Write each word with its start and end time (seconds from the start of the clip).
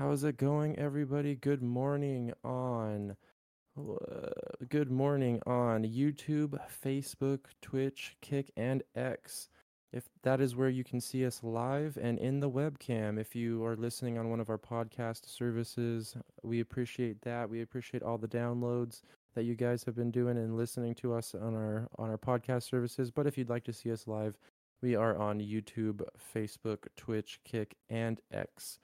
How's 0.00 0.24
it 0.24 0.38
going, 0.38 0.78
everybody? 0.78 1.34
Good 1.34 1.62
morning 1.62 2.32
on. 2.42 3.16
uh, 3.78 4.30
Good 4.70 4.90
morning 4.90 5.42
on 5.44 5.84
YouTube, 5.84 6.58
Facebook, 6.82 7.40
Twitch, 7.60 8.16
Kick, 8.22 8.50
and 8.56 8.82
X. 8.94 9.50
If 9.92 10.08
that 10.22 10.40
is 10.40 10.56
where 10.56 10.70
you 10.70 10.84
can 10.84 11.02
see 11.02 11.26
us 11.26 11.42
live 11.42 11.98
and 12.00 12.18
in 12.18 12.40
the 12.40 12.48
webcam, 12.48 13.20
if 13.20 13.36
you 13.36 13.62
are 13.62 13.76
listening 13.76 14.16
on 14.16 14.30
one 14.30 14.40
of 14.40 14.48
our 14.48 14.56
podcast 14.56 15.28
services, 15.28 16.16
we 16.42 16.60
appreciate 16.60 17.20
that. 17.20 17.50
We 17.50 17.60
appreciate 17.60 18.02
all 18.02 18.16
the 18.16 18.26
downloads 18.26 19.02
that 19.34 19.44
you 19.44 19.54
guys 19.54 19.84
have 19.84 19.96
been 19.96 20.10
doing 20.10 20.38
and 20.38 20.56
listening 20.56 20.94
to 20.94 21.12
us 21.12 21.34
on 21.34 21.54
our 21.54 21.88
on 21.98 22.08
our 22.08 22.16
podcast 22.16 22.62
services. 22.62 23.10
But 23.10 23.26
if 23.26 23.36
you'd 23.36 23.50
like 23.50 23.64
to 23.64 23.74
see 23.74 23.92
us 23.92 24.06
live, 24.06 24.38
we 24.80 24.96
are 24.96 25.18
on 25.18 25.40
YouTube, 25.40 26.00
Facebook, 26.34 26.86
Twitch, 26.96 27.38
Kick, 27.44 27.74
and 27.90 28.18
X. 28.32 28.78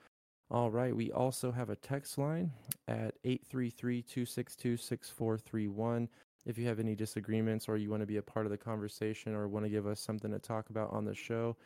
All 0.50 0.70
right. 0.70 0.94
We 0.94 1.10
also 1.10 1.50
have 1.50 1.70
a 1.70 1.76
text 1.76 2.18
line 2.18 2.52
at 2.86 3.14
833 3.24 4.02
262 4.02 4.76
6431. 4.76 6.08
If 6.46 6.56
you 6.56 6.66
have 6.68 6.78
any 6.78 6.94
disagreements 6.94 7.68
or 7.68 7.76
you 7.76 7.90
want 7.90 8.02
to 8.02 8.06
be 8.06 8.18
a 8.18 8.22
part 8.22 8.46
of 8.46 8.52
the 8.52 8.58
conversation 8.58 9.34
or 9.34 9.48
want 9.48 9.64
to 9.64 9.70
give 9.70 9.86
us 9.88 9.98
something 9.98 10.30
to 10.30 10.38
talk 10.38 10.70
about 10.70 10.92
on 10.92 11.04
the 11.04 11.14
show, 11.14 11.56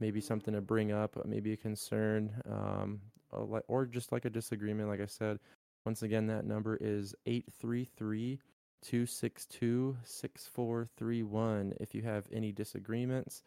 maybe 0.00 0.22
something 0.22 0.54
to 0.54 0.62
bring 0.62 0.90
up, 0.92 1.18
maybe 1.26 1.52
a 1.52 1.56
concern, 1.56 2.30
um, 2.50 3.00
or 3.32 3.84
just 3.84 4.12
like 4.12 4.24
a 4.24 4.30
disagreement, 4.30 4.88
like 4.88 5.02
I 5.02 5.06
said, 5.06 5.38
once 5.84 6.02
again, 6.02 6.26
that 6.28 6.46
number 6.46 6.78
is 6.80 7.14
833 7.26 8.40
262 8.82 9.96
6431. 10.02 11.74
If 11.78 11.94
you 11.94 12.02
have 12.02 12.26
any 12.32 12.52
disagreements, 12.52 13.42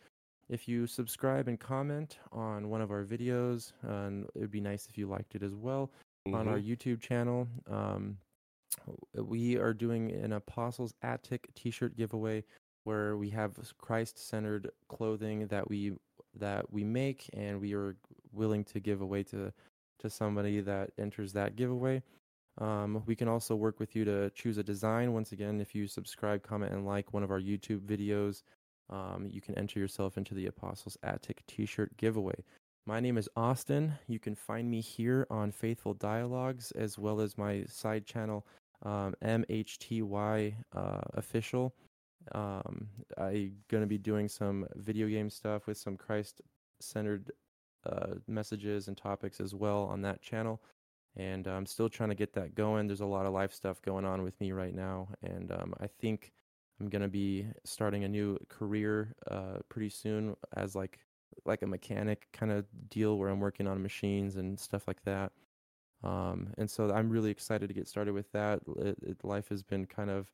if 0.49 0.67
you 0.67 0.87
subscribe 0.87 1.47
and 1.47 1.59
comment 1.59 2.19
on 2.31 2.69
one 2.69 2.81
of 2.81 2.91
our 2.91 3.03
videos, 3.03 3.73
and 3.81 4.25
it 4.35 4.39
would 4.39 4.51
be 4.51 4.61
nice 4.61 4.87
if 4.87 4.97
you 4.97 5.07
liked 5.07 5.35
it 5.35 5.43
as 5.43 5.55
well 5.55 5.91
on 6.25 6.47
our 6.47 6.57
Mhm. 6.57 6.67
YouTube 6.67 7.01
channel. 7.01 7.47
Um, 7.67 8.17
we 9.13 9.57
are 9.57 9.73
doing 9.73 10.11
an 10.11 10.33
Apostles 10.33 10.93
Attic 11.01 11.53
T-shirt 11.53 11.95
giveaway 11.95 12.43
where 12.83 13.17
we 13.17 13.29
have 13.29 13.73
Christ-centered 13.77 14.71
clothing 14.87 15.47
that 15.47 15.69
we 15.69 15.97
that 16.35 16.71
we 16.73 16.83
make, 16.83 17.29
and 17.33 17.61
we 17.61 17.73
are 17.75 17.95
willing 18.31 18.63
to 18.65 18.79
give 18.79 19.01
away 19.01 19.23
to 19.23 19.53
to 19.99 20.09
somebody 20.09 20.59
that 20.61 20.91
enters 20.97 21.31
that 21.33 21.55
giveaway. 21.55 22.01
Um, 22.57 23.03
we 23.05 23.15
can 23.15 23.27
also 23.27 23.55
work 23.55 23.79
with 23.79 23.95
you 23.95 24.03
to 24.05 24.29
choose 24.31 24.57
a 24.57 24.63
design. 24.63 25.13
Once 25.13 25.31
again, 25.31 25.61
if 25.61 25.73
you 25.73 25.87
subscribe, 25.87 26.43
comment, 26.43 26.73
and 26.73 26.85
like 26.85 27.13
one 27.13 27.23
of 27.23 27.31
our 27.31 27.39
YouTube 27.39 27.81
videos, 27.81 28.43
um, 28.89 29.27
you 29.29 29.41
can 29.41 29.57
enter 29.57 29.79
yourself 29.79 30.17
into 30.17 30.33
the 30.33 30.47
Apostles 30.47 30.97
Attic 31.03 31.43
T-shirt 31.47 31.97
giveaway. 31.97 32.43
My 32.85 32.99
name 32.99 33.17
is 33.17 33.29
Austin. 33.35 33.93
You 34.07 34.19
can 34.19 34.35
find 34.35 34.69
me 34.69 34.81
here 34.81 35.25
on 35.29 35.51
Faithful 35.51 35.93
Dialogues 35.93 36.71
as 36.71 36.99
well 36.99 37.21
as 37.21 37.37
my 37.37 37.63
side 37.65 38.05
channel, 38.05 38.45
um, 38.83 39.15
MHTY 39.23 40.53
uh, 40.75 41.01
Official. 41.13 41.73
Um, 42.33 42.89
I'm 43.17 43.55
gonna 43.69 43.87
be 43.87 43.97
doing 43.97 44.27
some 44.27 44.67
video 44.75 45.07
game 45.07 45.29
stuff 45.29 45.67
with 45.67 45.77
some 45.77 45.95
Christ-centered 45.97 47.31
uh, 47.85 48.15
messages 48.27 48.87
and 48.87 48.97
topics 48.97 49.39
as 49.39 49.55
well 49.55 49.83
on 49.83 50.01
that 50.01 50.21
channel. 50.21 50.61
And 51.15 51.47
I'm 51.47 51.65
still 51.65 51.89
trying 51.89 52.09
to 52.09 52.15
get 52.15 52.33
that 52.33 52.55
going. 52.55 52.87
There's 52.87 53.01
a 53.01 53.05
lot 53.05 53.25
of 53.25 53.33
life 53.33 53.53
stuff 53.53 53.81
going 53.81 54.03
on 54.03 54.23
with 54.23 54.39
me 54.41 54.51
right 54.51 54.73
now, 54.73 55.09
and 55.21 55.51
um, 55.51 55.73
I 55.79 55.87
think 55.87 56.33
I'm 56.83 56.89
gonna 56.89 57.07
be 57.07 57.47
starting 57.63 58.03
a 58.03 58.09
new 58.09 58.37
career 58.49 59.15
uh, 59.31 59.59
pretty 59.69 59.89
soon 59.89 60.35
as 60.57 60.75
like 60.75 60.99
like 61.45 61.61
a 61.61 61.67
mechanic 61.67 62.27
kind 62.33 62.51
of 62.51 62.65
deal 62.89 63.17
where 63.17 63.29
I'm 63.29 63.39
working 63.39 63.67
on 63.67 63.81
machines 63.81 64.35
and 64.35 64.59
stuff 64.59 64.85
like 64.85 65.01
that. 65.05 65.31
Um, 66.03 66.49
and 66.57 66.69
so 66.69 66.91
I'm 66.91 67.09
really 67.09 67.31
excited 67.31 67.67
to 67.67 67.73
get 67.73 67.87
started 67.87 68.13
with 68.13 68.29
that. 68.33 68.59
It, 68.77 68.97
it, 69.01 69.23
life 69.23 69.47
has 69.47 69.63
been 69.63 69.85
kind 69.85 70.09
of 70.09 70.31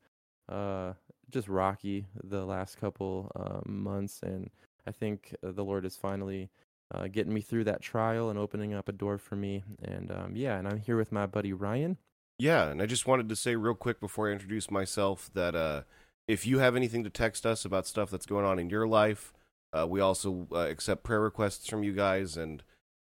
uh, 0.48 0.94
just 1.30 1.48
rocky 1.48 2.06
the 2.24 2.44
last 2.44 2.78
couple 2.78 3.30
uh, 3.36 3.60
months, 3.64 4.20
and 4.24 4.50
I 4.88 4.90
think 4.90 5.36
the 5.42 5.64
Lord 5.64 5.84
is 5.84 5.96
finally 5.96 6.50
uh, 6.92 7.06
getting 7.06 7.32
me 7.32 7.42
through 7.42 7.64
that 7.64 7.80
trial 7.80 8.28
and 8.28 8.38
opening 8.40 8.74
up 8.74 8.88
a 8.88 8.92
door 8.92 9.18
for 9.18 9.36
me. 9.36 9.62
And 9.82 10.10
um, 10.10 10.32
yeah, 10.34 10.58
and 10.58 10.66
I'm 10.66 10.80
here 10.80 10.96
with 10.96 11.12
my 11.12 11.26
buddy 11.26 11.52
Ryan. 11.52 11.96
Yeah, 12.40 12.70
and 12.70 12.82
I 12.82 12.86
just 12.86 13.06
wanted 13.06 13.28
to 13.28 13.36
say 13.36 13.54
real 13.54 13.74
quick 13.74 14.00
before 14.00 14.28
I 14.28 14.32
introduce 14.32 14.68
myself 14.68 15.30
that 15.34 15.54
uh, 15.54 15.82
if 16.30 16.46
you 16.46 16.60
have 16.60 16.76
anything 16.76 17.02
to 17.02 17.10
text 17.10 17.44
us 17.44 17.64
about 17.64 17.88
stuff 17.88 18.08
that's 18.08 18.24
going 18.24 18.44
on 18.44 18.60
in 18.60 18.70
your 18.70 18.86
life, 18.86 19.32
uh, 19.72 19.84
we 19.88 20.00
also 20.00 20.46
uh, 20.52 20.58
accept 20.58 21.02
prayer 21.02 21.20
requests 21.20 21.68
from 21.68 21.82
you 21.82 21.92
guys, 21.92 22.36
and 22.36 22.62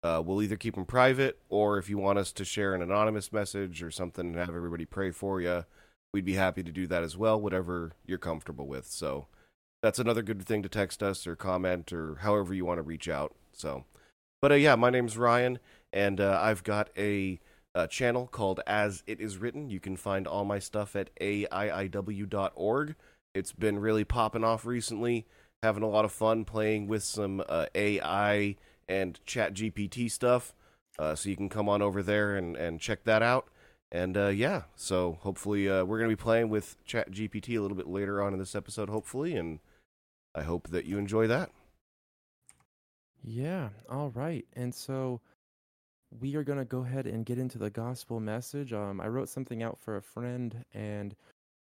uh, 0.03 0.22
we'll 0.25 0.41
either 0.41 0.56
keep 0.56 0.75
them 0.75 0.86
private 0.86 1.38
or 1.50 1.76
if 1.76 1.91
you 1.91 1.98
want 1.98 2.19
us 2.19 2.32
to 2.32 2.47
share 2.47 2.75
an 2.75 2.81
anonymous 2.81 3.31
message 3.31 3.82
or 3.82 3.91
something 3.91 4.28
and 4.28 4.36
have 4.36 4.56
everybody 4.56 4.86
pray 4.86 5.10
for 5.10 5.38
you, 5.38 5.66
we'd 6.14 6.25
be 6.25 6.32
happy 6.32 6.62
to 6.62 6.72
do 6.72 6.86
that 6.86 7.03
as 7.03 7.14
well, 7.14 7.38
whatever 7.38 7.92
you're 8.06 8.16
comfortable 8.16 8.66
with. 8.66 8.86
So 8.86 9.26
that's 9.82 9.98
another 9.98 10.22
good 10.22 10.42
thing 10.42 10.62
to 10.62 10.70
text 10.70 11.02
us 11.02 11.26
or 11.26 11.37
comment 11.37 11.92
or 11.92 12.16
however 12.22 12.54
you 12.54 12.64
want 12.64 12.78
to 12.78 12.82
reach 12.82 13.06
out. 13.06 13.34
So, 13.52 13.84
but 14.41 14.50
uh, 14.50 14.54
yeah, 14.54 14.76
my 14.76 14.88
name's 14.88 15.19
Ryan, 15.19 15.58
and 15.92 16.22
uh, 16.22 16.38
I've 16.42 16.64
got 16.64 16.88
a 16.97 17.38
a 17.75 17.87
channel 17.87 18.26
called 18.26 18.60
As 18.66 19.02
It 19.06 19.20
Is 19.20 19.38
Written. 19.38 19.70
You 19.70 19.78
can 19.81 19.97
find 19.97 20.26
all 20.26 20.44
my 20.44 20.58
stuff 20.58 20.97
at 20.97 21.14
aiiw.org. 21.20 22.94
It's 23.34 23.52
been 23.52 23.78
really 23.78 24.04
popping 24.04 24.44
off 24.44 24.66
recently. 24.66 25.26
Having 25.62 25.82
a 25.82 25.88
lot 25.88 26.04
of 26.04 26.12
fun 26.12 26.44
playing 26.44 26.88
with 26.88 27.02
some 27.02 27.42
uh, 27.48 27.66
AI 27.74 28.56
and 28.88 29.20
Chat 29.26 29.54
GPT 29.54 30.10
stuff. 30.10 30.54
Uh, 30.98 31.14
so 31.14 31.28
you 31.28 31.36
can 31.36 31.48
come 31.48 31.69
on 31.69 31.82
over 31.82 32.02
there 32.02 32.36
and, 32.36 32.56
and 32.56 32.80
check 32.80 33.04
that 33.04 33.22
out. 33.22 33.48
And 33.92 34.16
uh, 34.16 34.28
yeah, 34.28 34.62
so 34.76 35.19
hopefully 35.20 35.69
uh, 35.69 35.84
we're 35.84 35.98
going 35.98 36.10
to 36.10 36.16
be 36.16 36.22
playing 36.22 36.48
with 36.48 36.76
Chat 36.84 37.10
GPT 37.10 37.58
a 37.58 37.60
little 37.60 37.76
bit 37.76 37.88
later 37.88 38.22
on 38.22 38.32
in 38.32 38.38
this 38.38 38.54
episode, 38.54 38.88
hopefully. 38.88 39.34
And 39.36 39.60
I 40.34 40.42
hope 40.42 40.69
that 40.69 40.84
you 40.84 40.98
enjoy 40.98 41.26
that. 41.26 41.50
Yeah, 43.22 43.70
all 43.88 44.10
right. 44.10 44.46
And 44.54 44.74
so 44.74 45.20
we 46.19 46.36
are 46.36 46.44
going 46.44 46.58
to 46.58 46.64
go 46.64 46.80
ahead 46.80 47.06
and 47.06 47.26
get 47.26 47.38
into 47.38 47.58
the 47.58 47.70
gospel 47.70 48.20
message. 48.20 48.72
Um, 48.72 49.00
I 49.00 49.08
wrote 49.08 49.28
something 49.28 49.62
out 49.62 49.78
for 49.80 49.96
a 49.96 50.02
friend 50.02 50.64
and 50.72 51.14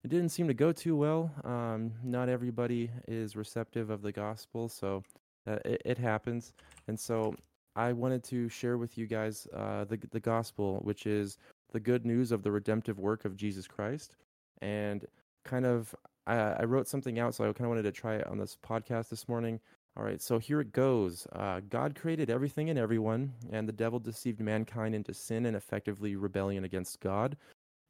it 0.04 0.10
didn't 0.10 0.30
seem 0.30 0.48
to 0.48 0.54
go 0.54 0.72
too 0.72 0.96
well. 0.96 1.32
Um, 1.44 1.92
not 2.04 2.30
everybody 2.30 2.90
is 3.08 3.36
receptive 3.36 3.90
of 3.90 4.02
the 4.02 4.12
gospel, 4.12 4.70
so 4.70 5.04
uh, 5.48 5.58
it, 5.66 5.82
it 5.86 5.98
happens. 5.98 6.54
And 6.88 7.00
so 7.00 7.36
I 7.76 7.94
wanted 7.94 8.24
to 8.26 8.50
share 8.50 8.78
with 8.78 8.98
you 8.98 9.08
guys 9.08 9.48
uh, 9.54 9.86
the, 9.86 10.00
the 10.12 10.20
gospel, 10.20 10.80
which 10.84 11.06
is 11.06 11.38
the 11.72 11.80
good 11.80 12.06
news 12.06 12.32
of 12.32 12.44
the 12.44 12.52
redemptive 12.52 13.00
work 13.00 13.26
of 13.26 13.36
Jesus 13.36 13.68
Christ. 13.68 14.16
And 14.62 15.06
kind 15.46 15.66
of, 15.66 15.94
I, 16.28 16.36
I 16.36 16.64
wrote 16.64 16.88
something 16.88 17.20
out, 17.20 17.36
so 17.36 17.44
I 17.44 17.48
kind 17.48 17.66
of 17.66 17.70
wanted 17.70 17.84
to 17.84 17.92
try 17.92 18.16
it 18.16 18.28
on 18.28 18.38
this 18.38 18.58
podcast 18.66 19.10
this 19.10 19.28
morning. 19.28 19.60
All 19.98 20.04
right, 20.04 20.22
so 20.22 20.40
here 20.40 20.62
it 20.62 20.72
goes. 20.72 21.28
Uh, 21.34 21.60
God 21.68 21.94
created 21.94 22.30
everything 22.30 22.70
and 22.70 22.80
everyone, 22.80 23.34
and 23.52 23.68
the 23.68 23.74
devil 23.74 24.00
deceived 24.00 24.40
mankind 24.40 24.96
into 24.96 25.14
sin 25.14 25.46
and 25.46 25.58
effectively 25.58 26.16
rebellion 26.16 26.64
against 26.64 27.02
God. 27.02 27.36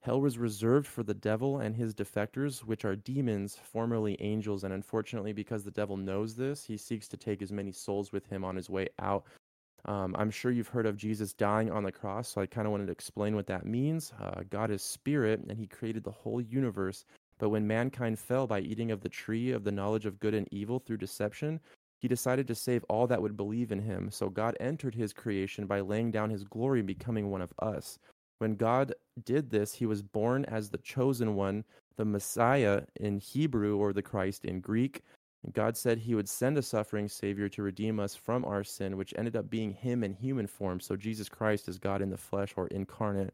Hell 0.01 0.21
was 0.21 0.37
reserved 0.37 0.87
for 0.87 1.03
the 1.03 1.13
devil 1.13 1.59
and 1.59 1.75
his 1.75 1.93
defectors, 1.93 2.59
which 2.59 2.85
are 2.85 2.95
demons, 2.95 3.57
formerly 3.61 4.15
angels, 4.21 4.63
and 4.63 4.73
unfortunately, 4.73 5.33
because 5.33 5.63
the 5.63 5.71
devil 5.71 5.97
knows 5.97 6.35
this, 6.35 6.63
he 6.63 6.77
seeks 6.77 7.07
to 7.09 7.17
take 7.17 7.41
as 7.41 7.51
many 7.51 7.71
souls 7.71 8.13
with 8.13 8.25
him 8.27 8.45
on 8.45 8.55
his 8.55 8.69
way 8.69 8.87
out. 8.99 9.25
Um, 9.85 10.15
I'm 10.17 10.31
sure 10.31 10.51
you've 10.51 10.67
heard 10.67 10.85
of 10.85 10.97
Jesus 10.97 11.33
dying 11.33 11.69
on 11.69 11.83
the 11.83 11.91
cross, 11.91 12.29
so 12.29 12.41
I 12.41 12.45
kind 12.45 12.65
of 12.65 12.71
wanted 12.71 12.87
to 12.87 12.91
explain 12.91 13.35
what 13.35 13.47
that 13.47 13.65
means. 13.65 14.13
Uh, 14.21 14.41
God 14.49 14.71
is 14.71 14.81
spirit, 14.81 15.41
and 15.47 15.57
he 15.57 15.67
created 15.67 16.03
the 16.03 16.11
whole 16.11 16.41
universe. 16.41 17.05
But 17.37 17.49
when 17.49 17.67
mankind 17.67 18.19
fell 18.19 18.47
by 18.47 18.59
eating 18.59 18.91
of 18.91 19.01
the 19.01 19.09
tree 19.09 19.51
of 19.51 19.63
the 19.63 19.71
knowledge 19.71 20.05
of 20.05 20.19
good 20.19 20.33
and 20.33 20.47
evil 20.51 20.79
through 20.79 20.97
deception, 20.97 21.59
he 21.99 22.07
decided 22.07 22.47
to 22.47 22.55
save 22.55 22.85
all 22.85 23.07
that 23.07 23.21
would 23.21 23.37
believe 23.37 23.71
in 23.71 23.79
him. 23.79 24.09
So 24.11 24.29
God 24.29 24.55
entered 24.59 24.95
his 24.95 25.13
creation 25.13 25.65
by 25.65 25.81
laying 25.81 26.11
down 26.11 26.29
his 26.29 26.43
glory 26.43 26.79
and 26.79 26.87
becoming 26.87 27.29
one 27.29 27.41
of 27.41 27.53
us. 27.59 27.99
When 28.39 28.55
God 28.55 28.93
did 29.23 29.49
this, 29.49 29.73
he 29.73 29.85
was 29.85 30.01
born 30.01 30.45
as 30.45 30.69
the 30.69 30.77
chosen 30.79 31.35
one, 31.35 31.63
the 31.97 32.05
Messiah 32.05 32.83
in 32.95 33.19
Hebrew 33.19 33.77
or 33.77 33.93
the 33.93 34.01
Christ 34.01 34.45
in 34.45 34.61
Greek. 34.61 35.03
And 35.43 35.53
God 35.53 35.77
said 35.77 35.99
he 35.99 36.15
would 36.15 36.27
send 36.27 36.57
a 36.57 36.61
suffering 36.61 37.07
Savior 37.07 37.47
to 37.49 37.63
redeem 37.63 37.99
us 37.99 38.15
from 38.15 38.43
our 38.45 38.63
sin, 38.63 38.97
which 38.97 39.13
ended 39.17 39.35
up 39.35 39.49
being 39.49 39.71
him 39.71 40.03
in 40.03 40.13
human 40.13 40.47
form. 40.47 40.79
So 40.79 40.95
Jesus 40.95 41.29
Christ 41.29 41.69
is 41.69 41.77
God 41.77 42.01
in 42.01 42.09
the 42.09 42.17
flesh 42.17 42.53
or 42.57 42.67
incarnate. 42.67 43.33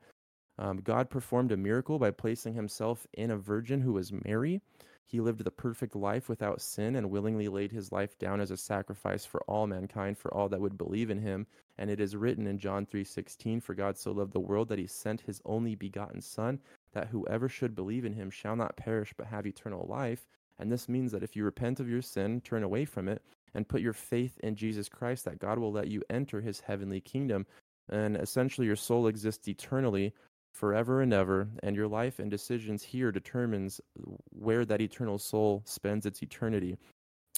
Um, 0.58 0.78
God 0.78 1.10
performed 1.10 1.52
a 1.52 1.58
miracle 1.58 2.00
by 2.00 2.12
placing 2.12 2.54
himself 2.54 3.06
in 3.14 3.32
a 3.32 3.38
virgin 3.38 3.82
who 3.82 3.94
was 3.94 4.12
Mary. 4.12 4.62
He 5.08 5.22
lived 5.22 5.44
the 5.44 5.52
perfect 5.52 5.96
life 5.96 6.28
without 6.28 6.62
sin 6.62 6.96
and 6.96 7.12
willingly 7.12 7.48
laid 7.48 7.72
his 7.72 7.92
life 7.92 8.18
down 8.18 8.42
as 8.42 8.50
a 8.50 8.58
sacrifice 8.58 9.24
for 9.24 9.42
all 9.44 9.68
mankind, 9.68 10.18
for 10.18 10.34
all 10.34 10.50
that 10.50 10.62
would 10.62 10.78
believe 10.78 11.12
in 11.12 11.20
him. 11.20 11.46
And 11.78 11.90
it 11.90 12.00
is 12.00 12.16
written 12.16 12.48
in 12.48 12.58
John 12.58 12.86
3:16, 12.86 13.62
"For 13.62 13.76
God 13.76 13.98
so 13.98 14.12
loved 14.12 14.34
the 14.34 14.40
world 14.40 14.68
that 14.70 14.80
he 14.80 14.88
sent 14.88 15.22
his 15.22 15.42
only 15.46 15.76
begotten 15.76 16.22
son, 16.22 16.60
that 16.94 17.10
whoever 17.10 17.48
should 17.48 17.76
believe 17.76 18.04
in 18.04 18.14
him 18.14 18.30
shall 18.30 18.56
not 18.56 18.78
perish 18.78 19.14
but 19.16 19.28
have 19.28 19.46
eternal 19.46 19.86
life." 19.88 20.28
And 20.58 20.72
this 20.72 20.90
means 20.90 21.12
that 21.12 21.24
if 21.24 21.36
you 21.36 21.44
repent 21.44 21.80
of 21.80 21.90
your 21.90 22.02
sin, 22.02 22.42
turn 22.42 22.64
away 22.64 22.86
from 22.86 23.08
it, 23.08 23.22
and 23.54 23.68
put 23.68 23.82
your 23.82 23.94
faith 23.94 24.40
in 24.40 24.56
Jesus 24.56 24.90
Christ, 24.90 25.26
that 25.26 25.40
God 25.40 25.60
will 25.60 25.72
let 25.72 25.88
you 25.88 26.02
enter 26.10 26.42
his 26.42 26.62
heavenly 26.62 27.02
kingdom. 27.02 27.46
And 27.88 28.18
essentially, 28.18 28.66
your 28.66 28.76
soul 28.76 29.06
exists 29.06 29.48
eternally, 29.48 30.14
forever 30.56 31.02
and 31.02 31.14
ever, 31.14 31.50
and 31.62 31.76
your 31.76 31.88
life 31.88 32.18
and 32.18 32.32
decisions 32.32 32.82
here 32.82 33.12
determines 33.12 33.82
where 34.32 34.64
that 34.66 34.82
eternal 34.82 35.20
soul 35.20 35.62
spends 35.66 36.06
its 36.06 36.24
eternity, 36.24 36.78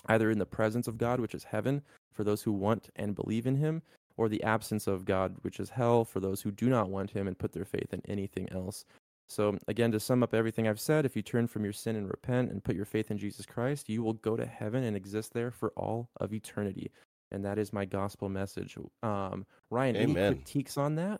either 0.05 0.29
in 0.29 0.37
the 0.37 0.45
presence 0.45 0.87
of 0.87 0.99
God, 0.99 1.19
which 1.19 1.33
is 1.33 1.43
heaven, 1.43 1.81
for 2.13 2.23
those 2.23 2.43
who 2.43 2.51
want 2.51 2.89
and 2.95 3.15
believe 3.15 3.47
in 3.47 3.55
Him, 3.55 3.81
or 4.17 4.29
the 4.29 4.43
absence 4.43 4.85
of 4.85 5.03
God, 5.03 5.35
which 5.41 5.59
is 5.59 5.71
hell, 5.71 6.05
for 6.05 6.19
those 6.19 6.41
who 6.41 6.51
do 6.51 6.69
not 6.69 6.89
want 6.89 7.11
Him 7.11 7.27
and 7.27 7.37
put 7.37 7.53
their 7.53 7.65
faith 7.65 7.91
in 7.91 8.01
anything 8.07 8.47
else. 8.51 8.85
So, 9.29 9.57
again, 9.67 9.91
to 9.91 9.99
sum 9.99 10.21
up 10.23 10.33
everything 10.33 10.67
I've 10.67 10.79
said, 10.79 11.05
if 11.05 11.15
you 11.15 11.21
turn 11.23 11.47
from 11.47 11.63
your 11.63 11.73
sin 11.73 11.95
and 11.95 12.07
repent 12.07 12.51
and 12.51 12.63
put 12.63 12.75
your 12.75 12.85
faith 12.85 13.09
in 13.09 13.17
Jesus 13.17 13.45
Christ, 13.45 13.89
you 13.89 14.03
will 14.03 14.13
go 14.13 14.37
to 14.37 14.45
heaven 14.45 14.83
and 14.83 14.95
exist 14.95 15.33
there 15.33 15.51
for 15.51 15.73
all 15.75 16.09
of 16.17 16.33
eternity. 16.33 16.91
And 17.31 17.43
that 17.43 17.57
is 17.57 17.73
my 17.73 17.83
gospel 17.83 18.29
message. 18.29 18.77
Um, 19.03 19.45
Ryan, 19.69 19.97
Amen. 19.97 20.17
any 20.17 20.35
critiques 20.35 20.77
on 20.77 20.95
that? 20.95 21.19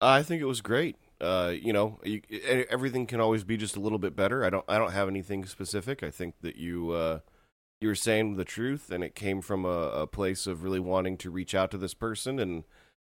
I 0.00 0.22
think 0.22 0.40
it 0.40 0.46
was 0.46 0.60
great. 0.60 0.96
Uh, 1.20 1.52
you 1.60 1.72
know, 1.72 2.00
you, 2.02 2.22
everything 2.70 3.06
can 3.06 3.20
always 3.20 3.44
be 3.44 3.56
just 3.56 3.76
a 3.76 3.80
little 3.80 3.98
bit 3.98 4.16
better. 4.16 4.44
I 4.44 4.50
don't, 4.50 4.64
I 4.68 4.78
don't 4.78 4.92
have 4.92 5.08
anything 5.08 5.44
specific. 5.44 6.02
I 6.02 6.10
think 6.10 6.36
that 6.40 6.56
you, 6.56 6.92
uh, 6.92 7.20
you 7.80 7.88
were 7.88 7.94
saying 7.94 8.36
the 8.36 8.44
truth, 8.44 8.90
and 8.90 9.02
it 9.02 9.14
came 9.14 9.40
from 9.40 9.64
a, 9.64 9.68
a, 9.68 10.06
place 10.06 10.46
of 10.46 10.62
really 10.62 10.80
wanting 10.80 11.16
to 11.18 11.30
reach 11.30 11.54
out 11.54 11.70
to 11.70 11.78
this 11.78 11.94
person. 11.94 12.38
And 12.38 12.64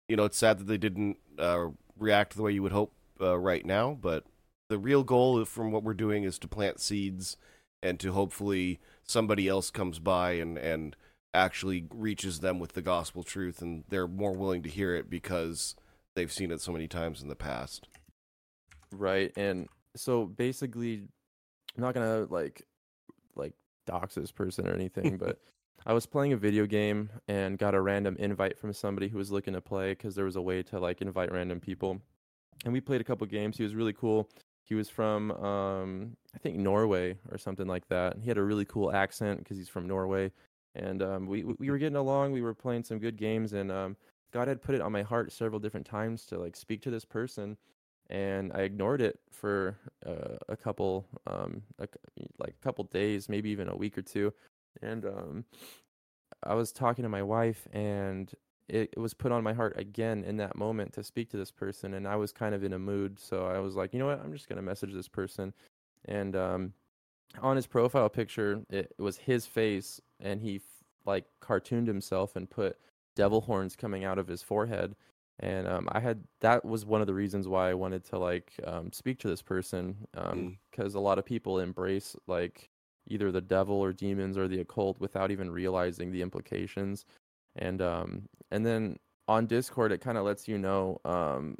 you 0.08 0.16
know, 0.16 0.24
it's 0.24 0.38
sad 0.38 0.58
that 0.58 0.66
they 0.66 0.78
didn't 0.78 1.18
uh, 1.38 1.68
react 1.98 2.36
the 2.36 2.42
way 2.42 2.52
you 2.52 2.62
would 2.62 2.72
hope 2.72 2.92
uh, 3.20 3.38
right 3.38 3.64
now. 3.64 3.96
But 4.00 4.24
the 4.68 4.78
real 4.78 5.02
goal 5.02 5.44
from 5.44 5.70
what 5.70 5.82
we're 5.82 5.94
doing 5.94 6.24
is 6.24 6.38
to 6.40 6.48
plant 6.48 6.80
seeds, 6.80 7.36
and 7.82 8.00
to 8.00 8.12
hopefully 8.12 8.80
somebody 9.02 9.48
else 9.48 9.70
comes 9.70 9.98
by 9.98 10.32
and 10.32 10.56
and 10.56 10.96
actually 11.34 11.86
reaches 11.92 12.40
them 12.40 12.58
with 12.58 12.72
the 12.72 12.82
gospel 12.82 13.22
truth, 13.22 13.60
and 13.60 13.84
they're 13.88 14.08
more 14.08 14.32
willing 14.32 14.62
to 14.62 14.68
hear 14.68 14.94
it 14.94 15.10
because 15.10 15.74
they've 16.14 16.32
seen 16.32 16.52
it 16.52 16.60
so 16.60 16.72
many 16.72 16.86
times 16.86 17.20
in 17.20 17.28
the 17.28 17.36
past. 17.36 17.88
Right. 18.96 19.32
And 19.36 19.68
so 19.96 20.26
basically 20.26 21.08
I'm 21.76 21.82
not 21.82 21.94
gonna 21.94 22.26
like 22.30 22.62
like 23.34 23.54
dox 23.86 24.14
this 24.14 24.32
person 24.32 24.66
or 24.66 24.74
anything, 24.74 25.16
but 25.18 25.38
I 25.86 25.92
was 25.92 26.06
playing 26.06 26.32
a 26.32 26.36
video 26.36 26.66
game 26.66 27.10
and 27.28 27.58
got 27.58 27.74
a 27.74 27.80
random 27.80 28.16
invite 28.18 28.58
from 28.58 28.72
somebody 28.72 29.08
who 29.08 29.18
was 29.18 29.30
looking 29.30 29.54
to 29.54 29.60
play 29.60 29.92
because 29.92 30.14
there 30.14 30.24
was 30.24 30.36
a 30.36 30.42
way 30.42 30.62
to 30.64 30.78
like 30.78 31.02
invite 31.02 31.32
random 31.32 31.60
people. 31.60 32.00
And 32.64 32.72
we 32.72 32.80
played 32.80 33.00
a 33.00 33.04
couple 33.04 33.26
games. 33.26 33.56
He 33.56 33.64
was 33.64 33.74
really 33.74 33.92
cool. 33.92 34.30
He 34.62 34.74
was 34.74 34.88
from 34.88 35.30
um, 35.32 36.16
I 36.34 36.38
think 36.38 36.56
Norway 36.56 37.18
or 37.30 37.36
something 37.36 37.66
like 37.66 37.86
that. 37.88 38.16
He 38.22 38.28
had 38.28 38.38
a 38.38 38.42
really 38.42 38.64
cool 38.64 38.92
accent 38.92 39.40
because 39.40 39.58
he's 39.58 39.68
from 39.68 39.86
Norway. 39.86 40.32
And 40.74 41.02
um, 41.02 41.26
we 41.26 41.44
we 41.44 41.70
were 41.70 41.78
getting 41.78 41.96
along. 41.96 42.32
We 42.32 42.42
were 42.42 42.54
playing 42.54 42.84
some 42.84 42.98
good 42.98 43.16
games, 43.16 43.52
and 43.52 43.70
um, 43.70 43.96
God 44.32 44.48
had 44.48 44.60
put 44.60 44.74
it 44.74 44.80
on 44.80 44.90
my 44.90 45.02
heart 45.02 45.30
several 45.30 45.60
different 45.60 45.86
times 45.86 46.26
to 46.26 46.38
like 46.38 46.56
speak 46.56 46.82
to 46.82 46.90
this 46.90 47.04
person, 47.04 47.56
and 48.14 48.52
I 48.52 48.60
ignored 48.60 49.00
it 49.00 49.18
for 49.32 49.76
uh, 50.06 50.36
a 50.48 50.56
couple, 50.56 51.04
um, 51.26 51.62
a, 51.80 51.88
like 52.38 52.54
a 52.60 52.62
couple 52.62 52.84
days, 52.84 53.28
maybe 53.28 53.50
even 53.50 53.68
a 53.68 53.76
week 53.76 53.98
or 53.98 54.02
two, 54.02 54.32
and 54.80 55.04
um, 55.04 55.44
I 56.44 56.54
was 56.54 56.70
talking 56.70 57.02
to 57.02 57.08
my 57.08 57.24
wife, 57.24 57.66
and 57.72 58.32
it, 58.68 58.90
it 58.92 58.98
was 59.00 59.14
put 59.14 59.32
on 59.32 59.42
my 59.42 59.52
heart 59.52 59.74
again 59.76 60.22
in 60.22 60.36
that 60.36 60.54
moment 60.54 60.92
to 60.92 61.02
speak 61.02 61.28
to 61.30 61.36
this 61.36 61.50
person, 61.50 61.94
and 61.94 62.06
I 62.06 62.14
was 62.14 62.30
kind 62.30 62.54
of 62.54 62.62
in 62.62 62.72
a 62.72 62.78
mood, 62.78 63.18
so 63.18 63.46
I 63.46 63.58
was 63.58 63.74
like, 63.74 63.92
you 63.92 63.98
know 63.98 64.06
what, 64.06 64.20
I'm 64.24 64.32
just 64.32 64.48
gonna 64.48 64.62
message 64.62 64.92
this 64.92 65.08
person, 65.08 65.52
and 66.04 66.36
um, 66.36 66.72
on 67.42 67.56
his 67.56 67.66
profile 67.66 68.08
picture, 68.08 68.62
it, 68.70 68.94
it 68.96 69.02
was 69.02 69.16
his 69.16 69.44
face, 69.44 70.00
and 70.20 70.40
he 70.40 70.60
like 71.04 71.24
cartooned 71.40 71.88
himself 71.88 72.36
and 72.36 72.48
put 72.48 72.78
devil 73.16 73.40
horns 73.40 73.74
coming 73.74 74.04
out 74.04 74.18
of 74.18 74.28
his 74.28 74.42
forehead 74.42 74.94
and 75.40 75.66
um, 75.66 75.88
i 75.92 76.00
had 76.00 76.22
that 76.40 76.64
was 76.64 76.84
one 76.86 77.00
of 77.00 77.06
the 77.06 77.14
reasons 77.14 77.48
why 77.48 77.70
i 77.70 77.74
wanted 77.74 78.04
to 78.04 78.18
like 78.18 78.52
um, 78.66 78.92
speak 78.92 79.18
to 79.18 79.28
this 79.28 79.42
person 79.42 79.96
because 80.12 80.32
um, 80.32 80.58
mm. 80.76 80.94
a 80.94 81.00
lot 81.00 81.18
of 81.18 81.24
people 81.24 81.58
embrace 81.58 82.16
like 82.26 82.68
either 83.08 83.30
the 83.30 83.40
devil 83.40 83.76
or 83.76 83.92
demons 83.92 84.38
or 84.38 84.48
the 84.48 84.60
occult 84.60 84.98
without 85.00 85.30
even 85.30 85.50
realizing 85.50 86.10
the 86.10 86.22
implications 86.22 87.04
and 87.56 87.82
um 87.82 88.22
and 88.50 88.64
then 88.64 88.96
on 89.28 89.46
discord 89.46 89.92
it 89.92 90.00
kind 90.00 90.18
of 90.18 90.24
lets 90.24 90.46
you 90.48 90.58
know 90.58 91.00
um 91.04 91.56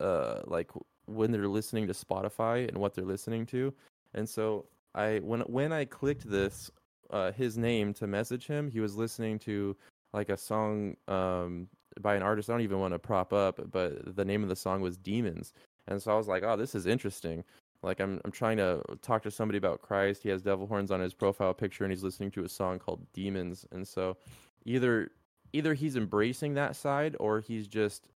uh 0.00 0.40
like 0.44 0.70
when 1.06 1.30
they're 1.30 1.48
listening 1.48 1.86
to 1.86 1.92
spotify 1.92 2.68
and 2.68 2.76
what 2.76 2.94
they're 2.94 3.04
listening 3.04 3.46
to 3.46 3.72
and 4.14 4.28
so 4.28 4.66
i 4.94 5.18
when 5.18 5.40
when 5.42 5.72
i 5.72 5.84
clicked 5.84 6.28
this 6.28 6.70
uh 7.10 7.30
his 7.32 7.56
name 7.56 7.92
to 7.94 8.06
message 8.06 8.46
him 8.46 8.70
he 8.70 8.80
was 8.80 8.96
listening 8.96 9.38
to 9.38 9.76
like 10.14 10.28
a 10.28 10.36
song 10.36 10.96
um, 11.08 11.68
by 12.00 12.14
an 12.14 12.22
artist 12.22 12.50
I 12.50 12.52
don't 12.52 12.62
even 12.62 12.80
want 12.80 12.94
to 12.94 12.98
prop 12.98 13.32
up, 13.32 13.60
but 13.70 14.16
the 14.16 14.24
name 14.24 14.42
of 14.42 14.48
the 14.48 14.56
song 14.56 14.80
was 14.80 14.96
Demons. 14.96 15.52
And 15.86 16.02
so 16.02 16.12
I 16.12 16.16
was 16.16 16.28
like, 16.28 16.42
oh, 16.42 16.56
this 16.56 16.74
is 16.74 16.86
interesting. 16.86 17.44
Like 17.82 18.00
I'm 18.00 18.20
I'm 18.24 18.32
trying 18.32 18.56
to 18.56 18.82
talk 19.02 19.22
to 19.22 19.30
somebody 19.30 19.58
about 19.58 19.82
Christ. 19.82 20.22
He 20.22 20.30
has 20.30 20.42
devil 20.42 20.66
horns 20.66 20.90
on 20.90 21.00
his 21.00 21.14
profile 21.14 21.54
picture 21.54 21.84
and 21.84 21.92
he's 21.92 22.02
listening 22.02 22.30
to 22.32 22.44
a 22.44 22.48
song 22.48 22.78
called 22.78 23.06
Demons. 23.12 23.66
And 23.72 23.86
so 23.86 24.16
either 24.64 25.10
either 25.52 25.74
he's 25.74 25.96
embracing 25.96 26.54
that 26.54 26.74
side 26.76 27.14
or 27.20 27.40
he's 27.40 27.68
just 27.68 28.08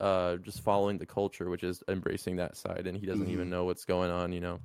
uh 0.00 0.36
just 0.36 0.60
following 0.62 0.98
the 0.98 1.06
culture 1.06 1.48
which 1.48 1.62
is 1.62 1.82
embracing 1.88 2.36
that 2.36 2.56
side 2.56 2.86
and 2.86 2.98
he 2.98 3.06
doesn't 3.06 3.22
mm-hmm. 3.22 3.32
even 3.32 3.50
know 3.50 3.64
what's 3.64 3.84
going 3.84 4.10
on, 4.10 4.32
you 4.32 4.40
know. 4.40 4.58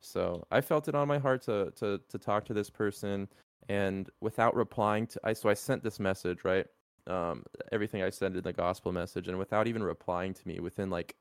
So 0.00 0.44
I 0.50 0.60
felt 0.60 0.86
it 0.88 0.94
on 0.94 1.08
my 1.08 1.18
heart 1.18 1.42
to 1.42 1.72
to 1.76 1.98
to 2.10 2.18
talk 2.18 2.44
to 2.46 2.54
this 2.54 2.68
person 2.68 3.26
and 3.70 4.10
without 4.20 4.54
replying 4.54 5.06
to 5.08 5.20
I 5.24 5.32
so 5.32 5.48
I 5.48 5.54
sent 5.54 5.82
this 5.82 5.98
message 5.98 6.44
right 6.44 6.66
um 7.06 7.44
everything 7.72 8.02
I 8.02 8.10
sent 8.10 8.36
in 8.36 8.42
the 8.42 8.52
gospel 8.52 8.92
message 8.92 9.28
and 9.28 9.38
without 9.38 9.66
even 9.66 9.82
replying 9.82 10.34
to 10.34 10.48
me 10.48 10.60
within 10.60 10.90
like 10.90 11.16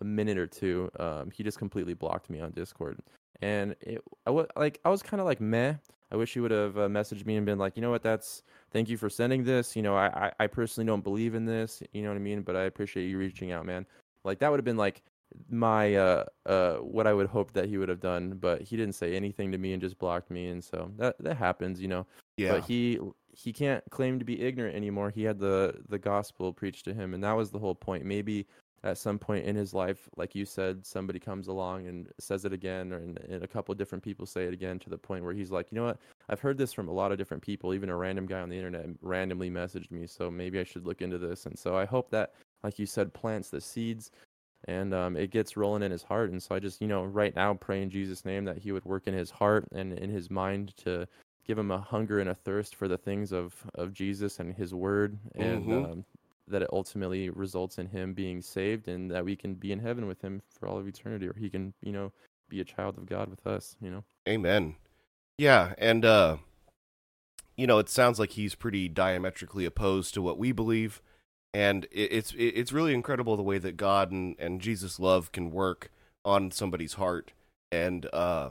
a 0.00 0.04
minute 0.04 0.38
or 0.38 0.46
two 0.46 0.90
um 0.98 1.30
he 1.30 1.42
just 1.42 1.58
completely 1.58 1.94
blocked 1.94 2.30
me 2.30 2.40
on 2.40 2.52
Discord. 2.52 3.00
And 3.40 3.74
it 3.80 4.02
I 4.26 4.30
was 4.30 4.46
like 4.56 4.80
I 4.84 4.90
was 4.90 5.02
kind 5.02 5.20
of 5.20 5.26
like 5.26 5.40
meh. 5.40 5.74
I 6.10 6.16
wish 6.16 6.34
he 6.34 6.40
would 6.40 6.50
have 6.50 6.76
uh, 6.76 6.88
messaged 6.88 7.24
me 7.24 7.36
and 7.36 7.46
been 7.46 7.58
like 7.58 7.76
you 7.76 7.82
know 7.82 7.90
what? 7.90 8.02
That's 8.02 8.42
thank 8.70 8.88
you 8.88 8.96
for 8.96 9.08
sending 9.08 9.44
this. 9.44 9.74
You 9.74 9.82
know 9.82 9.96
I, 9.96 10.06
I 10.06 10.32
I 10.40 10.46
personally 10.46 10.86
don't 10.86 11.02
believe 11.02 11.34
in 11.34 11.44
this. 11.44 11.82
You 11.92 12.02
know 12.02 12.08
what 12.08 12.16
I 12.16 12.20
mean? 12.20 12.42
But 12.42 12.56
I 12.56 12.64
appreciate 12.64 13.08
you 13.08 13.18
reaching 13.18 13.52
out 13.52 13.66
man. 13.66 13.86
Like 14.24 14.38
that 14.38 14.50
would 14.50 14.58
have 14.58 14.64
been 14.64 14.76
like 14.76 15.02
my 15.50 15.94
uh 15.94 16.24
uh 16.46 16.74
what 16.76 17.06
I 17.06 17.12
would 17.12 17.26
hope 17.26 17.52
that 17.52 17.68
he 17.68 17.78
would 17.78 17.88
have 17.88 18.00
done, 18.00 18.34
but 18.40 18.62
he 18.62 18.76
didn't 18.76 18.94
say 18.94 19.14
anything 19.14 19.52
to 19.52 19.58
me 19.58 19.72
and 19.72 19.80
just 19.80 19.98
blocked 19.98 20.30
me, 20.30 20.48
and 20.48 20.62
so 20.62 20.90
that 20.98 21.16
that 21.20 21.36
happens, 21.36 21.80
you 21.80 21.88
know. 21.88 22.06
Yeah. 22.36 22.52
But 22.52 22.64
he 22.64 22.98
he 23.32 23.52
can't 23.52 23.82
claim 23.90 24.18
to 24.18 24.24
be 24.24 24.42
ignorant 24.42 24.76
anymore. 24.76 25.10
He 25.10 25.22
had 25.24 25.38
the 25.38 25.80
the 25.88 25.98
gospel 25.98 26.52
preached 26.52 26.84
to 26.86 26.94
him, 26.94 27.14
and 27.14 27.24
that 27.24 27.32
was 27.32 27.50
the 27.50 27.58
whole 27.58 27.74
point. 27.74 28.04
Maybe 28.04 28.46
at 28.84 28.98
some 28.98 29.18
point 29.18 29.44
in 29.44 29.54
his 29.54 29.72
life, 29.72 30.08
like 30.16 30.34
you 30.34 30.44
said, 30.44 30.84
somebody 30.84 31.20
comes 31.20 31.46
along 31.46 31.86
and 31.86 32.08
says 32.18 32.44
it 32.44 32.52
again, 32.52 32.92
or 32.92 32.98
and, 32.98 33.18
and 33.28 33.44
a 33.44 33.48
couple 33.48 33.74
different 33.74 34.04
people 34.04 34.26
say 34.26 34.44
it 34.44 34.52
again 34.52 34.78
to 34.80 34.90
the 34.90 34.98
point 34.98 35.24
where 35.24 35.32
he's 35.32 35.50
like, 35.50 35.70
you 35.70 35.76
know 35.76 35.84
what? 35.84 35.98
I've 36.28 36.40
heard 36.40 36.58
this 36.58 36.72
from 36.72 36.88
a 36.88 36.92
lot 36.92 37.12
of 37.12 37.18
different 37.18 37.42
people. 37.42 37.74
Even 37.74 37.90
a 37.90 37.96
random 37.96 38.26
guy 38.26 38.40
on 38.40 38.48
the 38.48 38.56
internet 38.56 38.86
randomly 39.00 39.50
messaged 39.50 39.90
me, 39.90 40.06
so 40.06 40.30
maybe 40.30 40.58
I 40.60 40.64
should 40.64 40.86
look 40.86 41.00
into 41.00 41.18
this. 41.18 41.46
And 41.46 41.58
so 41.58 41.76
I 41.76 41.84
hope 41.84 42.10
that, 42.10 42.34
like 42.62 42.78
you 42.78 42.86
said, 42.86 43.14
plants 43.14 43.50
the 43.50 43.60
seeds 43.60 44.10
and 44.68 44.94
um, 44.94 45.16
it 45.16 45.30
gets 45.30 45.56
rolling 45.56 45.82
in 45.82 45.90
his 45.90 46.02
heart. 46.02 46.30
And 46.30 46.42
so 46.42 46.54
I 46.54 46.60
just, 46.60 46.80
you 46.80 46.86
know, 46.86 47.04
right 47.04 47.34
now 47.34 47.54
pray 47.54 47.82
in 47.82 47.90
Jesus' 47.90 48.24
name 48.24 48.44
that 48.44 48.58
He 48.58 48.72
would 48.72 48.84
work 48.84 49.06
in 49.06 49.14
his 49.14 49.30
heart 49.30 49.66
and 49.72 49.92
in 49.92 50.10
his 50.10 50.30
mind 50.30 50.76
to 50.78 51.08
give 51.46 51.58
him 51.58 51.70
a 51.70 51.78
hunger 51.78 52.18
and 52.18 52.28
a 52.28 52.34
thirst 52.34 52.74
for 52.74 52.88
the 52.88 52.98
things 52.98 53.32
of 53.32 53.54
of 53.74 53.92
Jesus 53.92 54.38
and 54.38 54.54
His 54.54 54.74
Word, 54.74 55.18
and 55.34 55.62
mm-hmm. 55.62 55.92
um, 55.92 56.04
that 56.48 56.62
it 56.62 56.70
ultimately 56.72 57.30
results 57.30 57.78
in 57.78 57.86
him 57.86 58.14
being 58.14 58.42
saved, 58.42 58.88
and 58.88 59.10
that 59.10 59.24
we 59.24 59.36
can 59.36 59.54
be 59.54 59.72
in 59.72 59.78
heaven 59.78 60.06
with 60.06 60.20
him 60.22 60.42
for 60.50 60.68
all 60.68 60.78
of 60.78 60.86
eternity, 60.86 61.28
or 61.28 61.34
he 61.34 61.48
can, 61.48 61.72
you 61.82 61.92
know, 61.92 62.12
be 62.48 62.60
a 62.60 62.64
child 62.64 62.98
of 62.98 63.06
God 63.06 63.28
with 63.28 63.46
us. 63.46 63.76
You 63.80 63.90
know. 63.90 64.04
Amen. 64.28 64.76
Yeah, 65.38 65.74
and 65.78 66.04
uh, 66.04 66.36
you 67.56 67.66
know, 67.66 67.78
it 67.78 67.88
sounds 67.88 68.18
like 68.18 68.30
he's 68.30 68.54
pretty 68.54 68.88
diametrically 68.88 69.64
opposed 69.64 70.14
to 70.14 70.22
what 70.22 70.38
we 70.38 70.52
believe 70.52 71.02
and 71.54 71.86
it's 71.90 72.34
it's 72.38 72.72
really 72.72 72.94
incredible 72.94 73.36
the 73.36 73.42
way 73.42 73.58
that 73.58 73.76
God 73.76 74.10
and, 74.10 74.36
and 74.38 74.60
Jesus' 74.60 74.98
love 74.98 75.32
can 75.32 75.50
work 75.50 75.90
on 76.24 76.50
somebody's 76.50 76.94
heart. 76.94 77.32
And 77.70 78.06
uh, 78.12 78.50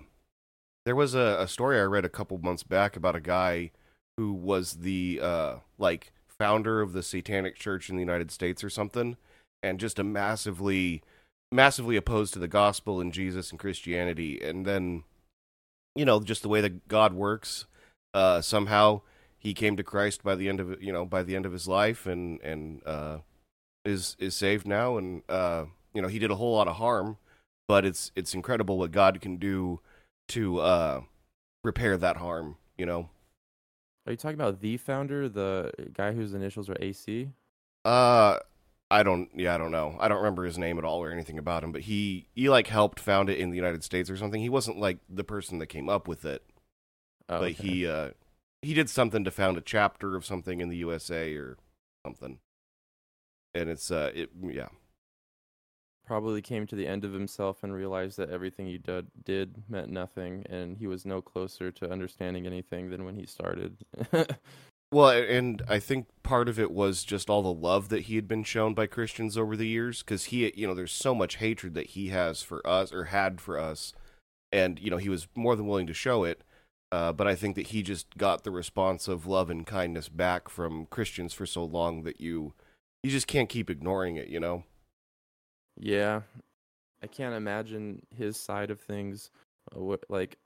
there 0.86 0.96
was 0.96 1.14
a, 1.14 1.38
a, 1.40 1.48
story 1.48 1.80
I 1.80 1.84
read 1.84 2.06
a 2.06 2.10
couple 2.10 2.38
months 2.38 2.64
back 2.64 2.96
about 2.96 3.16
a 3.16 3.22
guy 3.22 3.72
who 4.18 4.34
was 4.34 4.74
the 4.74 5.20
uh, 5.22 5.56
like 5.78 6.12
founder 6.28 6.82
of 6.82 6.94
the 6.94 7.04
Satanic 7.04 7.56
Church 7.56 7.90
in 7.90 7.96
the 7.96 8.02
United 8.02 8.32
States 8.32 8.64
or 8.64 8.70
something, 8.70 9.18
and 9.62 9.80
just 9.80 10.00
a 10.00 10.04
massively 10.04 11.04
massively 11.52 11.98
opposed 11.98 12.34
to 12.34 12.40
the 12.40 12.48
gospel 12.48 13.02
and 13.02 13.14
Jesus 13.14 13.52
and 13.52 13.60
Christianity. 13.60 14.42
And 14.42 14.66
then, 14.66 15.04
you 15.96 16.06
know, 16.06 16.22
just 16.22 16.42
the 16.42 16.50
way 16.50 16.62
that 16.62 16.88
God 16.88 17.14
works, 17.14 17.66
uh, 18.14 18.42
somehow 18.42 19.02
he 19.38 19.54
came 19.54 19.76
to 19.76 19.84
Christ 19.84 20.24
by 20.24 20.36
the 20.36 20.48
end 20.48 20.60
of 20.60 20.82
you 20.82 20.94
know 20.94 21.06
by 21.06 21.24
the 21.24 21.36
end 21.36 21.46
of 21.46 21.54
his 21.54 21.68
life 21.68 22.06
and 22.06 22.42
and 22.42 22.82
uh, 22.86 23.20
is 23.86 24.16
is 24.20 24.36
saved 24.36 24.68
now 24.68 24.98
and 24.98 25.24
uh, 25.30 25.66
you 25.94 26.02
know 26.02 26.08
he 26.08 26.20
did 26.20 26.32
a 26.32 26.36
whole 26.36 26.56
lot 26.56 26.68
of 26.68 26.78
harm, 26.78 27.18
but 27.68 27.86
it's 27.86 28.12
it's 28.16 28.34
incredible 28.34 28.78
what 28.78 28.92
God 28.92 29.22
can 29.22 29.38
do 29.38 29.80
to 30.32 30.60
uh, 30.60 31.02
repair 31.64 31.98
that 31.98 32.18
harm. 32.18 32.58
You 32.78 32.86
know. 32.86 33.10
Are 34.06 34.12
you 34.12 34.18
talking 34.18 34.36
about 34.36 34.62
the 34.62 34.78
founder, 34.78 35.30
the 35.30 35.72
guy 35.94 36.12
whose 36.14 36.34
initials 36.34 36.70
are 36.70 36.78
AC? 36.80 37.30
Uh, 37.86 38.38
I 38.90 39.04
don't. 39.04 39.30
Yeah, 39.36 39.56
I 39.56 39.58
don't 39.58 39.72
know. 39.72 39.96
I 40.00 40.08
don't 40.08 40.18
remember 40.18 40.44
his 40.44 40.58
name 40.58 40.78
at 40.80 40.84
all 40.84 41.04
or 41.04 41.12
anything 41.12 41.38
about 41.38 41.64
him. 41.64 41.72
But 41.72 41.82
he 41.82 42.28
he 42.34 42.50
like 42.50 42.68
helped 42.68 43.00
found 43.00 43.30
it 43.30 43.38
in 43.40 43.50
the 43.52 43.56
United 43.56 43.84
States 43.84 44.10
or 44.10 44.18
something. 44.18 44.42
He 44.42 44.50
wasn't 44.50 44.80
like 44.80 44.98
the 45.08 45.24
person 45.24 45.60
that 45.60 45.68
came 45.68 45.88
up 45.90 46.08
with 46.08 46.26
it, 46.26 46.44
Oh, 47.30 47.40
but 47.40 47.52
okay. 47.52 47.54
he 47.68 47.88
uh 47.88 48.10
he 48.62 48.74
did 48.74 48.90
something 48.90 49.24
to 49.24 49.32
found 49.32 49.58
a 49.58 49.62
chapter 49.62 50.16
of 50.16 50.26
something 50.26 50.62
in 50.62 50.70
the 50.70 50.78
USA 50.78 51.34
or 51.36 51.58
something. 52.06 52.40
And 53.54 53.70
it's 53.70 53.92
uh 53.92 54.12
it 54.14 54.30
yeah 54.42 54.70
probably 56.12 56.42
came 56.42 56.68
to 56.68 56.76
the 56.76 56.88
end 56.88 57.06
of 57.06 57.14
himself 57.14 57.64
and 57.64 57.74
realized 57.74 58.18
that 58.18 58.30
everything 58.30 58.68
he 58.68 58.78
did 58.78 59.08
did 59.24 59.64
meant 59.70 59.90
nothing, 59.90 60.46
and 60.50 60.76
he 60.76 60.86
was 60.86 61.06
no 61.06 61.22
closer 61.22 61.72
to 61.72 61.90
understanding 61.90 62.46
anything 62.46 62.90
than 62.90 63.06
when 63.06 63.16
he 63.16 63.26
started. 63.26 63.78
Well, 64.94 65.12
and 65.12 65.62
I 65.70 65.80
think 65.80 66.08
part 66.22 66.50
of 66.50 66.60
it 66.60 66.70
was 66.70 67.06
just 67.06 67.30
all 67.30 67.42
the 67.42 67.54
love 67.54 67.88
that 67.88 68.02
he 68.02 68.16
had 68.16 68.28
been 68.28 68.44
shown 68.44 68.74
by 68.74 68.88
Christians 68.88 69.38
over 69.38 69.56
the 69.56 69.66
years 69.66 70.04
because 70.04 70.26
he, 70.26 70.52
you 70.54 70.68
know, 70.68 70.74
there's 70.74 70.92
so 70.92 71.16
much 71.16 71.38
hatred 71.38 71.76
that 71.76 71.92
he 71.92 72.10
has 72.10 72.42
for 72.42 72.60
us 72.68 72.92
or 72.92 73.06
had 73.06 73.40
for 73.40 73.58
us, 73.58 73.94
and 74.52 74.80
you 74.80 74.92
know 74.92 74.98
he 74.98 75.08
was 75.08 75.30
more 75.34 75.56
than 75.56 75.66
willing 75.66 75.88
to 75.88 75.94
show 75.94 76.26
it. 76.26 76.44
Uh, 76.92 77.14
but 77.14 77.26
I 77.26 77.36
think 77.36 77.56
that 77.56 77.68
he 77.68 77.84
just 77.84 78.18
got 78.18 78.44
the 78.44 78.52
response 78.52 79.08
of 79.08 79.26
love 79.26 79.50
and 79.50 79.66
kindness 79.66 80.10
back 80.10 80.50
from 80.50 80.88
Christians 80.88 81.34
for 81.34 81.46
so 81.46 81.64
long 81.64 82.04
that 82.04 82.20
you, 82.20 82.52
you 83.02 83.10
just 83.10 83.28
can't 83.28 83.48
keep 83.48 83.70
ignoring 83.70 84.18
it. 84.18 84.28
You 84.28 84.42
know? 84.42 84.66
Yeah, 85.82 86.22
I 87.04 87.08
can't 87.08 87.34
imagine 87.34 88.04
his 88.16 88.38
side 88.38 88.70
of 88.70 88.80
things. 88.80 89.32
uh, 89.76 89.80
What 89.80 90.04
like, 90.10 90.38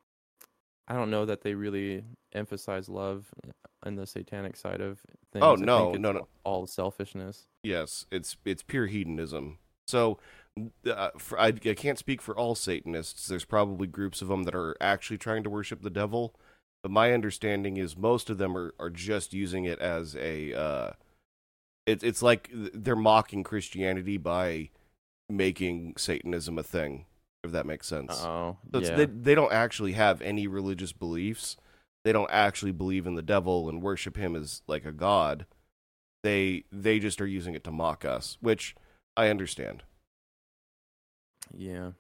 I 0.88 0.94
don't 0.94 1.12
know 1.12 1.26
that 1.26 1.42
they 1.42 1.54
really 1.54 2.04
emphasize 2.34 2.88
love 2.88 3.26
in 3.86 3.96
the 3.96 4.08
satanic 4.08 4.56
side 4.56 4.80
of 4.80 5.02
things. 5.34 5.44
Oh, 5.44 5.56
no, 5.56 5.92
no, 5.92 6.14
no. 6.14 6.28
all 6.46 6.66
selfishness. 6.66 7.48
Yes, 7.64 8.06
it's 8.12 8.38
it's 8.46 8.64
pure 8.64 8.88
hedonism. 8.88 9.60
So 9.88 10.20
uh, 10.90 11.10
for, 11.18 11.40
I, 11.40 11.48
I 11.48 11.74
can't 11.74 12.00
speak 12.00 12.22
for 12.22 12.36
all 12.36 12.56
Satanists. 12.56 13.28
There's 13.28 13.46
probably 13.46 13.88
groups 13.88 14.22
of 14.22 14.30
them 14.30 14.44
that 14.44 14.56
are 14.56 14.76
actually 14.80 15.18
trying 15.18 15.44
to 15.44 15.50
worship 15.50 15.82
the 15.82 15.90
devil, 15.90 16.34
but 16.82 16.92
my 16.92 17.12
understanding 17.14 17.76
is 17.76 17.98
most 17.98 18.30
of 18.30 18.38
them 18.38 18.58
are, 18.58 18.74
are 18.80 18.90
just 18.90 19.34
using 19.34 19.66
it 19.66 19.80
as 19.80 20.16
a. 20.16 20.54
Uh, 20.54 20.92
it, 21.86 22.04
it's 22.04 22.24
like 22.24 22.50
they're 22.54 22.96
mocking 22.96 23.44
Christianity 23.44 24.18
by 24.18 24.70
making 25.30 25.96
Satanism 25.98 26.58
a 26.58 26.64
thing. 26.64 27.06
If 27.44 27.52
that 27.52 27.68
makes 27.68 27.86
sense. 27.88 28.12
Oh, 28.24 28.58
So 28.74 28.80
yeah. 28.80 28.96
they 28.96 29.06
they 29.06 29.36
don't 29.36 29.52
actually 29.52 29.92
have 29.94 30.20
any 30.22 30.48
religious 30.48 30.92
beliefs. 30.94 31.58
They 32.04 32.12
don't 32.12 32.30
actually 32.32 32.72
believe 32.72 33.06
in 33.06 33.14
the 33.16 33.22
devil 33.22 33.70
and 33.70 33.82
worship 33.84 34.18
him 34.18 34.36
as 34.36 34.64
like 34.68 34.84
a 34.86 34.92
god. 34.92 35.46
They 36.24 36.64
they 36.72 36.98
just 36.98 37.22
are 37.22 37.28
using 37.28 37.54
it 37.54 37.64
to 37.66 37.72
mock 37.72 38.04
us, 38.04 38.38
which 38.42 38.76
I 39.16 39.28
understand. 39.30 39.84
Yeah. 41.56 41.92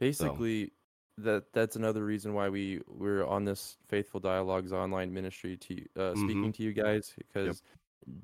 Basically, 0.00 0.72
that 1.18 1.44
that's 1.52 1.76
another 1.76 2.04
reason 2.04 2.34
why 2.34 2.48
we 2.48 2.80
we're 2.86 3.24
on 3.26 3.44
this 3.44 3.78
Faithful 3.88 4.20
Dialogues 4.20 4.72
online 4.72 5.12
ministry 5.14 5.56
to 5.56 5.84
uh, 5.98 6.14
speaking 6.14 6.52
Mhm. 6.52 6.54
to 6.56 6.62
you 6.62 6.72
guys 6.72 7.14
because 7.16 7.62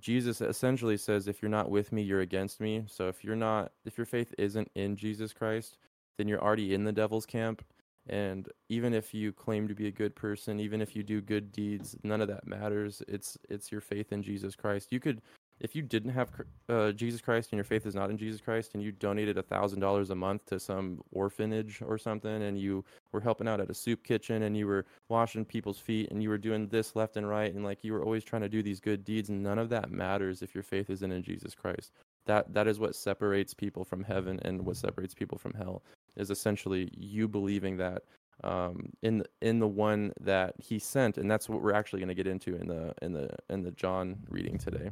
Jesus 0.00 0.40
essentially 0.40 0.96
says 0.96 1.28
if 1.28 1.42
you're 1.42 1.50
not 1.50 1.70
with 1.70 1.92
me, 1.92 2.02
you're 2.02 2.20
against 2.20 2.60
me. 2.60 2.84
So 2.88 3.08
if 3.08 3.24
you're 3.24 3.36
not 3.36 3.72
if 3.84 3.96
your 3.96 4.06
faith 4.06 4.34
isn't 4.38 4.70
in 4.74 4.96
Jesus 4.96 5.32
Christ, 5.32 5.78
then 6.16 6.28
you're 6.28 6.42
already 6.42 6.74
in 6.74 6.84
the 6.84 6.92
devil's 6.92 7.26
camp. 7.26 7.64
And 8.08 8.48
even 8.68 8.94
if 8.94 9.12
you 9.12 9.32
claim 9.32 9.68
to 9.68 9.74
be 9.74 9.86
a 9.86 9.92
good 9.92 10.16
person, 10.16 10.60
even 10.60 10.80
if 10.80 10.96
you 10.96 11.02
do 11.02 11.20
good 11.20 11.52
deeds, 11.52 11.94
none 12.02 12.20
of 12.22 12.28
that 12.28 12.46
matters. 12.46 13.02
It's 13.06 13.36
it's 13.48 13.70
your 13.70 13.82
faith 13.82 14.12
in 14.12 14.22
Jesus 14.22 14.56
Christ. 14.56 14.92
You 14.92 15.00
could 15.00 15.20
if 15.60 15.74
you 15.74 15.82
didn't 15.82 16.12
have 16.12 16.30
uh, 16.68 16.92
Jesus 16.92 17.20
Christ 17.20 17.50
and 17.52 17.58
your 17.58 17.64
faith 17.64 17.86
is 17.86 17.94
not 17.94 18.10
in 18.10 18.18
Jesus 18.18 18.40
Christ, 18.40 18.72
and 18.74 18.82
you 18.82 18.92
donated 18.92 19.38
a 19.38 19.42
thousand 19.42 19.80
dollars 19.80 20.10
a 20.10 20.14
month 20.14 20.46
to 20.46 20.60
some 20.60 21.02
orphanage 21.12 21.80
or 21.84 21.98
something, 21.98 22.42
and 22.42 22.58
you 22.58 22.84
were 23.12 23.20
helping 23.20 23.48
out 23.48 23.60
at 23.60 23.70
a 23.70 23.74
soup 23.74 24.04
kitchen, 24.04 24.42
and 24.42 24.56
you 24.56 24.66
were 24.66 24.86
washing 25.08 25.44
people's 25.44 25.78
feet, 25.78 26.10
and 26.10 26.22
you 26.22 26.28
were 26.28 26.38
doing 26.38 26.68
this 26.68 26.94
left 26.94 27.16
and 27.16 27.28
right, 27.28 27.54
and 27.54 27.64
like 27.64 27.82
you 27.82 27.92
were 27.92 28.02
always 28.02 28.24
trying 28.24 28.42
to 28.42 28.48
do 28.48 28.62
these 28.62 28.80
good 28.80 29.04
deeds, 29.04 29.28
and 29.28 29.42
none 29.42 29.58
of 29.58 29.68
that 29.70 29.90
matters 29.90 30.42
if 30.42 30.54
your 30.54 30.64
faith 30.64 30.90
isn't 30.90 31.12
in 31.12 31.22
Jesus 31.22 31.54
Christ. 31.54 31.92
That 32.26 32.52
that 32.54 32.68
is 32.68 32.78
what 32.78 32.94
separates 32.94 33.54
people 33.54 33.84
from 33.84 34.04
heaven, 34.04 34.38
and 34.44 34.64
what 34.64 34.76
separates 34.76 35.14
people 35.14 35.38
from 35.38 35.54
hell 35.54 35.82
is 36.16 36.30
essentially 36.30 36.90
you 36.96 37.28
believing 37.28 37.76
that 37.78 38.02
um, 38.44 38.90
in 39.02 39.24
in 39.40 39.58
the 39.58 39.68
one 39.68 40.12
that 40.20 40.54
He 40.58 40.78
sent, 40.78 41.18
and 41.18 41.30
that's 41.30 41.48
what 41.48 41.62
we're 41.62 41.72
actually 41.72 42.00
going 42.00 42.08
to 42.08 42.14
get 42.14 42.26
into 42.26 42.56
in 42.56 42.68
the 42.68 42.94
in 43.02 43.12
the 43.12 43.30
in 43.50 43.62
the 43.62 43.72
John 43.72 44.18
reading 44.28 44.58
today. 44.58 44.90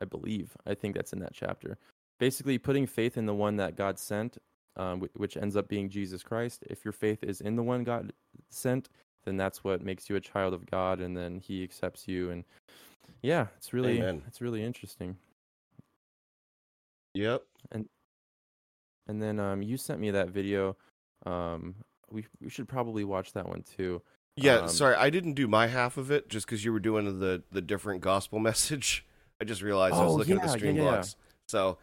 I 0.00 0.04
believe. 0.04 0.56
I 0.66 0.74
think 0.74 0.94
that's 0.94 1.12
in 1.12 1.20
that 1.20 1.32
chapter. 1.32 1.78
Basically, 2.18 2.58
putting 2.58 2.86
faith 2.86 3.16
in 3.16 3.26
the 3.26 3.34
one 3.34 3.56
that 3.56 3.76
God 3.76 3.98
sent, 3.98 4.38
um, 4.76 5.00
which 5.14 5.36
ends 5.36 5.56
up 5.56 5.68
being 5.68 5.88
Jesus 5.88 6.22
Christ. 6.22 6.64
If 6.68 6.84
your 6.84 6.92
faith 6.92 7.22
is 7.22 7.40
in 7.40 7.56
the 7.56 7.62
one 7.62 7.84
God 7.84 8.12
sent, 8.50 8.88
then 9.24 9.36
that's 9.36 9.64
what 9.64 9.82
makes 9.82 10.08
you 10.08 10.16
a 10.16 10.20
child 10.20 10.54
of 10.54 10.66
God, 10.66 11.00
and 11.00 11.16
then 11.16 11.40
He 11.40 11.62
accepts 11.62 12.06
you. 12.06 12.30
And 12.30 12.44
yeah, 13.22 13.46
it's 13.56 13.72
really 13.72 13.98
Amen. 13.98 14.22
it's 14.26 14.40
really 14.40 14.62
interesting. 14.62 15.16
Yep. 17.14 17.42
And 17.72 17.88
and 19.08 19.22
then 19.22 19.40
um, 19.40 19.62
you 19.62 19.76
sent 19.76 20.00
me 20.00 20.10
that 20.12 20.28
video. 20.28 20.76
Um, 21.26 21.74
we 22.10 22.26
we 22.40 22.48
should 22.50 22.68
probably 22.68 23.04
watch 23.04 23.32
that 23.32 23.48
one 23.48 23.62
too. 23.76 24.02
Yeah, 24.36 24.58
Um, 24.58 24.68
sorry, 24.68 24.94
I 24.94 25.10
didn't 25.10 25.34
do 25.34 25.48
my 25.48 25.66
half 25.66 25.96
of 25.96 26.10
it 26.10 26.28
just 26.28 26.46
because 26.46 26.64
you 26.64 26.72
were 26.72 26.80
doing 26.80 27.18
the 27.18 27.42
the 27.50 27.60
different 27.60 28.00
gospel 28.00 28.38
message. 28.50 29.04
I 29.40 29.44
just 29.44 29.62
realized 29.62 29.94
I 29.94 30.04
was 30.04 30.14
Oh, 30.14 30.16
looking 30.16 30.36
at 30.36 30.42
the 30.42 30.48
yeah, 30.48 30.56
stream 30.56 30.76
yeah. 30.76 30.82
blocks. 30.82 31.16
So, 31.48 31.78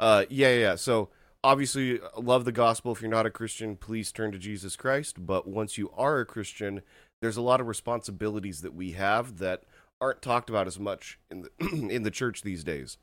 uh, 0.00 0.24
yeah, 0.30 0.48
yeah, 0.48 0.60
yeah. 0.60 0.74
So 0.76 1.10
obviously, 1.44 2.00
love 2.16 2.44
the 2.44 2.52
gospel. 2.52 2.92
If 2.92 3.00
you're 3.00 3.10
not 3.10 3.26
a 3.26 3.30
Christian, 3.30 3.76
please 3.76 4.12
turn 4.12 4.32
to 4.32 4.38
Jesus 4.38 4.76
Christ. 4.76 5.24
But 5.26 5.46
once 5.46 5.76
you 5.78 5.90
are 5.96 6.20
a 6.20 6.26
Christian, 6.26 6.82
there's 7.20 7.36
a 7.36 7.42
lot 7.42 7.60
of 7.60 7.66
responsibilities 7.68 8.62
that 8.62 8.74
we 8.74 8.92
have 8.92 9.38
that 9.38 9.62
aren't 10.00 10.22
talked 10.22 10.50
about 10.50 10.66
as 10.66 10.80
much 10.80 11.18
in 11.30 11.42
the 11.42 11.50
in 11.90 12.02
the 12.02 12.10
church 12.10 12.42
these 12.42 12.64
days. 12.64 12.98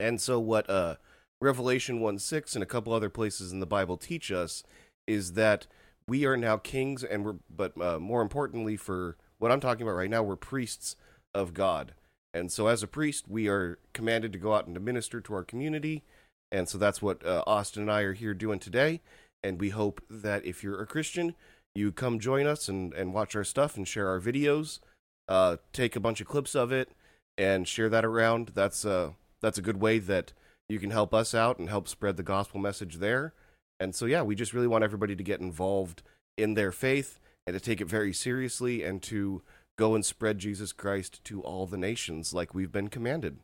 And 0.00 0.20
so, 0.20 0.38
what 0.38 0.70
uh, 0.70 0.96
Revelation 1.40 2.00
one 2.00 2.18
six 2.18 2.54
and 2.54 2.62
a 2.62 2.66
couple 2.66 2.92
other 2.92 3.10
places 3.10 3.52
in 3.52 3.60
the 3.60 3.66
Bible 3.66 3.96
teach 3.96 4.30
us 4.30 4.62
is 5.06 5.32
that 5.32 5.66
we 6.06 6.24
are 6.24 6.36
now 6.36 6.56
kings, 6.56 7.04
and 7.04 7.24
we're 7.24 7.36
but 7.54 7.78
uh, 7.80 7.98
more 7.98 8.22
importantly, 8.22 8.76
for 8.76 9.16
what 9.38 9.52
I'm 9.52 9.60
talking 9.60 9.82
about 9.82 9.96
right 9.96 10.08
now, 10.10 10.22
we're 10.22 10.36
priests 10.36 10.96
of 11.34 11.52
God. 11.52 11.94
And 12.38 12.52
so, 12.52 12.68
as 12.68 12.82
a 12.82 12.86
priest, 12.86 13.26
we 13.28 13.48
are 13.48 13.78
commanded 13.92 14.32
to 14.32 14.38
go 14.38 14.54
out 14.54 14.66
and 14.66 14.74
to 14.74 14.80
minister 14.80 15.20
to 15.20 15.34
our 15.34 15.44
community. 15.44 16.04
And 16.50 16.68
so, 16.68 16.78
that's 16.78 17.02
what 17.02 17.24
uh, 17.26 17.42
Austin 17.46 17.82
and 17.82 17.92
I 17.92 18.02
are 18.02 18.14
here 18.14 18.34
doing 18.34 18.58
today. 18.58 19.00
And 19.42 19.60
we 19.60 19.70
hope 19.70 20.00
that 20.08 20.44
if 20.44 20.62
you're 20.62 20.80
a 20.80 20.86
Christian, 20.86 21.34
you 21.74 21.92
come 21.92 22.18
join 22.18 22.46
us 22.46 22.68
and, 22.68 22.92
and 22.94 23.12
watch 23.12 23.36
our 23.36 23.44
stuff 23.44 23.76
and 23.76 23.86
share 23.86 24.08
our 24.08 24.20
videos. 24.20 24.80
Uh, 25.28 25.56
take 25.72 25.94
a 25.94 26.00
bunch 26.00 26.20
of 26.20 26.26
clips 26.26 26.54
of 26.54 26.72
it 26.72 26.92
and 27.36 27.68
share 27.68 27.88
that 27.88 28.04
around. 28.04 28.52
That's 28.54 28.84
uh, 28.84 29.10
that's 29.40 29.58
a 29.58 29.62
good 29.62 29.80
way 29.80 29.98
that 29.98 30.32
you 30.68 30.78
can 30.78 30.90
help 30.90 31.14
us 31.14 31.34
out 31.34 31.58
and 31.58 31.68
help 31.68 31.88
spread 31.88 32.16
the 32.16 32.22
gospel 32.22 32.60
message 32.60 32.96
there. 32.96 33.34
And 33.80 33.94
so, 33.94 34.06
yeah, 34.06 34.22
we 34.22 34.34
just 34.34 34.52
really 34.52 34.66
want 34.66 34.84
everybody 34.84 35.14
to 35.14 35.22
get 35.22 35.40
involved 35.40 36.02
in 36.36 36.54
their 36.54 36.72
faith 36.72 37.18
and 37.46 37.54
to 37.54 37.60
take 37.60 37.80
it 37.80 37.88
very 37.88 38.12
seriously 38.12 38.82
and 38.82 39.02
to 39.04 39.42
go 39.78 39.94
and 39.94 40.04
spread 40.04 40.38
Jesus 40.38 40.72
Christ 40.72 41.24
to 41.24 41.40
all 41.40 41.66
the 41.66 41.78
nations 41.78 42.34
like 42.34 42.52
we've 42.52 42.72
been 42.72 42.88
commanded. 42.88 43.38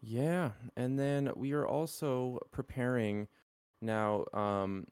Yeah, 0.00 0.50
and 0.76 0.96
then 0.96 1.32
we 1.34 1.52
are 1.52 1.66
also 1.66 2.38
preparing 2.52 3.26
now. 3.82 4.26
Um, 4.32 4.86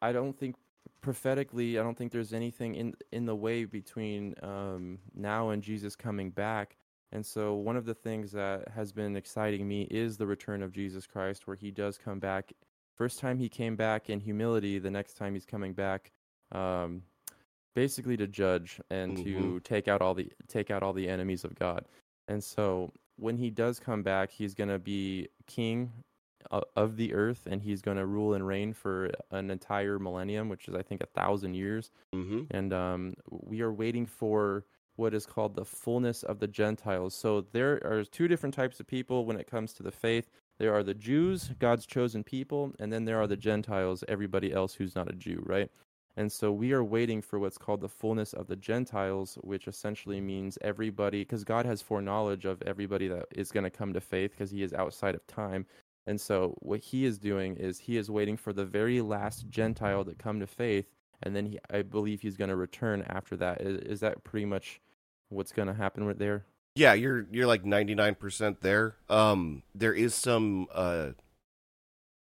I 0.00 0.12
don't 0.12 0.38
think 0.38 0.54
prophetically, 1.00 1.78
I 1.78 1.82
don't 1.82 1.98
think 1.98 2.12
there's 2.12 2.32
anything 2.32 2.76
in 2.76 2.94
in 3.10 3.26
the 3.26 3.34
way 3.34 3.64
between 3.64 4.34
um, 4.42 5.00
now 5.14 5.50
and 5.50 5.62
Jesus 5.62 5.96
coming 5.96 6.30
back. 6.30 6.76
And 7.10 7.26
so, 7.26 7.54
one 7.54 7.76
of 7.76 7.84
the 7.84 7.94
things 7.94 8.30
that 8.32 8.68
has 8.68 8.92
been 8.92 9.16
exciting 9.16 9.66
me 9.66 9.82
is 9.90 10.16
the 10.16 10.26
return 10.26 10.62
of 10.62 10.72
Jesus 10.72 11.06
Christ, 11.06 11.46
where 11.46 11.56
He 11.56 11.70
does 11.70 11.98
come 11.98 12.20
back. 12.20 12.52
First 12.94 13.18
time 13.18 13.38
He 13.38 13.48
came 13.48 13.74
back 13.74 14.10
in 14.10 14.20
humility. 14.20 14.78
The 14.78 14.90
next 14.90 15.14
time 15.14 15.34
He's 15.34 15.44
coming 15.44 15.72
back, 15.72 16.12
um, 16.52 17.02
basically 17.74 18.16
to 18.16 18.26
judge 18.26 18.80
and 18.90 19.16
to 19.18 19.34
Mhm. 19.34 19.62
take 19.64 19.88
out 19.88 20.02
all 20.02 20.14
the 20.14 20.30
take 20.48 20.70
out 20.70 20.82
all 20.82 20.92
the 20.92 21.08
enemies 21.08 21.44
of 21.44 21.54
God. 21.54 21.84
And 22.28 22.42
so 22.42 22.92
when 23.16 23.36
he 23.36 23.50
does 23.50 23.78
come 23.80 24.02
back, 24.02 24.30
he's 24.30 24.54
going 24.54 24.70
to 24.70 24.78
be 24.78 25.28
king 25.46 25.92
of 26.50 26.96
the 26.96 27.14
earth 27.14 27.46
and 27.46 27.62
he's 27.62 27.80
going 27.82 27.96
to 27.96 28.04
rule 28.06 28.34
and 28.34 28.46
reign 28.46 28.72
for 28.72 29.10
an 29.30 29.50
entire 29.50 29.98
millennium, 29.98 30.48
which 30.48 30.66
is, 30.68 30.74
I 30.74 30.82
think, 30.82 31.00
a 31.00 31.06
thousand 31.06 31.54
years. 31.54 31.90
Mm-hmm. 32.14 32.42
And 32.50 32.72
um, 32.72 33.14
we 33.30 33.60
are 33.60 33.72
waiting 33.72 34.06
for 34.06 34.64
what 34.96 35.14
is 35.14 35.24
called 35.24 35.54
the 35.54 35.64
fullness 35.64 36.22
of 36.22 36.40
the 36.40 36.48
Gentiles. 36.48 37.14
So 37.14 37.42
there 37.52 37.80
are 37.86 38.04
two 38.04 38.28
different 38.28 38.54
types 38.54 38.80
of 38.80 38.86
people 38.86 39.24
when 39.24 39.38
it 39.38 39.46
comes 39.46 39.72
to 39.74 39.82
the 39.82 39.92
faith. 39.92 40.28
There 40.58 40.74
are 40.74 40.82
the 40.82 40.94
Jews, 40.94 41.50
God's 41.58 41.86
chosen 41.86 42.22
people, 42.24 42.74
and 42.78 42.92
then 42.92 43.04
there 43.04 43.20
are 43.20 43.26
the 43.26 43.36
Gentiles, 43.36 44.04
everybody 44.08 44.52
else 44.52 44.74
who's 44.74 44.94
not 44.94 45.08
a 45.08 45.14
Jew, 45.14 45.42
right? 45.46 45.70
And 46.16 46.30
so 46.30 46.52
we 46.52 46.72
are 46.72 46.84
waiting 46.84 47.22
for 47.22 47.38
what's 47.38 47.56
called 47.56 47.80
the 47.80 47.88
fullness 47.88 48.34
of 48.34 48.46
the 48.46 48.56
Gentiles, 48.56 49.38
which 49.40 49.66
essentially 49.66 50.20
means 50.20 50.58
everybody, 50.60 51.20
because 51.22 51.44
God 51.44 51.64
has 51.64 51.80
foreknowledge 51.80 52.44
of 52.44 52.62
everybody 52.62 53.08
that 53.08 53.26
is 53.30 53.50
going 53.50 53.64
to 53.64 53.70
come 53.70 53.94
to 53.94 54.00
faith 54.00 54.32
because 54.32 54.50
he 54.50 54.62
is 54.62 54.74
outside 54.74 55.14
of 55.14 55.26
time. 55.26 55.64
And 56.06 56.20
so 56.20 56.56
what 56.60 56.80
he 56.80 57.04
is 57.04 57.18
doing 57.18 57.56
is 57.56 57.78
he 57.78 57.96
is 57.96 58.10
waiting 58.10 58.36
for 58.36 58.52
the 58.52 58.64
very 58.64 59.00
last 59.00 59.48
Gentile 59.48 60.04
to 60.04 60.14
come 60.14 60.40
to 60.40 60.46
faith. 60.46 60.86
And 61.22 61.34
then 61.34 61.46
he, 61.46 61.58
I 61.70 61.82
believe 61.82 62.20
he's 62.20 62.36
going 62.36 62.50
to 62.50 62.56
return 62.56 63.02
after 63.08 63.36
that. 63.36 63.60
Is, 63.60 63.78
is 63.78 64.00
that 64.00 64.24
pretty 64.24 64.46
much 64.46 64.80
what's 65.28 65.52
going 65.52 65.68
to 65.68 65.74
happen 65.74 66.04
with 66.04 66.18
there? 66.18 66.44
Yeah, 66.74 66.94
you're 66.94 67.26
you're 67.30 67.46
like 67.46 67.64
99% 67.64 68.60
there. 68.60 68.96
Um 69.10 69.62
there 69.74 69.92
is 69.92 70.14
some 70.14 70.68
uh 70.72 71.10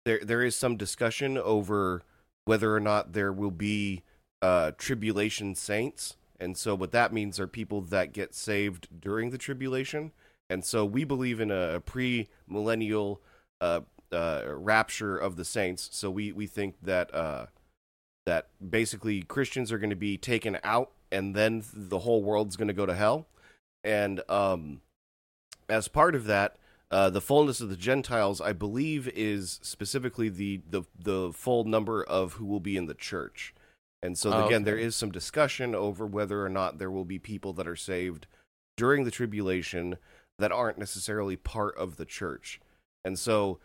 there 0.05 0.21
there 0.21 0.43
is 0.43 0.57
some 0.57 0.77
discussion 0.77 1.39
over 1.39 2.03
whether 2.45 2.75
or 2.75 2.81
not 2.81 3.13
there 3.13 3.33
will 3.33 3.51
be 3.51 4.03
uh 4.41 4.73
tribulation 4.79 5.55
saints. 5.55 6.17
And 6.41 6.57
so 6.57 6.75
what 6.75 6.91
that 6.91 7.13
means 7.13 7.39
are 7.39 7.47
people 7.47 7.81
that 7.83 8.13
get 8.13 8.35
saved 8.35 8.89
during 9.01 9.31
the 9.31 9.39
tribulation. 9.39 10.11
And 10.51 10.65
so 10.65 10.85
we 10.85 11.05
believe 11.05 11.41
in 11.41 11.53
a, 11.53 11.77
a 11.77 11.81
pre-millennial 11.81 13.23
uh, 13.61 13.83
uh, 14.11 14.43
rapture 14.49 15.17
of 15.17 15.37
the 15.37 15.45
saints. 15.45 15.89
So 15.93 16.11
we 16.11 16.33
we 16.33 16.47
think 16.47 16.75
that 16.83 17.15
uh, 17.15 17.47
that 18.27 18.49
basically 18.71 19.23
Christians 19.23 19.73
are 19.73 19.79
going 19.79 19.91
to 19.91 19.97
be 19.97 20.19
taken 20.19 20.59
out, 20.63 20.91
and 21.11 21.35
then 21.35 21.63
the 21.73 22.01
whole 22.01 22.23
world's 22.23 22.57
going 22.57 22.69
to 22.69 22.75
go 22.75 22.87
to 22.87 22.95
hell. 22.95 23.29
And 23.85 24.21
um, 24.29 24.83
as 25.69 25.89
part 25.89 26.15
of 26.15 26.25
that, 26.27 26.57
uh, 26.93 27.09
the 27.11 27.23
fullness 27.23 27.61
of 27.63 27.71
the 27.71 27.77
Gentiles, 27.77 28.41
I 28.41 28.53
believe, 28.53 29.09
is 29.09 29.59
specifically 29.63 30.29
the, 30.29 30.61
the 30.69 30.83
the 30.99 31.33
full 31.33 31.65
number 31.65 32.05
of 32.05 32.35
who 32.35 32.45
will 32.45 32.61
be 32.61 32.77
in 32.77 32.87
the 32.87 32.95
church. 32.95 33.55
And 34.03 34.19
so 34.19 34.31
Oh, 34.33 34.47
again, 34.47 34.57
okay. 34.63 34.65
there 34.65 34.77
is 34.79 34.95
some 34.95 35.11
discussion 35.11 35.75
over 35.75 36.07
whether 36.07 36.45
or 36.45 36.49
not 36.51 36.79
there 36.79 36.91
will 36.91 37.07
be 37.07 37.19
people 37.19 37.53
that 37.55 37.67
are 37.67 37.77
saved 37.77 38.27
during 38.77 39.05
the 39.05 39.11
tribulation 39.11 39.97
that 40.39 40.53
aren't 40.53 40.79
necessarily 40.79 41.37
part 41.37 41.77
of 41.79 41.97
the 41.97 42.05
church. 42.05 42.61
And 43.05 43.19
so 43.19 43.59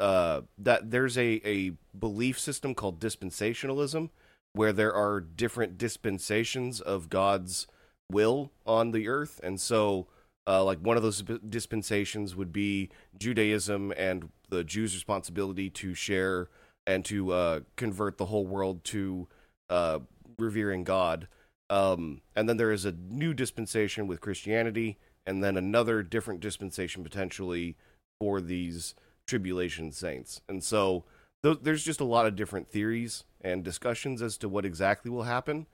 uh, 0.00 0.42
that 0.58 0.90
there's 0.90 1.16
a, 1.16 1.40
a 1.44 1.72
belief 1.98 2.38
system 2.38 2.74
called 2.74 3.00
dispensationalism 3.00 4.10
where 4.52 4.72
there 4.72 4.92
are 4.92 5.20
different 5.20 5.78
dispensations 5.78 6.80
of 6.80 7.08
God's 7.08 7.66
will 8.10 8.52
on 8.66 8.90
the 8.90 9.08
earth. 9.08 9.40
And 9.42 9.60
so 9.60 10.08
uh, 10.46 10.62
like 10.62 10.78
one 10.78 10.96
of 10.96 11.02
those 11.02 11.22
dispensations 11.48 12.36
would 12.36 12.52
be 12.52 12.90
Judaism 13.18 13.92
and 13.96 14.30
the 14.50 14.64
Jews' 14.64 14.94
responsibility 14.94 15.70
to 15.70 15.94
share 15.94 16.48
and 16.86 17.04
to 17.06 17.32
uh, 17.32 17.60
convert 17.76 18.18
the 18.18 18.26
whole 18.26 18.46
world 18.46 18.84
to 18.84 19.26
uh, 19.70 20.00
revering 20.38 20.84
God. 20.84 21.28
Um, 21.70 22.20
and 22.36 22.48
then 22.48 22.58
there 22.58 22.72
is 22.72 22.84
a 22.84 22.92
new 22.92 23.32
dispensation 23.32 24.06
with 24.06 24.20
Christianity, 24.20 24.98
and 25.26 25.42
then 25.42 25.56
another 25.56 26.02
different 26.02 26.40
dispensation 26.40 27.02
potentially 27.02 27.76
for 28.20 28.40
these 28.40 28.94
tribulation 29.26 29.90
saints. 29.90 30.42
And 30.48 30.62
so 30.62 31.04
th- 31.42 31.60
there's 31.62 31.84
just 31.84 32.00
a 32.00 32.04
lot 32.04 32.26
of 32.26 32.36
different 32.36 32.68
theories 32.68 33.24
and 33.40 33.64
discussions 33.64 34.20
as 34.20 34.36
to 34.38 34.48
what 34.48 34.66
exactly 34.66 35.10
will 35.10 35.22
happen. 35.22 35.66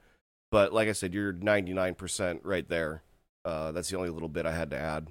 But 0.52 0.72
like 0.72 0.88
I 0.88 0.92
said, 0.92 1.12
you're 1.12 1.32
99% 1.32 2.40
right 2.44 2.68
there. 2.68 3.02
Uh, 3.44 3.72
that's 3.72 3.88
the 3.90 3.96
only 3.96 4.10
little 4.10 4.28
bit 4.28 4.46
I 4.46 4.52
had 4.52 4.70
to 4.70 4.78
add. 4.78 5.08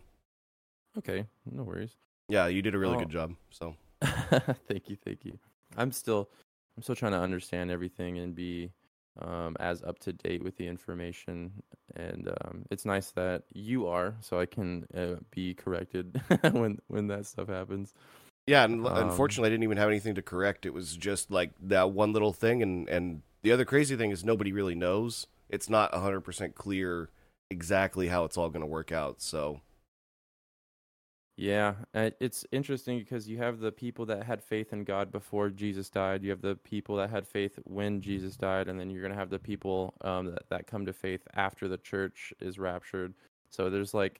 Okay, 0.97 1.25
no 1.49 1.63
worries. 1.63 1.95
Yeah, 2.27 2.47
you 2.47 2.61
did 2.61 2.75
a 2.75 2.79
really 2.79 2.95
Oh. 2.95 2.99
good 2.99 3.09
job. 3.09 3.35
So 3.51 3.75
thank 4.67 4.89
you, 4.89 4.97
thank 5.03 5.25
you. 5.25 5.37
I'm 5.77 5.91
still, 5.91 6.29
I'm 6.77 6.83
still 6.83 6.95
trying 6.95 7.11
to 7.13 7.19
understand 7.19 7.71
everything 7.71 8.17
and 8.19 8.35
be 8.35 8.71
um, 9.19 9.55
as 9.59 9.83
up 9.83 9.99
to 9.99 10.13
date 10.13 10.43
with 10.43 10.57
the 10.57 10.67
information. 10.67 11.51
And 11.95 12.29
um, 12.41 12.65
it's 12.69 12.85
nice 12.85 13.11
that 13.11 13.43
you 13.53 13.87
are, 13.87 14.15
so 14.21 14.39
I 14.39 14.45
can 14.45 14.85
uh, 14.95 15.15
be 15.31 15.53
corrected 15.53 16.21
when 16.51 16.79
when 16.87 17.07
that 17.07 17.25
stuff 17.25 17.47
happens. 17.47 17.93
yeah, 18.47 18.63
and 18.63 18.87
Um, 18.87 18.95
unfortunately, 18.95 19.47
I 19.47 19.51
didn't 19.51 19.63
even 19.63 19.77
have 19.77 19.89
anything 19.89 20.15
to 20.15 20.21
correct. 20.21 20.65
It 20.65 20.73
was 20.73 20.95
just 20.95 21.29
like 21.31 21.51
that 21.61 21.91
one 21.91 22.13
little 22.13 22.33
thing, 22.33 22.61
and 22.63 22.87
and 22.89 23.21
the 23.41 23.51
other 23.51 23.65
crazy 23.65 23.95
thing 23.95 24.11
is 24.11 24.23
nobody 24.23 24.51
really 24.51 24.75
knows. 24.75 25.27
It's 25.49 25.69
not 25.69 25.91
100% 25.93 26.55
clear 26.55 27.09
exactly 27.49 28.07
how 28.07 28.23
it's 28.25 28.37
all 28.37 28.49
going 28.49 28.61
to 28.61 28.67
work 28.67 28.91
out. 28.91 29.21
So 29.21 29.61
Yeah, 31.37 31.75
it's 31.93 32.45
interesting 32.51 32.99
because 32.99 33.29
you 33.29 33.37
have 33.37 33.59
the 33.59 33.71
people 33.71 34.05
that 34.07 34.23
had 34.25 34.43
faith 34.43 34.73
in 34.73 34.83
God 34.83 35.09
before 35.09 35.49
Jesus 35.49 35.89
died. 35.89 36.21
You 36.21 36.31
have 36.31 36.41
the 36.41 36.55
people 36.55 36.97
that 36.97 37.09
had 37.09 37.25
faith 37.25 37.57
when 37.63 38.01
Jesus 38.01 38.35
died, 38.35 38.67
and 38.67 38.77
then 38.77 38.89
you're 38.89 39.01
gonna 39.01 39.15
have 39.15 39.29
the 39.29 39.39
people 39.39 39.93
um, 40.01 40.25
that 40.25 40.49
that 40.49 40.67
come 40.67 40.85
to 40.85 40.91
faith 40.91 41.25
after 41.35 41.69
the 41.69 41.77
church 41.77 42.33
is 42.41 42.59
raptured. 42.59 43.13
So 43.51 43.69
there's 43.69 43.93
like 43.93 44.19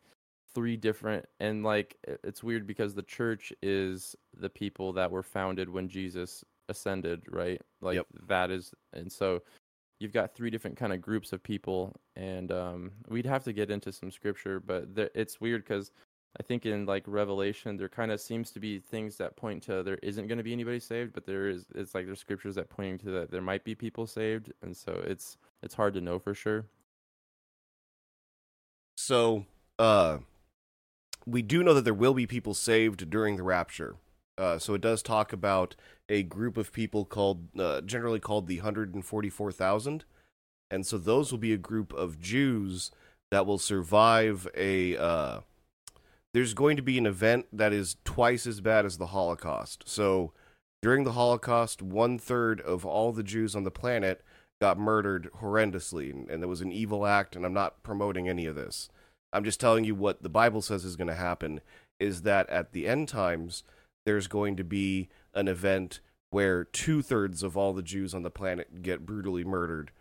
three 0.56 0.78
different, 0.78 1.26
and 1.42 1.62
like 1.62 1.98
it's 2.24 2.42
weird 2.42 2.65
because 2.65 2.96
the 2.96 3.04
church 3.04 3.52
is 3.62 4.15
the 4.34 4.50
people 4.50 4.94
that 4.94 5.12
were 5.12 5.24
founded 5.24 5.70
when 5.70 5.89
Jesus 5.89 6.46
ascended, 6.70 7.24
right? 7.30 7.62
Like 7.82 7.98
Yep. 7.98 8.08
that 8.28 8.50
is, 8.50 8.74
and 8.94 9.12
so 9.12 9.42
you've 9.99 10.13
got 10.13 10.33
three 10.33 10.49
different 10.49 10.77
kind 10.77 10.93
of 10.93 11.01
groups 11.01 11.33
of 11.33 11.43
people, 11.43 11.95
and 12.15 12.51
um, 12.51 12.91
we'd 13.07 13.25
have 13.25 13.43
to 13.43 13.53
get 13.53 13.69
into 13.69 13.91
some 13.91 14.12
scripture, 14.12 14.59
but 14.59 14.88
it's 15.13 15.41
weird 15.41 15.63
because 15.63 15.91
I 16.39 16.43
think 16.43 16.65
in 16.65 16.85
like 16.85 17.03
Revelation, 17.07 17.77
there 17.77 17.89
kind 17.89 18.12
of 18.12 18.21
seems 18.21 18.51
to 18.51 18.59
be 18.59 18.79
things 18.79 19.17
that 19.17 19.35
point 19.35 19.63
to 19.63 19.83
there 19.83 19.99
isn't 20.03 20.27
going 20.27 20.38
to 20.38 20.43
be 20.43 20.53
anybody 20.53 20.79
saved, 20.79 21.13
but 21.13 21.25
there 21.25 21.49
is. 21.49 21.65
It's 21.75 21.95
like 21.95 22.05
there's 22.05 22.19
scriptures 22.19 22.55
that 22.55 22.69
pointing 22.69 22.99
to 22.99 23.12
that 23.12 23.31
there 23.31 23.41
might 23.41 23.63
be 23.63 23.75
people 23.75 24.05
saved, 24.05 24.53
and 24.62 24.75
so 24.75 25.01
it's 25.05 25.38
it's 25.63 25.73
hard 25.73 25.93
to 25.95 26.01
know 26.01 26.19
for 26.19 26.33
sure. 26.33 26.65
So, 28.95 29.45
uh, 29.79 30.19
we 31.25 31.41
do 31.41 31.63
know 31.63 31.73
that 31.73 31.85
there 31.85 31.93
will 31.93 32.13
be 32.13 32.27
people 32.27 32.53
saved 32.53 33.09
during 33.09 33.38
the 33.38 33.43
rapture. 33.43 33.95
Uh, 34.39 34.58
so 34.58 34.73
it 34.73 34.82
does 34.82 35.02
talk 35.02 35.34
about 35.34 35.75
a 36.08 36.23
group 36.23 36.58
of 36.58 36.71
people 36.71 37.06
called, 37.06 37.47
uh, 37.60 37.82
generally 37.82 38.19
called 38.19 38.47
the 38.47 38.58
144,000. 38.58 40.06
And 40.71 40.86
so 40.86 40.97
those 40.97 41.32
will 41.32 41.39
be 41.39 41.54
a 41.54 41.58
group 41.58 41.93
of 41.93 42.19
Jews 42.19 42.91
that 43.32 43.45
will 43.45 43.58
survive 43.58 44.47
a, 44.56 44.97
uh, 44.97 45.41
there's 46.34 46.54
going 46.54 46.78
to 46.78 46.82
be 46.82 46.97
an 46.97 47.06
event 47.06 47.47
that 47.52 47.73
is 47.73 47.97
twice 48.06 48.47
as 48.47 48.62
bad 48.62 48.86
as 48.86 48.97
the 48.97 49.08
Holocaust. 49.08 49.84
So 49.86 50.32
during 50.82 51.04
the 51.04 51.13
Holocaust, 51.13 51.82
one 51.82 52.17
third 52.17 52.62
of 52.62 52.86
all 52.86 53.12
the 53.12 53.23
Jews 53.23 53.56
on 53.56 53.63
the 53.63 53.71
planet 53.71 54.21
got 54.62 54.78
murdered 54.78 55.30
horrendously, 55.41 56.12
and, 56.12 56.30
and 56.30 56.41
there 56.41 56.49
was 56.49 56.62
an 56.62 56.71
evil 56.71 57.06
act. 57.06 57.36
And 57.36 57.45
I'm 57.45 57.54
not 57.54 57.84
promoting 57.84 58.30
any 58.30 58.45
of 58.45 58.56
this. 58.56 58.89
I'm 59.34 59.43
just 59.43 59.60
telling 59.60 59.84
you 59.84 59.95
what 59.95 60.23
the 60.23 60.30
Bible 60.30 60.62
says 60.62 60.86
is 60.86 60.95
going 60.95 61.08
to 61.08 61.15
happen. 61.15 61.62
Is 61.99 62.21
that 62.21 62.49
at 62.49 62.71
the 62.71 62.88
end 62.88 63.10
times 63.10 63.63
there's 64.10 64.28
going 64.28 64.56
to 64.56 64.63
be 64.63 65.08
an 65.36 65.48
event 65.48 66.00
where 66.32 66.63
two 66.63 67.04
thirds 67.04 67.43
of 67.43 67.56
all 67.56 67.74
the 67.74 67.84
Jews 67.84 68.15
on 68.15 68.24
the 68.24 68.32
planet 68.32 68.82
get 68.82 69.06
brutally 69.06 69.43
murdered, 69.43 69.91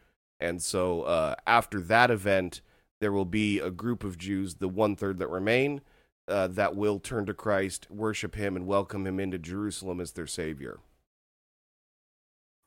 and 0.41 0.63
so 0.63 1.03
uh, 1.03 1.35
after 1.47 1.79
that 1.83 2.11
event, 2.11 2.63
there 3.03 3.13
will 3.13 3.27
be 3.27 3.61
a 3.61 3.71
group 3.71 4.05
of 4.05 4.17
Jews, 4.17 4.55
the 4.55 4.69
one 4.69 4.97
third 4.97 5.19
that 5.19 5.29
remain, 5.29 5.83
uh, 6.27 6.47
that 6.47 6.75
will 6.75 6.99
turn 6.99 7.27
to 7.27 7.35
Christ, 7.35 7.87
worship 7.91 8.35
Him, 8.35 8.57
and 8.57 8.67
welcome 8.67 9.07
Him 9.07 9.21
into 9.21 9.39
Jerusalem 9.39 10.01
as 10.01 10.13
their 10.13 10.27
Savior. 10.27 10.79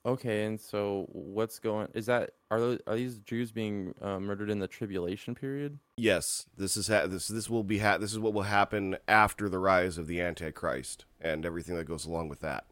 Okay, 0.04 0.46
and 0.46 0.60
so 0.60 1.06
what's 1.12 1.60
going? 1.60 1.88
Is 1.94 2.08
that 2.08 2.32
are 2.50 2.60
those, 2.60 2.80
are 2.88 2.96
these 2.96 3.20
Jews 3.20 3.52
being 3.52 3.94
uh, 4.02 4.20
murdered 4.20 4.50
in 4.50 4.58
the 4.58 4.68
tribulation 4.68 5.36
period? 5.36 5.78
Yes, 5.96 6.48
this 6.58 6.76
is 6.76 6.88
ha- 6.88 7.06
this 7.06 7.28
this 7.28 7.52
will 7.52 7.64
be 7.64 7.78
ha- 7.80 8.00
this 8.00 8.12
is 8.12 8.18
what 8.18 8.34
will 8.34 8.42
happen 8.44 8.98
after 9.08 9.48
the 9.48 9.60
rise 9.60 10.00
of 10.00 10.08
the 10.08 10.20
Antichrist 10.20 11.06
and 11.20 11.46
everything 11.46 11.76
that 11.76 11.86
goes 11.86 12.06
along 12.06 12.30
with 12.30 12.40
that. 12.40 12.66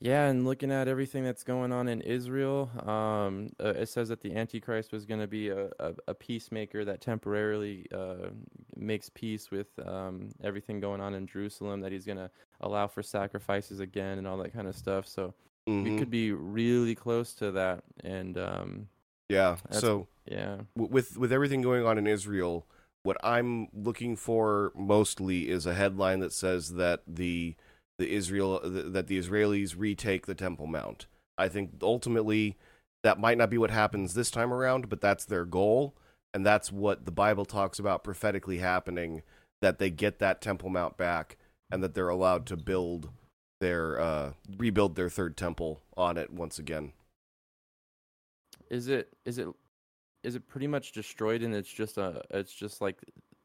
Yeah, 0.00 0.26
and 0.26 0.44
looking 0.44 0.70
at 0.70 0.86
everything 0.86 1.24
that's 1.24 1.42
going 1.42 1.72
on 1.72 1.88
in 1.88 2.02
Israel, 2.02 2.70
um, 2.86 3.50
uh, 3.58 3.70
it 3.70 3.88
says 3.88 4.10
that 4.10 4.20
the 4.20 4.36
Antichrist 4.36 4.92
was 4.92 5.04
going 5.04 5.18
to 5.20 5.26
be 5.26 5.48
a, 5.48 5.70
a, 5.80 5.94
a 6.08 6.14
peacemaker 6.14 6.84
that 6.84 7.00
temporarily 7.00 7.86
uh, 7.92 8.28
makes 8.76 9.08
peace 9.08 9.50
with 9.50 9.66
um, 9.84 10.28
everything 10.44 10.78
going 10.78 11.00
on 11.00 11.14
in 11.14 11.26
Jerusalem, 11.26 11.80
that 11.80 11.90
he's 11.90 12.04
going 12.04 12.18
to 12.18 12.30
allow 12.60 12.86
for 12.86 13.02
sacrifices 13.02 13.80
again 13.80 14.18
and 14.18 14.26
all 14.28 14.36
that 14.36 14.52
kind 14.52 14.68
of 14.68 14.76
stuff. 14.76 15.04
So 15.04 15.34
we 15.82 15.90
Mhm. 15.90 15.98
could 15.98 16.10
be 16.10 16.32
really 16.32 16.94
close 16.94 17.34
to 17.34 17.50
that. 17.52 17.84
And 18.02 18.36
um, 18.38 18.88
yeah. 19.28 19.56
So 19.70 20.08
yeah, 20.26 20.62
w- 20.76 20.92
with 20.92 21.16
with 21.18 21.32
everything 21.32 21.62
going 21.62 21.84
on 21.86 21.98
in 21.98 22.06
Israel, 22.06 22.66
what 23.02 23.16
I'm 23.22 23.68
looking 23.72 24.16
for 24.16 24.72
mostly 24.74 25.48
is 25.48 25.66
a 25.66 25.74
headline 25.74 26.20
that 26.20 26.32
says 26.32 26.74
that 26.74 27.02
the 27.06 27.54
the 27.98 28.10
Israel 28.12 28.60
th- 28.60 28.92
that 28.92 29.06
the 29.08 29.18
Israelis 29.18 29.74
retake 29.76 30.26
the 30.26 30.34
Temple 30.34 30.66
Mount. 30.66 31.06
I 31.36 31.48
think 31.48 31.72
ultimately 31.82 32.56
that 33.04 33.20
might 33.20 33.38
not 33.38 33.50
be 33.50 33.58
what 33.58 33.70
happens 33.70 34.14
this 34.14 34.30
time 34.30 34.52
around, 34.52 34.88
but 34.88 35.00
that's 35.00 35.24
their 35.24 35.44
goal, 35.44 35.94
and 36.34 36.44
that's 36.44 36.72
what 36.72 37.04
the 37.04 37.12
Bible 37.12 37.44
talks 37.44 37.78
about 37.78 38.02
prophetically 38.04 38.58
happening. 38.58 39.22
That 39.60 39.78
they 39.78 39.90
get 39.90 40.18
that 40.20 40.40
Temple 40.40 40.68
Mount 40.70 40.96
back, 40.96 41.36
and 41.70 41.82
that 41.82 41.94
they're 41.94 42.08
allowed 42.08 42.46
to 42.46 42.56
build 42.56 43.10
their 43.60 44.00
uh, 44.00 44.32
rebuild 44.56 44.96
their 44.96 45.08
third 45.08 45.36
temple 45.36 45.80
on 45.96 46.16
it 46.16 46.30
once 46.32 46.58
again. 46.58 46.92
Is 48.70 48.88
it 48.88 49.12
is 49.24 49.38
it 49.38 49.48
is 50.22 50.34
it 50.34 50.48
pretty 50.48 50.66
much 50.66 50.92
destroyed 50.92 51.42
and 51.42 51.54
it's 51.54 51.72
just 51.72 51.96
a 51.98 52.22
it's 52.30 52.52
just 52.52 52.80
like 52.80 52.98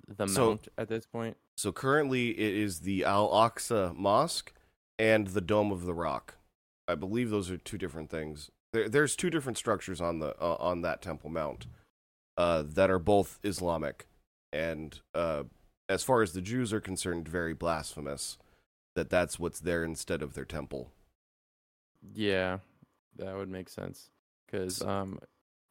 the 0.07 0.27
So- 0.27 0.49
mount 0.49 0.67
at 0.77 0.87
this 0.89 1.05
point? 1.05 1.37
So 1.55 1.71
currently, 1.71 2.31
it 2.31 2.55
is 2.55 2.79
the 2.79 3.05
Al 3.05 3.29
Aqsa 3.29 3.95
Mosque 3.95 4.51
and 4.97 5.27
the 5.27 5.41
Dome 5.41 5.71
of 5.71 5.85
the 5.85 5.93
Rock. 5.93 6.35
I 6.87 6.95
believe 6.95 7.29
those 7.29 7.51
are 7.51 7.57
two 7.57 7.77
different 7.77 8.09
things. 8.09 8.49
There, 8.73 8.89
there's 8.89 9.15
two 9.15 9.29
different 9.29 9.57
structures 9.59 10.01
on 10.01 10.19
the 10.19 10.35
uh, 10.41 10.57
on 10.59 10.81
that 10.81 11.01
Temple 11.01 11.29
Mount 11.29 11.67
uh, 12.37 12.63
that 12.65 12.89
are 12.89 12.99
both 12.99 13.39
Islamic, 13.43 14.07
and 14.51 14.99
uh, 15.13 15.43
as 15.87 16.03
far 16.03 16.23
as 16.23 16.33
the 16.33 16.41
Jews 16.41 16.73
are 16.73 16.81
concerned, 16.81 17.27
very 17.27 17.53
blasphemous. 17.53 18.37
That 18.95 19.09
that's 19.09 19.39
what's 19.39 19.59
there 19.59 19.83
instead 19.83 20.21
of 20.21 20.33
their 20.33 20.45
temple. 20.45 20.91
Yeah, 22.13 22.59
that 23.17 23.35
would 23.35 23.49
make 23.49 23.69
sense. 23.69 24.09
Because 24.45 24.81
um, 24.81 25.19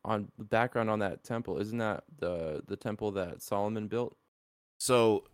on 0.05 0.33
the 0.37 0.45
background 0.45 0.91
on 0.91 0.99
that 1.01 1.23
temple, 1.25 1.59
isn't 1.59 1.79
that 1.79 2.05
the 2.19 2.63
the 2.67 2.77
temple 2.77 3.13
that 3.13 3.43
Solomon 3.43 3.87
built? 3.87 4.17
So 4.79 5.25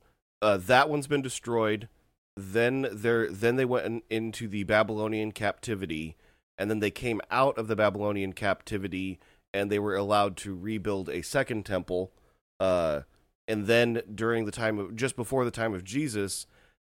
uh, 0.42 0.59
that 0.59 0.88
one's 0.88 1.07
been 1.07 1.22
destroyed. 1.22 1.88
Then 2.37 2.87
there, 2.92 3.31
then 3.31 3.57
they 3.57 3.64
went 3.64 3.87
in, 3.87 4.03
into 4.11 4.46
the 4.46 4.64
Babylonian 4.64 5.33
captivity, 5.33 6.16
and 6.57 6.70
then 6.70 6.81
they 6.81 6.90
came 6.90 7.20
out 7.31 7.59
of 7.59 7.66
the 7.66 7.74
Babylonian 7.74 8.33
captivity, 8.33 9.18
and 9.53 9.70
they 9.70 9.79
were 9.79 9.96
allowed 9.96 10.37
to 10.38 10.55
rebuild 10.55 11.09
a 11.09 11.22
second 11.22 11.64
temple. 11.66 12.12
Uh, 12.61 13.01
and 13.48 13.66
then 13.66 14.03
during 14.14 14.44
the 14.44 14.53
time 14.53 14.79
of 14.79 14.94
just 14.94 15.16
before 15.16 15.44
the 15.44 15.51
time 15.51 15.74
of 15.74 15.83
Jesus, 15.83 16.46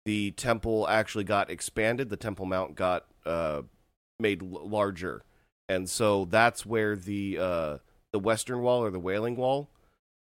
the 0.05 0.31
temple 0.33 0.87
actually 0.89 1.25
got 1.25 1.51
expanded. 1.51 2.09
The 2.11 2.17
Temple 2.17 2.47
Mount 2.47 2.75
got 2.75 3.07
uh, 3.27 3.63
made 4.19 4.43
l- 4.43 4.69
larger, 4.69 5.25
and 5.69 5.89
so 5.89 6.25
that's 6.25 6.65
where 6.65 6.97
the 6.97 7.39
uh, 7.39 7.79
the 8.13 8.19
Western 8.19 8.63
Wall 8.63 8.83
or 8.83 8.91
the 8.91 8.99
Wailing 9.01 9.37
Wall 9.37 9.69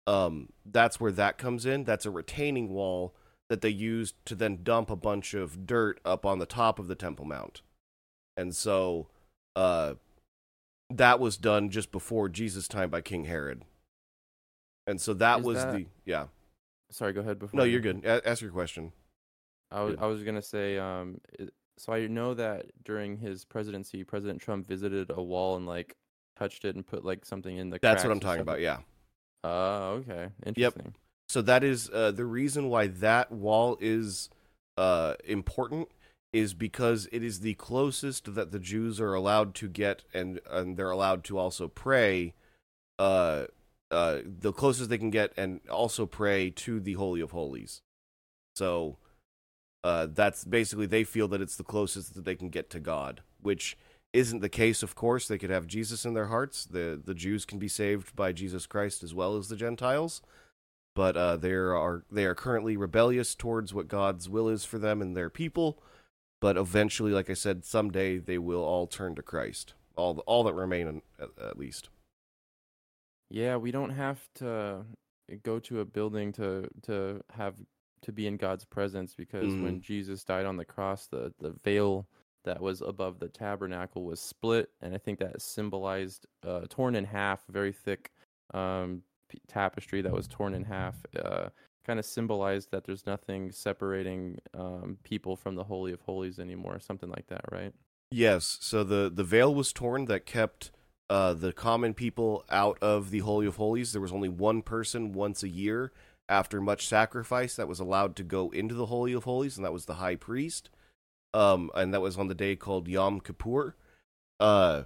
um, 0.08 0.50
that's 0.66 1.00
where 1.00 1.12
that 1.12 1.38
comes 1.38 1.66
in. 1.66 1.84
That's 1.84 2.08
a 2.08 2.12
retaining 2.12 2.70
wall 2.70 3.14
that 3.50 3.62
they 3.62 3.70
used 3.70 4.16
to 4.26 4.34
then 4.34 4.60
dump 4.64 4.90
a 4.90 4.96
bunch 4.96 5.36
of 5.36 5.68
dirt 5.68 6.00
up 6.04 6.26
on 6.26 6.40
the 6.40 6.46
top 6.48 6.80
of 6.80 6.88
the 6.88 6.96
Temple 6.96 7.26
Mount. 7.26 7.62
And 8.36 8.56
so 8.56 9.10
uh, 9.56 9.94
that 10.90 11.20
was 11.20 11.38
done 11.38 11.70
just 11.70 11.92
before 11.92 12.30
Jesus' 12.30 12.68
time 12.68 12.90
by 12.90 13.02
King 13.02 13.26
Herod. 13.26 13.64
And 14.88 15.00
so 15.00 15.14
that 15.14 15.40
Is 15.42 15.46
was 15.46 15.58
that- 15.58 15.74
the 15.76 15.86
yeah. 16.04 16.26
Sorry, 16.90 17.14
go 17.14 17.22
ahead. 17.22 17.38
Before 17.40 17.60
No, 17.60 17.64
you- 17.64 17.74
you're 17.74 17.82
good. 17.82 18.04
A- 18.04 18.28
ask 18.28 18.42
your 18.42 18.52
question. 18.52 18.92
I 19.72 19.82
was. 19.82 19.96
I 20.00 20.06
was 20.06 20.24
gonna 20.24 20.42
say 20.42 20.78
um, 20.78 21.20
so 21.78 21.94
I 21.94 22.06
know 22.08 22.34
that 22.36 22.68
during 22.84 23.18
his 23.18 23.44
presidency, 23.46 24.04
President 24.04 24.40
Trump 24.40 24.68
visited 24.68 25.10
a 25.10 25.22
wall 25.22 25.56
and 25.56 25.66
like 25.66 25.96
touched 26.38 26.64
it 26.64 26.76
and 26.76 26.86
put 26.86 27.04
like 27.04 27.26
something 27.26 27.58
in 27.58 27.70
the. 27.70 27.80
That's 27.82 28.04
what 28.04 28.12
I'm 28.12 28.20
talking 28.20 28.42
about. 28.42 28.62
Yeah. 28.62 28.78
Oh, 29.44 30.04
okay, 30.08 30.30
interesting. 30.46 30.86
Yep. 30.86 30.94
So 31.30 31.42
that 31.42 31.64
is 31.64 31.90
uh, 31.92 32.12
the 32.12 32.26
reason 32.26 32.70
why 32.70 32.88
that 32.88 33.32
wall 33.32 33.78
is 33.80 34.30
uh, 34.78 35.16
important 35.26 35.88
is 36.34 36.54
because 36.54 37.08
it 37.12 37.24
is 37.24 37.40
the 37.40 37.56
closest 37.56 38.36
that 38.36 38.52
the 38.52 38.60
Jews 38.60 39.02
are 39.02 39.14
allowed 39.14 39.56
to 39.56 39.68
get, 39.68 40.04
and 40.14 40.40
and 40.50 40.78
they're 40.78 40.92
allowed 40.92 41.24
to 41.26 41.38
also 41.38 41.68
pray. 41.68 42.34
Uh, 43.00 43.46
uh, 43.90 44.20
the 44.24 44.54
closest 44.54 44.90
they 44.90 44.98
can 44.98 45.10
get, 45.10 45.34
and 45.36 45.60
also 45.68 46.06
pray 46.06 46.50
to 46.52 46.80
the 46.80 46.94
Holy 46.94 47.20
of 47.22 47.32
Holies. 47.32 47.82
So, 48.56 48.98
uh, 49.84 50.08
that's 50.14 50.44
basically 50.44 50.86
they 50.86 51.04
feel 51.04 51.28
that 51.30 51.42
it's 51.42 51.56
the 51.56 51.64
closest 51.64 52.14
that 52.16 52.26
they 52.26 52.36
can 52.36 52.50
get 52.50 52.70
to 52.72 52.80
God, 52.80 53.22
which 53.42 53.78
isn't 54.14 54.42
the 54.42 54.50
case. 54.50 54.84
Of 54.84 54.96
course, 54.96 55.28
they 55.28 55.38
could 55.38 55.50
have 55.50 55.68
Jesus 55.68 56.06
in 56.06 56.14
their 56.14 56.28
hearts. 56.28 56.66
the 56.66 57.02
The 57.04 57.14
Jews 57.14 57.46
can 57.46 57.60
be 57.60 57.68
saved 57.68 58.16
by 58.16 58.32
Jesus 58.32 58.66
Christ 58.68 59.04
as 59.04 59.14
well 59.14 59.38
as 59.38 59.48
the 59.48 59.56
Gentiles 59.56 60.22
but 60.96 61.16
uh, 61.16 61.38
they 61.38 61.54
are 61.54 62.04
they 62.12 62.26
are 62.26 62.36
currently 62.36 62.76
rebellious 62.76 63.36
towards 63.36 63.74
what 63.74 63.88
God's 63.88 64.30
will 64.30 64.50
is 64.50 64.66
for 64.66 64.78
them 64.78 65.02
and 65.02 65.16
their 65.16 65.30
people. 65.30 65.82
But 66.40 66.58
eventually, 66.58 67.12
like 67.12 67.30
I 67.30 67.34
said, 67.34 67.64
someday 67.66 68.18
they 68.18 68.38
will 68.38 68.64
all 68.64 68.88
turn 68.88 69.16
to 69.16 69.22
Christ. 69.22 69.74
All 69.96 70.20
all 70.26 70.44
that 70.44 70.54
remain, 70.54 71.02
at, 71.20 71.30
at 71.42 71.58
least. 71.58 71.90
Yeah, 73.30 73.58
we 73.58 73.72
don't 73.72 73.92
have 73.92 74.28
to 74.36 74.86
go 75.44 75.60
to 75.60 75.80
a 75.80 75.86
building 75.86 76.34
to 76.34 76.68
to 76.84 77.22
have 77.34 77.56
to 78.02 78.12
be 78.12 78.28
in 78.28 78.38
God's 78.38 78.66
presence 78.66 79.14
because 79.16 79.54
Mhm. 79.54 79.62
when 79.62 79.82
Jesus 79.82 80.24
died 80.24 80.46
on 80.46 80.58
the 80.58 80.66
cross, 80.66 81.08
the 81.08 81.34
the 81.40 81.52
veil 81.64 82.08
that 82.44 82.60
was 82.62 82.82
above 82.82 83.20
the 83.20 83.30
tabernacle 83.30 84.04
was 84.04 84.20
split, 84.20 84.72
and 84.82 84.96
I 84.96 84.98
think 84.98 85.20
that 85.20 85.42
symbolized 85.42 86.26
uh, 86.44 86.62
torn 86.70 86.96
in 86.96 87.06
half, 87.06 87.46
very 87.48 87.72
thick 87.72 88.12
um, 88.54 89.04
p- 89.30 89.40
tapestry 89.48 90.02
that 90.02 90.12
was 90.14 90.28
torn 90.28 90.54
in 90.54 90.64
half. 90.64 91.06
Uh, 91.16 91.50
kind 91.86 92.00
of 92.00 92.06
symbolized 92.06 92.70
that 92.72 92.84
there's 92.84 93.06
nothing 93.06 93.52
separating 93.52 94.40
um, 94.54 94.98
people 95.04 95.36
from 95.36 95.56
the 95.56 95.64
holy 95.64 95.92
of 95.92 96.02
holies 96.02 96.38
anymore, 96.40 96.80
something 96.80 97.10
like 97.10 97.28
that, 97.28 97.42
right? 97.52 97.74
Yes. 98.12 98.58
So 98.62 98.84
the 98.84 99.10
the 99.14 99.24
veil 99.24 99.54
was 99.56 99.72
torn 99.72 100.06
that 100.06 100.26
kept 100.26 100.72
uh, 101.10 101.34
the 101.34 101.54
common 101.54 101.94
people 101.94 102.44
out 102.50 102.78
of 102.82 103.12
the 103.12 103.20
Holy 103.20 103.46
of 103.46 103.58
Holies. 103.58 103.92
There 103.92 104.02
was 104.02 104.12
only 104.14 104.30
one 104.30 104.62
person 104.62 105.12
once 105.14 105.44
a 105.44 105.50
year 105.50 105.92
after 106.32 106.62
much 106.62 106.88
sacrifice 106.88 107.58
that 107.58 107.68
was 107.68 107.82
allowed 107.82 108.16
to 108.16 108.24
go 108.24 108.50
into 108.52 108.74
the 108.74 108.86
Holy 108.86 109.12
of 109.12 109.26
Holies, 109.26 109.58
and 109.58 109.66
that 109.66 109.74
was 109.74 109.86
the 109.86 109.96
high 109.96 110.16
priest. 110.16 110.70
Um, 111.34 111.70
and 111.76 111.94
that 111.94 112.02
was 112.02 112.18
on 112.18 112.30
the 112.30 112.36
day 112.36 112.56
called 112.56 112.88
Yom 112.88 113.20
Kippur. 113.20 113.76
Uh, 114.40 114.84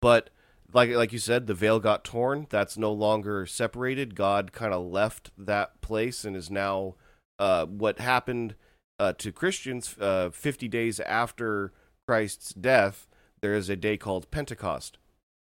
but 0.00 0.30
like 0.72 0.90
like 0.90 1.12
you 1.12 1.18
said, 1.18 1.46
the 1.46 1.54
veil 1.54 1.80
got 1.80 2.04
torn. 2.04 2.46
That's 2.50 2.76
no 2.76 2.92
longer 2.92 3.46
separated. 3.46 4.14
God 4.14 4.52
kind 4.52 4.74
of 4.74 4.84
left 4.84 5.30
that 5.38 5.80
place 5.80 6.24
and 6.24 6.36
is 6.36 6.50
now 6.50 6.96
uh, 7.38 7.64
what 7.64 7.98
happened 7.98 8.54
uh, 8.98 9.14
to 9.14 9.32
Christians 9.32 9.96
uh, 9.98 10.30
50 10.30 10.68
days 10.68 11.00
after 11.00 11.72
Christ's 12.06 12.52
death. 12.52 13.06
There 13.40 13.54
is 13.54 13.68
a 13.68 13.76
day 13.76 13.96
called 13.96 14.30
Pentecost, 14.30 14.98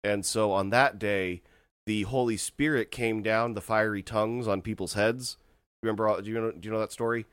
and 0.03 0.25
so 0.25 0.51
on 0.51 0.69
that 0.69 0.99
day, 0.99 1.41
the 1.91 2.03
Holy 2.03 2.37
Spirit 2.37 2.89
came 2.89 3.21
down, 3.21 3.53
the 3.53 3.59
fiery 3.59 4.01
tongues 4.01 4.47
on 4.47 4.61
people's 4.61 4.93
heads. 4.93 5.35
Remember? 5.83 6.07
all- 6.07 6.21
Do 6.21 6.29
you 6.31 6.39
know? 6.39 6.51
Do 6.51 6.65
you 6.65 6.71
know 6.71 6.79
that 6.79 6.93
story? 6.93 7.25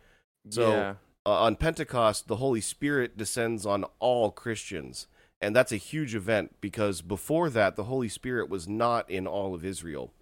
So 0.51 0.69
yeah, 0.69 0.95
uh, 1.25 1.43
on 1.43 1.55
Pentecost, 1.55 2.27
the 2.27 2.37
Holy 2.37 2.61
Spirit 2.61 3.17
descends 3.17 3.65
on 3.65 3.85
all 4.01 4.33
Christians. 4.33 5.07
And 5.41 5.55
that's 5.55 5.71
a 5.71 5.77
huge 5.77 6.17
event 6.17 6.57
because 6.61 7.03
before 7.03 7.51
that, 7.51 7.77
the 7.77 7.85
Holy 7.85 8.09
Spirit 8.09 8.51
was 8.51 8.67
not 8.67 9.09
in 9.09 9.29
all 9.29 9.55
of 9.55 9.65
Israel. 9.65 10.13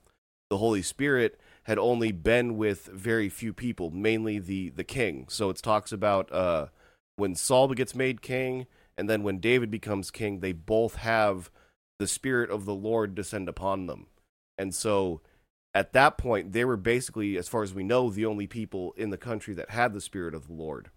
The 0.50 0.58
Holy 0.58 0.82
Spirit 0.82 1.40
had 1.62 1.78
only 1.78 2.12
been 2.12 2.58
with 2.58 2.84
very 2.92 3.30
few 3.30 3.54
people, 3.54 3.90
mainly 3.90 4.38
the, 4.38 4.68
the 4.68 4.84
king. 4.84 5.24
So 5.30 5.48
it 5.48 5.56
talks 5.62 5.92
about 5.92 6.30
uh, 6.30 6.66
when 7.16 7.34
Saul 7.34 7.68
gets 7.72 7.94
made 7.94 8.20
king 8.20 8.66
and 8.98 9.08
then 9.08 9.22
when 9.22 9.38
David 9.38 9.70
becomes 9.70 10.10
king, 10.10 10.40
they 10.40 10.52
both 10.52 10.96
have 10.96 11.50
the 11.98 12.06
Spirit 12.06 12.50
of 12.50 12.66
the 12.66 12.74
Lord 12.74 13.14
descend 13.14 13.48
upon 13.48 13.86
them. 13.86 14.08
And 14.58 14.74
so 14.74 15.20
at 15.74 15.92
that 15.92 16.16
point, 16.16 16.52
they 16.52 16.64
were 16.64 16.76
basically, 16.76 17.36
as 17.36 17.48
far 17.48 17.62
as 17.62 17.74
we 17.74 17.84
know, 17.84 18.10
the 18.10 18.26
only 18.26 18.46
people 18.46 18.92
in 18.96 19.10
the 19.10 19.18
country 19.18 19.54
that 19.54 19.70
had 19.70 19.92
the 19.92 20.00
Spirit 20.00 20.34
of 20.34 20.46
the 20.46 20.54
Lord. 20.54 20.90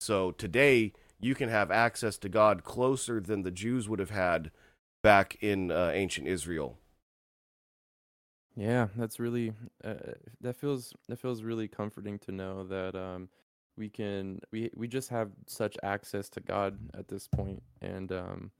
So 0.00 0.30
today, 0.30 0.92
you 1.20 1.34
can 1.34 1.48
have 1.48 1.70
access 1.70 2.16
to 2.18 2.28
God 2.28 2.64
closer 2.64 3.20
than 3.20 3.42
the 3.42 3.50
Jews 3.50 3.88
would 3.88 3.98
have 3.98 4.10
had 4.10 4.50
back 5.02 5.36
in 5.40 5.70
uh, 5.70 5.90
ancient 5.92 6.26
Israel. 6.26 6.78
Yeah, 8.56 8.88
that's 8.96 9.20
really 9.20 9.52
uh, 9.84 9.94
that 10.40 10.56
feels 10.56 10.92
that 11.08 11.20
feels 11.20 11.42
really 11.42 11.68
comforting 11.68 12.18
to 12.20 12.32
know 12.32 12.64
that 12.64 12.96
um 12.96 13.28
we 13.76 13.88
can 13.88 14.40
we 14.50 14.70
we 14.74 14.88
just 14.88 15.10
have 15.10 15.30
such 15.46 15.76
access 15.84 16.28
to 16.30 16.40
God 16.40 16.76
at 16.94 17.06
this 17.06 17.28
point 17.28 17.62
and 17.80 18.10
um 18.10 18.50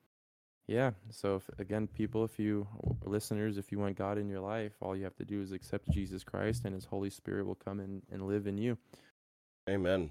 yeah, 0.68 0.90
so 1.10 1.36
if, 1.36 1.50
again 1.58 1.86
people 1.86 2.24
if 2.24 2.38
you 2.38 2.68
listeners 3.04 3.56
if 3.56 3.72
you 3.72 3.78
want 3.78 3.96
God 3.96 4.18
in 4.18 4.28
your 4.28 4.40
life, 4.40 4.72
all 4.80 4.94
you 4.94 5.04
have 5.04 5.16
to 5.16 5.24
do 5.24 5.40
is 5.40 5.50
accept 5.50 5.90
Jesus 5.90 6.22
Christ 6.22 6.66
and 6.66 6.74
his 6.74 6.84
Holy 6.84 7.08
Spirit 7.08 7.46
will 7.46 7.54
come 7.54 7.80
in 7.80 8.02
and 8.12 8.26
live 8.26 8.46
in 8.46 8.58
you. 8.58 8.76
Amen. 9.68 10.10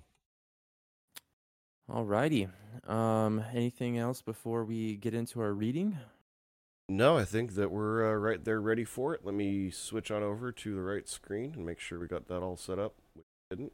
Alrighty. 1.89 2.49
Um 2.87 3.43
anything 3.53 3.99
else 3.99 4.23
before 4.23 4.65
we 4.65 4.95
get 4.97 5.13
into 5.13 5.39
our 5.41 5.53
reading? 5.53 5.97
No, 6.89 7.17
I 7.17 7.25
think 7.25 7.55
that 7.55 7.69
we're 7.69 8.13
uh, 8.13 8.15
right 8.15 8.43
there 8.43 8.61
ready 8.61 8.85
for 8.85 9.13
it. 9.13 9.21
Let 9.23 9.35
me 9.35 9.69
switch 9.69 10.09
on 10.09 10.23
over 10.23 10.51
to 10.53 10.73
the 10.73 10.81
right 10.81 11.07
screen 11.07 11.53
and 11.55 11.65
make 11.65 11.79
sure 11.79 11.99
we 11.99 12.07
got 12.07 12.27
that 12.29 12.39
all 12.39 12.55
set 12.55 12.79
up. 12.79 12.95
We 13.15 13.23
didn't. 13.49 13.73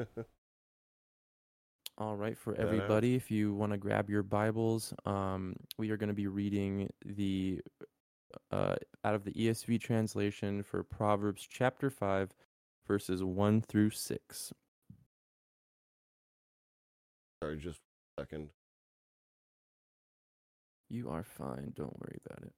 All 1.96 2.16
right, 2.16 2.36
for 2.36 2.56
everybody, 2.56 3.14
if 3.14 3.30
you 3.30 3.54
want 3.54 3.70
to 3.70 3.78
grab 3.78 4.10
your 4.10 4.24
Bibles, 4.24 4.92
um, 5.06 5.54
we 5.78 5.90
are 5.90 5.96
going 5.96 6.08
to 6.08 6.14
be 6.14 6.26
reading 6.26 6.90
the 7.04 7.60
uh, 8.50 8.74
out 9.04 9.14
of 9.14 9.22
the 9.22 9.32
ESV 9.32 9.80
translation 9.80 10.64
for 10.64 10.82
Proverbs 10.82 11.46
chapter 11.48 11.90
five, 11.90 12.32
verses 12.88 13.22
one 13.22 13.60
through 13.60 13.90
six. 13.90 14.52
Sorry, 17.40 17.58
just 17.58 17.78
a 18.18 18.22
second. 18.22 18.48
You 20.90 21.10
are 21.10 21.22
fine. 21.22 21.72
Don't 21.76 21.96
worry 22.00 22.18
about 22.26 22.42
it. 22.42 22.52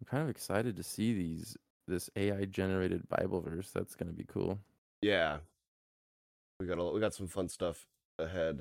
I'm 0.00 0.06
kind 0.06 0.22
of 0.22 0.28
excited 0.28 0.76
to 0.76 0.82
see 0.82 1.14
these 1.14 1.56
this 1.88 2.10
AI 2.14 2.44
generated 2.44 3.08
Bible 3.08 3.40
verse. 3.40 3.70
That's 3.70 3.94
going 3.94 4.10
to 4.10 4.16
be 4.16 4.26
cool. 4.28 4.58
Yeah, 5.00 5.38
we 6.62 6.68
got 6.68 6.78
a, 6.78 6.84
we 6.92 7.00
got 7.00 7.12
some 7.12 7.26
fun 7.26 7.48
stuff 7.48 7.88
ahead. 8.20 8.60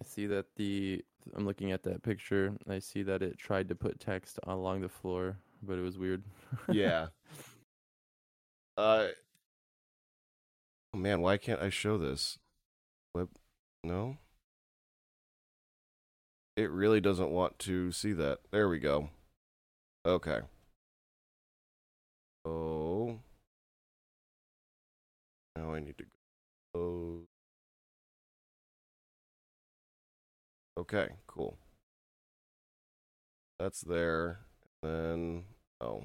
I 0.00 0.04
see 0.04 0.26
that 0.28 0.46
the 0.54 1.04
I'm 1.34 1.44
looking 1.44 1.72
at 1.72 1.82
that 1.82 2.04
picture. 2.04 2.54
I 2.68 2.78
see 2.78 3.02
that 3.02 3.20
it 3.20 3.36
tried 3.36 3.68
to 3.70 3.74
put 3.74 3.98
text 3.98 4.38
along 4.44 4.82
the 4.82 4.88
floor, 4.88 5.38
but 5.60 5.76
it 5.76 5.82
was 5.82 5.98
weird. 5.98 6.22
Yeah. 6.70 7.08
uh 8.76 9.08
Oh 10.94 10.98
man, 10.98 11.20
why 11.20 11.38
can't 11.38 11.60
I 11.60 11.70
show 11.70 11.96
this? 11.98 12.38
No? 13.84 14.18
It 16.56 16.70
really 16.70 17.00
doesn't 17.00 17.30
want 17.30 17.58
to 17.60 17.90
see 17.92 18.12
that. 18.12 18.38
There 18.52 18.68
we 18.68 18.78
go. 18.78 19.08
Okay. 20.06 20.40
Oh. 22.44 23.18
Now 25.56 25.74
I 25.74 25.80
need 25.80 25.98
to 25.98 26.04
go. 26.74 27.22
Okay, 30.78 31.08
cool. 31.26 31.58
That's 33.58 33.80
there. 33.80 34.40
Then 34.82 35.44
oh. 35.80 36.04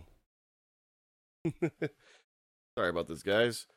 Sorry 2.76 2.90
about 2.90 3.08
this, 3.08 3.24
guys. 3.24 3.68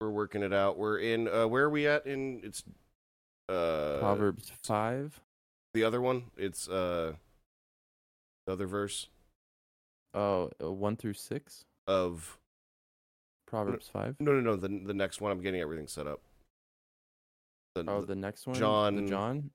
We're 0.00 0.10
working 0.10 0.42
it 0.42 0.52
out. 0.54 0.78
We're 0.78 0.98
in 0.98 1.28
uh 1.28 1.46
where 1.46 1.64
are 1.64 1.70
we 1.70 1.86
at 1.86 2.06
in 2.06 2.40
it's 2.42 2.64
uh 3.50 3.98
Proverbs 3.98 4.50
five. 4.62 5.20
the 5.74 5.84
other 5.84 6.00
one? 6.00 6.24
It's 6.38 6.68
uh 6.68 7.12
the 8.46 8.52
other 8.54 8.66
verse 8.66 9.08
Oh, 10.14 10.50
uh, 10.62 10.72
one 10.72 10.96
through 10.96 11.12
six. 11.14 11.64
of 11.86 12.38
Proverbs 13.46 13.88
five. 13.92 14.16
no 14.20 14.32
no 14.32 14.40
no 14.40 14.56
the 14.56 14.68
the 14.68 14.94
next 14.94 15.20
one 15.20 15.32
I'm 15.32 15.42
getting 15.42 15.60
everything 15.60 15.86
set 15.86 16.06
up. 16.06 16.20
The, 17.74 17.84
Oh, 17.86 18.00
the- 18.00 18.14
next 18.14 18.46
one. 18.46 18.56
John- 18.56 18.96
The 19.04 19.08
John 19.10 19.50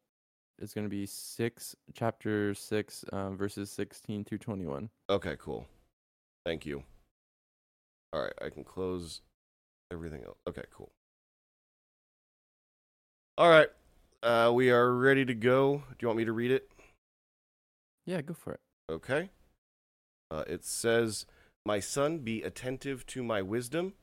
is 0.60 0.73
going 0.73 0.86
to 0.86 0.89
be 0.89 1.05
six, 1.05 1.75
chapter 1.93 2.53
six, 2.53 3.03
um, 3.12 3.36
verses 3.36 3.71
sixteen 3.71 4.23
through 4.23 4.38
twenty-one. 4.38 4.89
okay, 5.10 5.36
cool. 5.39 5.65
Thank 6.45 6.65
you. 6.67 6.84
All 8.13 8.21
right, 8.21 8.34
I 8.41 8.49
can 8.49 8.63
close 8.63 9.21
everything 9.91 10.23
else. 10.23 10.37
Okay, 10.47 10.63
cool. 10.71 10.91
All 13.37 13.49
right. 13.49 13.69
Uh 14.23 14.51
we 14.53 14.71
are 14.71 14.93
ready 14.93 15.25
to 15.25 15.33
go. 15.33 15.83
Do 15.89 15.95
you 16.01 16.07
want 16.07 16.17
me 16.17 16.25
to 16.25 16.31
read 16.31 16.51
it? 16.51 16.69
Yeah, 18.05 18.21
go 18.21 18.33
for 18.33 18.53
it. 18.53 18.59
Okay. 18.89 19.29
Uh, 20.29 20.43
it 20.47 20.63
says, 20.65 21.25
My 21.65 21.79
son, 21.79 22.19
be 22.19 22.43
attentive 22.43 23.05
to 23.07 23.23
my 23.23 23.41
wisdom. 23.41 23.93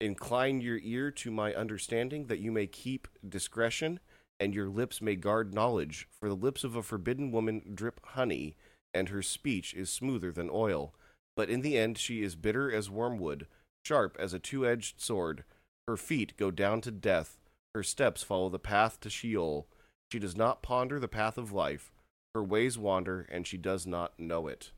Incline 0.00 0.60
your 0.60 0.78
ear 0.78 1.10
to 1.12 1.30
my 1.30 1.54
understanding, 1.54 2.26
that 2.26 2.40
you 2.40 2.50
may 2.50 2.66
keep 2.66 3.08
discretion, 3.26 4.00
and 4.40 4.54
your 4.54 4.68
lips 4.68 5.00
may 5.00 5.16
guard 5.16 5.54
knowledge. 5.54 6.08
For 6.18 6.28
the 6.28 6.34
lips 6.34 6.64
of 6.64 6.76
a 6.76 6.82
forbidden 6.82 7.30
woman 7.30 7.72
drip 7.74 8.00
honey, 8.04 8.56
and 8.92 9.08
her 9.10 9.22
speech 9.22 9.74
is 9.74 9.90
smoother 9.90 10.32
than 10.32 10.50
oil. 10.50 10.94
But 11.36 11.48
in 11.48 11.60
the 11.60 11.78
end, 11.78 11.98
she 11.98 12.22
is 12.22 12.34
bitter 12.36 12.72
as 12.72 12.90
wormwood, 12.90 13.46
sharp 13.84 14.16
as 14.18 14.32
a 14.32 14.38
two 14.38 14.66
edged 14.66 15.00
sword. 15.00 15.44
Her 15.88 15.96
feet 15.96 16.36
go 16.36 16.50
down 16.50 16.80
to 16.82 16.90
death, 16.90 17.38
her 17.74 17.82
steps 17.82 18.22
follow 18.22 18.48
the 18.48 18.58
path 18.58 19.00
to 19.00 19.10
Sheol. 19.10 19.66
She 20.10 20.18
does 20.18 20.36
not 20.36 20.62
ponder 20.62 21.00
the 21.00 21.08
path 21.08 21.38
of 21.38 21.52
life. 21.52 21.90
Her 22.34 22.42
ways 22.42 22.78
wander, 22.78 23.26
and 23.30 23.46
she 23.46 23.56
does 23.56 23.86
not 23.86 24.18
know 24.18 24.46
it. 24.46 24.72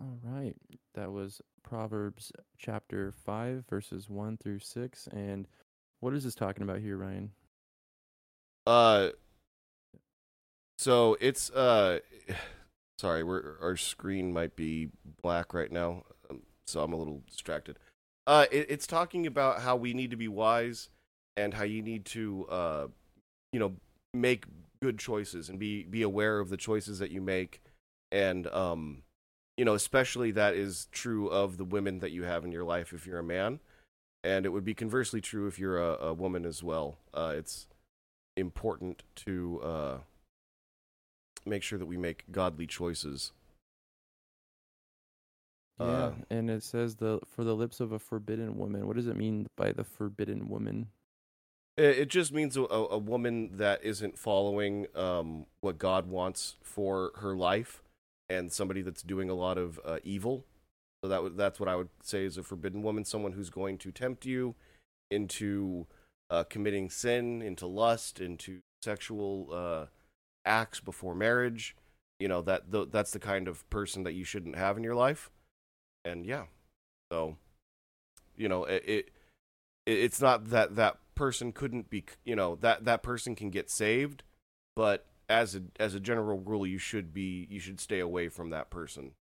All 0.00 0.18
right. 0.22 0.54
That 0.94 1.12
was 1.12 1.40
Proverbs 1.62 2.32
chapter 2.58 3.12
5, 3.12 3.64
verses 3.68 4.08
1 4.08 4.38
through 4.38 4.60
6. 4.60 5.08
And 5.12 5.46
what 6.00 6.14
is 6.14 6.24
this 6.24 6.34
talking 6.34 6.64
about 6.64 6.80
here, 6.80 6.96
Ryan? 6.96 7.30
Uh, 8.66 9.10
so 10.78 11.16
it's 11.20 11.50
uh, 11.50 12.00
sorry, 12.98 13.22
we're 13.22 13.56
our 13.60 13.76
screen 13.76 14.32
might 14.32 14.56
be 14.56 14.88
black 15.22 15.54
right 15.54 15.70
now, 15.70 16.04
so 16.66 16.82
I'm 16.82 16.92
a 16.92 16.96
little 16.96 17.22
distracted. 17.28 17.78
Uh, 18.26 18.46
it, 18.50 18.66
it's 18.70 18.86
talking 18.86 19.26
about 19.26 19.60
how 19.60 19.76
we 19.76 19.92
need 19.92 20.10
to 20.10 20.16
be 20.16 20.28
wise 20.28 20.88
and 21.36 21.52
how 21.54 21.64
you 21.64 21.82
need 21.82 22.04
to 22.06 22.46
uh, 22.48 22.86
you 23.54 23.60
know, 23.60 23.76
make 24.12 24.46
good 24.82 24.98
choices 24.98 25.48
and 25.48 25.60
be 25.60 25.84
be 25.84 26.02
aware 26.02 26.40
of 26.40 26.48
the 26.48 26.56
choices 26.56 26.98
that 26.98 27.12
you 27.12 27.20
make, 27.20 27.62
and 28.10 28.48
um, 28.48 29.04
you 29.56 29.64
know, 29.64 29.74
especially 29.74 30.32
that 30.32 30.54
is 30.54 30.88
true 30.90 31.28
of 31.28 31.56
the 31.56 31.64
women 31.64 32.00
that 32.00 32.10
you 32.10 32.24
have 32.24 32.44
in 32.44 32.50
your 32.50 32.64
life 32.64 32.92
if 32.92 33.06
you're 33.06 33.20
a 33.20 33.24
man, 33.24 33.60
and 34.24 34.44
it 34.44 34.48
would 34.48 34.64
be 34.64 34.74
conversely 34.74 35.20
true 35.20 35.46
if 35.46 35.56
you're 35.56 35.78
a, 35.78 36.06
a 36.06 36.12
woman 36.12 36.44
as 36.44 36.64
well. 36.64 36.98
Uh, 37.14 37.32
it's 37.36 37.68
important 38.36 39.04
to 39.14 39.60
uh, 39.62 39.98
make 41.46 41.62
sure 41.62 41.78
that 41.78 41.86
we 41.86 41.96
make 41.96 42.24
godly 42.32 42.66
choices. 42.66 43.30
Yeah, 45.78 45.86
Uh, 45.86 46.12
and 46.30 46.50
it 46.50 46.62
says 46.62 46.96
the 46.96 47.20
for 47.26 47.44
the 47.44 47.54
lips 47.54 47.80
of 47.80 47.92
a 47.92 47.98
forbidden 47.98 48.56
woman. 48.56 48.86
What 48.86 48.96
does 48.96 49.06
it 49.06 49.16
mean 49.16 49.48
by 49.56 49.72
the 49.72 49.84
forbidden 49.84 50.48
woman? 50.48 50.88
It, 51.76 51.98
it 51.98 52.08
just 52.08 52.32
means 52.32 52.56
a, 52.56 52.62
a 52.62 52.98
woman 52.98 53.56
that 53.56 53.82
isn't 53.82 54.18
following 54.18 54.86
um, 54.94 55.46
what 55.60 55.78
God 55.78 56.06
wants 56.06 56.56
for 56.62 57.12
her 57.16 57.34
life, 57.34 57.82
and 58.28 58.52
somebody 58.52 58.82
that's 58.82 59.02
doing 59.02 59.28
a 59.28 59.34
lot 59.34 59.58
of 59.58 59.80
uh, 59.84 59.98
evil. 60.04 60.44
So 61.02 61.08
that 61.08 61.22
would 61.22 61.36
that's 61.36 61.58
what 61.58 61.68
I 61.68 61.76
would 61.76 61.90
say 62.02 62.24
is 62.24 62.38
a 62.38 62.42
forbidden 62.42 62.82
woman, 62.82 63.04
someone 63.04 63.32
who's 63.32 63.50
going 63.50 63.78
to 63.78 63.90
tempt 63.90 64.24
you 64.24 64.54
into 65.10 65.86
uh, 66.30 66.44
committing 66.44 66.88
sin, 66.88 67.42
into 67.42 67.66
lust, 67.66 68.20
into 68.20 68.60
sexual 68.82 69.48
uh, 69.52 69.86
acts 70.44 70.80
before 70.80 71.14
marriage. 71.14 71.76
You 72.20 72.28
know 72.28 72.42
that 72.42 72.70
th- 72.70 72.88
that's 72.92 73.10
the 73.10 73.18
kind 73.18 73.48
of 73.48 73.68
person 73.70 74.04
that 74.04 74.12
you 74.12 74.24
shouldn't 74.24 74.56
have 74.56 74.76
in 74.76 74.84
your 74.84 74.94
life. 74.94 75.30
And 76.04 76.26
yeah, 76.26 76.44
so 77.10 77.36
you 78.36 78.48
know 78.48 78.64
it, 78.64 78.82
it 78.86 79.10
it's 79.86 80.20
not 80.20 80.50
that 80.50 80.76
that 80.76 80.98
person 81.14 81.52
couldn't 81.52 81.90
be 81.90 82.04
you 82.24 82.36
know 82.36 82.56
that 82.56 82.84
that 82.84 83.02
person 83.02 83.34
can 83.34 83.50
get 83.50 83.70
saved, 83.70 84.22
but 84.76 85.06
as 85.28 85.54
a 85.54 85.62
as 85.78 85.94
a 85.94 86.00
general 86.00 86.38
rule, 86.38 86.66
you 86.66 86.78
should 86.78 87.12
be 87.12 87.46
you 87.50 87.60
should 87.60 87.80
stay 87.80 88.00
away 88.00 88.28
from 88.28 88.50
that 88.50 88.70
person. 88.70 89.12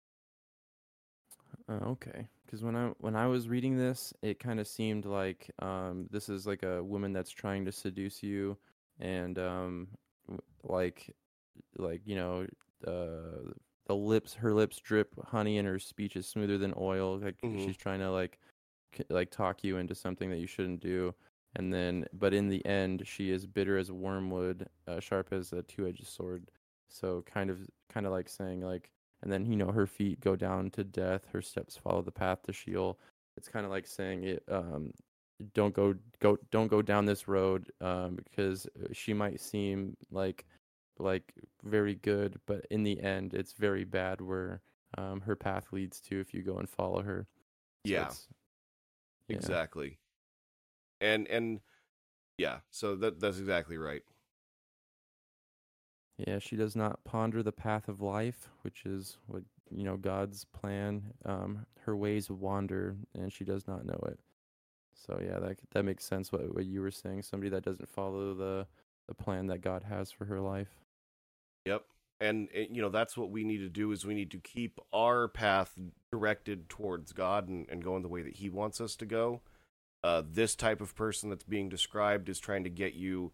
Uh, 1.68 1.84
okay, 1.86 2.28
because 2.44 2.62
when 2.62 2.76
I 2.76 2.92
when 2.98 3.16
I 3.16 3.26
was 3.26 3.48
reading 3.48 3.76
this, 3.76 4.12
it 4.22 4.38
kind 4.38 4.58
of 4.58 4.66
seemed 4.66 5.04
like 5.04 5.50
um, 5.60 6.08
this 6.10 6.28
is 6.28 6.46
like 6.46 6.62
a 6.62 6.82
woman 6.82 7.12
that's 7.12 7.30
trying 7.30 7.64
to 7.66 7.72
seduce 7.72 8.22
you, 8.22 8.56
and 8.98 9.38
um, 9.38 9.88
like 10.64 11.14
like 11.76 12.02
you 12.04 12.16
know 12.16 12.46
uh, 12.86 13.52
the 13.86 13.96
lips, 13.96 14.34
her 14.34 14.52
lips 14.54 14.78
drip 14.78 15.14
honey, 15.26 15.58
and 15.58 15.66
her 15.68 15.78
speech 15.78 16.16
is 16.16 16.26
smoother 16.28 16.58
than 16.58 16.74
oil. 16.76 17.18
Like 17.18 17.36
Mhm. 17.42 17.56
she's 17.56 17.76
trying 17.76 18.00
to 18.00 18.10
like 18.10 18.38
like 19.08 19.30
talk 19.30 19.64
you 19.64 19.76
into 19.78 19.94
something 19.94 20.30
that 20.30 20.38
you 20.38 20.46
shouldn't 20.46 20.80
do, 20.80 21.14
and 21.56 21.72
then 21.72 22.06
but 22.12 22.34
in 22.34 22.48
the 22.48 22.64
end, 22.66 23.06
she 23.06 23.30
is 23.30 23.46
bitter 23.46 23.78
as 23.78 23.90
wormwood, 23.90 24.68
uh, 24.86 25.00
sharp 25.00 25.32
as 25.32 25.52
a 25.52 25.62
two-edged 25.62 26.06
sword. 26.06 26.50
So 26.88 27.22
kind 27.22 27.50
of 27.50 27.68
kind 27.88 28.06
of 28.06 28.12
like 28.12 28.28
saying 28.28 28.60
like 28.60 28.90
and 29.22 29.32
then 29.32 29.46
you 29.46 29.56
know 29.56 29.72
her 29.72 29.86
feet 29.86 30.20
go 30.20 30.36
down 30.36 30.70
to 30.72 30.84
death 30.84 31.26
her 31.32 31.40
steps 31.42 31.76
follow 31.76 32.02
the 32.02 32.12
path 32.12 32.42
to 32.42 32.52
sheol 32.52 32.98
it's 33.36 33.48
kind 33.48 33.64
of 33.64 33.70
like 33.70 33.86
saying 33.86 34.24
it 34.24 34.42
um 34.48 34.92
don't 35.54 35.74
go 35.74 35.94
go 36.20 36.36
don't 36.50 36.68
go 36.68 36.82
down 36.82 37.04
this 37.06 37.28
road 37.28 37.70
um 37.80 38.16
because 38.16 38.66
she 38.92 39.12
might 39.14 39.40
seem 39.40 39.96
like 40.10 40.44
like 41.02 41.34
very 41.64 41.94
good 41.96 42.40
but 42.46 42.66
in 42.70 42.82
the 42.84 43.00
end 43.00 43.34
it's 43.34 43.52
very 43.52 43.84
bad 43.84 44.20
where 44.20 44.60
um 44.98 45.20
her 45.22 45.36
path 45.36 45.72
leads 45.72 46.00
to 46.00 46.20
if 46.20 46.34
you 46.34 46.42
go 46.42 46.58
and 46.58 46.68
follow 46.68 47.02
her 47.02 47.26
So 47.86 47.92
Yeah. 47.92 48.10
yeah. 49.28 49.36
Exactly. 49.36 49.98
And 51.00 51.26
and 51.28 51.60
yeah, 52.38 52.60
so 52.70 52.96
that 52.96 53.20
that's 53.20 53.38
exactly 53.38 53.78
right. 53.78 54.04
Yeah, 56.18 56.38
she 56.38 56.56
does 56.56 56.76
not 56.76 57.04
ponder 57.04 57.42
the 57.42 57.52
path 57.52 57.88
of 57.88 58.00
life, 58.00 58.48
which 58.62 58.84
is 58.86 59.18
what 59.26 59.42
you 59.70 59.84
know 59.84 59.96
God's 59.96 60.44
plan. 60.44 61.14
Um, 61.24 61.66
her 61.80 61.96
ways 61.96 62.30
wander, 62.30 62.96
and 63.14 63.32
she 63.32 63.44
does 63.44 63.66
not 63.66 63.84
know 63.86 63.98
it. 64.06 64.20
So 64.94 65.20
yeah, 65.24 65.38
that 65.40 65.58
that 65.72 65.84
makes 65.84 66.04
sense. 66.04 66.32
What 66.32 66.54
what 66.54 66.66
you 66.66 66.80
were 66.82 66.90
saying, 66.90 67.22
somebody 67.22 67.50
that 67.50 67.64
doesn't 67.64 67.88
follow 67.88 68.34
the 68.34 68.66
the 69.08 69.14
plan 69.14 69.46
that 69.48 69.60
God 69.62 69.84
has 69.84 70.10
for 70.12 70.26
her 70.26 70.40
life. 70.40 70.70
Yep. 71.66 71.84
and 72.20 72.48
eh, 72.54 72.66
you 72.70 72.82
know 72.82 72.88
that's 72.88 73.16
what 73.16 73.30
we 73.30 73.44
need 73.44 73.58
to 73.58 73.68
do 73.68 73.92
is 73.92 74.04
we 74.04 74.14
need 74.14 74.30
to 74.32 74.38
keep 74.38 74.78
our 74.92 75.28
path 75.28 75.78
directed 76.10 76.68
towards 76.68 77.12
god 77.12 77.48
and, 77.48 77.66
and 77.68 77.82
going 77.84 78.02
the 78.02 78.08
way 78.08 78.22
that 78.22 78.36
he 78.36 78.48
wants 78.50 78.80
us 78.80 78.96
to 78.96 79.06
go 79.06 79.40
uh, 80.04 80.20
this 80.28 80.56
type 80.56 80.80
of 80.80 80.96
person 80.96 81.30
that's 81.30 81.44
being 81.44 81.68
described 81.68 82.28
is 82.28 82.40
trying 82.40 82.64
to 82.64 82.70
get 82.70 82.94
you 82.94 83.30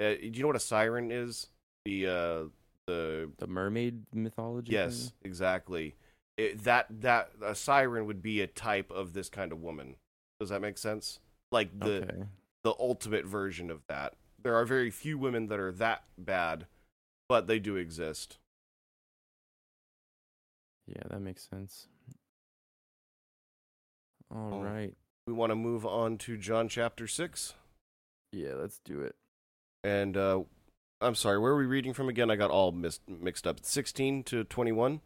uh, 0.00 0.10
do 0.14 0.30
you 0.34 0.42
know 0.42 0.46
what 0.48 0.56
a 0.56 0.60
siren 0.60 1.10
is 1.10 1.48
the 1.86 2.06
uh 2.06 2.44
the 2.86 3.30
The 3.38 3.46
mermaid 3.46 4.04
mythology. 4.12 4.72
yes 4.72 5.04
thing? 5.04 5.12
exactly 5.30 5.94
it, 6.36 6.64
that 6.64 6.86
that 7.00 7.30
a 7.42 7.54
siren 7.54 8.06
would 8.06 8.22
be 8.22 8.40
a 8.42 8.46
type 8.46 8.90
of 8.90 9.12
this 9.14 9.28
kind 9.30 9.52
of 9.52 9.60
woman 9.62 9.96
does 10.38 10.48
that 10.50 10.60
make 10.60 10.76
sense 10.78 11.20
like 11.52 11.70
the 11.78 12.02
okay. 12.02 12.22
the 12.64 12.74
ultimate 12.78 13.24
version 13.26 13.70
of 13.70 13.80
that 13.88 14.14
there 14.42 14.54
are 14.54 14.64
very 14.66 14.90
few 14.90 15.16
women 15.18 15.46
that 15.48 15.58
are 15.58 15.72
that 15.72 16.04
bad 16.18 16.66
but 17.30 17.46
they 17.46 17.60
do 17.60 17.76
exist 17.76 18.38
Yeah, 20.88 21.02
that 21.08 21.20
makes 21.20 21.48
sense. 21.48 21.86
All 24.34 24.60
right. 24.62 24.90
Oh. 24.92 24.96
we 25.28 25.32
want 25.32 25.50
to 25.52 25.54
move 25.56 25.86
on 25.86 26.18
to 26.18 26.36
John 26.36 26.68
chapter 26.68 27.06
6 27.06 27.54
Yeah, 28.32 28.54
let's 28.54 28.80
do 28.84 29.00
it. 29.02 29.14
and 29.84 30.16
uh 30.16 30.42
I'm 31.00 31.14
sorry 31.14 31.38
where 31.38 31.52
are 31.52 31.56
we 31.56 31.66
reading 31.66 31.94
from 31.94 32.08
again 32.08 32.30
I 32.32 32.36
got 32.36 32.50
all 32.50 32.72
mis- 32.72 32.98
mixed 33.08 33.46
up 33.46 33.60
16 33.62 34.24
to 34.24 34.42
21 34.44 35.00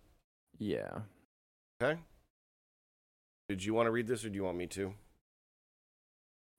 Yeah. 0.59 1.01
okay 1.83 2.01
did 3.51 3.63
you 3.63 3.75
want 3.75 3.87
to 3.87 3.91
read 3.91 4.07
this 4.07 4.25
or 4.25 4.31
do 4.31 4.37
you 4.37 4.45
want 4.45 4.57
me 4.57 4.67
to 4.69 4.95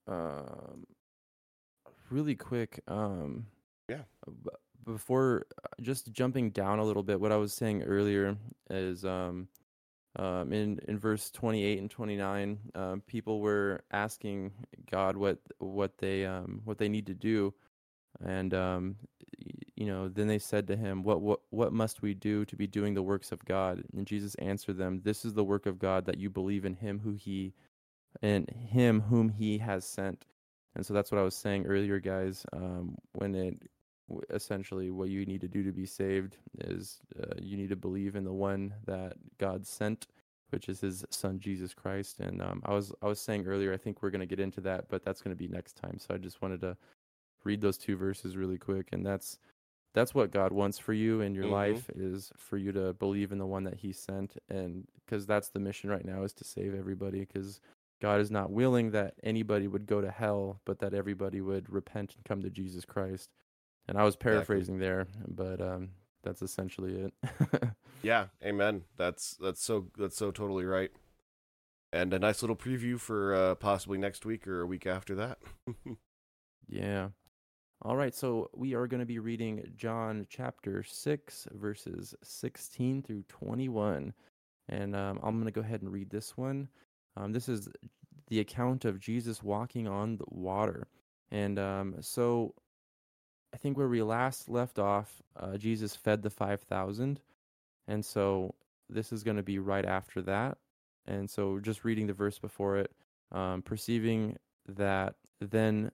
Um, 0.07 0.85
really 2.11 2.35
quick. 2.35 2.81
Um, 2.87 3.47
Yeah. 3.89 4.03
Before 4.85 5.45
just 5.81 6.11
jumping 6.13 6.51
down 6.51 6.79
a 6.79 6.85
little 6.85 7.03
bit, 7.03 7.19
what 7.21 7.31
I 7.31 7.37
was 7.37 7.53
saying 7.53 7.83
earlier 7.83 8.37
is 8.69 9.05
um, 9.05 9.49
um, 10.17 10.53
in 10.53 10.79
in 10.87 10.99
verse 10.99 11.31
twenty 11.31 11.63
eight 11.63 11.79
and 11.79 11.91
twenty 11.91 12.17
nine, 12.17 12.59
um, 12.75 13.01
people 13.07 13.41
were 13.41 13.83
asking 13.91 14.53
God 14.91 15.17
what 15.17 15.39
what 15.59 15.97
they 15.99 16.25
um 16.25 16.61
what 16.65 16.77
they 16.79 16.89
need 16.89 17.07
to 17.07 17.15
do, 17.15 17.53
and 18.23 18.53
um, 18.53 18.95
you 19.75 19.87
know, 19.87 20.09
then 20.09 20.27
they 20.27 20.39
said 20.39 20.67
to 20.67 20.77
him, 20.77 21.03
"What 21.03 21.21
what 21.21 21.41
what 21.51 21.73
must 21.73 22.01
we 22.01 22.13
do 22.13 22.45
to 22.45 22.55
be 22.55 22.67
doing 22.67 22.93
the 22.95 23.03
works 23.03 23.31
of 23.31 23.45
God?" 23.45 23.83
And 23.95 24.07
Jesus 24.07 24.35
answered 24.35 24.77
them, 24.77 25.01
"This 25.03 25.25
is 25.25 25.33
the 25.33 25.45
work 25.45 25.65
of 25.67 25.79
God 25.79 26.05
that 26.05 26.19
you 26.19 26.29
believe 26.29 26.65
in 26.65 26.75
Him 26.75 26.99
who 27.03 27.13
He 27.13 27.53
and 28.21 28.49
him 28.49 29.01
whom 29.01 29.29
he 29.29 29.59
has 29.59 29.85
sent 29.85 30.25
and 30.75 30.85
so 30.85 30.93
that's 30.93 31.11
what 31.11 31.19
i 31.19 31.23
was 31.23 31.35
saying 31.35 31.65
earlier 31.65 31.99
guys 31.99 32.45
um, 32.53 32.97
when 33.13 33.35
it 33.35 33.55
essentially 34.29 34.91
what 34.91 35.09
you 35.09 35.25
need 35.25 35.41
to 35.41 35.47
do 35.47 35.63
to 35.63 35.71
be 35.71 35.85
saved 35.85 36.37
is 36.59 36.99
uh, 37.21 37.33
you 37.41 37.57
need 37.57 37.69
to 37.69 37.75
believe 37.75 38.15
in 38.15 38.23
the 38.23 38.33
one 38.33 38.73
that 38.85 39.13
god 39.39 39.65
sent 39.65 40.07
which 40.51 40.69
is 40.69 40.79
his 40.81 41.03
son 41.09 41.39
jesus 41.39 41.73
christ 41.73 42.19
and 42.19 42.41
um, 42.41 42.61
i 42.65 42.71
was 42.73 42.91
i 43.01 43.07
was 43.07 43.19
saying 43.19 43.47
earlier 43.47 43.73
i 43.73 43.77
think 43.77 44.01
we're 44.01 44.11
going 44.11 44.19
to 44.19 44.25
get 44.27 44.39
into 44.39 44.61
that 44.61 44.87
but 44.89 45.03
that's 45.03 45.21
going 45.21 45.35
to 45.35 45.43
be 45.43 45.47
next 45.47 45.75
time 45.75 45.97
so 45.97 46.13
i 46.13 46.17
just 46.17 46.41
wanted 46.41 46.61
to 46.61 46.77
read 47.43 47.61
those 47.61 47.77
two 47.77 47.95
verses 47.95 48.37
really 48.37 48.57
quick 48.57 48.89
and 48.91 49.05
that's 49.05 49.39
that's 49.95 50.13
what 50.13 50.31
god 50.31 50.51
wants 50.51 50.77
for 50.77 50.93
you 50.93 51.21
in 51.21 51.33
your 51.33 51.45
Mhm. 51.45 51.51
life 51.51 51.89
is 51.95 52.31
for 52.37 52.57
you 52.57 52.71
to 52.71 52.93
believe 52.93 53.31
in 53.31 53.39
the 53.39 53.45
one 53.47 53.63
that 53.63 53.75
he 53.77 53.91
sent 53.91 54.37
and 54.49 54.87
because 55.05 55.25
that's 55.25 55.49
the 55.49 55.59
mission 55.59 55.89
right 55.89 56.05
now 56.05 56.23
is 56.23 56.33
to 56.33 56.43
save 56.43 56.75
everybody 56.75 57.21
because 57.21 57.59
God 58.01 58.19
is 58.19 58.29
not 58.29 58.51
willing 58.51 58.91
that 58.91 59.15
anybody 59.23 59.67
would 59.67 59.85
go 59.87 60.01
to 60.01 60.11
hell, 60.11 60.59
but 60.65 60.79
that 60.79 60.93
everybody 60.93 61.41
would 61.41 61.69
repent 61.71 62.13
and 62.15 62.25
come 62.25 62.41
to 62.41 62.49
Jesus 62.49 62.83
Christ. 62.85 63.29
And 63.87 63.97
I 63.97 64.03
was 64.03 64.15
paraphrasing 64.15 64.79
there, 64.79 65.07
but 65.27 65.61
um, 65.61 65.89
that's 66.23 66.41
essentially 66.41 66.95
it. 66.95 67.63
Yeah, 68.05 68.27
amen. 68.43 68.83
That's 68.97 69.35
that's 69.41 69.63
so 69.63 69.87
that's 69.97 70.15
so 70.15 70.29
totally 70.29 70.65
right. 70.65 70.91
And 71.91 72.13
a 72.13 72.19
nice 72.19 72.43
little 72.43 72.55
preview 72.55 72.99
for 72.99 73.33
uh, 73.33 73.55
possibly 73.55 73.97
next 73.97 74.27
week 74.27 74.47
or 74.47 74.61
a 74.61 74.67
week 74.67 74.85
after 74.85 75.15
that. 75.15 75.39
yeah. 76.67 77.09
All 77.81 77.95
right, 77.95 78.13
so 78.13 78.51
we 78.53 78.75
are 78.75 78.85
going 78.85 78.99
to 78.99 79.07
be 79.07 79.17
reading 79.17 79.71
John 79.75 80.27
chapter 80.29 80.83
6, 80.83 81.47
verses 81.53 82.13
16 82.23 83.01
through 83.01 83.23
21. 83.27 84.13
And 84.69 84.95
um, 84.95 85.19
I'm 85.23 85.35
going 85.35 85.45
to 85.45 85.51
go 85.51 85.61
ahead 85.61 85.81
and 85.81 85.91
read 85.91 86.11
this 86.11 86.37
one. 86.37 86.69
Um, 87.17 87.31
this 87.31 87.49
is 87.49 87.69
the 88.27 88.39
account 88.39 88.85
of 88.85 88.99
Jesus 88.99 89.41
walking 89.41 89.87
on 89.87 90.17
the 90.17 90.25
water. 90.27 90.87
And 91.31 91.57
um, 91.57 91.95
so 92.01 92.53
I 93.55 93.57
think 93.57 93.77
where 93.77 93.87
we 93.87 94.03
last 94.03 94.49
left 94.49 94.79
off, 94.79 95.23
uh, 95.39 95.55
Jesus 95.55 95.95
fed 95.95 96.23
the 96.23 96.29
5,000. 96.29 97.21
And 97.87 98.03
so 98.03 98.53
this 98.89 99.13
is 99.13 99.23
going 99.23 99.37
to 99.37 99.43
be 99.43 99.59
right 99.59 99.85
after 99.85 100.21
that. 100.23 100.57
And 101.07 101.29
so 101.29 101.59
just 101.61 101.85
reading 101.85 102.07
the 102.07 102.13
verse 102.13 102.37
before 102.37 102.75
it, 102.75 102.91
um, 103.31 103.61
perceiving 103.61 104.35
that 104.67 105.15
then 105.39 105.91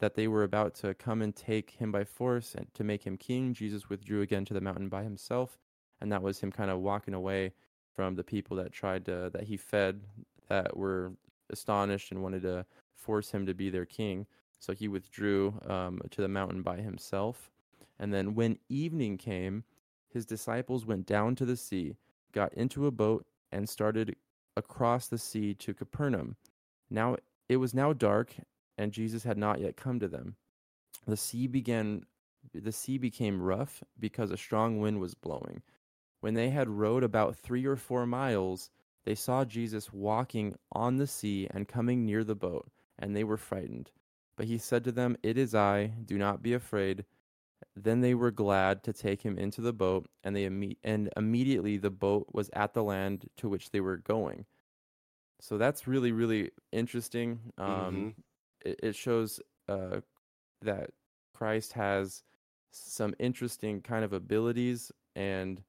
that 0.00 0.14
they 0.14 0.28
were 0.28 0.44
about 0.44 0.76
to 0.76 0.94
come 0.94 1.20
and 1.20 1.36
take 1.36 1.72
him 1.72 1.92
by 1.92 2.04
force 2.04 2.54
and 2.54 2.72
to 2.72 2.82
make 2.82 3.06
him 3.06 3.18
king, 3.18 3.52
Jesus 3.52 3.90
withdrew 3.90 4.22
again 4.22 4.46
to 4.46 4.54
the 4.54 4.60
mountain 4.62 4.88
by 4.88 5.02
himself. 5.02 5.58
And 6.00 6.10
that 6.10 6.22
was 6.22 6.40
him 6.40 6.50
kind 6.50 6.70
of 6.70 6.80
walking 6.80 7.12
away 7.12 7.52
from 7.94 8.14
the 8.14 8.24
people 8.24 8.56
that 8.56 8.72
tried 8.72 9.04
to, 9.04 9.28
that 9.34 9.42
he 9.42 9.58
fed, 9.58 10.00
that 10.48 10.74
were 10.74 11.12
astonished 11.50 12.12
and 12.12 12.22
wanted 12.22 12.42
to 12.42 12.64
force 12.94 13.30
him 13.30 13.44
to 13.44 13.52
be 13.52 13.68
their 13.68 13.84
king. 13.84 14.26
So 14.64 14.72
he 14.72 14.88
withdrew 14.88 15.60
um, 15.66 16.00
to 16.10 16.22
the 16.22 16.28
mountain 16.28 16.62
by 16.62 16.78
himself. 16.78 17.50
And 17.98 18.14
then 18.14 18.34
when 18.34 18.58
evening 18.70 19.18
came, 19.18 19.64
his 20.08 20.24
disciples 20.24 20.86
went 20.86 21.04
down 21.04 21.34
to 21.34 21.44
the 21.44 21.56
sea, 21.56 21.96
got 22.32 22.54
into 22.54 22.86
a 22.86 22.90
boat, 22.90 23.26
and 23.52 23.68
started 23.68 24.16
across 24.56 25.06
the 25.06 25.18
sea 25.18 25.52
to 25.52 25.74
Capernaum. 25.74 26.36
Now 26.88 27.16
it 27.46 27.58
was 27.58 27.74
now 27.74 27.92
dark, 27.92 28.36
and 28.78 28.90
Jesus 28.90 29.22
had 29.24 29.36
not 29.36 29.60
yet 29.60 29.76
come 29.76 30.00
to 30.00 30.08
them. 30.08 30.36
The 31.06 31.18
sea 31.18 31.46
began 31.46 32.06
the 32.54 32.72
sea 32.72 32.96
became 32.96 33.42
rough 33.42 33.82
because 34.00 34.30
a 34.30 34.38
strong 34.38 34.78
wind 34.78 34.98
was 34.98 35.12
blowing. 35.12 35.60
When 36.20 36.32
they 36.32 36.48
had 36.48 36.70
rowed 36.70 37.04
about 37.04 37.36
3 37.36 37.66
or 37.66 37.76
4 37.76 38.06
miles, 38.06 38.70
they 39.04 39.14
saw 39.14 39.44
Jesus 39.44 39.92
walking 39.92 40.56
on 40.72 40.96
the 40.96 41.06
sea 41.06 41.48
and 41.50 41.68
coming 41.68 42.06
near 42.06 42.24
the 42.24 42.34
boat, 42.34 42.70
and 42.98 43.14
they 43.14 43.24
were 43.24 43.36
frightened. 43.36 43.90
But 44.36 44.46
he 44.46 44.58
said 44.58 44.84
to 44.84 44.92
them, 44.92 45.16
"It 45.22 45.38
is 45.38 45.54
I, 45.54 45.88
do 45.88 46.18
not 46.18 46.42
be 46.42 46.52
afraid." 46.54 47.06
Then 47.76 48.00
they 48.02 48.14
were 48.14 48.30
glad 48.32 48.84
to 48.84 48.92
take 48.92 49.22
him 49.22 49.38
into 49.38 49.60
the 49.62 49.72
boat, 49.74 50.10
and 50.24 50.36
they 50.36 50.46
imme- 50.48 50.78
and 50.84 51.10
immediately 51.16 51.78
the 51.78 51.90
boat 51.90 52.28
was 52.34 52.50
at 52.54 52.74
the 52.74 52.84
land 52.84 53.30
to 53.38 53.48
which 53.48 53.70
they 53.70 53.80
were 53.80 53.98
going. 53.98 54.46
So 55.40 55.58
that's 55.58 55.86
really 55.86 56.12
really 56.12 56.50
interesting. 56.72 57.52
Um, 57.58 58.06
Mhm. 58.06 58.14
it, 58.64 58.80
it 58.82 58.96
shows 58.96 59.40
uh, 59.68 60.00
that 60.62 60.90
Christ 61.34 61.72
has 61.74 62.24
some 62.72 63.14
interesting 63.20 63.82
kind 63.82 64.04
of 64.04 64.12
abilities, 64.12 64.92
and 65.16 65.62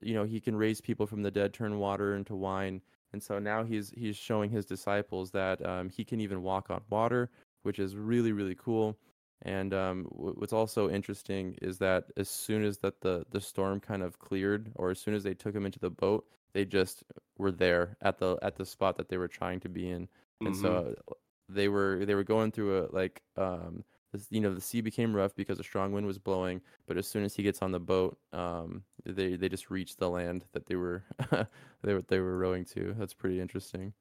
you 0.00 0.14
know 0.14 0.24
he 0.24 0.40
can 0.40 0.56
raise 0.56 0.80
people 0.80 1.06
from 1.06 1.22
the 1.22 1.30
dead, 1.30 1.54
turn 1.54 1.78
water 1.78 2.14
into 2.16 2.34
wine, 2.36 2.82
and 3.12 3.22
so 3.22 3.38
now 3.38 3.64
he's 3.64 3.90
he's 3.90 4.16
showing 4.16 4.50
his 4.50 4.66
disciples 4.66 5.30
that 5.32 5.64
um, 5.66 5.90
he 5.90 6.04
can 6.04 6.20
even 6.20 6.42
walk 6.42 6.70
on 6.70 6.82
water, 6.90 7.30
which 7.62 7.78
is 7.78 7.96
really 7.96 8.32
really 8.32 8.54
cool. 8.54 8.98
And 9.44 9.74
um, 9.74 10.04
w- 10.12 10.34
what's 10.36 10.52
also 10.52 10.88
interesting 10.88 11.54
is 11.60 11.78
that 11.78 12.10
as 12.16 12.28
soon 12.28 12.64
as 12.64 12.78
that 12.78 13.00
the 13.00 13.26
the 13.30 13.40
storm 13.40 13.80
kind 13.80 14.02
of 14.02 14.18
cleared, 14.18 14.72
or 14.76 14.90
as 14.90 15.00
soon 15.00 15.14
as 15.14 15.22
they 15.24 15.34
took 15.34 15.54
him 15.54 15.66
into 15.66 15.80
the 15.80 15.90
boat, 15.90 16.28
they 16.52 16.64
just 16.64 17.04
were 17.38 17.50
there 17.52 17.96
at 18.02 18.18
the 18.18 18.38
at 18.42 18.56
the 18.56 18.66
spot 18.66 18.96
that 18.96 19.08
they 19.08 19.18
were 19.18 19.28
trying 19.28 19.60
to 19.60 19.68
be 19.68 19.90
in, 19.90 20.08
and 20.44 20.54
so 20.56 20.94
uh, 21.08 21.12
they 21.48 21.68
were 21.68 22.04
they 22.06 22.14
were 22.14 22.24
going 22.24 22.52
through 22.52 22.84
a 22.84 22.92
like 22.92 23.22
um 23.36 23.84
this, 24.12 24.26
you 24.30 24.40
know 24.40 24.54
the 24.54 24.60
sea 24.60 24.80
became 24.80 25.14
rough 25.14 25.34
because 25.34 25.58
a 25.58 25.64
strong 25.64 25.92
wind 25.92 26.06
was 26.06 26.18
blowing, 26.18 26.60
but 26.86 26.96
as 26.96 27.08
soon 27.08 27.24
as 27.24 27.34
he 27.34 27.42
gets 27.42 27.62
on 27.62 27.72
the 27.72 27.80
boat, 27.80 28.18
um 28.32 28.84
they 29.04 29.36
they 29.36 29.48
just 29.48 29.70
reached 29.70 29.98
the 29.98 30.08
land 30.10 30.44
that 30.52 30.66
they 30.66 30.76
were 30.76 31.04
they 31.82 31.94
were 31.94 32.02
they 32.02 32.20
were 32.20 32.38
rowing 32.38 32.64
to. 32.66 32.94
That's 32.94 33.14
pretty 33.14 33.40
interesting. 33.40 33.94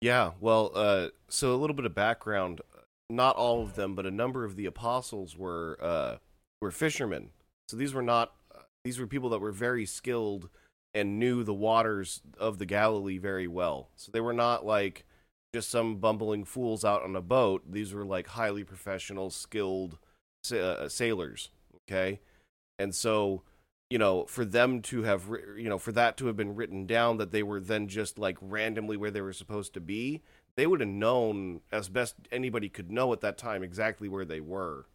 Yeah, 0.00 0.32
well, 0.40 0.72
uh, 0.74 1.10
so 1.28 1.54
a 1.54 1.58
little 1.58 1.76
bit 1.76 1.84
of 1.84 1.94
background. 1.94 2.60
Not 3.10 3.36
all 3.36 3.62
of 3.62 3.74
them, 3.74 3.94
but 3.94 4.06
a 4.06 4.10
number 4.10 4.44
of 4.44 4.56
the 4.56 4.66
apostles 4.66 5.36
were 5.36 5.78
uh, 5.82 6.16
were 6.60 6.70
fishermen. 6.70 7.30
So 7.68 7.76
these 7.76 7.94
were 7.94 8.02
not 8.02 8.32
these 8.84 8.98
were 8.98 9.06
people 9.06 9.30
that 9.30 9.40
were 9.40 9.52
very 9.52 9.84
skilled 9.86 10.48
and 10.94 11.18
knew 11.18 11.44
the 11.44 11.54
waters 11.54 12.20
of 12.38 12.58
the 12.58 12.66
Galilee 12.66 13.18
very 13.18 13.46
well. 13.46 13.90
So 13.96 14.10
they 14.10 14.20
were 14.20 14.32
not 14.32 14.64
like 14.64 15.04
just 15.54 15.70
some 15.70 15.96
bumbling 15.96 16.44
fools 16.44 16.84
out 16.84 17.02
on 17.02 17.16
a 17.16 17.20
boat. 17.20 17.62
These 17.70 17.92
were 17.92 18.04
like 18.04 18.28
highly 18.28 18.64
professional, 18.64 19.30
skilled 19.30 19.98
uh, 20.52 20.88
sailors. 20.88 21.50
Okay, 21.88 22.20
and 22.78 22.94
so 22.94 23.42
you 23.90 23.98
know, 23.98 24.24
for 24.26 24.44
them 24.44 24.80
to 24.82 25.02
have, 25.02 25.28
you 25.56 25.68
know, 25.68 25.78
for 25.78 25.90
that 25.92 26.16
to 26.16 26.26
have 26.26 26.36
been 26.36 26.54
written 26.54 26.86
down 26.86 27.16
that 27.16 27.32
they 27.32 27.42
were 27.42 27.60
then 27.60 27.88
just 27.88 28.18
like 28.18 28.38
randomly 28.40 28.96
where 28.96 29.10
they 29.10 29.20
were 29.20 29.32
supposed 29.32 29.74
to 29.74 29.80
be, 29.80 30.22
they 30.56 30.66
would 30.66 30.80
have 30.80 30.88
known 30.88 31.60
as 31.72 31.88
best 31.88 32.14
anybody 32.32 32.68
could 32.68 32.90
know 32.90 33.12
at 33.12 33.20
that 33.20 33.38
time 33.38 33.62
exactly 33.62 34.08
where 34.08 34.24
they 34.24 34.40
were. 34.40 34.86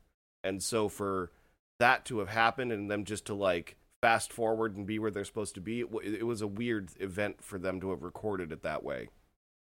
And 0.43 0.61
so 0.61 0.89
for 0.89 1.31
that 1.79 2.05
to 2.05 2.19
have 2.19 2.29
happened 2.29 2.71
and 2.71 2.89
them 2.89 3.03
just 3.03 3.25
to 3.25 3.33
like 3.33 3.77
fast 4.01 4.31
forward 4.31 4.75
and 4.77 4.85
be 4.85 4.99
where 4.99 5.09
they're 5.11 5.25
supposed 5.25 5.55
to 5.55 5.61
be. 5.61 5.79
It, 5.81 5.91
w- 5.91 6.13
it 6.19 6.23
was 6.23 6.41
a 6.41 6.47
weird 6.47 6.89
event 6.99 7.43
for 7.43 7.57
them 7.57 7.81
to 7.81 7.89
have 7.89 8.03
recorded 8.03 8.51
it 8.51 8.61
that 8.63 8.83
way, 8.83 9.09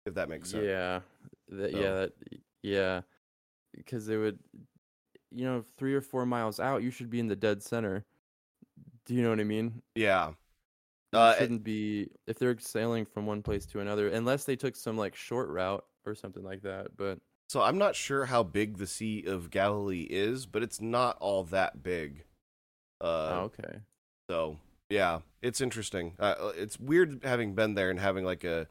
if 0.06 0.14
that 0.14 0.30
makes 0.30 0.52
sense. 0.52 0.66
Yeah, 0.66 1.00
that, 1.50 1.72
So- 1.72 1.78
yeah, 1.80 1.94
that, 1.94 2.14
yeah, 2.62 3.02
because 3.76 4.06
they 4.06 4.18
would, 4.18 4.38
you 5.32 5.46
know, 5.46 5.64
three 5.78 5.96
or 5.96 6.02
four 6.02 6.26
miles 6.26 6.60
out, 6.60 6.84
you 6.84 6.92
should 6.92 7.10
be 7.10 7.20
in 7.20 7.28
the 7.28 7.36
dead 7.36 7.64
center. 7.64 8.06
Do 9.06 9.16
you 9.16 9.24
know 9.24 9.30
what 9.32 9.40
I 9.40 9.46
mean? 9.46 9.82
Yeah. 9.96 10.34
Uh, 11.14 11.34
it- 11.36 11.40
shouldn't 11.42 11.64
be 11.64 12.10
if 12.28 12.38
they're 12.38 12.58
sailing 12.60 13.06
from 13.06 13.26
one 13.26 13.42
place 13.42 13.66
to 13.68 13.80
another, 13.80 14.10
unless 14.10 14.44
they 14.44 14.56
took 14.56 14.76
some 14.76 14.98
like 14.98 15.16
short 15.16 15.50
route 15.50 15.84
or 16.06 16.16
something 16.16 16.44
like 16.44 16.62
that. 16.64 16.96
But 16.98 17.20
So 17.50 17.62
I'm 17.62 17.78
not 17.80 17.96
sure 17.96 18.26
how 18.26 18.44
big 18.44 18.78
the 18.78 18.86
Sea 18.88 19.24
of 19.26 19.50
Galilee 19.50 20.08
is, 20.10 20.46
but 20.46 20.62
it's 20.62 20.80
not 20.80 21.18
all 21.20 21.44
that 21.46 21.82
big. 21.82 22.26
Uh, 23.02 23.06
oh, 23.32 23.52
okay, 23.58 23.80
So 24.30 24.58
yeah, 24.90 25.20
it's 25.42 25.62
interesting. 25.62 26.14
Uh, 26.20 26.52
it's 26.56 26.80
weird 26.80 27.22
having 27.24 27.56
been 27.56 27.74
there 27.76 27.90
and 27.90 28.00
having 28.00 28.24
like 28.26 28.44
a. 28.44 28.68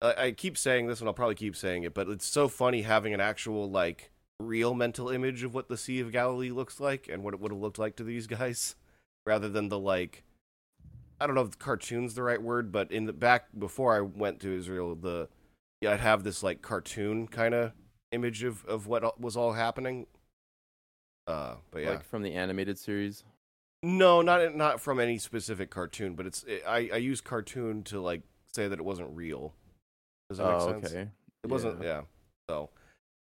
I 0.00 0.14
I 0.26 0.30
keep 0.32 0.56
saying 0.56 0.86
this, 0.86 1.00
and 1.00 1.08
I'll 1.08 1.14
probably 1.14 1.34
keep 1.34 1.56
saying 1.56 1.82
it, 1.82 1.92
but 1.92 2.08
it's 2.08 2.26
so 2.26 2.48
funny 2.48 2.82
having 2.82 3.12
an 3.14 3.20
actual 3.20 3.68
like 3.70 4.10
real 4.40 4.72
mental 4.72 5.08
image 5.08 5.42
of 5.42 5.52
what 5.52 5.68
the 5.68 5.76
Sea 5.76 6.00
of 6.00 6.12
Galilee 6.12 6.50
looks 6.50 6.78
like 6.78 7.08
and 7.08 7.22
what 7.24 7.34
it 7.34 7.40
would 7.40 7.50
have 7.52 7.60
looked 7.60 7.78
like 7.78 7.96
to 7.96 8.04
these 8.04 8.26
guys, 8.38 8.76
rather 9.26 9.48
than 9.48 9.68
the 9.68 9.78
like. 9.78 10.22
I 11.20 11.26
don't 11.26 11.34
know 11.34 11.42
if 11.42 11.58
cartoon's 11.58 12.14
the 12.14 12.22
right 12.22 12.40
word, 12.40 12.70
but 12.70 12.90
in 12.92 13.06
the 13.06 13.12
back 13.12 13.46
before 13.58 13.96
I 13.96 14.00
went 14.00 14.40
to 14.40 14.56
Israel, 14.56 14.94
the 14.94 15.28
yeah, 15.80 15.92
I'd 15.92 16.00
have 16.00 16.22
this 16.24 16.42
like 16.42 16.62
cartoon 16.62 17.26
kind 17.28 17.54
of 17.54 17.72
image 18.12 18.42
of 18.42 18.64
of 18.66 18.86
what 18.86 19.20
was 19.20 19.36
all 19.36 19.52
happening. 19.52 20.06
Uh, 21.26 21.56
but 21.70 21.82
yeah, 21.82 21.90
like 21.90 22.04
from 22.04 22.22
the 22.22 22.34
animated 22.34 22.78
series. 22.78 23.24
no, 23.82 24.22
not 24.22 24.54
not 24.54 24.80
from 24.80 24.98
any 24.98 25.18
specific 25.18 25.70
cartoon, 25.70 26.14
but 26.14 26.26
it's 26.26 26.44
I 26.66 26.90
I 26.92 26.96
use 26.96 27.20
cartoon 27.20 27.82
to 27.84 28.00
like 28.00 28.22
say 28.52 28.66
that 28.68 28.78
it 28.78 28.84
wasn't 28.84 29.14
real. 29.14 29.54
Does 30.28 30.38
that 30.38 30.44
make 30.44 30.54
Oh, 30.60 30.68
sense? 30.72 30.92
okay. 30.92 31.10
It 31.44 31.50
wasn't. 31.50 31.82
Yeah. 31.82 32.02
So 32.48 32.70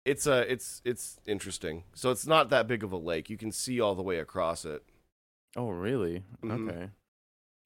it's 0.05 0.25
uh 0.27 0.45
it's 0.47 0.81
it's 0.85 1.19
interesting. 1.25 1.83
So 1.93 2.09
it's 2.11 2.25
not 2.25 2.49
that 2.49 2.67
big 2.67 2.83
of 2.83 2.91
a 2.91 2.97
lake. 2.97 3.29
You 3.29 3.37
can 3.37 3.51
see 3.51 3.81
all 3.81 3.95
the 3.95 4.01
way 4.03 4.19
across 4.19 4.63
it. 4.65 4.83
Oh, 5.55 5.69
really? 5.69 6.23
Mhm. 6.43 6.69
Okay. 6.69 6.89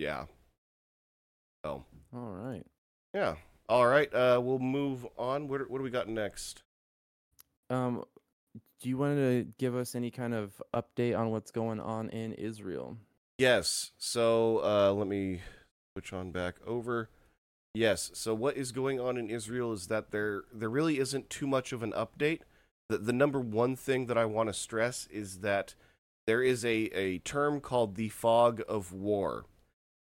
Yeah. 0.04 0.26
So 1.64 1.86
All 2.14 2.32
right. 2.32 2.66
yeah. 3.14 3.36
All 3.70 3.88
right. 3.88 4.14
Uh, 4.14 4.42
we'll 4.44 4.60
move 4.60 5.08
on. 5.18 5.48
What 5.48 5.70
what 5.70 5.78
do 5.78 5.84
we 5.84 5.90
got 5.90 6.10
next? 6.10 6.62
Um, 7.70 8.04
do 8.82 8.90
you 8.90 8.98
want 8.98 9.16
to 9.16 9.48
give 9.58 9.78
us 9.78 9.96
any 9.96 10.12
kind 10.12 10.34
of 10.34 10.62
update 10.74 11.18
on 11.18 11.32
what's 11.32 11.52
going 11.52 11.80
on 11.80 12.10
in 12.10 12.34
Israel? 12.34 12.98
Yes. 13.38 13.92
So 13.98 14.58
uh, 14.62 14.92
let 14.92 15.08
me 15.08 15.40
switch 15.94 16.12
on 16.12 16.32
back 16.32 16.56
over. 16.68 17.10
Yes. 17.74 18.12
So 18.14 18.34
what 18.34 18.58
is 18.58 18.74
going 18.74 19.00
on 19.00 19.16
in 19.18 19.30
Israel 19.30 19.72
is 19.72 19.88
that 19.88 20.12
there 20.12 20.44
there 20.54 20.70
really 20.70 21.00
isn't 21.00 21.30
too 21.30 21.48
much 21.48 21.72
of 21.72 21.82
an 21.82 21.94
update. 21.94 22.42
The 22.90 22.98
the 22.98 23.14
number 23.14 23.40
one 23.40 23.78
thing 23.78 24.08
that 24.08 24.18
I 24.18 24.26
want 24.26 24.50
to 24.50 24.54
stress 24.54 25.08
is 25.10 25.40
that 25.40 25.76
there 26.28 26.44
is 26.44 26.66
a 26.66 26.90
a 26.94 27.20
term 27.20 27.62
called 27.62 27.96
the 27.96 28.10
fog 28.10 28.62
of 28.68 28.92
war, 28.92 29.46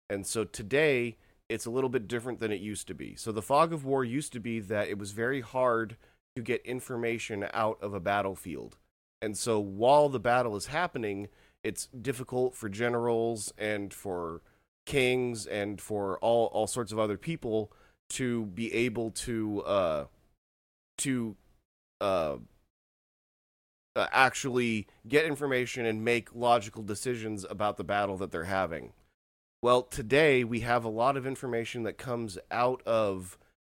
and 0.10 0.26
so 0.26 0.44
today 0.44 1.18
it's 1.50 1.66
a 1.66 1.72
little 1.72 1.90
bit 1.90 2.08
different 2.08 2.40
than 2.40 2.52
it 2.52 2.62
used 2.62 2.88
to 2.88 2.94
be. 2.94 3.16
So 3.16 3.32
the 3.32 3.42
fog 3.42 3.74
of 3.74 3.86
war 3.86 4.04
used 4.04 4.34
to 4.34 4.40
be 4.40 4.60
that 4.62 4.88
it 4.88 4.98
was 4.98 5.12
very 5.12 5.42
hard 5.42 5.98
to 6.36 6.42
get 6.42 6.66
information 6.66 7.46
out 7.54 7.78
of 7.82 7.94
a 7.94 8.00
battlefield. 8.00 8.78
And 9.22 9.38
so 9.38 9.60
while 9.60 10.10
the 10.10 10.20
battle 10.20 10.56
is 10.56 10.68
happening, 10.68 11.28
it's 11.64 11.88
difficult 11.88 12.56
for 12.56 12.70
generals 12.70 13.54
and 13.58 13.94
for 13.94 14.42
kings 14.86 15.46
and 15.46 15.80
for 15.80 16.18
all 16.20 16.48
all 16.48 16.68
sorts 16.68 16.92
of 16.92 17.00
other 17.00 17.18
people 17.18 17.72
to 18.10 18.48
be 18.48 18.74
able 18.74 19.12
to 19.12 19.62
uh 19.62 20.06
to 20.98 21.38
uh 22.02 22.36
uh, 23.96 24.08
actually 24.12 24.88
get 25.08 25.26
information 25.26 25.86
and 25.86 26.04
make 26.04 26.34
logical 26.34 26.82
decisions 26.84 27.46
about 27.50 27.78
the 27.78 27.84
battle 27.84 28.18
that 28.18 28.32
they're 28.32 28.46
having. 28.46 28.92
Well, 29.64 29.84
today 29.84 30.44
we 30.44 30.60
have 30.60 30.84
a 30.84 30.90
lot 30.90 31.16
of 31.16 31.26
information 31.26 31.84
that 31.84 31.98
comes 31.98 32.38
out 32.52 32.82
of 32.86 33.38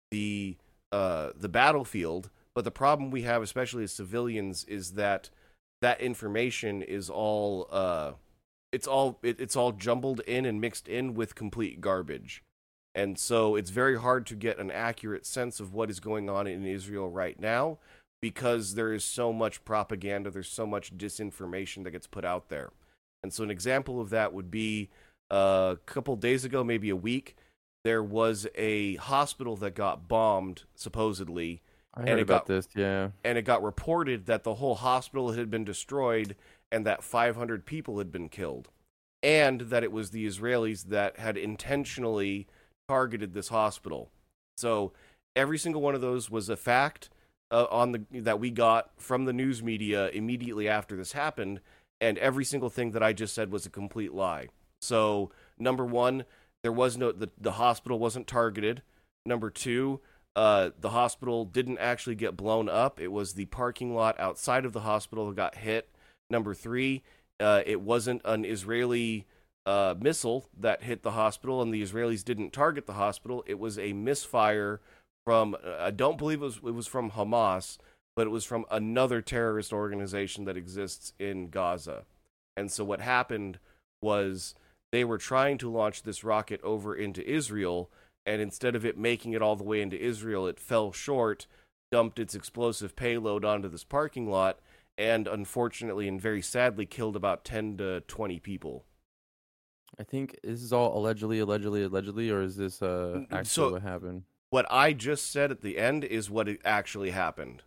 the 0.10 0.58
uh, 0.92 1.30
the 1.36 1.48
battlefield, 1.48 2.32
but 2.56 2.64
the 2.64 2.72
problem 2.72 3.12
we 3.12 3.22
have, 3.22 3.44
especially 3.44 3.84
as 3.84 3.92
civilians, 3.92 4.64
is 4.64 4.94
that 4.94 5.30
that 5.82 6.02
information 6.02 6.82
is 6.82 7.08
all 7.08 7.68
uh, 7.70 8.14
it's 8.72 8.88
all 8.88 9.20
it, 9.22 9.40
it's 9.40 9.56
all 9.56 9.74
jumbled 9.74 10.22
in 10.22 10.48
and 10.48 10.60
mixed 10.60 10.88
in 10.88 11.14
with 11.14 11.36
complete 11.36 11.82
garbage, 11.82 12.44
and 12.96 13.20
so 13.20 13.56
it's 13.56 13.70
very 13.70 14.00
hard 14.00 14.26
to 14.26 14.36
get 14.36 14.58
an 14.58 14.72
accurate 14.72 15.28
sense 15.28 15.60
of 15.60 15.76
what 15.76 15.92
is 15.92 16.00
going 16.00 16.32
on 16.32 16.48
in 16.48 16.66
Israel 16.66 17.12
right 17.12 17.40
now 17.40 17.78
because 18.24 18.74
there 18.74 18.92
is 18.92 19.04
so 19.04 19.32
much 19.32 19.64
propaganda, 19.64 20.32
there's 20.32 20.50
so 20.50 20.66
much 20.66 20.98
disinformation 20.98 21.84
that 21.84 21.92
gets 21.92 22.08
put 22.08 22.26
out 22.26 22.50
there. 22.50 22.72
And 23.22 23.32
so, 23.32 23.44
an 23.44 23.52
example 23.52 24.02
of 24.02 24.10
that 24.10 24.34
would 24.34 24.50
be 24.50 24.90
a 25.30 25.78
couple 25.86 26.16
days 26.16 26.46
ago, 26.46 26.64
maybe 26.64 26.90
a 26.90 26.96
week, 26.96 27.36
there 27.84 28.04
was 28.04 28.48
a 28.56 28.96
hospital 28.96 29.56
that 29.58 29.76
got 29.76 30.08
bombed, 30.08 30.64
supposedly, 30.76 31.62
I 31.94 32.02
And 32.02 32.20
it 32.20 32.24
about 32.24 32.42
got- 32.42 32.48
this. 32.48 32.68
Yeah. 32.76 33.10
and 33.24 33.38
it 33.38 33.44
got 33.44 33.64
reported 33.64 34.26
that 34.26 34.44
the 34.44 34.56
whole 34.56 34.76
hospital 34.76 35.32
had 35.32 35.50
been 35.50 35.64
destroyed 35.64 36.36
and 36.72 36.86
that 36.86 37.04
500 37.04 37.66
people 37.66 38.00
had 38.00 38.12
been 38.12 38.28
killed, 38.28 38.70
and 39.24 39.62
that 39.62 39.84
it 39.84 39.92
was 39.92 40.12
the 40.12 40.26
Israelis 40.26 40.86
that 40.86 41.18
had 41.18 41.38
intentionally 41.38 42.48
targeted 42.90 43.34
this 43.34 43.48
hospital. 43.50 44.10
So 44.58 44.92
every 45.36 45.58
single 45.58 45.82
one 45.82 45.96
of 45.96 46.02
those 46.02 46.30
was 46.30 46.50
a 46.50 46.58
fact 46.58 47.10
uh, 47.52 47.66
on 47.70 47.92
the 47.92 48.06
that 48.22 48.40
we 48.40 48.50
got 48.50 48.90
from 49.00 49.26
the 49.26 49.34
news 49.34 49.62
media 49.64 50.10
immediately 50.10 50.68
after 50.68 50.98
this 50.98 51.12
happened, 51.14 51.62
and 52.02 52.18
every 52.18 52.44
single 52.44 52.70
thing 52.70 52.92
that 52.92 53.04
I 53.04 53.14
just 53.14 53.34
said 53.36 53.52
was 53.52 53.66
a 53.66 53.70
complete 53.70 54.14
lie. 54.14 54.48
So 54.82 55.32
number 55.58 55.86
one, 55.86 56.26
there 56.64 56.72
was 56.72 56.98
no 56.98 57.12
the, 57.12 57.30
the 57.40 57.54
hospital 57.54 58.00
wasn't 58.00 58.28
targeted. 58.28 58.82
Number 59.26 59.50
two, 59.50 60.02
uh, 60.36 60.72
the 60.80 60.90
hospital 60.90 61.46
didn't 61.46 61.80
actually 61.80 62.16
get 62.16 62.38
blown 62.38 62.70
up. 62.70 63.00
It 63.00 63.12
was 63.12 63.34
the 63.34 63.46
parking 63.46 63.96
lot 63.96 64.20
outside 64.20 64.66
of 64.66 64.74
the 64.74 64.82
hospital 64.82 65.28
that 65.28 65.36
got 65.36 65.56
hit. 65.56 65.90
Number 66.30 66.54
three, 66.54 67.04
uh, 67.40 67.62
it 67.66 67.82
wasn't 67.82 68.22
an 68.26 68.46
Israeli 68.46 69.26
uh, 69.66 69.96
missile 70.00 70.50
that 70.60 70.84
hit 70.84 71.04
the 71.04 71.12
hospital, 71.12 71.62
and 71.62 71.74
the 71.74 71.82
Israelis 71.82 72.24
didn't 72.24 72.54
target 72.54 72.86
the 72.86 72.94
hospital. 72.94 73.44
It 73.48 73.60
was 73.60 73.80
a 73.80 73.94
misfire 73.94 74.82
from 75.26 75.56
I 75.80 75.92
don't 75.92 76.18
believe 76.18 76.42
it 76.42 76.46
was 76.46 76.58
it 76.58 76.74
was 76.74 76.88
from 76.88 77.12
Hamas, 77.12 77.78
but 78.16 78.28
it 78.28 78.32
was 78.32 78.46
from 78.46 78.66
another 78.70 79.22
terrorist 79.22 79.74
organization 79.74 80.46
that 80.46 80.58
exists 80.58 81.14
in 81.20 81.50
Gaza. 81.50 82.06
And 82.56 82.72
so 82.72 82.84
what 82.84 83.02
happened 83.02 83.60
was 84.02 84.56
they 84.96 85.04
were 85.04 85.18
trying 85.18 85.58
to 85.58 85.70
launch 85.70 86.04
this 86.04 86.24
rocket 86.24 86.62
over 86.64 86.96
into 86.96 87.30
Israel, 87.30 87.92
and 88.26 88.42
instead 88.42 88.76
of 88.78 88.86
it 88.86 88.98
making 88.98 89.34
it 89.34 89.42
all 89.42 89.58
the 89.58 89.64
way 89.66 89.82
into 89.82 90.00
Israel, 90.02 90.48
it 90.48 90.58
fell 90.58 90.94
short, 90.94 91.48
dumped 91.92 92.18
its 92.18 92.34
explosive 92.34 92.96
payload 92.96 93.44
onto 93.44 93.68
this 93.68 93.84
parking 93.84 94.30
lot, 94.32 94.60
and 94.98 95.28
unfortunately 95.28 96.08
and 96.08 96.22
very 96.22 96.42
sadly 96.42 96.86
killed 96.86 97.18
about 97.18 97.44
10 97.44 97.76
to 97.76 98.00
20 98.08 98.40
people. 98.40 98.86
I 100.00 100.04
think 100.04 100.40
this 100.42 100.64
is 100.64 100.72
all 100.72 100.98
allegedly, 100.98 101.40
allegedly, 101.40 101.84
allegedly, 101.84 102.30
or 102.30 102.42
is 102.42 102.56
this 102.56 102.82
uh 102.82 103.26
actually 103.32 103.46
so- 103.46 103.72
what 103.74 103.82
happened? 103.82 104.24
What 104.50 104.66
I 104.72 104.94
just 104.94 105.30
said 105.30 105.52
at 105.52 105.60
the 105.60 105.78
end 105.78 106.06
is 106.06 106.30
what 106.30 106.48
actually 106.64 107.10
happened. 107.12 107.64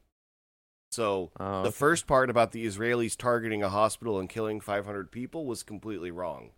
So 0.91 1.31
Oh, 1.39 1.63
the 1.63 1.69
okay. 1.69 1.77
first 1.77 2.07
part 2.07 2.31
about 2.31 2.53
the 2.53 2.65
Israelis 2.65 3.15
targeting 3.19 3.63
a 3.63 3.69
hospital 3.69 4.19
and 4.19 4.31
killing 4.31 4.61
500 4.61 5.13
people 5.13 5.45
was 5.45 5.63
completely 5.63 6.11
wrong. 6.11 6.53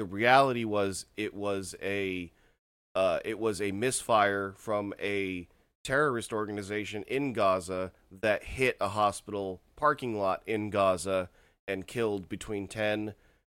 The 0.00 0.06
reality 0.06 0.64
was 0.64 1.04
it 1.18 1.34
was 1.34 1.74
a 1.82 2.32
uh, 2.94 3.18
it 3.22 3.38
was 3.38 3.60
a 3.60 3.70
misfire 3.70 4.54
from 4.56 4.94
a 4.98 5.46
terrorist 5.84 6.32
organization 6.32 7.02
in 7.02 7.34
Gaza 7.34 7.92
that 8.10 8.42
hit 8.42 8.78
a 8.80 8.88
hospital 8.88 9.60
parking 9.76 10.18
lot 10.18 10.42
in 10.46 10.70
Gaza 10.70 11.28
and 11.68 11.86
killed 11.86 12.30
between 12.30 12.66
10 12.66 13.12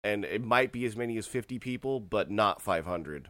and 0.02 0.24
it 0.24 0.42
might 0.42 0.72
be 0.72 0.86
as 0.86 0.96
many 0.96 1.18
as 1.18 1.26
50 1.26 1.58
people, 1.58 2.00
but 2.00 2.30
not 2.30 2.62
500. 2.62 3.28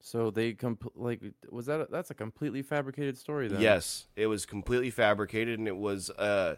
So 0.00 0.32
they 0.32 0.54
comp- 0.54 0.90
like 0.96 1.22
was 1.50 1.66
that 1.66 1.82
a, 1.82 1.86
that's 1.88 2.10
a 2.10 2.14
completely 2.14 2.62
fabricated 2.62 3.16
story 3.16 3.46
then? 3.46 3.60
Yes, 3.60 4.08
it 4.16 4.26
was 4.26 4.44
completely 4.44 4.90
fabricated, 4.90 5.60
and 5.60 5.68
it 5.68 5.76
was 5.76 6.10
uh, 6.10 6.56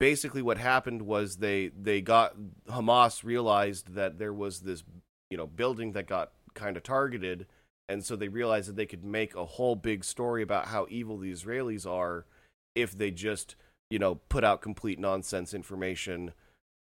basically 0.00 0.42
what 0.42 0.58
happened 0.58 1.02
was 1.02 1.36
they 1.36 1.68
they 1.68 2.00
got 2.00 2.34
Hamas 2.68 3.22
realized 3.22 3.94
that 3.94 4.18
there 4.18 4.32
was 4.32 4.60
this 4.60 4.82
you 5.30 5.36
know 5.36 5.46
building 5.46 5.92
that 5.92 6.08
got 6.08 6.32
kind 6.54 6.76
of 6.76 6.82
targeted, 6.82 7.46
and 7.88 8.04
so 8.04 8.16
they 8.16 8.26
realized 8.26 8.68
that 8.68 8.76
they 8.76 8.86
could 8.86 9.04
make 9.04 9.36
a 9.36 9.44
whole 9.44 9.76
big 9.76 10.02
story 10.02 10.42
about 10.42 10.66
how 10.66 10.86
evil 10.90 11.18
the 11.18 11.30
Israelis 11.30 11.86
are 11.86 12.26
if 12.74 12.98
they 12.98 13.12
just 13.12 13.54
you 13.90 14.00
know 14.00 14.16
put 14.16 14.42
out 14.42 14.60
complete 14.60 14.98
nonsense 14.98 15.54
information 15.54 16.32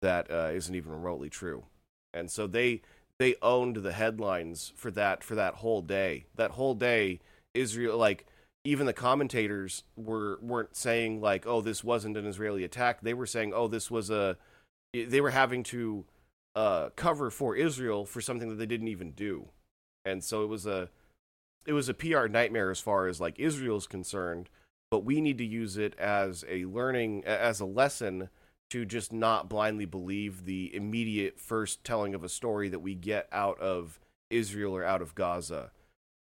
that 0.02 0.32
uh, 0.32 0.52
isn't 0.54 0.76
even 0.76 0.92
remotely 0.92 1.30
true, 1.30 1.66
and 2.14 2.32
so 2.32 2.48
they 2.48 2.82
they 3.20 3.36
owned 3.42 3.78
the 3.78 3.94
headlines 3.94 4.72
for 4.76 4.92
that 4.92 5.24
for 5.24 5.36
that 5.36 5.56
whole 5.56 5.82
day. 5.82 6.28
That 6.36 6.52
whole 6.52 6.76
day, 6.76 7.20
Israel 7.56 7.98
like 7.98 8.28
even 8.68 8.86
the 8.86 8.92
commentators 8.92 9.84
were 9.96 10.40
weren't 10.42 10.76
saying 10.76 11.22
like, 11.22 11.48
"Oh, 11.48 11.62
this 11.62 11.86
wasn't 11.86 12.18
an 12.18 12.26
Israeli 12.26 12.66
attack." 12.66 13.00
They 13.00 13.14
were 13.14 13.26
saying, 13.26 13.54
"Oh, 13.56 13.70
this 13.70 13.90
was 13.90 14.10
a." 14.10 14.38
They 14.94 15.22
were 15.22 15.30
having 15.30 15.64
to 15.64 16.06
uh, 16.54 16.90
cover 16.98 17.30
for 17.30 17.56
Israel 17.56 18.06
for 18.06 18.20
something 18.20 18.50
that 18.50 18.56
they 18.56 18.66
didn't 18.66 18.90
even 18.90 19.12
do, 19.12 19.48
and 20.04 20.22
so 20.22 20.44
it 20.44 20.48
was 20.48 20.66
a 20.66 20.90
it 21.66 21.72
was 21.72 21.88
a 21.88 21.94
PR 21.94 22.28
nightmare 22.28 22.70
as 22.70 22.82
far 22.82 23.08
as 23.08 23.22
like 23.22 23.40
Israel's 23.40 23.88
concerned. 23.88 24.50
But 24.92 25.06
we 25.06 25.22
need 25.22 25.38
to 25.38 25.46
use 25.46 25.78
it 25.78 25.98
as 25.98 26.44
a 26.50 26.66
learning 26.66 27.24
as 27.26 27.62
a 27.62 27.66
lesson 27.66 28.30
to 28.70 28.84
just 28.84 29.14
not 29.14 29.48
blindly 29.48 29.86
believe 29.86 30.44
the 30.44 30.76
immediate 30.76 31.40
first 31.40 31.86
telling 31.86 32.14
of 32.14 32.24
a 32.24 32.30
story 32.30 32.68
that 32.68 32.80
we 32.80 32.96
get 32.96 33.30
out 33.32 33.60
of 33.62 33.98
Israel 34.30 34.76
or 34.76 34.84
out 34.84 35.02
of 35.02 35.16
Gaza. 35.16 35.72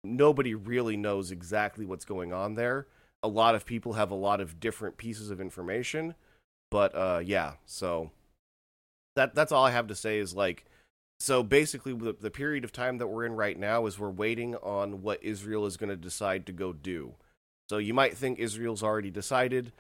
Nobody 0.04 0.56
really 0.56 0.98
knows 0.98 1.32
exactly 1.32 1.86
what's 1.86 2.06
going 2.06 2.34
on 2.34 2.56
there. 2.56 2.88
A 3.24 3.28
lot 3.28 3.56
of 3.56 3.66
people 3.66 3.94
have 3.94 4.12
a 4.12 4.16
lot 4.16 4.40
of 4.40 4.60
different 4.60 4.98
pieces 4.98 5.30
of 5.30 5.42
information, 5.42 6.16
but 6.70 6.96
uh, 6.96 7.22
yeah. 7.24 7.54
So 7.66 8.12
that 9.16 9.36
that's 9.36 9.52
all 9.52 9.66
I 9.66 9.72
have 9.72 9.88
to 9.88 9.96
say 9.96 10.20
is 10.20 10.36
like, 10.36 10.66
so 11.20 11.44
basically 11.44 11.94
the, 11.94 12.14
the 12.14 12.32
period 12.32 12.64
of 12.64 12.72
time 12.72 13.00
that 13.00 13.08
we're 13.08 13.26
in 13.26 13.34
right 13.34 13.58
now 13.58 13.86
is 13.88 14.00
we're 14.00 14.10
waiting 14.10 14.56
on 14.56 15.02
what 15.02 15.24
Israel 15.24 15.66
is 15.66 15.78
going 15.78 15.90
to 15.90 15.96
decide 15.98 16.46
to 16.46 16.52
go 16.52 16.72
do. 16.72 17.16
So 17.70 17.80
you 17.80 17.94
might 17.94 18.16
think 18.16 18.40
Israel's 18.40 18.84
already 18.84 19.12
decided 19.12 19.74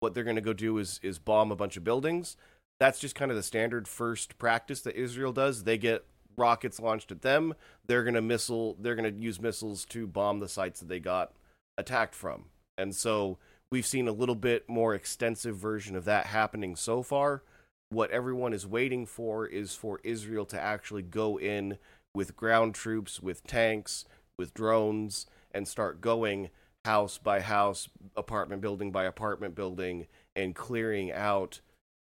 what 0.00 0.14
they're 0.14 0.24
going 0.24 0.36
to 0.36 0.42
go 0.42 0.52
do 0.52 0.78
is 0.78 1.00
is 1.02 1.18
bomb 1.18 1.50
a 1.50 1.56
bunch 1.56 1.76
of 1.76 1.84
buildings. 1.84 2.36
That's 2.80 2.98
just 2.98 3.14
kind 3.14 3.30
of 3.30 3.36
the 3.36 3.42
standard 3.42 3.86
first 3.88 4.38
practice 4.38 4.80
that 4.82 4.96
Israel 4.96 5.32
does. 5.32 5.64
They 5.64 5.78
get 5.78 6.04
rockets 6.36 6.80
launched 6.80 7.12
at 7.12 7.22
them. 7.22 7.54
They're 7.86 8.04
to 8.04 8.22
missile. 8.22 8.76
They're 8.78 8.96
to 8.96 9.10
use 9.10 9.40
missiles 9.40 9.84
to 9.86 10.06
bomb 10.06 10.40
the 10.40 10.48
sites 10.48 10.80
that 10.80 10.88
they 10.88 11.00
got 11.00 11.32
attacked 11.76 12.14
from. 12.14 12.46
And 12.76 12.94
so 12.94 13.38
we've 13.70 13.86
seen 13.86 14.08
a 14.08 14.12
little 14.12 14.34
bit 14.34 14.68
more 14.68 14.94
extensive 14.94 15.56
version 15.56 15.96
of 15.96 16.04
that 16.04 16.26
happening 16.26 16.76
so 16.76 17.02
far. 17.02 17.42
What 17.90 18.10
everyone 18.10 18.52
is 18.52 18.66
waiting 18.66 19.06
for 19.06 19.46
is 19.46 19.74
for 19.74 20.00
Israel 20.02 20.46
to 20.46 20.60
actually 20.60 21.02
go 21.02 21.38
in 21.38 21.78
with 22.14 22.36
ground 22.36 22.74
troops, 22.74 23.20
with 23.20 23.44
tanks, 23.44 24.04
with 24.38 24.54
drones, 24.54 25.26
and 25.52 25.68
start 25.68 26.00
going 26.00 26.50
house 26.84 27.18
by 27.18 27.40
house, 27.40 27.88
apartment 28.16 28.60
building 28.60 28.90
by 28.90 29.04
apartment 29.04 29.54
building, 29.54 30.06
and 30.36 30.54
clearing 30.54 31.12
out 31.12 31.60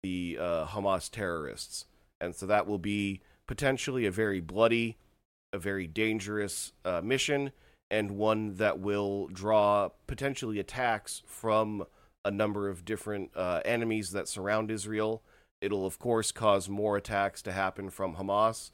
the 0.02 0.38
uh, 0.40 0.66
Hamas 0.66 1.10
terrorists. 1.10 1.86
And 2.20 2.34
so 2.34 2.46
that 2.46 2.66
will 2.66 2.78
be 2.78 3.20
potentially 3.46 4.06
a 4.06 4.10
very 4.10 4.40
bloody, 4.40 4.96
a 5.52 5.58
very 5.58 5.86
dangerous 5.86 6.72
uh, 6.84 7.00
mission, 7.02 7.52
and 7.90 8.12
one 8.12 8.56
that 8.56 8.78
will 8.80 9.28
draw 9.28 9.90
potentially 10.06 10.58
attacks 10.58 11.22
from 11.26 11.84
a 12.24 12.30
number 12.30 12.68
of 12.68 12.84
different 12.84 13.30
uh, 13.36 13.60
enemies 13.64 14.10
that 14.10 14.28
surround 14.28 14.70
Israel. 14.70 15.22
It'll, 15.60 15.86
of 15.86 15.98
course, 15.98 16.32
cause 16.32 16.68
more 16.68 16.96
attacks 16.96 17.40
to 17.42 17.52
happen 17.52 17.90
from 17.90 18.16
Hamas. 18.16 18.70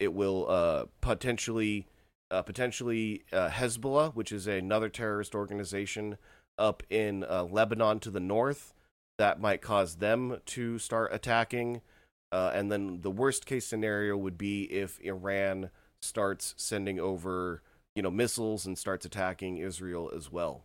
It 0.00 0.12
will 0.14 0.46
uh, 0.48 0.84
potentially 1.00 1.86
uh, 2.30 2.42
potentially 2.42 3.24
uh, 3.32 3.48
Hezbollah, 3.48 4.14
which 4.14 4.32
is 4.32 4.46
another 4.46 4.88
terrorist 4.88 5.34
organization 5.34 6.16
up 6.58 6.82
in 6.90 7.24
uh, 7.24 7.44
Lebanon 7.44 8.00
to 8.00 8.10
the 8.10 8.20
north, 8.20 8.74
that 9.18 9.40
might 9.40 9.62
cause 9.62 9.96
them 9.96 10.40
to 10.46 10.78
start 10.78 11.12
attacking. 11.12 11.80
Uh, 12.32 12.50
and 12.54 12.70
then 12.70 13.00
the 13.02 13.10
worst 13.10 13.46
case 13.46 13.66
scenario 13.66 14.16
would 14.16 14.36
be 14.36 14.64
if 14.64 15.00
Iran 15.00 15.70
starts 16.02 16.54
sending 16.56 16.98
over, 16.98 17.62
you 17.94 18.02
know, 18.02 18.10
missiles 18.10 18.66
and 18.66 18.76
starts 18.76 19.06
attacking 19.06 19.58
Israel 19.58 20.10
as 20.14 20.30
well. 20.30 20.64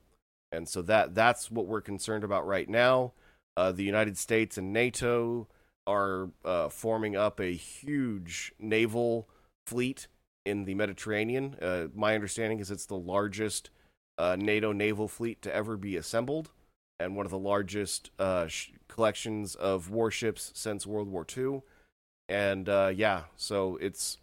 And 0.51 0.67
so 0.67 0.81
that 0.83 1.13
that's 1.13 1.51
what 1.51 1.67
we're 1.67 1.81
concerned 1.81 2.23
about 2.23 2.47
right 2.47 2.67
now. 2.67 3.13
Uh, 3.55 3.71
the 3.71 3.83
United 3.83 4.17
States 4.17 4.57
and 4.57 4.73
NATO 4.73 5.47
are 5.85 6.29
uh, 6.45 6.69
forming 6.69 7.15
up 7.15 7.39
a 7.39 7.53
huge 7.53 8.53
naval 8.59 9.27
fleet 9.67 10.07
in 10.45 10.65
the 10.65 10.75
Mediterranean. 10.75 11.55
Uh, 11.61 11.87
my 11.93 12.15
understanding 12.15 12.59
is 12.59 12.71
it's 12.71 12.85
the 12.85 12.95
largest 12.95 13.69
uh, 14.17 14.35
NATO 14.39 14.71
naval 14.71 15.07
fleet 15.07 15.41
to 15.41 15.53
ever 15.53 15.77
be 15.77 15.95
assembled, 15.95 16.49
and 16.99 17.15
one 17.15 17.25
of 17.25 17.31
the 17.31 17.39
largest 17.39 18.11
uh, 18.19 18.47
sh- 18.47 18.71
collections 18.87 19.55
of 19.55 19.89
warships 19.89 20.51
since 20.53 20.85
World 20.85 21.07
War 21.07 21.25
II. 21.35 21.61
And 22.27 22.67
uh, 22.67 22.91
yeah, 22.93 23.23
so 23.35 23.77
it's 23.77 24.17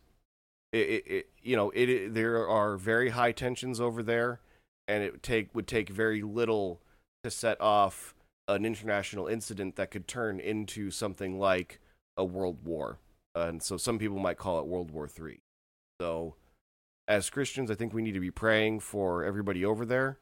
it, 0.72 0.78
it, 0.78 1.06
it 1.06 1.30
you 1.42 1.56
know 1.56 1.70
it, 1.70 1.88
it, 1.88 2.14
there 2.14 2.46
are 2.46 2.76
very 2.76 3.10
high 3.10 3.32
tensions 3.32 3.80
over 3.80 4.02
there, 4.02 4.40
and 4.86 5.02
it 5.02 5.12
would 5.12 5.22
take 5.22 5.54
would 5.54 5.66
take 5.66 5.88
very 5.88 6.22
little 6.22 6.80
to 7.24 7.30
set 7.30 7.60
off 7.60 8.14
an 8.48 8.64
international 8.64 9.26
incident 9.26 9.74
that 9.76 9.90
could 9.90 10.06
turn 10.06 10.38
into 10.38 10.90
something 10.90 11.38
like 11.38 11.80
a 12.16 12.24
world 12.24 12.58
war. 12.64 12.98
and 13.34 13.62
so 13.62 13.76
some 13.76 13.98
people 13.98 14.18
might 14.18 14.38
call 14.38 14.60
it 14.60 14.66
World 14.66 14.90
War 14.92 15.08
Three. 15.08 15.40
So, 16.00 16.36
as 17.08 17.30
Christians, 17.30 17.70
I 17.70 17.74
think 17.74 17.92
we 17.92 18.02
need 18.02 18.12
to 18.12 18.20
be 18.20 18.30
praying 18.30 18.80
for 18.80 19.24
everybody 19.24 19.64
over 19.64 19.84
there. 19.84 20.18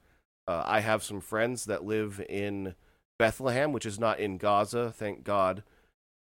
Uh, 0.47 0.63
I 0.67 0.81
have 0.81 1.03
some 1.03 1.21
friends 1.21 1.65
that 1.67 1.85
live 1.85 2.25
in 2.29 2.75
Bethlehem, 3.19 3.73
which 3.73 3.87
is 3.87 3.99
not 3.99 4.19
in 4.19 4.37
Gaza, 4.39 4.93
thank 4.93 5.25
God, 5.25 5.63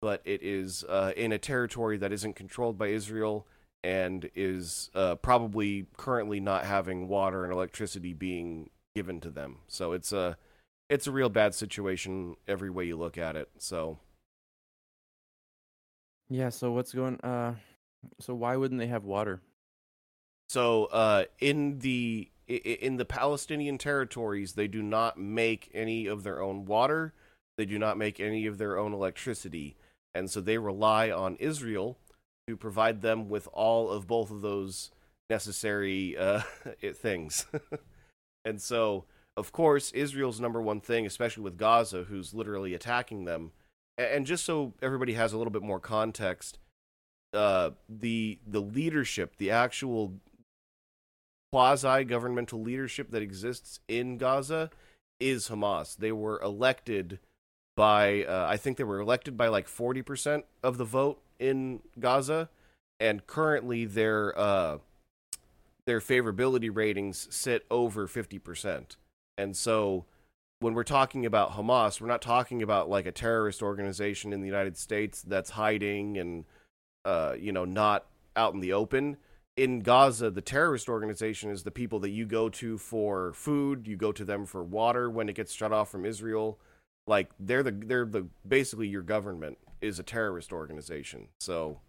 but 0.01 0.23
it 0.25 0.43
is 0.43 0.85
uh, 0.89 1.13
in 1.17 1.33
a 1.33 1.39
territory 1.39 1.97
that 1.99 2.13
isn't 2.13 2.35
controlled 2.35 2.79
by 2.79 2.89
Israel 2.89 3.47
and 3.85 4.29
is 4.35 4.91
uh, 4.95 5.15
probably 5.17 5.87
currently 5.97 6.41
not 6.41 6.65
having 6.65 7.09
water 7.09 7.45
and 7.45 7.53
electricity 7.53 8.13
being 8.13 8.71
given 8.97 9.21
to 9.21 9.31
them. 9.31 9.59
So 9.69 9.93
it's 9.93 10.13
a 10.13 10.37
it's 10.91 11.07
a 11.07 11.13
real 11.13 11.29
bad 11.29 11.55
situation 11.55 12.37
every 12.47 12.71
way 12.71 12.87
you 12.87 12.97
look 12.97 13.19
at 13.19 13.37
it. 13.37 13.49
So 13.59 13.99
yeah. 16.29 16.49
So 16.49 16.73
what's 16.73 16.93
going? 16.93 17.21
Uh, 17.21 17.55
so 18.21 18.35
why 18.35 18.57
wouldn't 18.57 18.81
they 18.81 18.87
have 18.89 19.05
water? 19.05 19.41
So 20.49 20.87
uh, 20.87 21.25
in 21.41 21.79
the 21.81 22.31
in 22.49 22.97
the 22.97 23.05
Palestinian 23.05 23.79
territories, 23.79 24.55
they 24.55 24.69
do 24.69 24.83
not 24.83 25.19
make 25.19 25.71
any 25.75 26.07
of 26.07 26.23
their 26.23 26.43
own 26.43 26.65
water. 26.65 27.13
They 27.59 27.67
do 27.67 27.79
not 27.79 27.99
make 27.99 28.21
any 28.21 28.47
of 28.47 28.59
their 28.59 28.79
own 28.79 28.93
electricity, 28.93 29.77
and 30.15 30.31
so 30.31 30.41
they 30.41 30.59
rely 30.59 31.11
on 31.11 31.37
Israel 31.37 31.99
to 32.47 32.57
provide 32.57 33.03
them 33.03 33.29
with 33.29 33.49
all 33.53 33.91
of 33.91 34.07
both 34.07 34.31
of 34.31 34.41
those 34.41 34.91
necessary 35.29 36.17
uh, 36.17 36.43
things. 36.95 37.47
and 38.45 38.63
so, 38.63 39.05
of 39.37 39.53
course, 39.53 39.91
Israel's 39.93 40.41
number 40.41 40.63
one 40.63 40.81
thing, 40.81 41.05
especially 41.05 41.43
with 41.43 41.59
Gaza, 41.59 42.05
who's 42.05 42.33
literally 42.33 42.75
attacking 42.75 43.25
them. 43.25 43.53
And 43.99 44.25
just 44.27 44.45
so 44.45 44.73
everybody 44.81 45.15
has 45.15 45.33
a 45.33 45.39
little 45.39 45.51
bit 45.51 45.63
more 45.63 45.81
context, 45.81 46.59
uh, 47.35 47.71
the 47.89 48.39
the 48.47 48.61
leadership, 48.61 49.37
the 49.37 49.51
actual 49.51 50.15
quasi 51.53 52.05
governmental 52.05 52.61
leadership 52.61 53.11
that 53.11 53.23
exists 53.23 53.81
in 53.89 54.19
Gaza 54.19 54.71
is 55.21 55.49
Hamas. 55.49 55.97
They 55.97 56.13
were 56.13 56.41
elected 56.41 57.19
by 57.77 58.25
uh, 58.25 58.47
I 58.49 58.57
think 58.57 58.77
they 58.77 58.85
were 58.85 59.01
elected 59.01 59.37
by 59.37 59.49
like 59.49 59.69
forty 59.69 60.03
percent 60.03 60.45
of 60.63 60.79
the 60.79 60.85
vote 60.85 61.21
in 61.39 61.81
Gaza, 61.99 62.49
and 62.99 63.27
currently 63.27 63.85
their 63.85 64.37
uh, 64.39 64.79
their 65.87 66.01
favorability 66.01 66.75
ratings 66.75 67.29
sit 67.31 67.65
over 67.71 68.07
fifty 68.07 68.39
percent. 68.39 68.97
And 69.37 69.57
so 69.57 70.05
when 70.61 70.75
we're 70.75 70.83
talking 70.83 71.25
about 71.25 71.53
Hamas, 71.53 72.01
we're 72.01 72.09
not 72.09 72.21
talking 72.21 72.63
about 72.63 72.91
like 72.91 73.07
a 73.07 73.13
terrorist 73.13 73.63
organization 73.63 74.33
in 74.33 74.41
the 74.41 74.49
United 74.49 74.77
States 74.77 75.23
that's 75.23 75.51
hiding 75.51 76.19
and 76.19 76.45
uh, 77.05 77.35
you 77.39 77.53
know, 77.53 77.65
not 77.65 78.07
out 78.37 78.55
in 78.55 78.61
the 78.61 78.73
open. 78.73 79.17
In 79.59 79.81
Gaza, 79.81 80.31
the 80.31 80.41
terrorist 80.41 80.89
organization 80.89 81.51
is 81.51 81.65
the 81.65 81.73
people 81.73 81.99
that 82.01 82.11
you 82.11 82.27
go 82.27 82.49
to 82.49 82.79
for 82.79 83.33
food, 83.33 83.89
you 83.89 83.97
go 83.97 84.13
to 84.13 84.25
them 84.25 84.47
for 84.47 84.63
water 84.63 85.11
when 85.11 85.29
it 85.29 85.35
gets 85.35 85.53
shut 85.53 85.73
off 85.73 85.91
from 85.91 86.05
Israel. 86.05 86.61
Like 87.09 87.31
they're 87.41 87.65
the 87.65 87.73
they're 87.73 88.05
the 88.05 88.29
basically 88.47 88.87
your 88.87 89.03
government 89.03 89.59
is 89.81 89.99
a 89.99 90.05
terrorist 90.05 90.53
organization. 90.53 91.27
So 91.41 91.81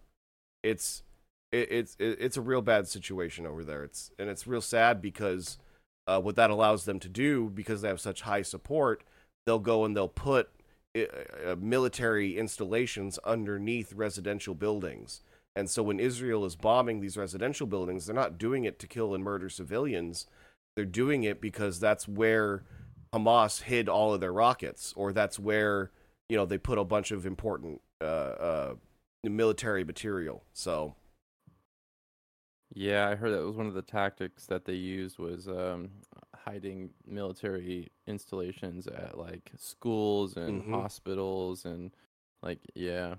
it's 0.64 1.04
it, 1.52 1.72
it's 1.72 1.96
it, 2.00 2.18
it's 2.20 2.38
a 2.38 2.42
real 2.42 2.64
bad 2.64 2.88
situation 2.88 3.46
over 3.46 3.64
there. 3.64 3.84
It's 3.84 4.10
and 4.18 4.32
it's 4.32 4.48
real 4.48 4.62
sad 4.62 5.00
because 5.00 5.60
uh, 6.08 6.20
what 6.20 6.38
that 6.38 6.50
allows 6.50 6.86
them 6.86 7.00
to 7.02 7.08
do 7.08 7.52
because 7.52 7.84
they 7.84 7.88
have 7.88 8.02
such 8.02 8.22
high 8.22 8.42
support, 8.42 9.04
they'll 9.46 9.60
go 9.60 9.86
and 9.86 9.96
they'll 9.96 10.08
put 10.08 10.50
uh, 10.98 11.56
military 11.60 12.36
installations 12.36 13.20
underneath 13.20 13.94
residential 13.94 14.56
buildings. 14.56 15.22
And 15.56 15.70
so 15.70 15.84
when 15.84 16.00
Israel 16.00 16.46
is 16.46 16.56
bombing 16.56 17.00
these 17.02 17.18
residential 17.18 17.68
buildings, 17.68 18.06
they're 18.06 18.16
not 18.16 18.38
doing 18.38 18.64
it 18.66 18.80
to 18.80 18.88
kill 18.88 19.14
and 19.14 19.24
murder 19.24 19.50
civilians. 19.50 20.28
They're 20.76 20.86
doing 20.86 21.24
it 21.24 21.42
because 21.42 21.80
that's 21.80 22.08
where 22.08 22.64
Hamas 23.14 23.64
hid 23.64 23.90
all 23.90 24.14
of 24.14 24.22
their 24.22 24.32
rockets, 24.32 24.94
or 24.96 25.12
that's 25.12 25.40
where 25.40 25.92
you 26.30 26.38
know 26.38 26.46
they 26.46 26.58
put 26.60 26.78
a 26.78 26.84
bunch 26.86 27.12
of 27.12 27.26
important 27.26 27.82
uh, 28.00 28.04
uh, 28.06 28.76
military 29.24 29.84
material. 29.84 30.44
So 30.54 30.96
Yeah, 32.74 33.10
I 33.10 33.16
heard 33.16 33.34
that 33.34 33.44
was 33.44 33.56
one 33.56 33.66
of 33.66 33.74
the 33.74 33.82
tactics 33.82 34.46
that 34.46 34.66
they 34.66 34.76
used 34.76 35.18
was 35.18 35.48
um, 35.48 35.90
hiding 36.36 36.92
military 37.06 37.92
installations 38.06 38.86
at 38.88 39.18
like 39.18 39.52
schools 39.58 40.38
and 40.38 40.64
Mhm. 40.64 40.72
hospitals 40.72 41.66
and 41.66 41.92
like 42.44 42.60
yeah, 42.76 43.16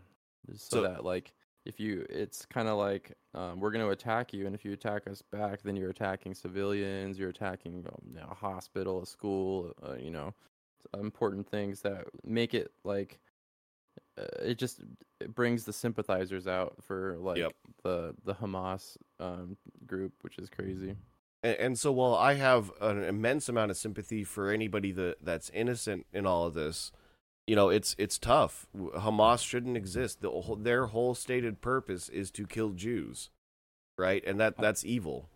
so, 0.54 0.76
So- 0.76 0.82
that 0.82 1.04
like 1.04 1.32
if 1.70 1.78
you 1.78 2.04
it's 2.10 2.44
kind 2.46 2.68
of 2.68 2.76
like 2.76 3.12
um, 3.34 3.60
we're 3.60 3.70
going 3.70 3.84
to 3.84 3.92
attack 3.92 4.32
you 4.32 4.46
and 4.46 4.54
if 4.54 4.64
you 4.64 4.72
attack 4.72 5.06
us 5.08 5.22
back 5.22 5.62
then 5.62 5.76
you're 5.76 5.90
attacking 5.90 6.34
civilians, 6.34 7.18
you're 7.18 7.30
attacking 7.30 7.86
um, 7.88 8.02
you 8.12 8.20
know, 8.20 8.28
a 8.30 8.34
hospital, 8.34 9.02
a 9.02 9.06
school, 9.06 9.72
uh, 9.86 9.94
you 9.94 10.10
know, 10.10 10.34
important 10.98 11.48
things 11.48 11.80
that 11.82 12.04
make 12.24 12.54
it 12.54 12.72
like 12.84 13.20
uh, 14.18 14.24
it 14.42 14.58
just 14.58 14.80
it 15.20 15.34
brings 15.34 15.64
the 15.64 15.72
sympathizers 15.72 16.46
out 16.46 16.74
for 16.82 17.16
like 17.18 17.38
Yep. 17.38 17.52
the 17.84 18.14
the 18.24 18.34
Hamas 18.34 18.96
um, 19.20 19.56
group, 19.86 20.12
which 20.22 20.38
is 20.38 20.48
crazy. 20.50 20.96
And, 21.42 21.56
and 21.56 21.78
so, 21.78 21.92
while 21.92 22.14
I 22.14 22.34
have 22.34 22.70
an 22.80 23.02
immense 23.04 23.48
amount 23.48 23.70
of 23.70 23.76
sympathy 23.76 24.24
for 24.24 24.50
anybody 24.50 24.92
that 24.92 25.16
that's 25.22 25.50
innocent 25.50 26.06
in 26.12 26.26
all 26.26 26.46
of 26.46 26.54
this, 26.54 26.92
you 27.46 27.56
know, 27.56 27.68
it's 27.68 27.94
it's 27.98 28.18
tough. 28.18 28.66
Hamas 28.76 29.44
shouldn't 29.44 29.76
exist. 29.76 30.20
The, 30.20 30.30
whole- 30.30 30.56
their 30.56 30.86
whole 30.86 31.14
stated 31.14 31.60
purpose 31.60 32.08
is 32.08 32.30
to 32.32 32.46
kill 32.46 32.70
Jews, 32.70 33.30
right? 33.98 34.22
And 34.26 34.38
that 34.40 34.56
that's 34.58 34.84
evil. 34.84 35.28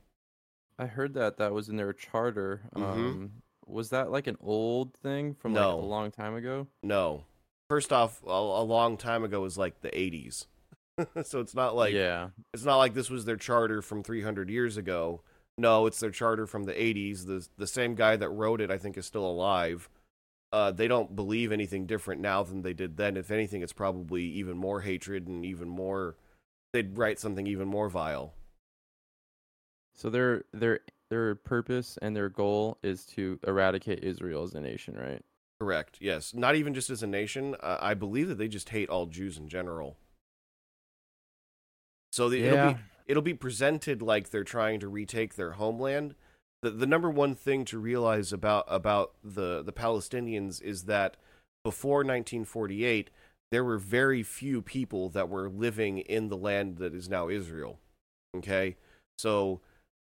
I 0.79 0.87
heard 0.87 1.15
that 1.15 1.37
that 1.39 1.53
was 1.53 1.69
in 1.69 1.77
their 1.77 1.93
charter. 1.93 2.63
Mhm. 2.77 2.83
Um, 2.83 3.33
was 3.67 3.91
that 3.91 4.11
like 4.11 4.27
an 4.27 4.37
old 4.41 4.95
thing 5.03 5.35
from 5.35 5.55
like 5.55 5.63
No. 5.63 5.79
a 5.79 5.81
long 5.81 6.11
time 6.11 6.35
ago? 6.35 6.67
No, 6.83 7.25
first 7.71 7.93
off, 7.93 8.23
a, 8.27 8.29
a 8.31 8.63
long 8.65 8.97
time 8.97 9.25
ago 9.25 9.41
was 9.41 9.57
like 9.57 9.81
the 9.81 9.89
'80s, 9.91 10.47
so 11.25 11.41
it's 11.41 11.55
not 11.55 11.75
like 11.75 11.95
yeah, 11.95 12.29
it's 12.53 12.65
not 12.65 12.77
like 12.77 12.95
this 12.95 13.09
was 13.11 13.25
their 13.25 13.37
charter 13.37 13.81
from 13.83 14.03
300 14.03 14.51
years 14.51 14.77
ago. 14.77 15.23
No, 15.57 15.87
it's 15.87 16.01
their 16.01 16.11
charter 16.11 16.47
from 16.47 16.65
the 16.65 16.73
80s. 16.75 17.27
The 17.27 17.47
the 17.57 17.67
same 17.67 17.95
guy 17.95 18.17
that 18.17 18.29
wrote 18.29 18.61
it, 18.61 18.71
I 18.71 18.77
think, 18.79 18.99
is 18.99 19.07
still 19.07 19.25
alive. 19.27 19.89
Uh, 20.55 20.71
they 20.71 20.87
don't 20.87 21.17
believe 21.17 21.51
anything 21.51 21.85
different 21.85 22.21
now 22.21 22.45
than 22.45 22.63
they 22.63 22.73
did 22.73 22.97
then. 22.97 23.17
If 23.17 23.33
anything, 23.33 23.61
it's 23.61 23.73
probably 23.73 24.23
even 24.23 24.57
more 24.57 24.83
hatred 24.83 25.27
and 25.27 25.45
even 25.45 25.69
more. 25.69 26.17
They'd 26.73 26.97
write 26.97 27.19
something 27.19 27.49
even 27.49 27.67
more 27.67 27.89
vile. 27.89 28.35
so 29.95 30.09
their 30.11 30.45
their 30.53 30.81
their 31.11 31.35
purpose 31.35 31.99
and 32.01 32.15
their 32.15 32.29
goal 32.29 32.79
is 32.85 33.05
to 33.07 33.41
eradicate 33.47 34.05
Israel 34.05 34.45
as 34.45 34.55
a 34.55 34.61
nation, 34.61 34.95
right? 34.97 35.23
Correct. 35.61 35.99
Yes. 36.01 36.33
Not 36.35 36.55
even 36.55 36.73
just 36.73 36.89
as 36.89 37.03
a 37.03 37.07
nation. 37.09 37.57
Uh, 37.61 37.79
I 37.81 37.95
believe 37.95 38.29
that 38.29 38.39
they 38.39 38.49
just 38.49 38.69
hate 38.69 38.89
all 38.89 39.07
Jews 39.07 39.37
in 39.39 39.49
general. 39.49 39.97
So 42.13 42.29
the, 42.29 42.45
it'll 42.45 42.75
be 42.75 42.79
it'll 43.07 43.23
be 43.23 43.35
presented 43.35 44.03
like 44.03 44.31
they're 44.31 44.45
trying 44.45 44.79
to 44.81 44.89
retake 44.89 45.35
their 45.35 45.53
homeland. 45.53 46.15
The 46.65 46.71
the 46.71 46.87
number 46.87 47.11
one 47.11 47.35
thing 47.35 47.67
to 47.67 47.79
realize 47.79 48.33
about 48.33 48.65
about 48.69 49.13
the 49.23 49.63
the 49.63 49.73
Palestinians 49.73 50.63
is 50.63 50.85
that 50.85 51.19
before 51.63 51.99
1948 51.99 53.11
there 53.51 53.63
were 53.63 53.77
very 53.77 54.23
few 54.23 54.63
people 54.63 55.11
that 55.11 55.29
were 55.29 55.51
living 55.51 55.99
in 55.99 56.31
the 56.31 56.39
land 56.39 56.79
that 56.79 56.95
is 56.95 57.07
now 57.07 57.29
Israel. 57.29 57.81
Okay? 58.35 58.77
So 59.19 59.61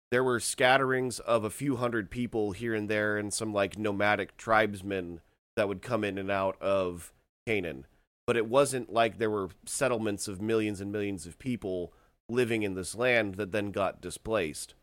there 0.09 0.23
were 0.23 0.39
scatterings 0.39 1.19
of 1.19 1.43
a 1.43 1.49
few 1.49 1.75
hundred 1.75 2.09
people 2.09 2.53
here 2.53 2.73
and 2.73 2.89
there 2.89 3.17
and 3.17 3.33
some 3.33 3.51
like 3.53 3.77
nomadic 3.77 4.37
tribesmen 4.37 5.19
that 5.57 5.67
would 5.67 5.81
come 5.81 6.05
in 6.05 6.17
and 6.17 6.31
out 6.31 6.55
of 6.61 7.11
Canaan. 7.45 7.87
But 8.25 8.37
it 8.37 8.47
wasn't 8.47 8.91
like 8.91 9.17
there 9.17 9.29
were 9.29 9.49
settlements 9.65 10.29
of 10.29 10.41
millions 10.41 10.79
and 10.79 10.93
millions 10.93 11.25
of 11.25 11.37
people 11.39 11.91
living 12.29 12.63
in 12.63 12.73
this 12.73 12.95
land 12.95 13.35
that 13.35 13.51
then 13.51 13.71
got 13.71 13.99
displaced. 13.99 14.75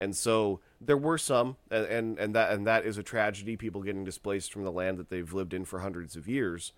And 0.00 0.16
so 0.16 0.60
there 0.80 0.96
were 0.96 1.18
some 1.18 1.56
and, 1.70 1.86
and, 1.86 2.18
and 2.18 2.34
that 2.34 2.52
and 2.52 2.66
that 2.66 2.84
is 2.84 2.98
a 2.98 3.02
tragedy, 3.02 3.56
people 3.56 3.82
getting 3.82 4.04
displaced 4.04 4.52
from 4.52 4.64
the 4.64 4.72
land 4.72 4.98
that 4.98 5.10
they've 5.10 5.32
lived 5.32 5.52
in 5.52 5.64
for 5.64 5.80
hundreds 5.80 6.16
of 6.16 6.28
years. 6.28 6.72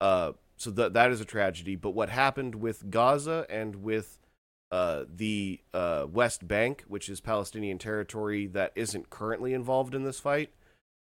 Uh 0.00 0.32
so 0.56 0.70
that 0.70 0.92
that 0.92 1.10
is 1.10 1.20
a 1.20 1.24
tragedy. 1.24 1.74
But 1.74 1.90
what 1.90 2.08
happened 2.08 2.56
with 2.56 2.90
Gaza 2.90 3.46
and 3.50 3.82
with 3.82 4.20
uh, 4.72 5.04
the 5.14 5.60
uh, 5.74 6.06
West 6.10 6.48
Bank, 6.48 6.84
which 6.88 7.10
is 7.10 7.20
Palestinian 7.20 7.76
territory 7.76 8.46
that 8.46 8.72
isn't 8.74 9.10
currently 9.10 9.52
involved 9.52 9.94
in 9.94 10.02
this 10.02 10.18
fight. 10.18 10.50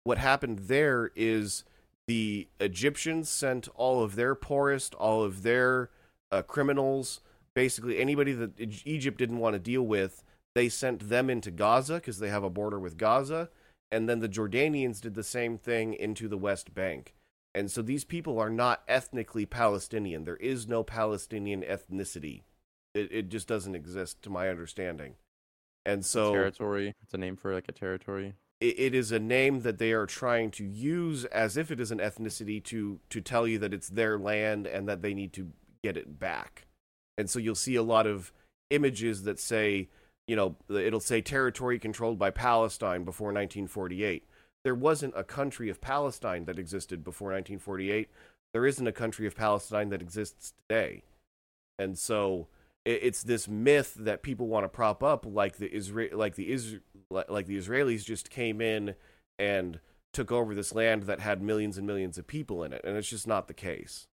What 0.05 0.17
happened 0.17 0.61
there 0.61 1.11
is 1.15 1.65
the 2.09 2.49
Egyptians 2.61 3.29
sent 3.29 3.69
all 3.75 4.03
of 4.03 4.17
their 4.17 4.35
poorest, 4.35 4.95
all 4.95 5.23
of 5.23 5.43
their 5.43 5.91
uh, 6.33 6.41
criminals, 6.41 7.21
basically 7.55 7.99
anybody 7.99 8.33
that 8.33 8.53
Egypt 8.87 9.19
didn't 9.19 9.39
want 9.39 9.53
to 9.53 9.61
deal 9.61 9.83
with, 9.83 10.25
they 10.55 10.69
sent 10.69 11.09
them 11.09 11.31
into 11.31 11.51
Gaza 11.51 11.95
because 11.95 12.19
they 12.19 12.29
have 12.29 12.45
a 12.45 12.51
border 12.51 12.79
with 12.79 12.97
Gaza. 12.99 13.49
And 13.91 14.09
then 14.09 14.21
the 14.21 14.29
Jordanians 14.29 15.01
did 15.01 15.15
the 15.15 15.23
same 15.23 15.59
thing 15.59 15.93
into 15.95 16.29
the 16.29 16.39
West 16.39 16.75
Bank. 16.75 17.15
And 17.55 17.71
so 17.71 17.83
these 17.83 18.05
people 18.05 18.39
are 18.39 18.49
not 18.49 18.83
ethnically 18.89 19.45
Palestinian. 19.45 20.25
There 20.25 20.37
is 20.37 20.67
no 20.67 20.83
Palestinian 20.83 21.63
ethnicity. 21.63 22.43
It 22.95 23.13
it 23.13 23.29
just 23.29 23.47
doesn't 23.47 23.75
exist 23.75 24.23
to 24.23 24.31
my 24.31 24.49
understanding. 24.49 25.17
And 25.85 26.05
so 26.05 26.33
territory. 26.33 26.95
It's 27.03 27.13
a 27.13 27.19
name 27.19 27.37
for 27.37 27.53
like 27.53 27.69
a 27.69 27.73
territory. 27.73 28.35
it, 28.61 28.79
it 28.79 28.95
is 28.95 29.13
a 29.13 29.19
name 29.19 29.61
that 29.63 29.79
they 29.79 29.93
are 29.93 30.07
trying 30.07 30.51
to 30.53 30.65
use 30.65 31.27
as 31.27 31.59
if 31.59 31.71
it 31.71 31.81
is 31.81 31.91
an 31.91 31.99
ethnicity 31.99 32.63
to 32.65 33.01
to 33.11 33.21
tell 33.21 33.47
you 33.47 33.59
that 33.59 33.75
it's 33.75 33.91
their 33.91 34.19
land 34.19 34.67
and 34.67 34.89
that 34.89 35.03
they 35.03 35.13
need 35.13 35.33
to 35.35 35.51
get 35.83 35.99
it 35.99 36.19
back. 36.19 36.67
And 37.19 37.29
so 37.29 37.39
you'll 37.39 37.55
see 37.55 37.75
a 37.75 37.83
lot 37.83 38.07
of 38.07 38.33
images 38.71 39.25
that 39.25 39.39
say, 39.39 39.91
you 40.33 40.37
know, 40.37 40.57
it'll 40.75 40.99
say 40.99 41.21
territory 41.21 41.79
controlled 41.79 42.19
by 42.19 42.31
Palestine 42.31 43.05
before 43.05 43.27
1948. 43.27 44.27
There 44.65 44.75
wasn't 44.75 45.13
a 45.15 45.23
country 45.23 45.69
of 45.69 45.83
Palestine 45.83 46.47
that 46.47 46.59
existed 46.59 47.05
before 47.05 47.33
1948. 47.33 48.09
There 48.55 48.65
isn't 48.65 48.87
a 48.87 48.93
country 48.93 49.27
of 49.27 49.37
Palestine 49.37 49.91
that 49.91 50.01
exists 50.01 50.55
today. 50.57 51.03
And 51.79 51.99
so 51.99 52.49
it's 52.87 53.23
this 53.23 53.47
myth 53.47 53.93
that 53.99 54.23
people 54.23 54.47
want 54.47 54.65
to 54.65 54.71
prop 54.71 55.03
up 55.03 55.27
like 55.27 55.59
the 55.59 55.69
Isra- 55.69 56.15
like 56.15 56.37
the 56.37 56.51
Is- 56.51 56.79
like 57.11 57.45
the 57.45 57.59
Israelis 57.59 58.03
just 58.03 58.31
came 58.31 58.63
in 58.63 58.95
and 59.39 59.81
took 60.15 60.33
over 60.33 60.55
this 60.55 60.75
land 60.75 61.03
that 61.03 61.21
had 61.21 61.43
millions 61.43 61.77
and 61.77 61.87
millions 61.87 62.17
of 62.17 62.27
people 62.27 62.65
in 62.65 62.73
it 62.73 62.81
and 62.85 62.97
it's 62.97 63.11
just 63.11 63.27
not 63.27 63.49
the 63.49 63.55
case. 63.55 64.07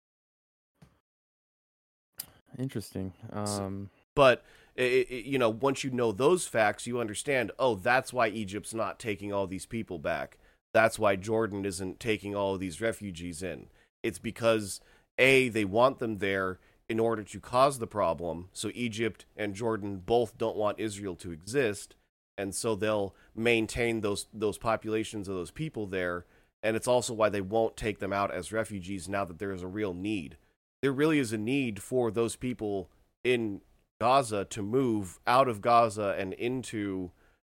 Interesting. 2.58 3.12
Um, 3.30 3.90
But 4.14 4.42
it, 4.76 5.10
it, 5.10 5.24
you 5.24 5.38
know, 5.38 5.48
once 5.48 5.82
you 5.82 5.90
know 5.90 6.12
those 6.12 6.46
facts, 6.46 6.86
you 6.86 7.00
understand. 7.00 7.50
Oh, 7.58 7.74
that's 7.74 8.12
why 8.12 8.28
Egypt's 8.28 8.74
not 8.74 8.98
taking 8.98 9.32
all 9.32 9.46
these 9.46 9.66
people 9.66 9.98
back. 9.98 10.38
That's 10.74 10.98
why 10.98 11.16
Jordan 11.16 11.64
isn't 11.64 11.98
taking 11.98 12.36
all 12.36 12.54
of 12.54 12.60
these 12.60 12.80
refugees 12.80 13.42
in. 13.42 13.68
It's 14.02 14.18
because 14.18 14.80
a 15.18 15.48
they 15.48 15.64
want 15.64 15.98
them 15.98 16.18
there 16.18 16.58
in 16.88 17.00
order 17.00 17.22
to 17.24 17.40
cause 17.40 17.78
the 17.78 17.86
problem. 17.86 18.50
So 18.52 18.70
Egypt 18.74 19.24
and 19.36 19.54
Jordan 19.54 20.02
both 20.04 20.36
don't 20.36 20.56
want 20.56 20.78
Israel 20.78 21.16
to 21.16 21.32
exist, 21.32 21.96
and 22.36 22.54
so 22.54 22.74
they'll 22.74 23.14
maintain 23.34 24.02
those 24.02 24.26
those 24.34 24.58
populations 24.58 25.26
of 25.28 25.34
those 25.34 25.50
people 25.50 25.86
there. 25.86 26.26
And 26.62 26.76
it's 26.76 26.88
also 26.88 27.14
why 27.14 27.28
they 27.30 27.40
won't 27.40 27.76
take 27.76 27.98
them 27.98 28.12
out 28.12 28.32
as 28.34 28.52
refugees 28.52 29.08
now 29.08 29.24
that 29.24 29.38
there 29.38 29.52
is 29.52 29.62
a 29.62 29.68
real 29.68 29.94
need. 29.94 30.36
There 30.82 30.92
really 30.92 31.18
is 31.18 31.32
a 31.32 31.38
need 31.38 31.80
for 31.80 32.10
those 32.10 32.36
people 32.36 32.90
in 33.24 33.60
Gaza 34.00 34.44
to 34.46 34.62
move 34.62 35.18
out 35.26 35.48
of 35.48 35.60
Gaza 35.60 36.14
and 36.18 36.32
into 36.34 37.10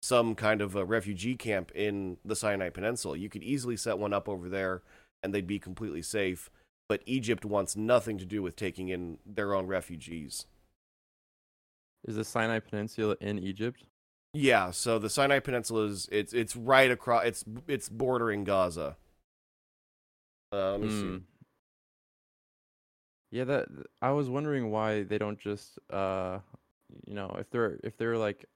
some 0.03 0.35
kind 0.35 0.61
of 0.61 0.77
a 0.77 0.85
refugee 0.85 1.37
camp 1.37 1.73
in 1.75 2.19
the 2.25 2.37
Sinai 2.37 2.69
Peninsula. 2.69 3.17
You 3.17 3.29
could 3.29 3.43
easily 3.43 3.77
set 3.77 3.99
one 3.99 4.13
up 4.13 4.29
over 4.29 4.49
there 4.49 4.83
and 5.23 5.35
they'd 5.35 5.47
be 5.47 5.59
completely 5.59 6.03
safe. 6.03 6.51
But 6.89 7.03
Egypt 7.07 7.45
wants 7.45 7.75
nothing 7.75 8.17
to 8.19 8.25
do 8.25 8.43
with 8.43 8.55
taking 8.55 8.89
in 8.89 9.19
their 9.27 9.55
own 9.55 9.67
refugees. 9.67 10.47
is 12.07 12.15
the 12.15 12.25
Sinai 12.25 12.61
Peninsula 12.61 13.17
in 13.21 13.39
Egypt? 13.41 13.83
Yeah, 14.33 14.71
so 14.71 14.99
the 14.99 15.11
Sinai 15.11 15.41
Peninsula 15.41 15.87
is 15.87 16.09
it's 16.13 16.33
it's 16.33 16.55
right 16.55 16.91
across 16.91 17.25
it's 17.25 17.45
it's 17.67 17.89
bordering 17.89 18.45
Gaza. 18.45 18.97
Uh, 20.53 20.73
let 20.73 20.81
me 20.81 20.91
see. 20.91 21.21
Yeah, 23.37 23.45
that 23.45 23.69
I 24.01 24.13
was 24.13 24.31
wondering 24.31 24.71
why 24.71 25.03
they 25.03 25.19
don't 25.19 25.39
just 25.39 25.79
uh 25.93 26.39
you 27.07 27.13
know, 27.13 27.37
if 27.39 27.51
they're 27.51 27.79
if 27.85 27.99
they're 27.99 28.17
like 28.17 28.47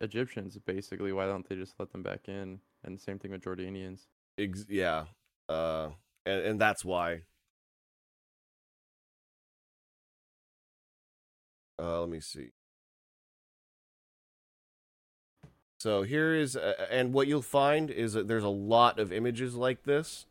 Egyptians 0.00 0.58
basically, 0.58 1.12
why 1.12 1.26
don't 1.26 1.48
they 1.48 1.54
just 1.54 1.74
let 1.78 1.92
them 1.92 2.02
back 2.02 2.28
in? 2.28 2.58
And 2.82 3.00
same 3.00 3.20
thing 3.20 3.30
with 3.30 3.42
Jordanians. 3.42 4.08
Ex- 4.36 4.66
yeah, 4.68 5.04
uh, 5.48 5.90
and 6.24 6.40
and 6.42 6.60
that's 6.60 6.84
why. 6.84 7.22
Uh, 11.80 12.00
let 12.00 12.08
me 12.08 12.18
see. 12.18 12.50
So 15.78 16.02
here 16.02 16.34
is, 16.34 16.56
uh, 16.56 16.86
and 16.90 17.12
what 17.12 17.28
you'll 17.28 17.42
find 17.42 17.90
is 17.92 18.14
that 18.14 18.26
there's 18.26 18.42
a 18.42 18.48
lot 18.48 18.98
of 18.98 19.12
images 19.12 19.54
like 19.54 19.84
this. 19.84 20.26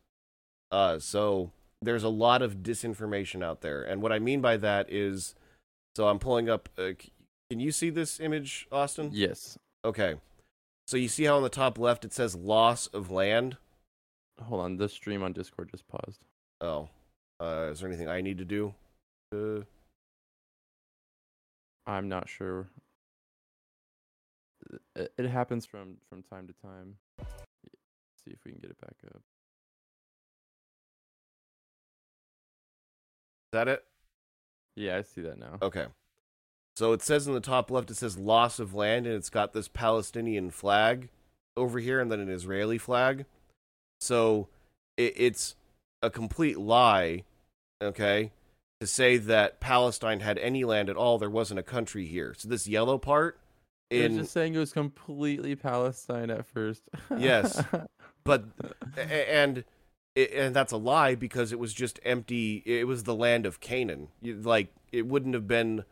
Uh, 0.70 0.98
so 0.98 1.52
there's 1.86 2.04
a 2.04 2.08
lot 2.08 2.42
of 2.42 2.56
disinformation 2.56 3.42
out 3.42 3.60
there, 3.60 3.82
and 3.82 4.02
what 4.02 4.12
I 4.12 4.18
mean 4.18 4.40
by 4.40 4.56
that 4.58 4.92
is, 4.92 5.34
so 5.94 6.08
I'm 6.08 6.18
pulling 6.18 6.48
up. 6.48 6.68
Uh, 6.76 6.92
Can 7.50 7.60
you 7.60 7.72
see 7.72 7.90
this 7.90 8.20
image, 8.20 8.66
Austin? 8.72 9.10
Yes. 9.12 9.58
Okay. 9.84 10.16
So 10.86 10.96
you 10.96 11.08
see 11.08 11.24
how 11.24 11.36
on 11.36 11.42
the 11.42 11.48
top 11.48 11.78
left 11.78 12.04
it 12.04 12.12
says 12.12 12.34
loss 12.34 12.86
of 12.88 13.10
land? 13.10 13.56
Hold 14.42 14.60
on. 14.60 14.76
The 14.76 14.88
stream 14.88 15.22
on 15.22 15.32
Discord 15.32 15.70
just 15.70 15.88
paused. 15.88 16.24
Oh. 16.60 16.88
Uh, 17.40 17.68
is 17.70 17.80
there 17.80 17.88
anything 17.88 18.08
I 18.08 18.20
need 18.20 18.38
to 18.38 18.44
do? 18.44 18.74
Uh, 19.34 19.62
I'm 21.86 22.08
not 22.08 22.28
sure. 22.28 22.68
It, 24.94 25.12
it 25.16 25.28
happens 25.28 25.66
from 25.66 25.98
from 26.08 26.22
time 26.22 26.46
to 26.48 26.54
time. 26.66 26.96
See 28.24 28.32
if 28.32 28.38
we 28.44 28.52
can 28.52 28.60
get 28.60 28.70
it 28.70 28.80
back 28.80 28.96
up. 29.14 29.22
That 33.56 33.68
it? 33.68 33.84
Yeah, 34.76 34.98
I 34.98 35.02
see 35.02 35.22
that 35.22 35.38
now. 35.38 35.58
Okay. 35.62 35.86
So 36.76 36.92
it 36.92 37.02
says 37.02 37.26
in 37.26 37.32
the 37.32 37.40
top 37.40 37.70
left, 37.70 37.90
it 37.90 37.96
says 37.96 38.18
loss 38.18 38.58
of 38.58 38.74
land, 38.74 39.06
and 39.06 39.14
it's 39.14 39.30
got 39.30 39.54
this 39.54 39.66
Palestinian 39.66 40.50
flag 40.50 41.08
over 41.56 41.78
here 41.78 42.00
and 42.00 42.12
then 42.12 42.20
an 42.20 42.28
Israeli 42.28 42.76
flag. 42.76 43.24
So 43.98 44.48
it, 44.98 45.14
it's 45.16 45.56
a 46.02 46.10
complete 46.10 46.58
lie, 46.58 47.24
okay, 47.82 48.30
to 48.80 48.86
say 48.86 49.16
that 49.16 49.58
Palestine 49.58 50.20
had 50.20 50.36
any 50.36 50.64
land 50.64 50.90
at 50.90 50.96
all. 50.96 51.18
There 51.18 51.30
wasn't 51.30 51.60
a 51.60 51.62
country 51.62 52.04
here. 52.04 52.34
So 52.36 52.46
this 52.46 52.68
yellow 52.68 52.98
part 52.98 53.40
They're 53.90 54.04
in 54.04 54.18
just 54.18 54.32
saying 54.32 54.54
it 54.54 54.58
was 54.58 54.74
completely 54.74 55.56
Palestine 55.56 56.28
at 56.28 56.44
first. 56.44 56.82
Yes. 57.16 57.62
but 58.24 58.44
a- 58.98 59.64
and 60.16 60.26
and 60.28 60.56
that's 60.56 60.72
a 60.72 60.76
lie 60.76 61.14
because 61.14 61.52
it 61.52 61.58
was 61.58 61.72
just 61.72 62.00
empty 62.04 62.62
it 62.64 62.86
was 62.86 63.04
the 63.04 63.14
land 63.14 63.46
of 63.46 63.60
canaan. 63.60 64.08
Like 64.22 64.72
it 64.92 65.06
wouldn't 65.06 65.34
have 65.34 65.46
been 65.46 65.84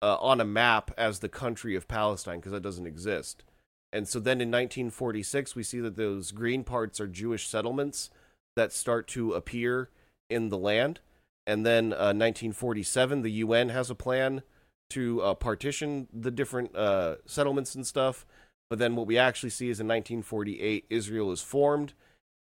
uh, 0.00 0.16
on 0.20 0.40
a 0.40 0.44
map 0.44 0.90
as 0.96 1.18
the 1.18 1.28
country 1.28 1.74
of 1.74 1.88
palestine 1.88 2.38
because 2.38 2.52
that 2.52 2.62
doesn't 2.62 2.86
exist. 2.86 3.44
And 3.92 4.08
so 4.08 4.18
then 4.18 4.40
in 4.40 4.50
1946 4.50 5.54
we 5.54 5.62
see 5.62 5.80
that 5.80 5.96
those 5.96 6.30
green 6.30 6.64
parts 6.64 7.00
are 7.00 7.06
jewish 7.08 7.48
settlements 7.48 8.10
that 8.56 8.72
start 8.72 9.06
to 9.08 9.32
appear 9.32 9.90
in 10.30 10.48
the 10.48 10.58
land. 10.58 11.00
And 11.46 11.66
then 11.66 11.92
uh, 11.92 12.14
1947 12.14 13.22
the 13.22 13.30
un 13.42 13.68
has 13.70 13.90
a 13.90 13.94
plan 13.94 14.42
to 14.90 15.22
uh, 15.22 15.34
partition 15.34 16.06
the 16.12 16.30
different 16.30 16.76
uh, 16.76 17.16
settlements 17.26 17.74
and 17.74 17.86
stuff. 17.86 18.26
But 18.68 18.78
then 18.78 18.96
what 18.96 19.06
we 19.06 19.18
actually 19.18 19.50
see 19.50 19.68
is 19.68 19.80
in 19.80 19.88
1948, 19.88 20.86
Israel 20.88 21.30
is 21.30 21.42
formed, 21.42 21.92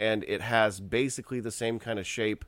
and 0.02 0.26
it 0.28 0.42
has 0.42 0.80
basically 0.80 1.40
the 1.40 1.52
same 1.52 1.78
kind 1.78 2.00
of 2.00 2.08
shape 2.08 2.44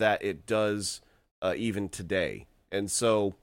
that 0.00 0.22
it 0.22 0.46
does 0.46 1.00
uh, 1.40 1.54
even 1.56 1.88
today. 1.88 2.46
And 2.72 2.90
so 2.90 3.36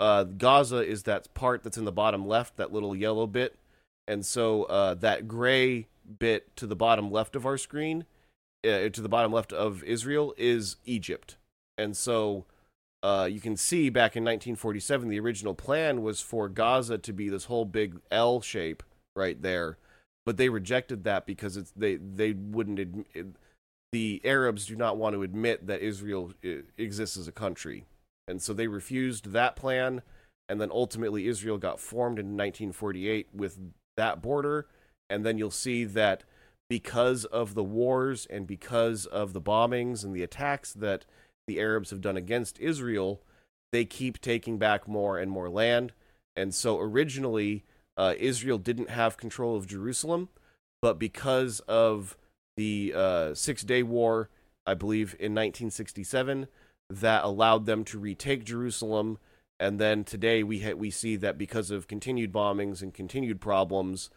uh, 0.00 0.24
Gaza 0.24 0.78
is 0.78 1.02
that 1.02 1.32
part 1.34 1.62
that's 1.62 1.76
in 1.76 1.84
the 1.84 1.92
bottom 1.92 2.26
left, 2.26 2.56
that 2.56 2.72
little 2.72 2.96
yellow 2.96 3.26
bit. 3.26 3.58
And 4.08 4.24
so 4.24 4.64
uh, 4.64 4.94
that 4.94 5.28
gray 5.28 5.88
bit 6.18 6.56
to 6.56 6.66
the 6.66 6.74
bottom 6.74 7.10
left 7.10 7.36
of 7.36 7.44
our 7.44 7.58
screen, 7.58 8.06
uh, 8.64 8.88
to 8.88 9.00
the 9.02 9.08
bottom 9.08 9.32
left 9.32 9.52
of 9.52 9.84
Israel, 9.84 10.34
is 10.38 10.76
Egypt. 10.86 11.36
And 11.76 11.94
so 11.94 12.46
uh, 13.02 13.28
you 13.30 13.40
can 13.40 13.58
see 13.58 13.90
back 13.90 14.16
in 14.16 14.24
1947, 14.24 15.08
the 15.08 15.20
original 15.20 15.54
plan 15.54 16.02
was 16.02 16.22
for 16.22 16.48
Gaza 16.48 16.96
to 16.96 17.12
be 17.12 17.28
this 17.28 17.44
whole 17.44 17.66
big 17.66 18.00
L 18.10 18.40
shape 18.40 18.82
right 19.14 19.40
there, 19.40 19.76
but 20.26 20.36
they 20.36 20.50
rejected 20.50 21.04
that 21.04 21.24
because 21.24 21.56
it's 21.56 21.70
they 21.70 21.96
they 21.96 22.32
wouldn't 22.32 22.78
admit, 22.78 23.06
the 23.92 24.20
Arabs 24.24 24.66
do 24.66 24.76
not 24.76 24.98
want 24.98 25.14
to 25.14 25.22
admit 25.22 25.66
that 25.68 25.80
Israel 25.80 26.32
uh, 26.44 26.62
exists 26.76 27.16
as 27.16 27.28
a 27.28 27.32
country, 27.32 27.86
and 28.28 28.42
so 28.42 28.52
they 28.52 28.66
refused 28.66 29.32
that 29.32 29.56
plan, 29.56 30.02
and 30.48 30.60
then 30.60 30.70
ultimately 30.70 31.28
Israel 31.28 31.56
got 31.56 31.80
formed 31.80 32.18
in 32.18 32.36
1948 32.36 33.28
with 33.32 33.58
that 33.96 34.20
border, 34.20 34.66
and 35.08 35.24
then 35.24 35.38
you'll 35.38 35.50
see 35.50 35.84
that 35.84 36.24
because 36.68 37.24
of 37.26 37.54
the 37.54 37.64
wars 37.64 38.26
and 38.26 38.46
because 38.46 39.06
of 39.06 39.32
the 39.32 39.40
bombings 39.40 40.04
and 40.04 40.14
the 40.14 40.24
attacks 40.24 40.72
that 40.72 41.04
the 41.46 41.60
Arabs 41.60 41.90
have 41.90 42.00
done 42.00 42.16
against 42.16 42.58
Israel, 42.58 43.22
they 43.72 43.84
keep 43.84 44.20
taking 44.20 44.58
back 44.58 44.88
more 44.88 45.16
and 45.16 45.30
more 45.30 45.48
land. 45.48 45.92
And 46.34 46.52
so 46.52 46.80
originally, 46.80 47.64
uh, 47.96 48.14
Israel 48.18 48.58
didn't 48.58 48.90
have 48.90 49.16
control 49.16 49.56
of 49.56 49.66
Jerusalem, 49.66 50.28
but 50.82 50.98
because 50.98 51.60
of 51.60 52.16
the 52.56 52.92
uh, 52.94 53.34
Six 53.34 53.62
Day 53.62 53.82
War, 53.82 54.28
I 54.66 54.74
believe 54.74 55.14
in 55.18 55.32
1967, 55.32 56.48
that 56.90 57.24
allowed 57.24 57.66
them 57.66 57.84
to 57.84 57.98
retake 57.98 58.44
Jerusalem. 58.44 59.18
And 59.58 59.80
then 59.80 60.04
today 60.04 60.42
we 60.42 60.60
ha- 60.60 60.74
we 60.74 60.90
see 60.90 61.16
that 61.16 61.38
because 61.38 61.70
of 61.70 61.88
continued 61.88 62.32
bombings 62.32 62.82
and 62.82 62.92
continued 62.92 63.40
problems, 63.40 64.10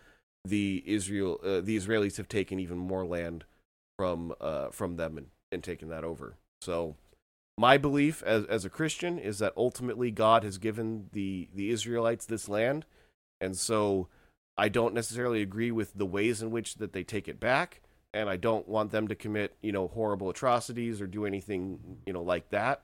the 0.46 0.84
Israel 0.86 1.40
uh, 1.44 1.62
the 1.62 1.78
Israelis 1.78 2.18
have 2.18 2.28
taken 2.28 2.60
even 2.60 2.78
more 2.78 3.06
land 3.06 3.46
from 3.98 4.34
uh, 4.42 4.70
from 4.70 4.98
them 4.98 5.18
and, 5.18 5.28
and 5.52 5.64
taken 5.64 5.90
that 5.90 6.04
over. 6.04 6.36
So 6.62 6.96
my 7.58 7.78
belief 7.78 8.22
as 8.24 8.46
as 8.46 8.66
a 8.66 8.70
Christian 8.70 9.18
is 9.18 9.40
that 9.40 9.54
ultimately 9.56 10.12
God 10.12 10.44
has 10.44 10.58
given 10.58 11.10
the 11.14 11.50
the 11.54 11.70
Israelites 11.70 12.26
this 12.26 12.50
land, 12.50 12.86
and 13.42 13.58
so 13.58 14.08
I 14.58 14.70
don't 14.70 14.94
necessarily 14.94 15.42
agree 15.42 15.72
with 15.72 15.94
the 15.94 16.06
ways 16.06 16.42
in 16.42 16.52
which 16.52 16.76
that 16.76 16.94
they 16.94 17.04
take 17.04 17.28
it 17.28 17.40
back, 17.40 17.82
and 18.14 18.30
I 18.30 18.36
don't 18.36 18.68
want 18.68 18.92
them 18.92 19.08
to 19.08 19.16
commit 19.16 19.56
you 19.62 19.72
know 19.72 19.88
horrible 19.88 20.30
atrocities 20.30 21.02
or 21.02 21.08
do 21.08 21.26
anything 21.26 22.00
you 22.06 22.14
know 22.14 22.24
like 22.24 22.50
that. 22.50 22.84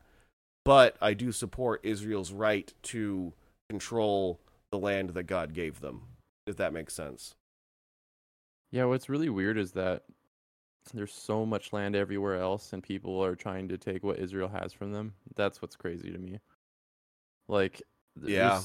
But 0.64 0.98
I 1.02 1.14
do 1.14 1.32
support 1.32 1.82
Israel's 1.84 2.32
right 2.32 2.74
to 2.84 3.34
control 3.70 4.40
the 4.72 4.80
land 4.80 5.12
that 5.12 5.24
God 5.24 5.54
gave 5.54 5.80
them, 5.80 6.02
if 6.48 6.58
that 6.58 6.74
makes 6.74 6.94
sense. 6.94 7.36
Yeah, 8.72 8.86
what's 8.86 9.10
really 9.10 9.30
weird 9.30 9.58
is 9.58 9.74
that 9.74 10.04
there's 10.94 11.14
so 11.14 11.46
much 11.46 11.74
land 11.74 11.96
everywhere 11.96 12.40
else, 12.40 12.74
and 12.74 12.84
people 12.84 13.24
are 13.24 13.36
trying 13.36 13.68
to 13.70 13.78
take 13.78 14.04
what 14.04 14.20
Israel 14.20 14.50
has 14.50 14.74
from 14.74 14.92
them. 14.92 15.14
That's 15.36 15.62
what's 15.62 15.76
crazy 15.76 16.12
to 16.12 16.18
me. 16.18 16.40
Like, 17.48 17.82
Yeah. 18.22 18.62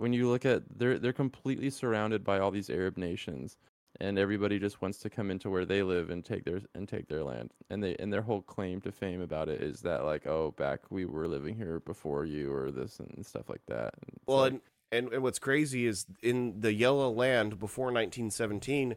When 0.00 0.12
you 0.12 0.28
look 0.28 0.44
at 0.44 0.62
they're 0.78 0.98
they're 0.98 1.12
completely 1.12 1.70
surrounded 1.70 2.24
by 2.24 2.38
all 2.38 2.50
these 2.50 2.70
Arab 2.70 2.96
nations, 2.96 3.58
and 4.00 4.18
everybody 4.18 4.58
just 4.58 4.80
wants 4.80 4.98
to 4.98 5.10
come 5.10 5.30
into 5.30 5.50
where 5.50 5.64
they 5.64 5.82
live 5.82 6.10
and 6.10 6.24
take 6.24 6.44
their 6.44 6.60
and 6.74 6.88
take 6.88 7.08
their 7.08 7.22
land. 7.22 7.52
And 7.68 7.82
they 7.82 7.94
and 7.96 8.12
their 8.12 8.22
whole 8.22 8.42
claim 8.42 8.80
to 8.82 8.92
fame 8.92 9.20
about 9.20 9.48
it 9.48 9.62
is 9.62 9.82
that 9.82 10.04
like, 10.04 10.26
oh, 10.26 10.54
back 10.56 10.80
we 10.90 11.04
were 11.04 11.28
living 11.28 11.54
here 11.54 11.80
before 11.80 12.24
you, 12.24 12.52
or 12.52 12.70
this 12.70 12.98
and 12.98 13.24
stuff 13.24 13.48
like 13.48 13.64
that. 13.68 13.94
And 14.02 14.18
Well, 14.26 14.38
like- 14.38 14.52
and, 14.52 14.60
and 14.92 15.12
and 15.12 15.22
what's 15.22 15.38
crazy 15.38 15.86
is 15.86 16.06
in 16.22 16.60
the 16.60 16.72
Yellow 16.72 17.10
Land 17.10 17.58
before 17.58 17.86
1917, 17.86 18.96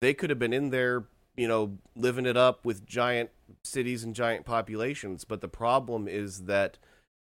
they 0.00 0.14
could 0.14 0.30
have 0.30 0.38
been 0.38 0.52
in 0.52 0.70
there, 0.70 1.04
you 1.36 1.48
know, 1.48 1.78
living 1.96 2.26
it 2.26 2.36
up 2.36 2.64
with 2.66 2.84
giant 2.86 3.30
cities 3.62 4.04
and 4.04 4.14
giant 4.14 4.44
populations. 4.44 5.24
But 5.24 5.40
the 5.40 5.48
problem 5.48 6.06
is 6.08 6.44
that 6.44 6.78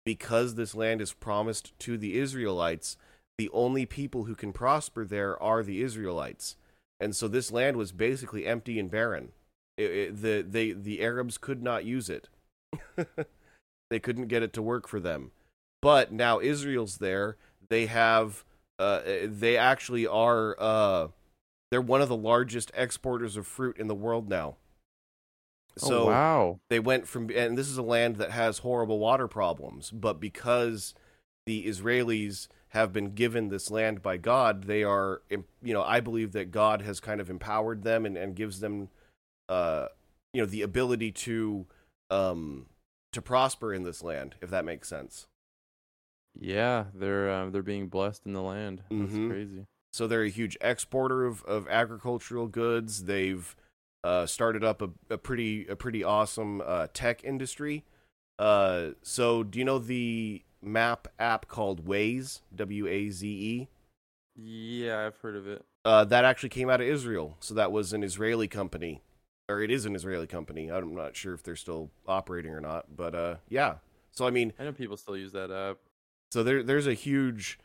because 0.05 0.55
this 0.55 0.75
land 0.75 1.01
is 1.01 1.13
promised 1.13 1.77
to 1.81 1.99
the 1.99 2.17
Israelites, 2.17 2.97
the 3.39 3.51
only 3.53 3.87
people 3.87 4.25
who 4.25 4.35
can 4.35 4.53
prosper 4.53 5.05
there 5.05 5.41
are 5.43 5.63
the 5.63 5.83
Israelites, 5.83 6.57
and 6.99 7.15
so 7.15 7.29
this 7.29 7.53
land 7.53 7.77
was 7.77 7.93
basically 7.93 8.47
empty 8.47 8.79
and 8.79 8.91
barren. 8.91 9.33
It, 9.77 9.91
it, 9.91 10.23
the 10.23 10.43
they 10.43 10.73
the 10.73 11.03
Arabs 11.03 11.37
could 11.37 11.63
not 11.63 11.85
use 11.85 12.09
it. 12.09 12.29
they 13.91 13.99
couldn't 13.99 14.29
get 14.29 14.43
it 14.43 14.53
to 14.55 14.63
work 14.63 14.89
for 14.89 15.01
them. 15.01 15.33
But 15.83 16.13
now 16.13 16.41
Israel's 16.41 16.99
there. 16.99 17.37
They 17.69 17.87
have 17.87 18.45
uh 18.79 19.01
they 19.25 19.57
actually 19.57 20.07
are 20.07 20.57
uh 20.59 21.09
they're 21.71 21.81
one 21.83 22.01
of 22.01 22.09
the 22.09 22.17
largest 22.17 22.71
exporters 22.75 23.37
of 23.37 23.47
fruit 23.47 23.77
in 23.77 23.87
the 23.87 23.95
world 23.95 24.29
now. 24.29 24.57
So 25.77 26.05
oh 26.05 26.07
wow, 26.07 26.61
they 26.71 26.81
went 26.81 27.07
from 27.07 27.31
and 27.35 27.59
this 27.59 27.69
is 27.69 27.77
a 27.77 27.83
land 27.83 28.17
that 28.17 28.31
has 28.31 28.59
horrible 28.59 28.99
water 28.99 29.29
problems, 29.29 29.91
but 29.91 30.21
because 30.21 30.95
the 31.45 31.67
Israelis 31.67 32.49
have 32.77 32.93
been 32.93 33.15
given 33.15 33.49
this 33.49 33.71
land 33.71 34.03
by 34.03 34.17
God, 34.19 34.65
they 34.65 34.85
are 34.85 35.23
you 35.31 35.75
know, 35.75 35.83
I 35.83 35.99
believe 36.01 36.33
that 36.33 36.51
God 36.51 36.83
has 36.83 37.01
kind 37.01 37.21
of 37.21 37.29
empowered 37.29 37.83
them 37.83 38.07
and, 38.07 38.17
and 38.17 38.37
gives 38.37 38.61
them 38.61 38.89
uh 39.49 39.89
you 40.33 40.43
know, 40.43 40.47
the 40.47 40.63
ability 40.63 41.11
to 41.13 41.67
um 42.11 42.67
to 43.13 43.21
prosper 43.23 43.73
in 43.75 43.83
this 43.83 44.03
land, 44.03 44.35
if 44.41 44.51
that 44.51 44.65
makes 44.65 44.89
sense. 44.89 45.27
yeah, 46.39 46.85
they're 46.95 47.31
um, 47.31 47.53
they're 47.53 47.63
being 47.63 47.89
blessed 47.89 48.23
in 48.27 48.33
the 48.33 48.43
land. 48.43 48.83
That's 48.91 49.13
Mhm. 49.13 49.31
crazy. 49.31 49.67
So 49.93 50.07
they're 50.07 50.25
a 50.25 50.29
huge 50.29 50.59
exporter 50.61 51.25
of, 51.25 51.43
of 51.45 51.67
agricultural 51.69 52.49
goods. 52.49 53.05
They've 53.05 53.57
uh, 54.05 54.27
started 54.27 54.63
up 54.63 54.83
a, 54.83 54.91
a 55.09 55.17
pretty 55.17 55.67
a 55.67 55.75
pretty 55.77 56.05
awesome 56.05 56.61
uh, 56.61 56.89
tech 56.93 57.25
industry. 57.25 57.85
Uh, 58.39 58.91
so 59.03 59.43
do 59.43 59.59
you 59.59 59.65
know 59.65 59.79
the 59.79 60.43
map 60.67 61.09
app 61.19 61.49
called 61.49 61.87
Waze? 61.87 62.41
W 62.55 62.87
A 62.87 63.11
Z 63.11 63.29
E. 63.29 63.69
Yeah, 64.35 65.07
I've 65.07 65.17
heard 65.19 65.37
of 65.37 65.47
it. 65.47 65.65
Uh, 65.85 66.05
that 66.05 66.25
actually 66.25 66.49
came 66.49 66.69
out 66.69 66.81
of 66.81 66.87
Israel. 66.87 67.37
So 67.41 67.55
that 67.55 67.73
was 67.73 67.93
an 67.93 68.03
Israeli 68.03 68.49
company, 68.49 69.03
or 69.49 69.63
it 69.63 69.71
is 69.71 69.87
an 69.87 69.95
Israeli 69.95 70.27
company. 70.27 70.71
I'm 70.71 70.95
not 70.95 71.17
sure 71.17 71.33
if 71.33 71.43
they're 71.43 71.57
still 71.57 71.91
operating 72.07 72.53
or 72.53 72.61
not, 72.61 72.97
but 72.97 73.15
uh, 73.15 73.37
yeah. 73.49 73.77
So 74.11 74.27
I 74.27 74.31
mean, 74.31 74.53
I 74.59 74.65
know 74.65 74.73
people 74.73 74.97
still 74.97 75.17
use 75.17 75.33
that 75.33 75.51
app. 75.51 75.79
So 76.33 76.43
there, 76.43 76.63
there's 76.63 76.87
a 76.87 76.95
huge 76.95 77.59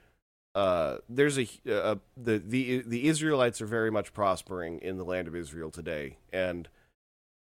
uh, 0.53 0.97
there's 1.07 1.37
a 1.37 1.47
uh, 1.69 1.95
the 2.17 2.37
the 2.37 2.83
the 2.85 3.07
Israelites 3.07 3.61
are 3.61 3.65
very 3.67 3.89
much 3.89 4.13
prospering 4.13 4.79
in 4.79 4.97
the 4.97 5.05
land 5.05 5.27
of 5.27 5.35
Israel 5.35 5.71
today, 5.71 6.17
and 6.33 6.67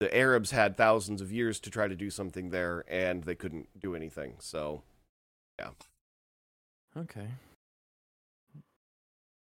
the 0.01 0.15
Arabs 0.17 0.53
had 0.53 0.77
thousands 0.77 1.21
of 1.21 1.31
years 1.31 1.61
to 1.61 1.71
try 1.71 1.87
to 1.87 1.95
do 1.95 2.09
something 2.09 2.49
there, 2.51 2.85
and 2.89 3.25
they 3.25 3.35
couldn't 3.35 3.69
do 3.79 3.95
anything. 3.95 4.37
So, 4.39 4.83
yeah. 5.59 5.71
Okay. 6.97 7.29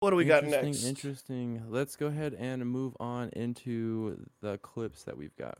What 0.01 0.11
do 0.11 0.17
we 0.17 0.25
got 0.25 0.45
next? 0.45 0.85
Interesting. 0.85 1.63
Let's 1.69 1.97
go 1.97 2.07
ahead 2.07 2.35
and 2.35 2.67
move 2.67 2.97
on 3.01 3.31
into 3.31 4.27
the 4.43 4.59
clips 4.59 5.03
that 5.05 5.17
we've 5.17 5.37
got. 5.37 5.59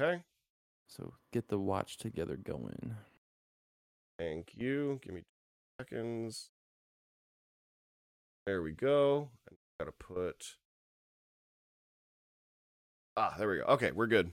Okay. 0.00 0.22
So 0.88 1.14
get 1.32 1.48
the 1.48 1.58
watch 1.58 1.96
together 1.96 2.36
going. 2.36 2.96
Thank 4.18 4.52
you. 4.54 5.00
Give 5.02 5.14
me 5.14 5.22
seconds. 5.80 6.50
There 8.46 8.62
we 8.62 8.72
go. 8.72 9.30
Gotta 9.78 9.92
put. 9.92 10.56
Ah, 13.16 13.34
there 13.38 13.48
we 13.48 13.58
go. 13.58 13.64
Okay, 13.64 13.92
we're 13.92 14.06
good. 14.06 14.32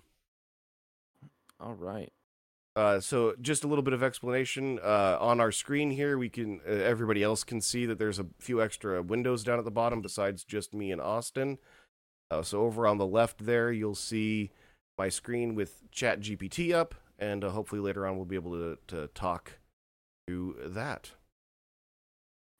All 1.59 1.73
right. 1.73 2.11
Uh, 2.75 2.99
so 2.99 3.33
just 3.41 3.63
a 3.63 3.67
little 3.67 3.83
bit 3.83 3.93
of 3.93 4.03
explanation 4.03 4.79
uh, 4.83 5.17
on 5.19 5.39
our 5.39 5.51
screen 5.51 5.91
here. 5.91 6.17
We 6.17 6.29
can 6.29 6.61
uh, 6.67 6.71
everybody 6.71 7.23
else 7.23 7.43
can 7.43 7.61
see 7.61 7.85
that 7.85 7.99
there's 7.99 8.19
a 8.19 8.27
few 8.39 8.61
extra 8.61 9.01
windows 9.01 9.43
down 9.43 9.59
at 9.59 9.65
the 9.65 9.71
bottom 9.71 10.01
besides 10.01 10.43
just 10.43 10.73
me 10.73 10.91
and 10.91 11.01
Austin. 11.01 11.57
Uh, 12.31 12.41
so 12.43 12.61
over 12.61 12.85
on 12.85 12.97
the 12.97 13.07
left 13.07 13.45
there, 13.45 13.71
you'll 13.71 13.95
see 13.95 14.51
my 14.97 15.09
screen 15.09 15.55
with 15.55 15.81
Chat 15.91 16.21
GPT 16.21 16.73
up, 16.73 16.93
and 17.17 17.43
uh, 17.43 17.49
hopefully 17.49 17.81
later 17.81 18.05
on 18.05 18.15
we'll 18.15 18.25
be 18.25 18.35
able 18.35 18.51
to 18.51 18.77
to 18.87 19.07
talk 19.07 19.59
to 20.27 20.55
that. 20.63 21.11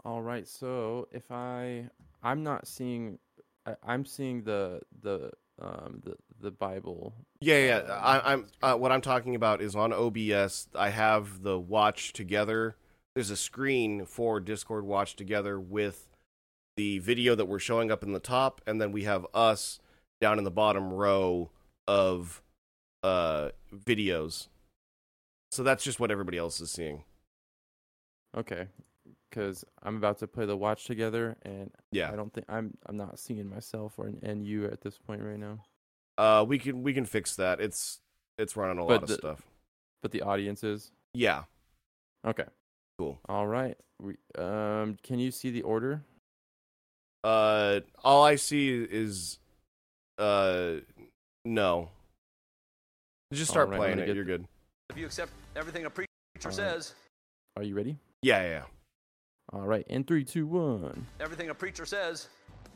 All 0.05 0.21
right. 0.21 0.47
So 0.47 1.07
if 1.11 1.31
I, 1.31 1.89
I'm 2.23 2.43
not 2.43 2.67
seeing, 2.67 3.19
I, 3.65 3.75
I'm 3.83 4.05
seeing 4.05 4.43
the 4.43 4.81
the 5.01 5.31
um 5.61 6.01
the 6.03 6.15
the 6.41 6.51
Bible. 6.51 7.13
Yeah, 7.41 7.65
yeah. 7.65 7.93
I, 7.93 8.33
I'm 8.33 8.47
uh, 8.61 8.75
what 8.75 8.91
I'm 8.91 9.01
talking 9.01 9.35
about 9.35 9.61
is 9.61 9.75
on 9.75 9.93
OBS. 9.93 10.67
I 10.75 10.89
have 10.89 11.43
the 11.43 11.59
watch 11.59 12.13
together. 12.13 12.75
There's 13.15 13.29
a 13.29 13.37
screen 13.37 14.05
for 14.05 14.39
Discord 14.39 14.85
watch 14.85 15.15
together 15.15 15.59
with 15.59 16.07
the 16.77 16.99
video 16.99 17.35
that 17.35 17.45
we're 17.45 17.59
showing 17.59 17.91
up 17.91 18.03
in 18.03 18.13
the 18.13 18.19
top, 18.19 18.61
and 18.65 18.79
then 18.79 18.91
we 18.91 19.03
have 19.03 19.25
us 19.33 19.79
down 20.21 20.37
in 20.37 20.43
the 20.43 20.51
bottom 20.51 20.93
row 20.93 21.49
of 21.87 22.41
uh 23.03 23.49
videos. 23.75 24.47
So 25.51 25.63
that's 25.63 25.83
just 25.83 25.99
what 25.99 26.11
everybody 26.11 26.37
else 26.37 26.61
is 26.61 26.71
seeing. 26.71 27.03
Okay. 28.37 28.67
Because 29.29 29.63
I'm 29.83 29.95
about 29.97 30.17
to 30.19 30.27
play 30.27 30.45
the 30.45 30.57
watch 30.57 30.85
together, 30.85 31.37
and 31.43 31.71
Yeah. 31.91 32.11
I 32.11 32.15
don't 32.15 32.33
think 32.33 32.45
I'm 32.49 32.75
I'm 32.85 32.97
not 32.97 33.19
seeing 33.19 33.47
myself 33.49 33.93
or 33.97 34.07
an, 34.07 34.19
and 34.23 34.43
you 34.45 34.65
at 34.65 34.81
this 34.81 34.97
point 34.97 35.21
right 35.21 35.37
now. 35.39 35.63
Uh, 36.17 36.43
we 36.47 36.57
can 36.59 36.81
we 36.83 36.93
can 36.93 37.05
fix 37.05 37.35
that. 37.35 37.61
It's 37.61 37.99
it's 38.37 38.55
running 38.57 38.77
a 38.79 38.85
But 38.85 39.01
lot 39.01 39.03
of 39.03 39.11
stuff. 39.11 39.41
But 40.01 40.11
the 40.11 40.21
audience 40.23 40.63
is 40.63 40.91
Yeah. 41.13 41.43
okay. 42.25 42.45
Cool. 42.97 43.19
All 43.29 43.47
right. 43.47 43.77
We, 44.01 44.15
um, 44.37 44.97
can 45.03 45.19
you 45.19 45.29
see 45.31 45.51
the 45.51 45.61
order? 45.61 46.03
Uh, 47.23 47.81
all 48.03 48.23
I 48.23 48.35
see 48.35 48.69
is, 48.89 49.39
uh, 50.17 50.75
no. 51.43 51.89
Just 53.33 53.51
start 53.51 53.65
Alright, 53.67 53.75
I'm 53.75 53.79
playing 53.79 53.93
gonna 53.95 54.03
it. 54.03 54.05
get 54.07 54.15
You're 54.15 54.25
good. 54.25 54.45
If 54.89 54.97
you 54.97 55.05
accept 55.05 55.31
everything 55.55 55.85
a 55.85 55.89
preacher 55.89 56.07
Alright. 56.43 56.55
says, 56.55 56.93
Are 57.57 57.63
you 57.63 57.75
ready? 57.75 57.97
Yeah, 58.21 58.41
yeah. 58.43 58.49
yeah. 58.49 58.63
All 59.51 59.61
right. 59.61 59.85
In 59.89 60.03
three, 60.03 60.23
two, 60.23 60.45
one. 60.45 61.05
everything 61.19 61.49
a 61.49 61.53
preacher 61.53 61.85
says, 61.85 62.27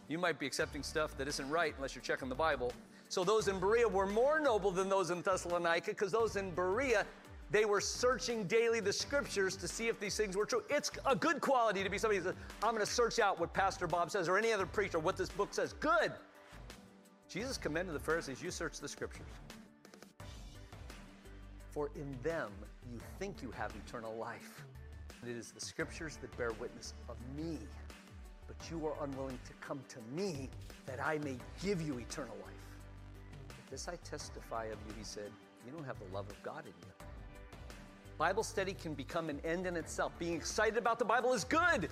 you 0.08 0.18
might 0.18 0.40
be 0.40 0.46
accepting 0.46 0.84
stuff 0.84 1.18
that 1.18 1.28
isn't 1.28 1.50
right 1.50 1.74
unless 1.76 1.96
you're 1.96 2.04
checking 2.04 2.30
the 2.30 2.36
Bible. 2.36 2.72
So 3.10 3.24
those 3.24 3.48
in 3.48 3.60
Berea 3.60 3.88
were 3.88 4.08
more 4.08 4.40
noble 4.40 4.72
than 4.72 4.90
those 4.90 5.12
in 5.12 5.22
Thessalonica 5.22 5.92
because 5.92 6.12
those 6.12 6.36
in 6.36 6.50
Berea, 6.52 7.06
they 7.52 7.66
were 7.66 7.80
searching 7.80 8.46
daily 8.46 8.80
the 8.80 8.92
scriptures 8.92 9.56
to 9.58 9.68
see 9.68 9.88
if 9.88 10.00
these 10.00 10.18
things 10.18 10.36
were 10.36 10.46
true. 10.46 10.64
It's 10.70 10.90
a 11.06 11.16
good 11.16 11.40
quality 11.40 11.84
to 11.84 11.90
be 11.90 12.00
somebody 12.00 12.20
who 12.20 12.26
says, 12.26 12.36
I'm 12.64 12.72
going 12.72 12.86
to 12.86 12.92
search 12.92 13.20
out 13.20 13.40
what 13.40 13.54
Pastor 13.54 13.86
Bob 13.86 14.10
says 14.10 14.28
or 14.28 14.38
any 14.38 14.52
other 14.52 14.66
preacher, 14.66 14.98
what 14.98 15.16
this 15.16 15.30
book 15.30 15.50
says. 15.54 15.74
Good. 15.74 16.12
Jesus 17.30 17.58
commended 17.58 17.94
the 17.96 18.00
Pharisees, 18.00 18.42
you 18.42 18.52
search 18.52 18.80
the 18.80 18.88
scriptures. 18.88 19.26
For 21.72 21.90
in 21.96 22.18
them 22.24 22.52
you 22.92 23.00
think 23.20 23.42
you 23.42 23.52
have 23.52 23.72
eternal 23.88 24.16
life. 24.16 24.64
It 25.28 25.38
is 25.38 25.52
the 25.52 25.62
scriptures 25.62 26.18
that 26.22 26.36
bear 26.38 26.52
witness 26.60 26.94
of 27.10 27.16
me. 27.38 27.58
But 28.48 28.58
you 28.70 28.86
are 28.88 28.94
unwilling 29.04 29.40
to 29.46 29.54
come 29.66 29.80
to 29.90 30.00
me 30.16 30.50
that 30.86 31.00
I 31.04 31.18
may 31.20 31.38
give 31.64 31.82
you 31.82 31.98
eternal 31.98 32.36
life. 32.44 32.54
But 33.48 33.72
this 33.72 33.88
I 33.88 33.96
testify 34.04 34.66
of 34.66 34.78
you, 34.88 34.94
he 34.98 35.04
said, 35.04 35.32
you 35.66 35.72
don't 35.72 35.86
have 35.86 35.98
the 36.00 36.14
love 36.14 36.30
of 36.30 36.42
God 36.44 36.66
in 36.66 36.74
you. 36.82 37.06
Bible 38.18 38.44
study 38.44 38.74
can 38.74 38.94
become 38.94 39.30
an 39.30 39.40
end 39.44 39.66
in 39.66 39.76
itself. 39.76 40.12
Being 40.20 40.34
excited 40.34 40.78
about 40.78 41.00
the 41.00 41.06
Bible 41.06 41.34
is 41.34 41.44
good, 41.44 41.90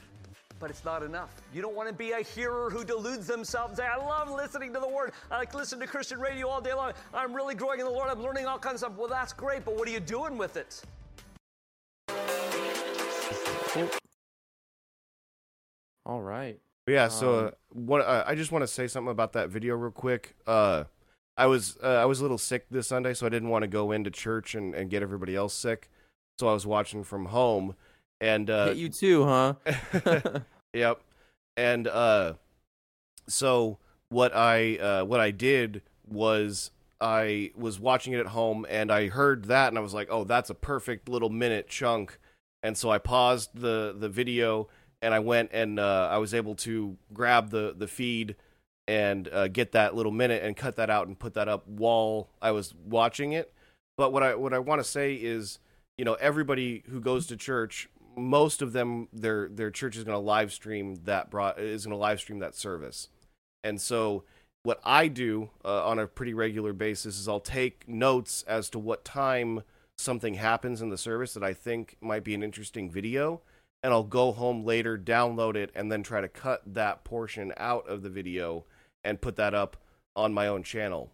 but 0.60 0.70
it's 0.70 0.86
not 0.86 1.02
enough. 1.04 1.42
You 1.54 1.62
don't 1.62 1.76
want 1.76 1.88
to 1.90 1.96
be 1.96 2.12
a 2.12 2.22
hearer 2.22 2.70
who 2.70 2.84
deludes 2.84 3.28
themselves 3.28 3.72
and 3.72 3.78
say, 3.78 3.86
I 3.86 3.98
love 3.98 4.30
listening 4.30 4.74
to 4.74 4.80
the 4.80 4.88
Word. 4.88 5.14
I 5.32 5.38
like 5.38 5.54
listening 5.56 5.82
to 5.82 5.88
Christian 5.88 6.20
radio 6.20 6.48
all 6.48 6.62
day 6.62 6.74
long. 6.74 6.94
I'm 7.14 7.34
really 7.34 7.56
growing 7.56 7.80
in 7.80 7.86
the 7.86 7.92
Lord. 7.92 8.10
I'm 8.10 8.22
learning 8.22 8.46
all 8.46 8.60
kinds 8.60 8.84
of 8.84 8.92
stuff. 8.92 8.94
Well, 8.98 9.08
that's 9.08 9.34
great, 9.34 9.66
but 9.66 9.76
what 9.76 9.88
are 9.88 9.92
you 9.92 10.00
doing 10.00 10.38
with 10.38 10.58
it? 10.58 10.84
All 16.06 16.22
right. 16.22 16.60
Yeah. 16.88 17.08
So, 17.08 17.36
uh, 17.36 17.44
Um, 17.48 17.52
what 17.70 18.02
uh, 18.02 18.24
I 18.26 18.36
just 18.36 18.52
want 18.52 18.64
to 18.64 18.68
say 18.68 18.88
something 18.88 19.12
about 19.12 19.34
that 19.34 19.50
video 19.50 19.76
real 19.76 19.92
quick. 19.92 20.36
Uh, 20.48 20.86
I 21.38 21.46
was 21.46 21.78
uh, 21.84 21.88
I 21.88 22.06
was 22.06 22.20
a 22.20 22.24
little 22.24 22.38
sick 22.38 22.68
this 22.70 22.88
Sunday, 22.88 23.14
so 23.14 23.26
I 23.26 23.30
didn't 23.30 23.50
want 23.50 23.64
to 23.64 23.68
go 23.68 23.92
into 23.92 24.12
church 24.12 24.56
and, 24.56 24.74
and 24.76 24.90
get 24.90 25.02
everybody 25.04 25.36
else 25.36 25.54
sick. 25.54 25.90
So 26.40 26.48
I 26.48 26.54
was 26.54 26.66
watching 26.66 27.04
from 27.04 27.26
home, 27.28 27.76
and 28.20 28.50
uh, 28.50 28.74
you 28.76 28.90
too, 28.90 29.26
huh? 29.26 29.54
yep. 30.74 31.02
And 31.58 31.88
uh 31.88 32.34
so 33.28 33.78
what 34.10 34.36
I 34.36 34.78
uh 34.78 35.06
what 35.06 35.20
I 35.20 35.32
did 35.32 35.82
was 36.08 36.72
I 37.00 37.52
was 37.56 37.80
watching 37.80 38.14
it 38.14 38.20
at 38.20 38.28
home 38.28 38.66
and 38.70 38.92
I 38.92 39.08
heard 39.08 39.46
that 39.46 39.70
and 39.70 39.78
I 39.78 39.82
was 39.82 39.94
like, 39.94 40.08
"Oh, 40.12 40.24
that's 40.24 40.50
a 40.50 40.56
perfect 40.56 41.10
little 41.10 41.30
minute 41.30 41.68
chunk." 41.68 42.20
And 42.64 42.78
so 42.78 42.90
I 42.92 42.98
paused 42.98 43.52
the 43.56 43.96
the 43.98 44.10
video 44.10 44.68
and 45.02 45.14
I 45.14 45.20
went 45.20 45.50
and 45.54 45.80
uh 45.80 46.10
I 46.12 46.18
was 46.18 46.34
able 46.34 46.56
to 46.56 46.98
grab 47.14 47.50
the 47.50 47.74
the 47.78 47.88
feed 47.88 48.36
and 48.88 49.30
uh, 49.30 49.48
get 49.48 49.72
that 49.72 49.96
little 49.96 50.12
minute 50.12 50.44
and 50.44 50.56
cut 50.56 50.76
that 50.76 50.90
out 50.90 51.08
and 51.08 51.18
put 51.18 51.34
that 51.36 51.48
up 51.48 51.68
while 51.68 52.30
I 52.42 52.52
was 52.52 52.74
watching 52.86 53.32
it. 53.32 53.54
But 53.98 54.12
what 54.12 54.24
I 54.24 54.36
what 54.36 54.54
I 54.54 54.60
want 54.60 54.82
to 54.82 54.88
say 54.88 55.14
is, 55.14 55.60
you 55.98 56.06
know, 56.06 56.16
everybody 56.16 56.84
who 56.90 57.00
goes 57.00 57.28
to 57.28 57.38
church, 57.38 57.88
most 58.18 58.62
of 58.62 58.74
them 58.74 59.08
their 59.14 59.48
their 59.50 59.72
church 59.72 59.96
is 59.96 60.04
going 60.04 60.16
to 60.16 60.20
live 60.20 60.52
stream 60.52 60.96
that 61.06 61.30
brought 61.30 61.60
is 61.60 61.86
going 61.86 61.96
to 61.96 62.02
live 62.02 62.20
stream 62.20 62.40
that 62.40 62.56
service. 62.56 63.10
And 63.64 63.80
so 63.80 64.24
what 64.64 64.80
I 64.84 65.08
do 65.08 65.52
uh, 65.64 65.86
on 65.86 65.98
a 66.00 66.08
pretty 66.08 66.34
regular 66.34 66.74
basis 66.74 67.18
is 67.18 67.28
I'll 67.28 67.40
take 67.40 67.88
notes 67.88 68.44
as 68.48 68.70
to 68.72 68.80
what 68.80 69.06
time 69.06 69.64
something 69.98 70.34
happens 70.34 70.82
in 70.82 70.90
the 70.90 70.98
service 70.98 71.34
that 71.34 71.44
I 71.44 71.54
think 71.54 71.98
might 72.02 72.24
be 72.24 72.34
an 72.34 72.44
interesting 72.44 72.90
video 72.90 73.42
and 73.84 73.94
I'll 73.94 74.04
go 74.04 74.32
home 74.32 74.64
later, 74.64 74.98
download 74.98 75.56
it, 75.56 75.72
and 75.76 75.92
then 75.92 76.04
try 76.04 76.22
to 76.22 76.28
cut 76.28 76.62
that 76.74 77.04
portion 77.04 77.54
out 77.58 77.88
of 77.88 78.04
the 78.04 78.10
video 78.10 78.66
and 79.04 79.22
put 79.22 79.36
that 79.38 79.54
up 79.54 79.78
on 80.16 80.34
my 80.34 80.48
own 80.48 80.64
channel. 80.64 81.12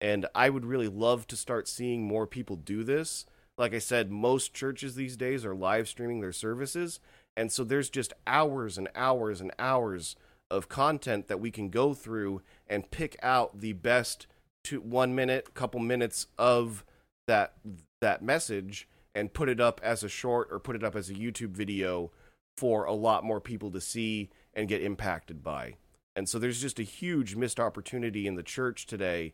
And 0.00 0.26
I 0.34 0.50
would 0.50 0.64
really 0.64 0.88
love 0.88 1.26
to 1.28 1.36
start 1.36 1.68
seeing 1.68 2.06
more 2.06 2.26
people 2.26 2.56
do 2.56 2.84
this. 2.84 3.26
Like 3.58 3.74
I 3.74 3.78
said, 3.78 4.10
most 4.10 4.54
churches 4.54 4.94
these 4.94 5.16
days 5.16 5.44
are 5.44 5.54
live 5.54 5.88
streaming 5.88 6.20
their 6.20 6.32
services. 6.32 7.00
And 7.36 7.52
so 7.52 7.64
there's 7.64 7.90
just 7.90 8.12
hours 8.26 8.78
and 8.78 8.88
hours 8.94 9.40
and 9.40 9.52
hours 9.58 10.16
of 10.50 10.68
content 10.68 11.28
that 11.28 11.40
we 11.40 11.50
can 11.50 11.70
go 11.70 11.94
through 11.94 12.42
and 12.66 12.90
pick 12.90 13.16
out 13.22 13.60
the 13.60 13.72
best 13.74 14.26
two, 14.64 14.80
one 14.80 15.14
minute, 15.14 15.54
couple 15.54 15.80
minutes 15.80 16.26
of 16.38 16.84
that 17.26 17.54
that 18.00 18.22
message 18.22 18.88
and 19.14 19.32
put 19.32 19.48
it 19.48 19.60
up 19.60 19.80
as 19.82 20.02
a 20.02 20.08
short 20.08 20.48
or 20.50 20.58
put 20.58 20.76
it 20.76 20.84
up 20.84 20.94
as 20.94 21.10
a 21.10 21.14
YouTube 21.14 21.50
video 21.50 22.10
for 22.56 22.84
a 22.84 22.92
lot 22.92 23.24
more 23.24 23.40
people 23.40 23.70
to 23.70 23.80
see 23.80 24.30
and 24.54 24.68
get 24.68 24.82
impacted 24.82 25.42
by. 25.42 25.76
And 26.14 26.28
so 26.28 26.38
there's 26.38 26.60
just 26.60 26.78
a 26.78 26.84
huge 26.84 27.36
missed 27.36 27.60
opportunity 27.60 28.26
in 28.26 28.34
the 28.34 28.42
church 28.42 28.86
today 28.86 29.32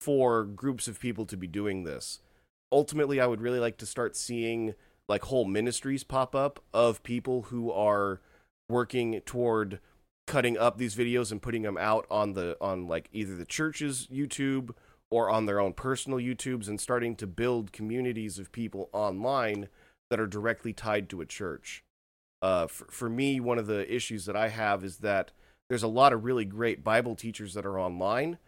for 0.00 0.44
groups 0.44 0.88
of 0.88 1.00
people 1.00 1.26
to 1.26 1.36
be 1.36 1.46
doing 1.46 1.84
this. 1.84 2.20
Ultimately, 2.72 3.20
I 3.20 3.26
would 3.26 3.40
really 3.40 3.60
like 3.60 3.76
to 3.78 3.86
start 3.86 4.16
seeing 4.16 4.74
like 5.08 5.24
whole 5.24 5.44
ministries 5.44 6.04
pop 6.04 6.34
up 6.34 6.62
of 6.74 7.02
people 7.02 7.42
who 7.42 7.70
are 7.70 8.20
working 8.68 9.20
toward 9.20 9.78
cutting 10.26 10.58
up 10.58 10.76
these 10.76 10.96
videos 10.96 11.30
and 11.30 11.40
putting 11.40 11.62
them 11.62 11.78
out 11.78 12.04
on 12.10 12.32
the 12.32 12.56
on 12.60 12.88
like 12.88 13.08
either 13.12 13.36
the 13.36 13.44
church's 13.44 14.08
YouTube 14.08 14.70
or 15.10 15.30
on 15.30 15.46
their 15.46 15.60
own 15.60 15.72
personal 15.72 16.18
YouTubes 16.18 16.68
and 16.68 16.80
starting 16.80 17.14
to 17.16 17.26
build 17.26 17.72
communities 17.72 18.38
of 18.38 18.52
people 18.52 18.88
online 18.92 19.68
that 20.10 20.20
are 20.20 20.26
directly 20.26 20.72
tied 20.72 21.08
to 21.10 21.20
a 21.20 21.26
church. 21.26 21.84
uh, 22.42 22.66
for, 22.66 22.86
for 22.90 23.08
me, 23.08 23.40
one 23.40 23.58
of 23.58 23.66
the 23.66 23.92
issues 23.92 24.26
that 24.26 24.36
I 24.36 24.48
have 24.48 24.84
is 24.84 24.98
that 24.98 25.32
there's 25.68 25.82
a 25.82 25.88
lot 25.88 26.12
of 26.12 26.24
really 26.24 26.44
great 26.44 26.84
Bible 26.84 27.16
teachers 27.16 27.54
that 27.54 27.66
are 27.66 27.78
online, 27.78 28.38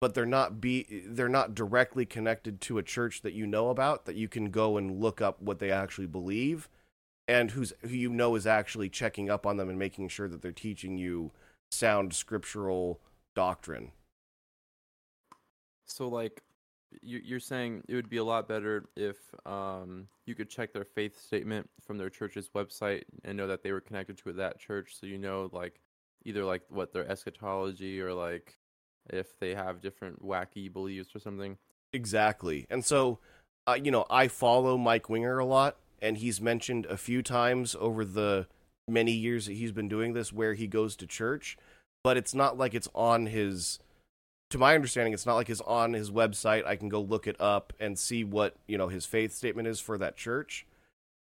but 0.00 0.14
they're 0.14 0.26
not 0.26 0.60
be 0.60 1.02
they're 1.06 1.28
not 1.28 1.54
directly 1.54 2.06
connected 2.06 2.60
to 2.62 2.78
a 2.78 2.82
church 2.82 3.22
that 3.22 3.32
you 3.32 3.46
know 3.46 3.70
about 3.70 4.04
that 4.04 4.14
you 4.16 4.28
can 4.28 4.50
go 4.50 4.76
and 4.76 5.00
look 5.00 5.20
up 5.20 5.42
what 5.42 5.58
they 5.58 5.70
actually 5.70 6.06
believe 6.06 6.68
and 7.26 7.50
who's 7.52 7.72
who 7.82 7.88
you 7.88 8.10
know 8.10 8.36
is 8.36 8.46
actually 8.46 8.88
checking 8.88 9.28
up 9.28 9.44
on 9.44 9.56
them 9.56 9.68
and 9.68 9.78
making 9.78 10.08
sure 10.08 10.28
that 10.28 10.40
they're 10.40 10.52
teaching 10.52 10.98
you 10.98 11.32
sound 11.72 12.14
scriptural 12.14 13.00
doctrine. 13.34 13.90
So 15.88 16.08
like 16.08 16.42
you, 17.02 17.20
you're 17.24 17.40
saying 17.40 17.84
it 17.88 17.94
would 17.94 18.08
be 18.08 18.16
a 18.18 18.24
lot 18.24 18.48
better 18.48 18.88
if 18.96 19.16
um, 19.44 20.06
you 20.26 20.34
could 20.34 20.48
check 20.48 20.72
their 20.72 20.84
faith 20.84 21.20
statement 21.20 21.68
from 21.86 21.98
their 21.98 22.10
church's 22.10 22.48
website 22.50 23.02
and 23.24 23.36
know 23.36 23.46
that 23.46 23.62
they 23.62 23.72
were 23.72 23.80
connected 23.80 24.18
to 24.18 24.32
that 24.34 24.58
church, 24.58 24.96
so 24.98 25.06
you 25.06 25.18
know 25.18 25.50
like 25.52 25.80
either 26.24 26.44
like 26.44 26.62
what 26.68 26.92
their 26.92 27.10
eschatology 27.10 28.00
or 28.00 28.12
like 28.12 28.56
if 29.10 29.38
they 29.38 29.54
have 29.54 29.80
different 29.80 30.24
wacky 30.24 30.72
beliefs 30.72 31.14
or 31.14 31.18
something. 31.18 31.56
Exactly. 31.92 32.66
And 32.68 32.84
so, 32.84 33.18
uh, 33.66 33.78
you 33.82 33.90
know, 33.90 34.04
I 34.10 34.28
follow 34.28 34.76
Mike 34.76 35.08
Winger 35.08 35.38
a 35.38 35.44
lot, 35.44 35.76
and 36.00 36.18
he's 36.18 36.40
mentioned 36.40 36.86
a 36.86 36.96
few 36.96 37.22
times 37.22 37.74
over 37.78 38.04
the 38.04 38.46
many 38.86 39.12
years 39.12 39.46
that 39.46 39.54
he's 39.54 39.72
been 39.72 39.88
doing 39.88 40.12
this 40.12 40.32
where 40.32 40.54
he 40.54 40.66
goes 40.66 40.96
to 40.96 41.06
church, 41.06 41.56
but 42.04 42.16
it's 42.16 42.34
not 42.34 42.58
like 42.58 42.74
it's 42.74 42.88
on 42.94 43.26
his. 43.26 43.78
To 44.50 44.58
my 44.58 44.74
understanding, 44.74 45.12
it's 45.12 45.26
not 45.26 45.34
like 45.34 45.50
it's 45.50 45.60
on 45.60 45.92
his 45.92 46.10
website. 46.10 46.64
I 46.66 46.76
can 46.76 46.88
go 46.88 47.00
look 47.00 47.26
it 47.26 47.36
up 47.38 47.72
and 47.78 47.98
see 47.98 48.24
what 48.24 48.56
you 48.66 48.78
know 48.78 48.88
his 48.88 49.04
faith 49.04 49.34
statement 49.34 49.68
is 49.68 49.78
for 49.80 49.98
that 49.98 50.16
church. 50.16 50.66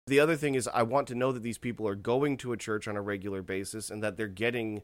The 0.07 0.19
other 0.19 0.35
thing 0.35 0.55
is, 0.55 0.67
I 0.67 0.83
want 0.83 1.07
to 1.09 1.15
know 1.15 1.31
that 1.31 1.43
these 1.43 1.57
people 1.57 1.87
are 1.87 1.95
going 1.95 2.37
to 2.37 2.53
a 2.53 2.57
church 2.57 2.87
on 2.87 2.95
a 2.95 3.01
regular 3.01 3.41
basis 3.41 3.89
and 3.89 4.01
that 4.01 4.17
they're 4.17 4.27
getting 4.27 4.81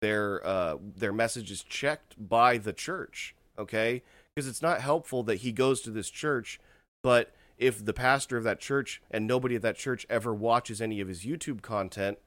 their 0.00 0.44
uh, 0.46 0.76
their 0.96 1.12
messages 1.12 1.62
checked 1.62 2.14
by 2.18 2.58
the 2.58 2.72
church. 2.72 3.34
Okay, 3.58 4.02
because 4.34 4.48
it's 4.48 4.62
not 4.62 4.80
helpful 4.80 5.22
that 5.24 5.36
he 5.36 5.52
goes 5.52 5.80
to 5.82 5.90
this 5.90 6.08
church, 6.08 6.60
but 7.02 7.34
if 7.58 7.84
the 7.84 7.92
pastor 7.92 8.36
of 8.36 8.44
that 8.44 8.60
church 8.60 9.02
and 9.10 9.26
nobody 9.26 9.56
at 9.56 9.62
that 9.62 9.76
church 9.76 10.06
ever 10.08 10.32
watches 10.32 10.80
any 10.80 11.00
of 11.00 11.08
his 11.08 11.24
YouTube 11.24 11.60
content, 11.60 12.18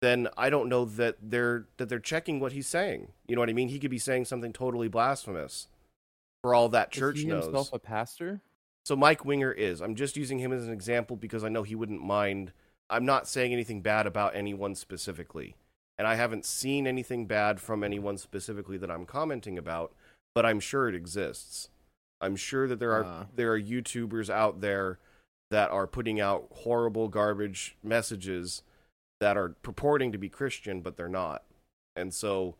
then 0.00 0.28
I 0.36 0.50
don't 0.50 0.68
know 0.68 0.84
that 0.84 1.16
they're 1.22 1.66
that 1.76 1.88
they're 1.88 1.98
checking 1.98 2.40
what 2.40 2.52
he's 2.52 2.66
saying. 2.66 3.08
You 3.26 3.34
know 3.34 3.42
what 3.42 3.50
I 3.50 3.54
mean? 3.54 3.68
He 3.68 3.78
could 3.78 3.90
be 3.90 3.98
saying 3.98 4.26
something 4.26 4.52
totally 4.52 4.88
blasphemous 4.88 5.68
for 6.42 6.54
all 6.54 6.68
that 6.70 6.90
church 6.90 7.16
is 7.16 7.22
he 7.22 7.28
knows. 7.28 7.44
himself 7.44 7.72
a 7.72 7.78
pastor? 7.78 8.40
So 8.84 8.96
Mike 8.96 9.24
Winger 9.24 9.52
is. 9.52 9.80
I'm 9.80 9.94
just 9.94 10.16
using 10.16 10.38
him 10.38 10.52
as 10.52 10.66
an 10.66 10.72
example 10.72 11.16
because 11.16 11.44
I 11.44 11.48
know 11.48 11.62
he 11.62 11.74
wouldn't 11.74 12.02
mind. 12.02 12.52
I'm 12.88 13.04
not 13.04 13.28
saying 13.28 13.52
anything 13.52 13.82
bad 13.82 14.06
about 14.06 14.34
anyone 14.34 14.74
specifically. 14.74 15.56
And 15.98 16.06
I 16.06 16.14
haven't 16.14 16.46
seen 16.46 16.86
anything 16.86 17.26
bad 17.26 17.60
from 17.60 17.82
anyone 17.82 18.18
specifically 18.18 18.78
that 18.78 18.90
I'm 18.90 19.04
commenting 19.04 19.58
about, 19.58 19.92
but 20.34 20.46
I'm 20.46 20.60
sure 20.60 20.88
it 20.88 20.94
exists. 20.94 21.70
I'm 22.20 22.36
sure 22.36 22.66
that 22.68 22.78
there 22.78 22.92
are 22.92 23.04
Uh. 23.04 23.24
there 23.34 23.52
are 23.52 23.60
YouTubers 23.60 24.30
out 24.30 24.60
there 24.60 24.98
that 25.50 25.70
are 25.70 25.86
putting 25.86 26.20
out 26.20 26.46
horrible 26.52 27.08
garbage 27.08 27.76
messages 27.82 28.62
that 29.20 29.36
are 29.36 29.50
purporting 29.62 30.12
to 30.12 30.18
be 30.18 30.28
Christian, 30.28 30.80
but 30.80 30.96
they're 30.96 31.08
not. 31.08 31.44
And 31.96 32.14
so 32.14 32.54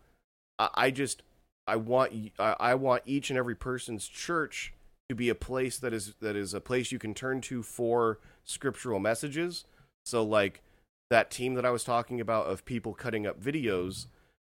I, 0.59 0.69
I 0.75 0.91
just 0.91 1.23
I 1.67 1.77
want 1.77 2.33
I 2.39 2.75
want 2.75 3.03
each 3.07 3.31
and 3.31 3.39
every 3.39 3.55
person's 3.55 4.09
church 4.09 4.73
to 5.09 5.15
be 5.15 5.29
a 5.29 5.35
place 5.35 5.79
that 5.79 5.93
is 5.93 6.15
that 6.21 6.37
is 6.37 6.55
a 6.55 6.61
place 6.61 6.93
you 6.93 6.99
can 6.99 7.15
turn 7.15 7.41
to 7.43 7.63
for 7.63 8.19
scriptural 8.45 8.99
messages. 8.99 9.65
So 10.05 10.23
like 10.23 10.63
that 11.11 11.31
team 11.31 11.55
that 11.55 11.65
I 11.65 11.71
was 11.71 11.85
talking 11.85 12.21
about 12.21 12.47
of 12.47 12.65
people 12.65 12.95
cutting 12.95 13.27
up 13.27 13.41
videos, 13.41 14.07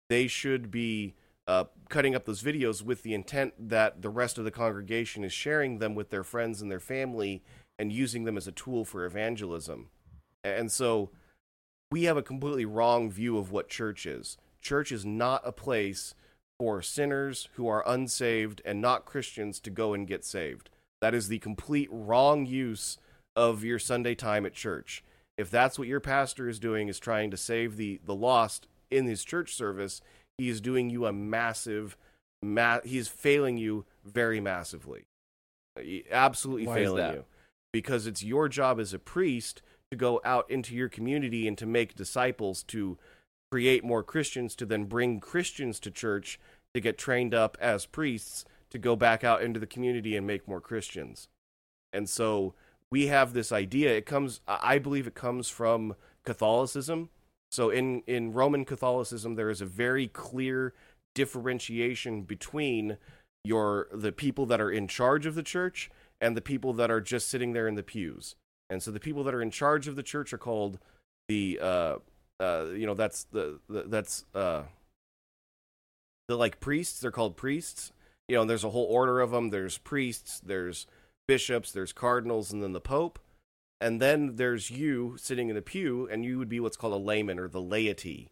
they 0.09 0.27
should 0.27 0.71
be 0.71 1.15
uh, 1.47 1.65
cutting 1.89 2.15
up 2.15 2.25
those 2.25 2.41
videos 2.41 2.81
with 2.81 3.03
the 3.03 3.13
intent 3.13 3.53
that 3.69 4.01
the 4.01 4.09
rest 4.09 4.37
of 4.37 4.45
the 4.45 4.51
congregation 4.51 5.23
is 5.23 5.33
sharing 5.33 5.79
them 5.79 5.95
with 5.95 6.09
their 6.09 6.23
friends 6.23 6.61
and 6.61 6.71
their 6.71 6.79
family 6.79 7.43
and 7.77 7.91
using 7.91 8.23
them 8.23 8.37
as 8.37 8.47
a 8.47 8.51
tool 8.51 8.85
for 8.85 9.05
evangelism. 9.05 9.89
And 10.43 10.71
so 10.71 11.09
we 11.93 12.05
have 12.05 12.17
a 12.17 12.23
completely 12.23 12.65
wrong 12.65 13.11
view 13.11 13.37
of 13.37 13.51
what 13.51 13.69
church 13.69 14.07
is. 14.07 14.35
Church 14.63 14.91
is 14.91 15.05
not 15.05 15.43
a 15.45 15.51
place 15.51 16.15
for 16.59 16.81
sinners 16.81 17.49
who 17.53 17.67
are 17.67 17.87
unsaved 17.87 18.63
and 18.65 18.81
not 18.81 19.05
Christians 19.05 19.59
to 19.59 19.69
go 19.69 19.93
and 19.93 20.07
get 20.07 20.25
saved. 20.25 20.71
That 21.01 21.13
is 21.13 21.27
the 21.27 21.37
complete 21.37 21.89
wrong 21.91 22.47
use 22.47 22.97
of 23.35 23.63
your 23.63 23.77
Sunday 23.77 24.15
time 24.15 24.43
at 24.43 24.55
church. 24.55 25.03
If 25.37 25.51
that's 25.51 25.77
what 25.77 25.87
your 25.87 25.99
pastor 25.99 26.49
is 26.49 26.57
doing 26.57 26.87
is 26.87 26.97
trying 26.97 27.29
to 27.29 27.37
save 27.37 27.77
the 27.77 28.01
the 28.03 28.15
lost 28.15 28.65
in 28.89 29.05
his 29.05 29.23
church 29.23 29.53
service, 29.53 30.01
he 30.39 30.49
is 30.49 30.61
doing 30.61 30.89
you 30.89 31.05
a 31.05 31.13
massive 31.13 31.95
ma- 32.41 32.81
he 32.83 32.97
is 32.97 33.07
failing 33.07 33.57
you 33.57 33.85
very 34.03 34.39
massively. 34.39 35.05
He- 35.79 36.05
Absolutely 36.09 36.65
Why 36.65 36.75
failing 36.75 37.13
you. 37.13 37.25
Because 37.71 38.07
it's 38.07 38.23
your 38.23 38.49
job 38.49 38.79
as 38.79 38.95
a 38.95 38.99
priest 38.99 39.61
to 39.93 39.97
go 39.97 40.19
out 40.25 40.49
into 40.49 40.75
your 40.75 40.89
community 40.89 41.47
and 41.47 41.55
to 41.59 41.67
make 41.67 41.93
disciples 41.95 42.63
to 42.63 42.97
create 43.51 43.83
more 43.83 44.01
Christians 44.01 44.55
to 44.55 44.65
then 44.65 44.85
bring 44.85 45.19
Christians 45.19 45.79
to 45.81 45.91
church 45.91 46.39
to 46.73 46.81
get 46.81 46.97
trained 46.97 47.35
up 47.35 47.55
as 47.61 47.85
priests 47.85 48.43
to 48.71 48.79
go 48.79 48.95
back 48.95 49.23
out 49.23 49.43
into 49.43 49.59
the 49.59 49.67
community 49.67 50.17
and 50.17 50.25
make 50.25 50.47
more 50.47 50.59
Christians. 50.59 51.27
And 51.93 52.09
so 52.09 52.55
we 52.89 53.05
have 53.07 53.33
this 53.33 53.51
idea 53.51 53.95
it 53.95 54.07
comes 54.07 54.41
I 54.47 54.79
believe 54.79 55.05
it 55.05 55.13
comes 55.13 55.47
from 55.47 55.95
Catholicism. 56.25 57.09
So 57.51 57.69
in 57.69 58.01
in 58.07 58.33
Roman 58.33 58.65
Catholicism 58.65 59.35
there 59.35 59.51
is 59.51 59.61
a 59.61 59.67
very 59.67 60.07
clear 60.07 60.73
differentiation 61.13 62.23
between 62.23 62.97
your 63.43 63.87
the 63.93 64.11
people 64.11 64.47
that 64.47 64.59
are 64.59 64.71
in 64.71 64.87
charge 64.87 65.27
of 65.27 65.35
the 65.35 65.43
church 65.43 65.91
and 66.19 66.35
the 66.35 66.41
people 66.41 66.73
that 66.73 66.89
are 66.89 67.01
just 67.01 67.29
sitting 67.29 67.53
there 67.53 67.67
in 67.67 67.75
the 67.75 67.83
pews. 67.83 68.35
And 68.73 68.83
so 68.83 68.91
the 68.91 68.99
people 68.99 69.23
that 69.23 69.33
are 69.33 69.41
in 69.41 69.51
charge 69.51 69.87
of 69.87 69.95
the 69.95 70.03
church 70.03 70.33
are 70.33 70.37
called 70.37 70.79
the 71.29 71.59
uh 71.61 71.95
uh 72.39 72.65
you 72.75 72.85
know 72.85 72.95
that's 72.95 73.23
the, 73.25 73.59
the 73.69 73.83
that's 73.83 74.25
uh 74.35 74.63
the 76.27 76.35
like 76.35 76.59
priests. 76.59 76.99
They're 76.99 77.11
called 77.11 77.37
priests. 77.37 77.91
You 78.27 78.35
know 78.35 78.41
and 78.41 78.49
there's 78.49 78.63
a 78.63 78.69
whole 78.69 78.85
order 78.85 79.21
of 79.21 79.31
them 79.31 79.49
there's 79.49 79.77
priests 79.77 80.39
there's 80.39 80.87
bishops 81.27 81.71
there's 81.71 81.93
cardinals 81.93 82.51
and 82.51 82.61
then 82.61 82.73
the 82.73 82.81
pope. 82.81 83.19
And 83.79 84.01
then 84.01 84.37
there's 84.37 84.71
you 84.71 85.17
sitting 85.17 85.49
in 85.49 85.55
the 85.55 85.61
pew 85.61 86.07
and 86.09 86.23
you 86.23 86.37
would 86.39 86.49
be 86.49 86.59
what's 86.59 86.77
called 86.77 86.93
a 86.93 86.97
layman 86.97 87.39
or 87.39 87.49
the 87.49 87.61
laity. 87.61 88.29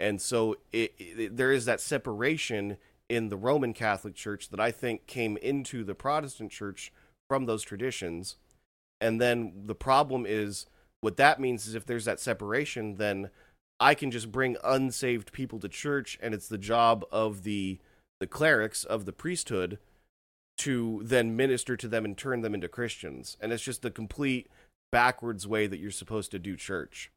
And 0.00 0.20
so 0.20 0.56
it, 0.72 0.92
it, 0.98 1.36
there 1.36 1.52
is 1.52 1.64
that 1.64 1.80
separation 1.80 2.76
in 3.08 3.28
the 3.30 3.36
roman 3.36 3.72
catholic 3.72 4.14
church 4.14 4.50
that 4.50 4.60
i 4.60 4.70
think 4.70 5.06
came 5.06 5.36
into 5.38 5.82
the 5.82 5.94
protestant 5.94 6.50
church 6.50 6.92
from 7.26 7.46
those 7.46 7.62
traditions 7.62 8.36
and 9.00 9.20
then 9.20 9.52
the 9.66 9.74
problem 9.74 10.24
is 10.26 10.66
what 11.00 11.16
that 11.16 11.40
means 11.40 11.66
is 11.66 11.74
if 11.74 11.86
there's 11.86 12.04
that 12.04 12.20
separation 12.20 12.96
then 12.96 13.30
I 13.80 13.94
can 13.94 14.10
just 14.10 14.32
bring 14.32 14.56
unsaved 14.64 15.32
people 15.32 15.60
to 15.60 15.68
church, 15.68 16.18
and 16.20 16.34
it's 16.34 16.48
the 16.48 16.58
job 16.58 17.04
of 17.12 17.44
the 17.44 17.78
the 18.20 18.26
clerics 18.26 18.82
of 18.82 19.04
the 19.04 19.12
priesthood 19.12 19.78
to 20.58 21.00
then 21.04 21.36
minister 21.36 21.76
to 21.76 21.86
them 21.86 22.04
and 22.04 22.18
turn 22.18 22.40
them 22.40 22.52
into 22.52 22.66
Christians. 22.66 23.36
And 23.40 23.52
it's 23.52 23.62
just 23.62 23.82
the 23.82 23.92
complete 23.92 24.48
backwards 24.90 25.46
way 25.46 25.68
that 25.68 25.78
you're 25.78 25.92
supposed 25.92 26.32
to 26.32 26.40
do 26.40 26.56
church. 26.56 27.12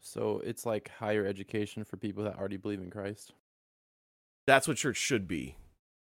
So 0.00 0.40
it's 0.44 0.64
like 0.64 0.92
higher 1.00 1.26
education 1.26 1.82
for 1.82 1.96
people 1.96 2.22
that 2.22 2.38
already 2.38 2.58
believe 2.58 2.80
in 2.80 2.90
Christ. 2.90 3.32
That's 4.46 4.68
what 4.68 4.76
church 4.76 4.98
should 4.98 5.26
be. 5.26 5.56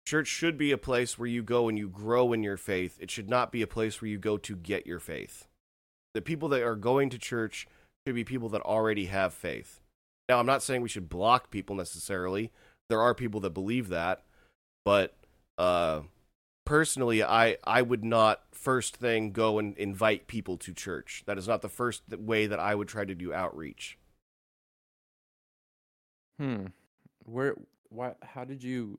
Church 0.05 0.27
should 0.27 0.59
be 0.59 0.71
a 0.71 0.79
place 0.79 1.19
where 1.19 1.29
you 1.29 1.43
go 1.43 1.69
and 1.69 1.79
you 1.79 1.89
grow 1.89 2.33
in 2.33 2.43
your 2.43 2.59
faith. 2.59 2.99
It 3.01 3.11
should 3.11 3.31
not 3.31 3.51
be 3.51 3.63
a 3.63 3.67
place 3.67 4.01
where 4.01 4.11
you 4.11 4.19
go 4.19 4.37
to 4.37 4.55
get 4.55 4.87
your 4.87 5.01
faith. 5.01 5.47
The 6.13 6.21
people 6.21 6.49
that 6.51 6.63
are 6.63 6.77
going 6.77 7.09
to 7.11 7.19
church 7.19 7.67
should 8.07 8.15
be 8.15 8.25
people 8.25 8.51
that 8.51 8.61
already 8.61 9.07
have 9.07 9.33
faith. 9.33 9.81
Now, 10.29 10.39
I'm 10.39 10.47
not 10.47 10.63
saying 10.63 10.83
we 10.83 10.89
should 10.89 11.09
block 11.09 11.51
people 11.51 11.75
necessarily. 11.75 12.53
There 12.89 13.01
are 13.01 13.15
people 13.15 13.41
that 13.41 13.51
believe 13.51 13.89
that, 13.89 14.23
but 14.85 15.17
uh, 15.57 16.03
personally, 16.67 17.23
I 17.23 17.57
I 17.65 17.83
would 17.83 18.05
not 18.05 18.43
first 18.53 18.97
thing 18.97 19.33
go 19.33 19.59
and 19.59 19.77
invite 19.79 20.27
people 20.27 20.57
to 20.59 20.73
church. 20.75 21.23
That 21.27 21.39
is 21.39 21.49
not 21.49 21.63
the 21.63 21.69
first 21.69 22.03
way 22.11 22.47
that 22.47 22.61
I 22.61 22.75
would 22.75 22.89
try 22.89 23.05
to 23.05 23.15
do 23.15 23.33
outreach. 23.33 23.99
Hmm. 26.39 26.67
Where? 27.25 27.55
Why? 27.89 28.15
How 28.23 28.45
did 28.45 28.63
you? 28.63 28.99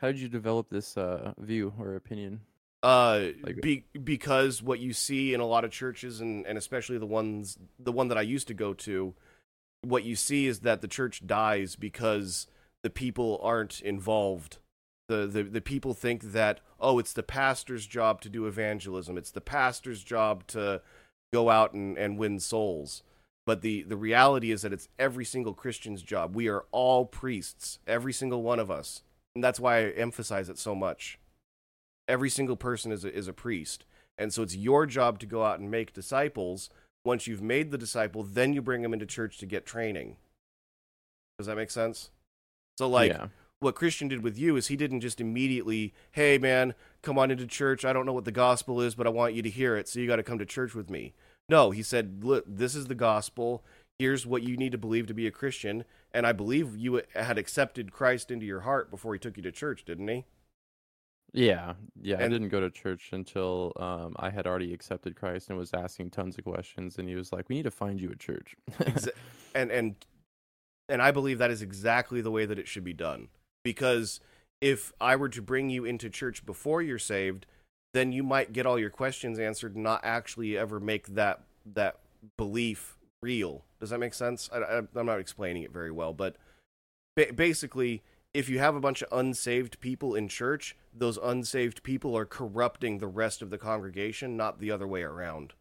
How 0.00 0.08
did 0.08 0.18
you 0.18 0.28
develop 0.28 0.68
this 0.68 0.96
uh, 0.96 1.32
view 1.38 1.72
or 1.78 1.94
opinion? 1.94 2.40
Uh, 2.82 3.28
Like- 3.42 3.62
be, 3.62 3.84
because 4.04 4.62
what 4.62 4.78
you 4.78 4.92
see 4.92 5.34
in 5.34 5.40
a 5.40 5.46
lot 5.46 5.64
of 5.64 5.70
churches, 5.70 6.20
and, 6.20 6.46
and 6.46 6.58
especially 6.58 6.98
the 6.98 7.06
ones, 7.06 7.58
the 7.78 7.92
one 7.92 8.08
that 8.08 8.18
I 8.18 8.22
used 8.22 8.48
to 8.48 8.54
go 8.54 8.74
to, 8.74 9.14
what 9.82 10.04
you 10.04 10.16
see 10.16 10.46
is 10.46 10.60
that 10.60 10.80
the 10.82 10.88
church 10.88 11.26
dies 11.26 11.76
because 11.76 12.46
the 12.82 12.90
people 12.90 13.40
aren't 13.42 13.80
involved. 13.80 14.58
The, 15.08 15.26
the 15.26 15.44
the 15.44 15.60
people 15.60 15.94
think 15.94 16.32
that 16.32 16.60
oh, 16.80 16.98
it's 16.98 17.12
the 17.12 17.22
pastor's 17.22 17.86
job 17.86 18.20
to 18.22 18.28
do 18.28 18.46
evangelism. 18.46 19.16
It's 19.16 19.30
the 19.30 19.40
pastor's 19.40 20.02
job 20.02 20.46
to 20.48 20.82
go 21.32 21.48
out 21.48 21.72
and, 21.72 21.96
and 21.96 22.18
win 22.18 22.40
souls. 22.40 23.02
But 23.46 23.62
the, 23.62 23.82
the 23.82 23.96
reality 23.96 24.50
is 24.50 24.62
that 24.62 24.72
it's 24.72 24.88
every 24.98 25.24
single 25.24 25.54
Christian's 25.54 26.02
job. 26.02 26.34
We 26.34 26.48
are 26.48 26.64
all 26.72 27.04
priests, 27.06 27.78
every 27.86 28.12
single 28.12 28.42
one 28.42 28.58
of 28.58 28.70
us. 28.72 29.02
And 29.36 29.44
that's 29.44 29.60
why 29.60 29.80
I 29.80 29.90
emphasize 29.90 30.48
it 30.48 30.56
so 30.58 30.74
much. 30.74 31.18
Every 32.08 32.30
single 32.30 32.56
person 32.56 32.90
is 32.90 33.04
a, 33.04 33.14
is 33.14 33.28
a 33.28 33.34
priest. 33.34 33.84
And 34.16 34.32
so 34.32 34.42
it's 34.42 34.56
your 34.56 34.86
job 34.86 35.18
to 35.18 35.26
go 35.26 35.44
out 35.44 35.60
and 35.60 35.70
make 35.70 35.92
disciples. 35.92 36.70
Once 37.04 37.26
you've 37.26 37.42
made 37.42 37.70
the 37.70 37.76
disciple, 37.76 38.22
then 38.22 38.54
you 38.54 38.62
bring 38.62 38.80
them 38.80 38.94
into 38.94 39.04
church 39.04 39.36
to 39.36 39.44
get 39.44 39.66
training. 39.66 40.16
Does 41.36 41.48
that 41.48 41.56
make 41.56 41.70
sense? 41.70 42.08
So, 42.78 42.88
like, 42.88 43.12
yeah. 43.12 43.26
what 43.60 43.74
Christian 43.74 44.08
did 44.08 44.22
with 44.22 44.38
you 44.38 44.56
is 44.56 44.68
he 44.68 44.76
didn't 44.76 45.02
just 45.02 45.20
immediately, 45.20 45.92
hey, 46.12 46.38
man, 46.38 46.72
come 47.02 47.18
on 47.18 47.30
into 47.30 47.46
church. 47.46 47.84
I 47.84 47.92
don't 47.92 48.06
know 48.06 48.14
what 48.14 48.24
the 48.24 48.32
gospel 48.32 48.80
is, 48.80 48.94
but 48.94 49.06
I 49.06 49.10
want 49.10 49.34
you 49.34 49.42
to 49.42 49.50
hear 49.50 49.76
it. 49.76 49.86
So 49.86 50.00
you 50.00 50.06
got 50.06 50.16
to 50.16 50.22
come 50.22 50.38
to 50.38 50.46
church 50.46 50.74
with 50.74 50.88
me. 50.88 51.12
No, 51.46 51.72
he 51.72 51.82
said, 51.82 52.24
look, 52.24 52.44
this 52.48 52.74
is 52.74 52.86
the 52.86 52.94
gospel. 52.94 53.62
Here's 53.98 54.26
what 54.26 54.42
you 54.42 54.56
need 54.56 54.72
to 54.72 54.78
believe 54.78 55.06
to 55.06 55.14
be 55.14 55.26
a 55.26 55.30
Christian. 55.30 55.84
And 56.12 56.26
I 56.26 56.32
believe 56.32 56.76
you 56.76 57.02
had 57.14 57.38
accepted 57.38 57.92
Christ 57.92 58.30
into 58.30 58.46
your 58.46 58.60
heart 58.60 58.90
before 58.90 59.14
he 59.14 59.18
took 59.18 59.36
you 59.36 59.42
to 59.42 59.52
church, 59.52 59.84
didn't 59.84 60.08
he? 60.08 60.24
Yeah, 61.32 61.74
yeah. 62.00 62.16
I 62.16 62.28
didn't 62.28 62.48
go 62.48 62.60
to 62.60 62.70
church 62.70 63.10
until 63.12 63.72
um, 63.76 64.14
I 64.16 64.30
had 64.30 64.46
already 64.46 64.72
accepted 64.72 65.16
Christ 65.16 65.50
and 65.50 65.58
was 65.58 65.74
asking 65.74 66.10
tons 66.10 66.38
of 66.38 66.44
questions. 66.44 66.98
And 66.98 67.08
he 67.08 67.14
was 67.14 67.32
like, 67.32 67.48
"We 67.48 67.56
need 67.56 67.64
to 67.64 67.70
find 67.70 68.00
you 68.00 68.10
a 68.10 68.16
church." 68.16 68.56
And 69.54 69.70
and 69.70 69.96
and 70.88 71.00
I 71.00 71.12
believe 71.12 71.38
that 71.38 71.50
is 71.50 71.62
exactly 71.62 72.20
the 72.20 72.30
way 72.30 72.44
that 72.44 72.58
it 72.58 72.68
should 72.68 72.84
be 72.84 72.92
done. 72.92 73.28
Because 73.64 74.20
if 74.60 74.92
I 75.00 75.16
were 75.16 75.30
to 75.30 75.40
bring 75.40 75.70
you 75.70 75.84
into 75.84 76.10
church 76.10 76.44
before 76.44 76.82
you're 76.82 76.98
saved, 76.98 77.46
then 77.94 78.12
you 78.12 78.22
might 78.22 78.52
get 78.52 78.66
all 78.66 78.78
your 78.78 78.90
questions 78.90 79.38
answered 79.38 79.74
and 79.74 79.82
not 79.82 80.00
actually 80.04 80.56
ever 80.56 80.78
make 80.78 81.08
that 81.08 81.44
that 81.64 82.00
belief 82.36 82.95
real. 83.26 83.64
Does 83.80 83.90
that 83.90 83.98
make 83.98 84.14
sense? 84.14 84.48
I, 84.52 84.58
I, 84.58 84.78
I'm 84.94 85.06
not 85.06 85.18
explaining 85.18 85.64
it 85.64 85.72
very 85.72 85.90
well, 85.90 86.12
but 86.12 86.36
ba- 87.16 87.32
basically, 87.34 88.04
if 88.32 88.48
you 88.48 88.60
have 88.60 88.76
a 88.76 88.80
bunch 88.80 89.02
of 89.02 89.18
unsaved 89.18 89.80
people 89.80 90.14
in 90.14 90.28
church, 90.28 90.76
those 90.94 91.18
unsaved 91.18 91.82
people 91.82 92.16
are 92.16 92.24
corrupting 92.24 92.98
the 92.98 93.06
rest 93.08 93.42
of 93.42 93.50
the 93.50 93.58
congregation, 93.58 94.36
not 94.36 94.60
the 94.60 94.70
other 94.70 94.86
way 94.86 95.02
around. 95.02 95.54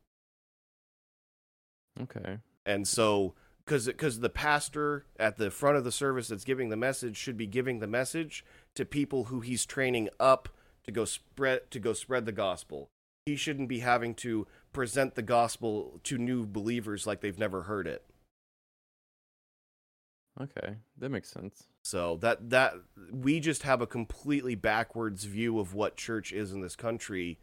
okay. 2.02 2.40
And 2.68 2.88
so, 2.88 3.34
because 3.64 3.88
because 3.88 4.20
the 4.20 4.30
pastor 4.30 5.06
at 5.20 5.38
the 5.38 5.50
front 5.50 5.78
of 5.78 5.84
the 5.84 5.92
service 5.92 6.28
that's 6.28 6.44
giving 6.44 6.70
the 6.70 6.76
message 6.76 7.18
should 7.18 7.38
be 7.38 7.48
giving 7.48 7.80
the 7.80 7.88
message 7.88 8.46
to 8.76 8.86
people 8.86 9.26
who 9.26 9.42
he's 9.42 9.66
training 9.66 10.10
up 10.20 10.50
to 10.84 10.92
go 10.92 11.06
spread 11.06 11.72
to 11.72 11.80
go 11.80 11.94
spread 11.94 12.26
the 12.26 12.32
gospel. 12.32 12.90
He 13.26 13.36
shouldn't 13.36 13.70
be 13.70 13.80
having 13.80 14.14
to 14.16 14.46
present 14.76 15.16
the 15.16 15.22
gospel 15.22 16.02
to 16.04 16.18
new 16.18 16.46
believers 16.46 17.08
like 17.08 17.22
they've 17.22 17.40
never 17.40 17.64
heard 17.64 17.88
it. 17.88 18.04
Okay, 20.40 20.76
that 20.98 21.10
makes 21.10 21.32
sense. 21.32 21.64
So 21.86 22.18
that 22.18 22.50
that 22.50 22.74
we 23.10 23.40
just 23.40 23.64
have 23.64 23.80
a 23.82 23.88
completely 23.88 24.54
backwards 24.54 25.24
view 25.24 25.60
of 25.60 25.74
what 25.74 25.96
church 25.96 26.34
is 26.34 26.52
in 26.52 26.60
this 26.60 26.76
country 26.76 27.40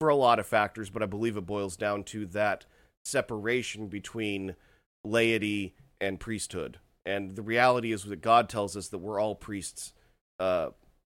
for 0.00 0.08
a 0.08 0.16
lot 0.16 0.38
of 0.38 0.46
factors, 0.46 0.88
but 0.88 1.02
I 1.02 1.06
believe 1.06 1.36
it 1.36 1.42
boils 1.42 1.76
down 1.76 2.02
to 2.04 2.24
that 2.26 2.64
separation 3.04 3.88
between 3.88 4.56
laity 5.04 5.74
and 6.00 6.18
priesthood. 6.18 6.78
And 7.04 7.36
the 7.36 7.42
reality 7.42 7.92
is 7.92 8.04
that 8.04 8.22
God 8.22 8.48
tells 8.48 8.74
us 8.74 8.88
that 8.88 8.98
we're 8.98 9.20
all 9.20 9.34
priests 9.34 9.92
uh, 10.40 10.70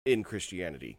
in 0.07 0.23
Christianity. 0.23 0.99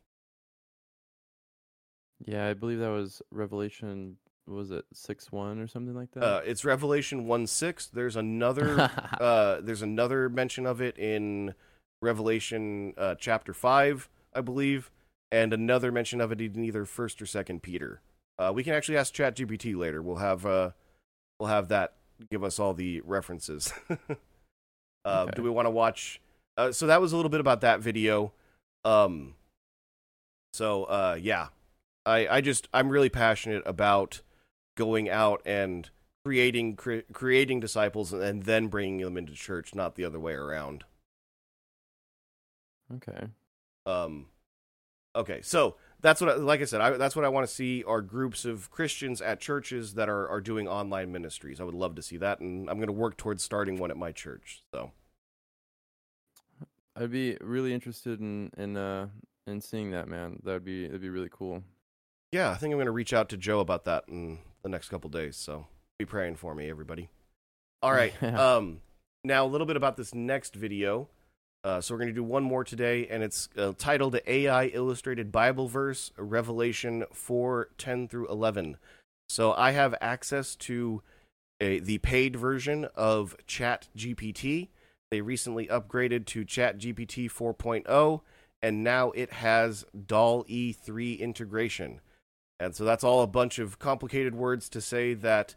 Yeah, 2.26 2.48
I 2.48 2.54
believe 2.54 2.80
that 2.80 2.90
was 2.90 3.22
Revelation. 3.32 4.18
What 4.52 4.58
Was 4.58 4.72
it 4.72 4.86
six 4.94 5.32
one 5.32 5.60
or 5.60 5.68
something 5.68 5.96
like 5.96 6.12
that? 6.12 6.24
Uh, 6.24 6.42
it's 6.46 6.66
Revelation 6.66 7.26
one 7.26 7.48
six. 7.48 7.88
There's 7.88 8.16
another 8.16 8.92
uh, 9.20 9.62
there's 9.62 9.82
another 9.82 10.30
mention 10.30 10.66
of 10.66 10.82
it 10.82 10.98
in 10.98 11.54
Revelation 12.02 12.94
uh, 12.98 13.16
chapter 13.16 13.54
five, 13.54 14.10
I 14.34 14.42
believe, 14.42 14.92
and 15.32 15.54
another 15.54 15.92
mention 15.92 16.20
of 16.22 16.32
it 16.32 16.42
in 16.42 16.64
either 16.64 16.86
First 16.86 17.22
or 17.22 17.26
Second 17.26 17.64
Peter. 17.64 18.02
Uh, 18.38 18.52
we 18.54 18.64
can 18.64 18.74
actually 18.74 18.98
ask 18.98 19.14
ChatGPT 19.14 19.76
later. 19.76 20.02
We'll 20.02 20.18
have 20.18 20.46
uh, 20.46 20.72
we'll 21.40 21.50
have 21.50 21.70
that 21.70 21.94
give 22.30 22.44
us 22.44 22.60
all 22.60 22.74
the 22.74 23.02
references. 23.02 23.74
uh, 23.90 24.16
Okay. 25.08 25.32
Do 25.36 25.44
we 25.44 25.50
want 25.50 25.66
to 25.66 25.72
watch? 25.72 26.22
Uh, 26.58 26.72
so 26.72 26.88
that 26.88 27.02
was 27.02 27.14
a 27.14 27.16
little 27.16 27.30
bit 27.30 27.40
about 27.40 27.62
that 27.62 27.80
video. 27.80 28.34
Um, 28.84 29.36
so 30.54 30.84
uh, 30.86 31.18
yeah, 31.20 31.48
I 32.06 32.28
I 32.28 32.42
just 32.42 32.68
I'm 32.74 32.90
really 32.90 33.10
passionate 33.10 33.64
about 33.66 34.22
going 34.82 35.12
out 35.12 35.44
and 35.46 35.92
creating 36.26 36.76
cre- 36.76 37.08
creating 37.14 37.60
disciples 37.60 38.12
and, 38.12 38.24
and 38.24 38.44
then 38.44 38.68
bringing 38.68 39.02
them 39.02 39.16
into 39.16 39.34
church, 39.34 39.76
not 39.76 39.94
the 39.96 40.04
other 40.04 40.20
way 40.20 40.34
around. 40.34 40.84
okay. 42.96 43.28
Um, 43.86 44.26
okay, 45.16 45.42
so 45.44 45.76
that's 46.02 46.20
what, 46.20 46.32
I, 46.32 46.34
like 46.36 46.62
I 46.62 46.66
said, 46.66 46.82
I, 46.82 46.98
that's 46.98 47.16
what 47.16 47.26
I 47.26 47.30
want 47.30 47.48
to 47.48 47.54
see 47.54 47.84
are 47.84 48.02
groups 48.02 48.44
of 48.44 48.72
Christians 48.72 49.22
at 49.22 49.40
churches 49.40 49.94
that 49.94 50.10
are 50.10 50.28
are 50.28 50.42
doing 50.42 50.68
online 50.68 51.12
ministries. 51.12 51.62
I 51.62 51.64
would 51.64 51.76
love 51.76 51.94
to 51.96 52.02
see 52.02 52.18
that, 52.18 52.40
and 52.40 52.68
I'm 52.70 52.78
going 52.78 52.88
to 52.88 52.94
work 52.94 53.18
towards 53.18 53.44
starting 53.44 53.78
one 53.78 53.92
at 53.92 53.98
my 53.98 54.12
church. 54.12 54.64
So 54.74 54.92
I'd 56.96 57.12
be 57.12 57.38
really 57.40 57.72
interested 57.74 58.20
in 58.20 58.50
in 58.58 58.78
uh 58.78 59.08
in 59.48 59.62
seeing 59.62 59.92
that, 59.92 60.08
man. 60.08 60.40
That'd 60.44 60.66
be 60.66 60.86
that'd 60.88 61.02
be 61.02 61.10
really 61.10 61.30
cool. 61.32 61.64
yeah, 62.32 62.50
I 62.52 62.56
think 62.56 62.72
I'm 62.72 62.78
going 62.78 62.86
to 62.88 62.92
reach 62.92 63.14
out 63.14 63.30
to 63.30 63.38
Joe 63.38 63.60
about 63.60 63.86
that 63.86 64.06
in 64.08 64.40
the 64.64 64.70
next 64.70 64.90
couple 64.90 65.10
days. 65.10 65.36
So 65.38 65.68
be 66.00 66.06
praying 66.06 66.36
for 66.36 66.56
me, 66.56 66.70
everybody. 66.70 67.10
All 67.82 67.92
right. 67.92 68.22
Um, 68.24 68.82
now 69.24 69.46
a 69.46 69.48
little 69.48 69.68
bit 69.68 69.76
about 69.76 69.98
this 69.98 70.14
next 70.14 70.56
video. 70.56 71.10
Uh, 71.64 71.80
so 71.80 71.94
we're 71.94 72.00
going 72.00 72.08
to 72.08 72.14
do 72.14 72.24
one 72.24 72.44
more 72.44 72.64
today, 72.64 73.08
and 73.08 73.22
it's 73.22 73.48
uh, 73.56 73.74
titled 73.78 74.18
"AI 74.26 74.66
Illustrated 74.68 75.32
Bible 75.32 75.68
Verse 75.68 76.12
Revelation 76.18 77.06
4 77.14 77.70
10 77.78 78.08
through 78.08 78.28
11." 78.30 78.78
So 79.30 79.54
I 79.54 79.72
have 79.72 79.96
access 80.02 80.56
to 80.58 81.04
a, 81.62 81.80
the 81.80 82.00
paid 82.00 82.36
version 82.36 82.86
of 82.96 83.38
Chat 83.46 83.88
GPT. 83.96 84.70
They 85.12 85.22
recently 85.22 85.68
upgraded 85.68 86.26
to 86.28 86.44
Chat 86.44 86.80
GPT 86.80 87.32
4.0, 87.32 88.22
and 88.62 88.84
now 88.84 89.12
it 89.12 89.32
has 89.34 89.86
DALL-E 90.08 90.74
3 90.74 91.14
integration. 91.14 92.02
And 92.62 92.76
so 92.76 92.86
that's 92.86 93.04
all 93.04 93.24
a 93.24 93.28
bunch 93.28 93.58
of 93.58 93.80
complicated 93.80 94.36
words 94.36 94.70
to 94.70 94.82
say 94.82 95.16
that 95.16 95.56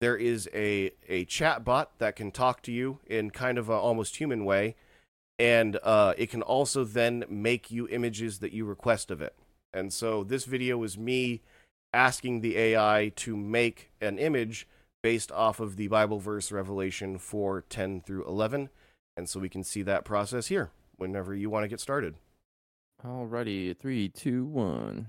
there 0.00 0.16
is 0.16 0.48
a, 0.54 0.92
a 1.08 1.24
chat 1.24 1.64
bot 1.64 1.98
that 1.98 2.14
can 2.14 2.30
talk 2.30 2.62
to 2.62 2.72
you 2.72 3.00
in 3.06 3.30
kind 3.30 3.58
of 3.58 3.68
an 3.68 3.74
almost 3.74 4.16
human 4.16 4.44
way. 4.44 4.76
And 5.36 5.80
uh, 5.82 6.14
it 6.16 6.30
can 6.30 6.42
also 6.42 6.84
then 6.84 7.24
make 7.28 7.72
you 7.72 7.88
images 7.88 8.38
that 8.38 8.52
you 8.52 8.64
request 8.64 9.10
of 9.10 9.20
it. 9.20 9.34
And 9.72 9.92
so 9.92 10.22
this 10.22 10.44
video 10.44 10.80
is 10.84 10.96
me 10.96 11.42
asking 11.92 12.40
the 12.40 12.56
AI 12.56 13.10
to 13.16 13.36
make 13.36 13.90
an 14.00 14.16
image 14.20 14.68
based 15.02 15.32
off 15.32 15.58
of 15.58 15.74
the 15.74 15.88
Bible 15.88 16.20
verse 16.20 16.52
Revelation 16.52 17.18
4 17.18 17.64
10 17.68 18.02
through 18.02 18.28
11. 18.28 18.68
And 19.16 19.28
so 19.28 19.40
we 19.40 19.48
can 19.48 19.64
see 19.64 19.82
that 19.82 20.04
process 20.04 20.46
here 20.46 20.70
whenever 20.98 21.34
you 21.34 21.50
want 21.50 21.64
to 21.64 21.68
get 21.68 21.80
started. 21.80 22.14
Alrighty, 23.04 23.76
three, 23.76 24.08
two, 24.08 24.44
one. 24.44 25.08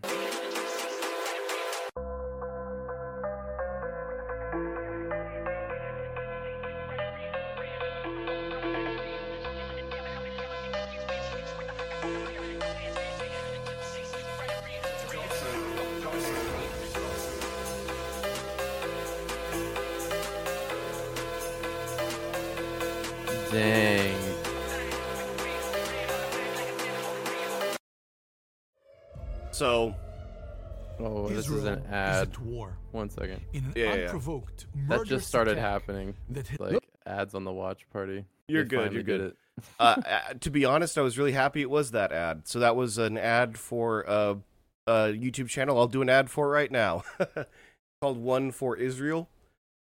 One 32.91 33.09
second. 33.09 33.41
in 33.53 33.65
an 33.65 33.73
Yeah, 33.75 33.95
yeah, 33.95 34.11
yeah. 34.13 34.19
That 34.87 35.05
just 35.05 35.27
started 35.27 35.57
happening. 35.57 36.15
That 36.29 36.47
hit 36.47 36.59
Like 36.59 36.83
ads 37.05 37.35
on 37.35 37.43
the 37.43 37.51
watch 37.51 37.87
party. 37.91 38.25
You're 38.47 38.63
They 38.63 38.69
good, 38.69 38.93
you're 38.93 39.03
good. 39.03 39.21
It. 39.21 39.37
uh, 39.79 39.95
uh, 40.05 40.33
to 40.39 40.49
be 40.49 40.65
honest, 40.65 40.97
I 40.97 41.01
was 41.01 41.17
really 41.17 41.31
happy 41.31 41.61
it 41.61 41.69
was 41.69 41.91
that 41.91 42.11
ad. 42.11 42.47
So 42.47 42.59
that 42.59 42.75
was 42.75 42.97
an 42.97 43.17
ad 43.17 43.57
for 43.57 44.07
uh, 44.09 44.35
a 44.87 44.91
YouTube 45.13 45.49
channel. 45.49 45.77
I'll 45.77 45.87
do 45.87 46.01
an 46.01 46.09
ad 46.09 46.29
for 46.29 46.49
right 46.49 46.71
now. 46.71 47.03
called 48.01 48.17
One 48.17 48.51
for 48.51 48.77
Israel. 48.77 49.29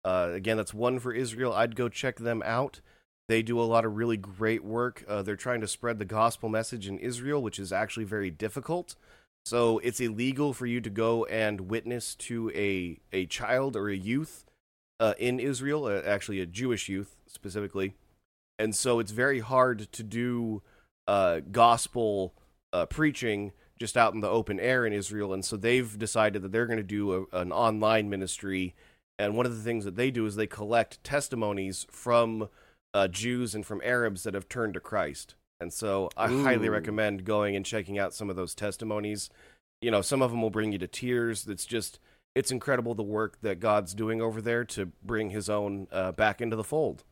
Uh, 0.03 0.29
again, 0.33 0.57
that's 0.57 0.73
One 0.73 0.99
for 0.99 1.13
Israel. 1.13 1.53
I'd 1.53 1.75
go 1.75 1.89
check 1.89 2.17
them 2.17 2.41
out. 2.45 2.81
They 3.27 3.41
do 3.41 3.59
a 3.59 3.63
lot 3.63 3.85
of 3.85 3.95
really 3.95 4.17
great 4.17 4.63
work. 4.63 5.03
Uh, 5.07 5.21
they're 5.21 5.35
trying 5.35 5.61
to 5.61 5.67
spread 5.67 5.99
the 5.99 6.05
gospel 6.05 6.49
message 6.49 6.87
in 6.87 6.99
Israel, 6.99 7.41
which 7.41 7.59
is 7.59 7.71
actually 7.71 8.03
very 8.03 8.29
difficult. 8.29 8.95
So 9.45 9.79
it's 9.79 9.99
illegal 9.99 10.53
for 10.53 10.65
you 10.65 10.81
to 10.81 10.89
go 10.89 11.25
and 11.25 11.61
witness 11.61 12.15
to 12.15 12.51
a 12.51 12.99
a 13.11 13.25
child 13.25 13.75
or 13.75 13.89
a 13.89 13.95
youth 13.95 14.45
uh, 14.99 15.13
in 15.17 15.39
Israel, 15.39 15.85
uh, 15.85 16.01
actually 16.05 16.39
a 16.39 16.45
Jewish 16.45 16.87
youth 16.87 17.17
specifically, 17.25 17.95
and 18.59 18.75
so 18.75 18.99
it's 18.99 19.11
very 19.11 19.39
hard 19.39 19.91
to 19.91 20.03
do 20.03 20.61
uh, 21.07 21.39
gospel 21.51 22.33
uh, 22.71 22.85
preaching 22.85 23.51
just 23.79 23.97
out 23.97 24.13
in 24.13 24.19
the 24.21 24.29
open 24.29 24.59
air 24.59 24.85
in 24.85 24.93
Israel. 24.93 25.33
And 25.33 25.43
so 25.43 25.57
they've 25.57 25.97
decided 25.97 26.43
that 26.43 26.51
they're 26.51 26.67
going 26.67 26.77
to 26.77 26.83
do 26.83 27.27
a, 27.33 27.37
an 27.39 27.51
online 27.51 28.09
ministry. 28.09 28.75
And 29.17 29.35
one 29.35 29.47
of 29.47 29.55
the 29.55 29.63
things 29.63 29.85
that 29.85 29.95
they 29.95 30.11
do 30.11 30.27
is 30.27 30.35
they 30.35 30.45
collect 30.45 31.03
testimonies 31.03 31.87
from 31.89 32.49
uh, 32.93 33.07
Jews 33.07 33.55
and 33.55 33.65
from 33.65 33.81
Arabs 33.83 34.21
that 34.23 34.35
have 34.35 34.47
turned 34.47 34.75
to 34.75 34.79
Christ. 34.79 35.33
And 35.61 35.71
so 35.71 36.09
I 36.17 36.27
highly 36.27 36.69
recommend 36.69 37.23
going 37.23 37.55
and 37.55 37.65
checking 37.65 37.99
out 37.99 38.13
some 38.13 38.29
of 38.29 38.35
those 38.35 38.55
testimonies. 38.55 39.29
You 39.81 39.91
know, 39.91 40.01
some 40.01 40.21
of 40.21 40.31
them 40.31 40.41
will 40.41 40.49
bring 40.49 40.71
you 40.71 40.79
to 40.79 40.87
tears. 40.87 41.47
It's 41.47 41.65
just, 41.65 41.99
it's 42.35 42.51
incredible 42.51 42.95
the 42.95 43.03
work 43.03 43.39
that 43.41 43.59
God's 43.59 43.93
doing 43.93 44.21
over 44.21 44.41
there 44.41 44.65
to 44.65 44.87
bring 45.03 45.29
his 45.29 45.49
own 45.49 45.87
uh, 45.91 46.11
back 46.13 46.41
into 46.41 46.55
the 46.55 46.63
fold. 46.63 47.03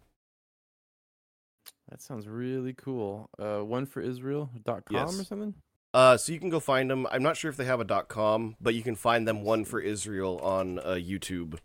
That 1.90 2.02
sounds 2.02 2.28
really 2.28 2.74
cool. 2.74 3.30
Uh, 3.40 3.60
one 3.60 3.86
for 3.86 4.02
Israel.com 4.02 4.84
Yes. 4.92 5.20
or 5.20 5.24
something? 5.24 5.54
Uh, 5.94 6.18
so 6.18 6.32
you 6.32 6.40
can 6.40 6.50
go 6.50 6.60
find 6.60 6.90
them. 6.90 7.08
I'm 7.12 7.24
not 7.24 7.36
sure 7.38 7.50
if 7.50 7.58
they 7.58 7.66
have 7.66 7.80
a 7.80 8.04
.com, 8.04 8.56
but 8.62 8.76
you 8.76 8.84
can 8.84 8.96
find 8.96 9.28
them 9.28 9.42
one 9.44 9.66
for 9.66 9.80
Israel 9.80 10.40
on 10.40 10.78
uh, 10.80 11.00
YouTube. 11.00 11.58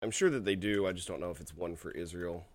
I'm 0.00 0.10
sure 0.12 0.30
that 0.30 0.44
they 0.44 0.54
do. 0.56 0.86
I 0.86 0.92
just 0.92 1.06
don't 1.08 1.20
know 1.20 1.30
if 1.30 1.40
it's 1.40 1.54
one 1.54 1.74
for 1.76 1.90
Israel. 1.92 2.46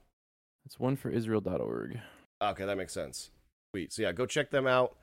It's 0.67 0.77
one 0.77 0.97
for 0.97 1.09
Israel.org. 1.09 2.01
Okay, 2.41 2.65
that 2.65 2.77
makes 2.77 2.91
sense. 2.91 3.31
Sweet. 3.71 3.93
So 3.93 4.01
yeah, 4.01 4.11
go 4.11 4.25
check 4.25 4.51
them 4.51 4.67
out. 4.67 4.97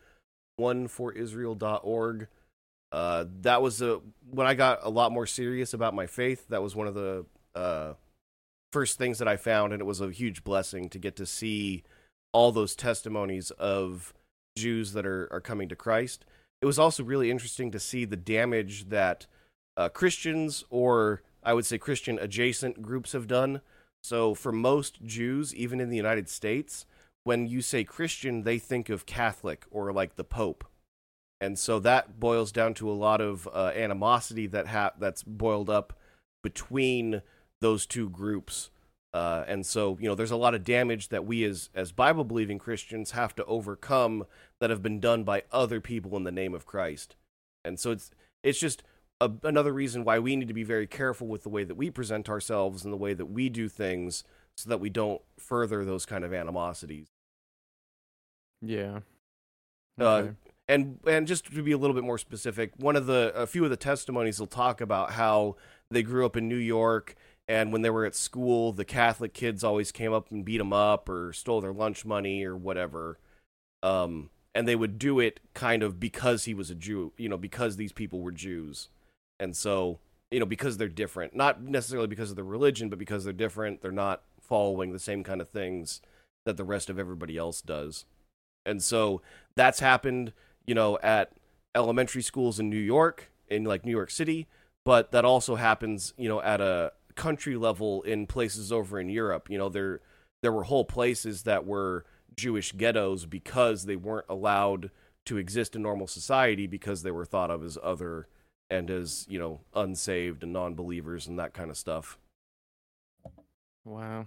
Oneforisrael.org. 0.60 2.28
Uh, 2.92 3.24
that 3.40 3.62
was 3.62 3.80
a, 3.80 4.02
when 4.30 4.46
I 4.46 4.52
got 4.52 4.80
a 4.82 4.90
lot 4.90 5.10
more 5.10 5.24
serious 5.24 5.72
about 5.72 5.94
my 5.94 6.06
faith. 6.06 6.48
That 6.50 6.62
was 6.62 6.76
one 6.76 6.86
of 6.86 6.92
the 6.92 7.24
uh, 7.54 7.94
first 8.74 8.98
things 8.98 9.18
that 9.20 9.26
I 9.26 9.38
found, 9.38 9.72
and 9.72 9.80
it 9.80 9.86
was 9.86 10.02
a 10.02 10.10
huge 10.10 10.44
blessing 10.44 10.90
to 10.90 10.98
get 10.98 11.16
to 11.16 11.24
see 11.24 11.82
all 12.34 12.52
those 12.52 12.76
testimonies 12.76 13.50
of 13.52 14.12
Jews 14.58 14.92
that 14.92 15.06
are, 15.06 15.32
are 15.32 15.40
coming 15.40 15.70
to 15.70 15.76
Christ. 15.76 16.26
It 16.60 16.66
was 16.66 16.78
also 16.78 17.02
really 17.02 17.30
interesting 17.30 17.70
to 17.70 17.80
see 17.80 18.04
the 18.04 18.16
damage 18.16 18.90
that 18.90 19.26
uh, 19.78 19.88
Christians, 19.88 20.62
or 20.68 21.22
I 21.42 21.54
would 21.54 21.64
say 21.64 21.78
Christian 21.78 22.18
adjacent 22.18 22.82
groups, 22.82 23.12
have 23.12 23.26
done. 23.26 23.62
So, 24.04 24.34
for 24.34 24.52
most 24.52 25.02
Jews, 25.02 25.54
even 25.54 25.80
in 25.80 25.88
the 25.88 25.96
United 25.96 26.28
States, 26.28 26.84
when 27.22 27.46
you 27.46 27.62
say 27.62 27.84
Christian, 27.84 28.42
they 28.42 28.58
think 28.58 28.90
of 28.90 29.06
Catholic 29.06 29.64
or 29.70 29.94
like 29.94 30.16
the 30.16 30.24
Pope. 30.24 30.62
And 31.40 31.58
so 31.58 31.78
that 31.80 32.20
boils 32.20 32.52
down 32.52 32.74
to 32.74 32.90
a 32.90 32.92
lot 32.92 33.22
of 33.22 33.48
uh, 33.48 33.72
animosity 33.74 34.46
that 34.48 34.66
ha- 34.66 34.92
that's 34.98 35.22
boiled 35.22 35.70
up 35.70 35.98
between 36.42 37.22
those 37.62 37.86
two 37.86 38.10
groups. 38.10 38.68
Uh, 39.14 39.44
and 39.48 39.64
so, 39.64 39.96
you 39.98 40.06
know, 40.06 40.14
there's 40.14 40.30
a 40.30 40.36
lot 40.36 40.54
of 40.54 40.64
damage 40.64 41.08
that 41.08 41.24
we 41.24 41.42
as 41.42 41.70
as 41.74 41.90
Bible 41.90 42.24
believing 42.24 42.58
Christians 42.58 43.12
have 43.12 43.34
to 43.36 43.44
overcome 43.46 44.26
that 44.60 44.68
have 44.68 44.82
been 44.82 45.00
done 45.00 45.24
by 45.24 45.44
other 45.50 45.80
people 45.80 46.14
in 46.18 46.24
the 46.24 46.30
name 46.30 46.52
of 46.52 46.66
Christ. 46.66 47.16
And 47.64 47.80
so 47.80 47.92
it's 47.92 48.10
it's 48.42 48.60
just 48.60 48.82
a, 49.20 49.30
another 49.42 49.72
reason 49.72 50.04
why 50.04 50.18
we 50.18 50.36
need 50.36 50.48
to 50.48 50.54
be 50.54 50.64
very 50.64 50.86
careful 50.86 51.26
with 51.26 51.42
the 51.42 51.48
way 51.48 51.64
that 51.64 51.76
we 51.76 51.90
present 51.90 52.28
ourselves 52.28 52.84
and 52.84 52.92
the 52.92 52.98
way 52.98 53.14
that 53.14 53.26
we 53.26 53.48
do 53.48 53.68
things 53.68 54.24
so 54.56 54.68
that 54.68 54.80
we 54.80 54.90
don't 54.90 55.22
further 55.38 55.84
those 55.84 56.06
kind 56.06 56.24
of 56.24 56.32
animosities. 56.32 57.08
Yeah. 58.60 59.00
Uh, 59.98 60.28
and 60.66 60.98
and 61.06 61.26
just 61.26 61.44
to 61.52 61.62
be 61.62 61.72
a 61.72 61.78
little 61.78 61.94
bit 61.94 62.04
more 62.04 62.18
specific, 62.18 62.72
one 62.76 62.96
of 62.96 63.06
the 63.06 63.32
a 63.34 63.46
few 63.46 63.64
of 63.64 63.70
the 63.70 63.76
testimonies 63.76 64.40
will 64.40 64.46
talk 64.46 64.80
about 64.80 65.12
how 65.12 65.56
they 65.90 66.02
grew 66.02 66.26
up 66.26 66.36
in 66.36 66.48
New 66.48 66.56
York 66.56 67.14
and 67.46 67.72
when 67.72 67.82
they 67.82 67.90
were 67.90 68.06
at 68.06 68.14
school, 68.14 68.72
the 68.72 68.84
Catholic 68.84 69.34
kids 69.34 69.62
always 69.62 69.92
came 69.92 70.12
up 70.12 70.30
and 70.30 70.44
beat 70.44 70.58
them 70.58 70.72
up 70.72 71.08
or 71.08 71.32
stole 71.32 71.60
their 71.60 71.72
lunch 71.72 72.04
money 72.04 72.44
or 72.44 72.56
whatever. 72.56 73.18
Um, 73.82 74.30
and 74.54 74.66
they 74.66 74.76
would 74.76 74.98
do 74.98 75.20
it 75.20 75.40
kind 75.52 75.82
of 75.82 76.00
because 76.00 76.44
he 76.44 76.54
was 76.54 76.70
a 76.70 76.74
Jew, 76.74 77.12
you 77.18 77.28
know, 77.28 77.36
because 77.36 77.76
these 77.76 77.92
people 77.92 78.20
were 78.20 78.32
Jews. 78.32 78.88
And 79.44 79.54
so, 79.54 80.00
you 80.30 80.40
know, 80.40 80.46
because 80.46 80.78
they're 80.78 80.88
different, 80.88 81.36
not 81.36 81.62
necessarily 81.62 82.08
because 82.08 82.30
of 82.30 82.36
their 82.36 82.44
religion, 82.44 82.88
but 82.88 82.98
because 82.98 83.22
they're 83.22 83.32
different, 83.32 83.82
they're 83.82 83.92
not 83.92 84.22
following 84.40 84.92
the 84.92 84.98
same 84.98 85.22
kind 85.22 85.40
of 85.40 85.50
things 85.50 86.00
that 86.46 86.56
the 86.56 86.64
rest 86.64 86.90
of 86.90 86.98
everybody 86.98 87.36
else 87.36 87.60
does. 87.60 88.06
And 88.66 88.82
so 88.82 89.20
that's 89.54 89.80
happened, 89.80 90.32
you 90.66 90.74
know, 90.74 90.98
at 91.02 91.32
elementary 91.74 92.22
schools 92.22 92.58
in 92.58 92.70
New 92.70 92.76
York, 92.76 93.30
in 93.48 93.64
like 93.64 93.84
New 93.84 93.92
York 93.92 94.10
City, 94.10 94.48
but 94.84 95.12
that 95.12 95.24
also 95.24 95.56
happens, 95.56 96.14
you 96.16 96.28
know, 96.28 96.40
at 96.40 96.60
a 96.60 96.92
country 97.14 97.56
level 97.56 98.02
in 98.02 98.26
places 98.26 98.72
over 98.72 98.98
in 98.98 99.08
Europe. 99.08 99.50
You 99.50 99.58
know, 99.58 99.68
there 99.68 100.00
there 100.42 100.52
were 100.52 100.64
whole 100.64 100.84
places 100.84 101.42
that 101.42 101.66
were 101.66 102.04
Jewish 102.36 102.72
ghettos 102.72 103.26
because 103.26 103.84
they 103.84 103.96
weren't 103.96 104.26
allowed 104.28 104.90
to 105.26 105.36
exist 105.36 105.76
in 105.76 105.82
normal 105.82 106.06
society 106.06 106.66
because 106.66 107.02
they 107.02 107.10
were 107.10 107.24
thought 107.24 107.50
of 107.50 107.62
as 107.62 107.78
other 107.82 108.26
and 108.70 108.90
as, 108.90 109.26
you 109.28 109.38
know, 109.38 109.60
unsaved 109.74 110.42
and 110.42 110.52
non-believers 110.52 111.26
and 111.26 111.38
that 111.38 111.54
kind 111.54 111.70
of 111.70 111.76
stuff. 111.76 112.18
Wow. 113.84 114.26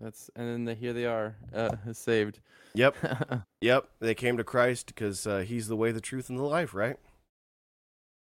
That's 0.00 0.30
and 0.36 0.46
then 0.48 0.64
the, 0.64 0.74
here 0.74 0.92
they 0.92 1.06
are, 1.06 1.36
uh, 1.54 1.76
saved. 1.92 2.40
Yep. 2.74 2.96
Yep, 3.62 3.88
they 4.00 4.14
came 4.14 4.36
to 4.36 4.44
Christ 4.44 4.86
because 4.86 5.26
uh, 5.26 5.38
He's 5.38 5.66
the 5.66 5.76
way, 5.76 5.90
the 5.90 6.00
truth, 6.00 6.28
and 6.28 6.38
the 6.38 6.44
life, 6.44 6.72
right? 6.74 6.98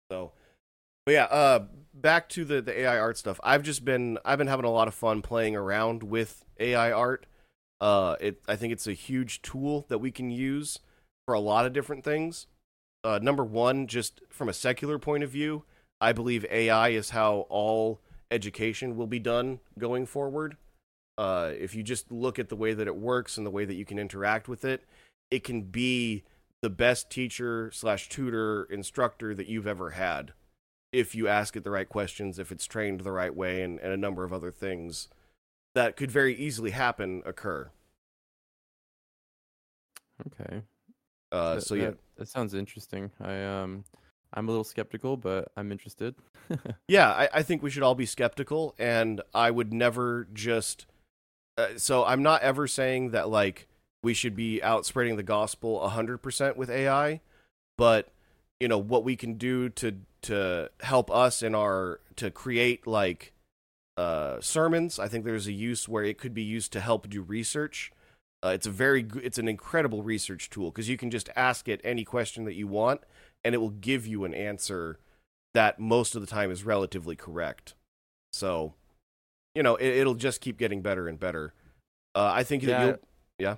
So, 0.10 0.32
but 1.06 1.12
yeah, 1.12 1.26
uh, 1.26 1.66
back 1.94 2.30
to 2.30 2.46
the 2.46 2.62
the 2.62 2.80
AI 2.80 2.98
art 2.98 3.18
stuff. 3.18 3.40
I've 3.44 3.62
just 3.62 3.86
been 3.86 4.18
I've 4.26 4.38
been 4.38 4.48
having 4.48 4.66
a 4.66 4.72
lot 4.72 4.88
of 4.88 4.96
fun 4.96 5.22
playing 5.22 5.56
around 5.56 6.04
with 6.04 6.46
AI 6.60 6.92
art. 6.92 7.26
Uh, 7.80 8.16
it 8.20 8.42
I 8.48 8.56
think 8.56 8.74
it's 8.74 8.88
a 8.88 8.94
huge 8.94 9.42
tool 9.42 9.86
that 9.90 10.00
we 10.00 10.12
can 10.12 10.32
use 10.32 10.80
for 11.26 11.34
a 11.34 11.40
lot 11.40 11.66
of 11.66 11.74
different 11.74 12.04
things. 12.04 12.48
Uh, 13.08 13.20
number 13.22 13.46
one, 13.46 13.88
just 13.88 14.20
from 14.28 14.50
a 14.50 14.54
secular 14.54 15.00
point 15.00 15.24
of 15.24 15.30
view, 15.30 15.64
I 16.02 16.12
believe 16.12 16.46
AI 16.52 16.90
is 16.90 17.12
how 17.12 17.46
all 17.48 18.02
education 18.30 18.98
will 18.98 19.08
be 19.08 19.18
done 19.18 19.62
going 19.80 20.06
forward. 20.06 20.58
Uh, 21.18 21.52
if 21.58 21.74
you 21.74 21.84
just 21.84 22.12
look 22.12 22.38
at 22.38 22.50
the 22.50 22.58
way 22.58 22.74
that 22.74 22.86
it 22.86 22.98
works 22.98 23.38
and 23.38 23.46
the 23.46 23.52
way 23.52 23.64
that 23.64 23.76
you 23.76 23.86
can 23.86 23.98
interact 23.98 24.50
with 24.50 24.66
it, 24.66 24.84
it 25.32 25.46
can 25.46 25.62
be 25.62 26.26
the 26.62 26.70
best 26.70 27.10
teacher 27.10 27.72
slash 27.74 28.10
tutor 28.10 28.66
instructor 28.66 29.34
that 29.34 29.48
you've 29.48 29.68
ever 29.68 29.92
had 29.92 30.34
if 30.92 31.16
you 31.16 31.30
ask 31.30 31.56
it 31.56 31.64
the 31.64 31.72
right 31.72 31.88
questions 31.88 32.38
if 32.38 32.52
it's 32.52 32.66
trained 32.66 33.02
the 33.02 33.12
right 33.12 33.36
way 33.36 33.62
and, 33.62 33.80
and 33.80 33.94
a 33.94 33.98
number 33.98 34.26
of 34.26 34.34
other 34.34 34.52
things 34.52 35.08
that 35.76 35.96
could 35.96 36.12
very 36.12 36.36
easily 36.36 36.72
happen 36.72 37.22
occur 37.26 37.70
okay. 40.26 40.64
Uh, 41.32 41.56
That- 41.56 41.62
so 41.62 41.76
yeah 41.76 41.86
that, 41.92 41.98
that 42.18 42.28
sounds 42.30 42.54
interesting. 42.54 43.12
I 43.22 43.44
um, 43.44 43.84
I'm 44.34 44.48
a 44.48 44.52
little 44.52 44.64
skeptical, 44.64 45.16
but 45.18 45.52
I'm 45.56 45.72
interested. 45.72 46.16
yeah 46.88 47.10
I, 47.10 47.30
I 47.36 47.44
think 47.44 47.62
we 47.62 47.70
should 47.70 47.84
all 47.84 47.96
be 47.96 48.06
skeptical 48.06 48.74
and 48.80 49.20
i 49.36 49.52
would 49.52 49.74
never 49.74 50.30
just 50.34 50.86
uh, 51.58 51.68
so 51.76 52.06
i'm 52.06 52.24
not 52.24 52.42
ever 52.42 52.68
saying 52.68 53.12
that 53.12 53.28
like 53.30 53.68
we 54.02 54.14
should 54.14 54.34
be 54.34 54.64
out 54.64 54.86
spreading 54.86 55.18
the 55.18 55.24
gospel 55.24 55.78
100% 55.94 56.56
with 56.56 56.70
ai 56.70 57.20
but 57.78 58.14
you 58.62 58.70
know 58.70 58.78
what 58.78 59.04
we 59.04 59.18
can 59.18 59.34
do 59.34 59.68
to 59.68 59.98
to 60.22 60.70
help 60.80 61.12
us 61.12 61.44
in 61.44 61.54
our 61.54 62.00
to 62.16 62.32
create 62.32 62.88
like 62.88 63.34
uh 63.98 64.40
sermons 64.40 65.00
i 65.00 65.08
think 65.10 65.26
there's 65.26 65.48
a 65.48 65.52
use 65.52 65.90
where 65.90 66.06
it 66.06 66.18
could 66.18 66.34
be 66.34 66.44
used 66.44 66.72
to 66.72 66.80
help 66.80 67.10
do 67.10 67.22
research 67.22 67.92
uh, 68.44 68.50
it's 68.50 68.68
a 68.68 68.72
very 68.72 69.06
it's 69.24 69.38
an 69.38 69.48
incredible 69.48 70.04
research 70.04 70.50
tool 70.50 70.72
because 70.72 70.90
you 70.90 70.98
can 70.98 71.12
just 71.12 71.30
ask 71.36 71.68
it 71.68 71.82
any 71.84 72.04
question 72.04 72.46
that 72.46 72.56
you 72.56 72.68
want 72.68 73.02
and 73.44 73.56
it 73.56 73.60
will 73.60 73.70
give 73.70 74.06
you 74.06 74.26
an 74.26 74.34
answer 74.34 75.00
that 75.54 75.80
most 75.80 76.16
of 76.16 76.22
the 76.22 76.28
time 76.28 76.52
is 76.52 76.64
relatively 76.64 77.16
correct 77.16 77.74
so 78.32 78.74
you 79.56 79.64
know 79.64 79.76
it, 79.76 79.88
it'll 79.88 80.16
just 80.16 80.42
keep 80.42 80.58
getting 80.58 80.82
better 80.82 81.08
and 81.08 81.20
better 81.20 81.54
uh, 82.16 82.32
i 82.34 82.44
think 82.44 82.64
that 82.64 82.70
Yeah, 82.70 82.86
you'll 82.86 83.00
yeah 83.40 83.56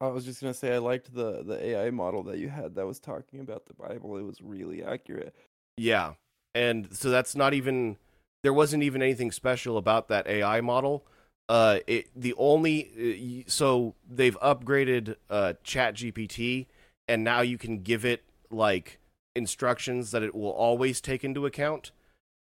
I 0.00 0.08
was 0.08 0.24
just 0.24 0.40
gonna 0.40 0.54
say 0.54 0.74
I 0.74 0.78
liked 0.78 1.14
the 1.14 1.42
the 1.42 1.62
AI 1.62 1.90
model 1.90 2.22
that 2.24 2.38
you 2.38 2.48
had 2.48 2.74
that 2.76 2.86
was 2.86 2.98
talking 2.98 3.40
about 3.40 3.66
the 3.66 3.74
Bible. 3.74 4.16
It 4.16 4.22
was 4.22 4.40
really 4.40 4.82
accurate. 4.82 5.34
Yeah. 5.76 6.14
And 6.54 6.88
so 6.96 7.10
that's 7.10 7.36
not 7.36 7.52
even 7.52 7.98
there 8.42 8.54
wasn't 8.54 8.82
even 8.82 9.02
anything 9.02 9.30
special 9.30 9.76
about 9.76 10.08
that 10.08 10.26
AI 10.26 10.62
model. 10.62 11.04
Uh 11.50 11.80
it 11.88 12.06
the 12.14 12.32
only 12.38 13.42
uh, 13.44 13.50
so 13.50 13.96
they've 14.08 14.38
upgraded 14.38 15.16
uh 15.28 15.54
Chat 15.64 15.96
GPT 15.96 16.66
and 17.08 17.24
now 17.24 17.40
you 17.40 17.58
can 17.58 17.82
give 17.82 18.04
it 18.04 18.22
like 18.52 19.00
instructions 19.34 20.12
that 20.12 20.22
it 20.22 20.32
will 20.32 20.52
always 20.52 21.00
take 21.00 21.24
into 21.24 21.46
account. 21.46 21.90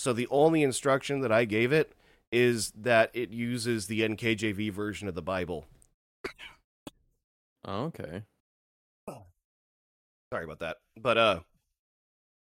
So 0.00 0.12
the 0.12 0.26
only 0.28 0.64
instruction 0.64 1.20
that 1.20 1.30
I 1.30 1.44
gave 1.44 1.72
it 1.72 1.92
is 2.32 2.72
that 2.72 3.10
it 3.14 3.30
uses 3.30 3.86
the 3.86 4.00
NKJV 4.00 4.72
version 4.72 5.06
of 5.06 5.14
the 5.14 5.22
Bible. 5.22 5.66
Oh, 7.64 7.84
okay. 7.84 8.24
Sorry 10.32 10.44
about 10.44 10.58
that. 10.58 10.78
But 11.00 11.16
uh 11.16 11.40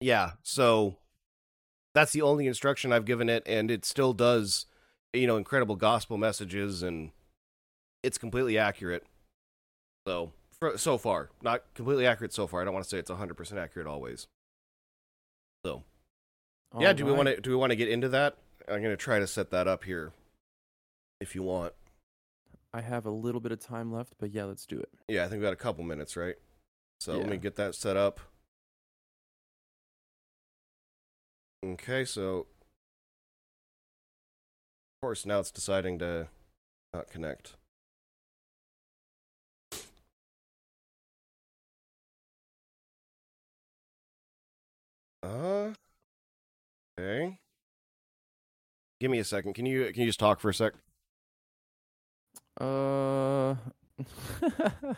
yeah, 0.01 0.33
so 0.43 0.97
that's 1.95 2.13
the 2.13 2.21
only 2.21 2.47
instruction 2.47 2.93
I've 2.93 3.07
given 3.07 3.31
it 3.31 3.45
and 3.47 3.71
it 3.71 3.87
still 3.87 4.13
does 4.13 4.67
you 5.13 5.27
know 5.27 5.37
incredible 5.37 5.77
gospel 5.77 6.17
messages 6.17 6.83
and 6.83 7.11
it's 8.03 8.19
completely 8.19 8.59
accurate. 8.59 9.05
So 10.07 10.33
for, 10.59 10.79
so 10.79 10.99
far, 10.99 11.31
not 11.43 11.63
completely 11.75 12.07
accurate 12.07 12.33
so 12.33 12.47
far. 12.47 12.61
I 12.61 12.65
don't 12.65 12.75
want 12.75 12.85
to 12.85 12.91
say 12.91 12.99
it's 12.99 13.11
100% 13.11 13.57
accurate 13.57 13.87
always. 13.87 14.27
So, 15.65 15.85
yeah, 16.79 16.93
do 16.93 17.05
we 17.05 17.13
want 17.13 17.29
to 17.29 17.41
do 17.41 17.51
we 17.51 17.57
want 17.57 17.71
to 17.71 17.77
get 17.77 17.89
into 17.89 18.09
that? 18.11 18.37
I'm 18.69 18.83
going 18.83 18.91
to 18.91 18.97
try 18.97 19.19
to 19.19 19.27
set 19.27 19.51
that 19.51 19.67
up 19.67 19.85
here 19.85 20.13
if 21.21 21.35
you 21.35 21.43
want. 21.43 21.75
I 22.73 22.81
have 22.81 23.05
a 23.05 23.11
little 23.11 23.41
bit 23.41 23.53
of 23.53 23.59
time 23.59 23.93
left, 23.93 24.15
but 24.19 24.31
yeah, 24.31 24.45
let's 24.45 24.65
do 24.65 24.79
it. 24.79 24.89
Yeah, 25.09 25.25
I 25.25 25.29
think 25.29 25.41
we 25.41 25.45
got 25.45 25.53
a 25.53 25.57
couple 25.57 25.83
minutes, 25.85 26.17
right? 26.17 26.37
So 27.01 27.19
let 27.19 27.29
me 27.29 27.37
get 27.37 27.57
that 27.57 27.75
set 27.75 27.97
up. 27.97 28.21
Okay, 31.65 32.05
so 32.05 32.47
course 35.01 35.25
now 35.25 35.39
it's 35.41 35.51
deciding 35.51 35.99
to 35.99 36.29
not 36.93 37.09
connect. 37.11 37.57
Uh 45.23 45.73
okay. 46.99 47.39
Give 49.01 49.11
me 49.11 49.19
a 49.19 49.25
second. 49.25 49.55
Can 49.55 49.65
you 49.65 49.87
can 49.93 50.03
you 50.03 50.07
just 50.07 50.21
talk 50.21 50.41
for 50.41 50.51
a 50.51 50.55
sec? 50.55 50.75
Uh, 52.61 53.55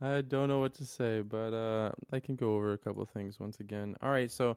I 0.00 0.22
don't 0.22 0.48
know 0.48 0.58
what 0.58 0.74
to 0.74 0.84
say, 0.84 1.20
but 1.20 1.54
uh, 1.54 1.92
I 2.12 2.18
can 2.18 2.34
go 2.34 2.56
over 2.56 2.72
a 2.72 2.78
couple 2.78 3.02
of 3.02 3.10
things 3.10 3.38
once 3.38 3.60
again. 3.60 3.94
All 4.02 4.10
right, 4.10 4.30
so 4.30 4.56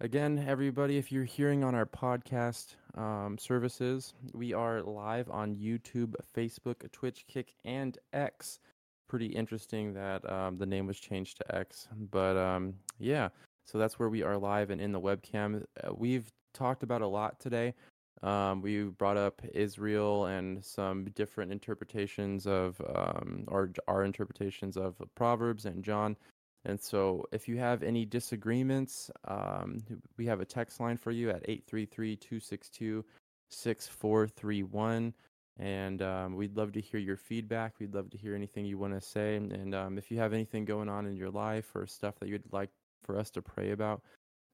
again, 0.00 0.42
everybody, 0.46 0.96
if 0.96 1.12
you're 1.12 1.24
hearing 1.24 1.64
on 1.64 1.74
our 1.74 1.84
podcast 1.84 2.76
um, 2.94 3.36
services, 3.38 4.14
we 4.32 4.52
are 4.52 4.82
live 4.82 5.30
on 5.30 5.56
YouTube, 5.56 6.14
Facebook, 6.36 6.90
Twitch, 6.92 7.24
Kick, 7.26 7.54
and 7.64 7.98
X. 8.12 8.60
Pretty 9.08 9.26
interesting 9.26 9.94
that 9.94 10.30
um, 10.30 10.56
the 10.58 10.66
name 10.66 10.86
was 10.86 10.98
changed 10.98 11.38
to 11.38 11.54
X, 11.54 11.88
but 12.10 12.36
um, 12.36 12.74
yeah, 12.98 13.28
so 13.64 13.78
that's 13.78 13.98
where 13.98 14.08
we 14.08 14.22
are 14.22 14.36
live 14.36 14.70
and 14.70 14.80
in 14.80 14.92
the 14.92 15.00
webcam. 15.00 15.64
Uh, 15.82 15.92
we've 15.94 16.30
talked 16.54 16.82
about 16.82 17.02
a 17.02 17.06
lot 17.06 17.38
today. 17.40 17.74
Um, 18.22 18.62
we 18.62 18.84
brought 18.84 19.16
up 19.16 19.42
Israel 19.52 20.26
and 20.26 20.64
some 20.64 21.06
different 21.14 21.50
interpretations 21.50 22.46
of, 22.46 22.80
um, 22.94 23.44
or 23.48 23.70
our 23.88 24.04
interpretations 24.04 24.76
of 24.76 24.94
Proverbs 25.14 25.64
and 25.64 25.82
John. 25.82 26.16
And 26.64 26.80
so, 26.80 27.26
if 27.32 27.48
you 27.48 27.58
have 27.58 27.82
any 27.82 28.04
disagreements, 28.04 29.10
um, 29.26 29.82
we 30.16 30.26
have 30.26 30.40
a 30.40 30.44
text 30.44 30.78
line 30.80 30.96
for 30.96 31.10
you 31.10 31.30
at 31.30 31.42
833 31.48 32.16
262 32.16 33.04
6431. 33.50 35.14
And 35.58 36.02
um, 36.02 36.36
we'd 36.36 36.56
love 36.56 36.72
to 36.72 36.80
hear 36.80 36.98
your 37.00 37.16
feedback. 37.16 37.74
We'd 37.78 37.94
love 37.94 38.10
to 38.10 38.16
hear 38.16 38.34
anything 38.34 38.64
you 38.64 38.78
want 38.78 38.94
to 38.94 39.00
say. 39.00 39.36
And 39.36 39.74
um, 39.74 39.98
if 39.98 40.10
you 40.10 40.18
have 40.18 40.32
anything 40.32 40.64
going 40.64 40.88
on 40.88 41.06
in 41.06 41.14
your 41.16 41.30
life 41.30 41.74
or 41.74 41.86
stuff 41.86 42.18
that 42.20 42.28
you'd 42.28 42.42
like 42.52 42.70
for 43.04 43.18
us 43.18 43.30
to 43.32 43.42
pray 43.42 43.72
about, 43.72 44.02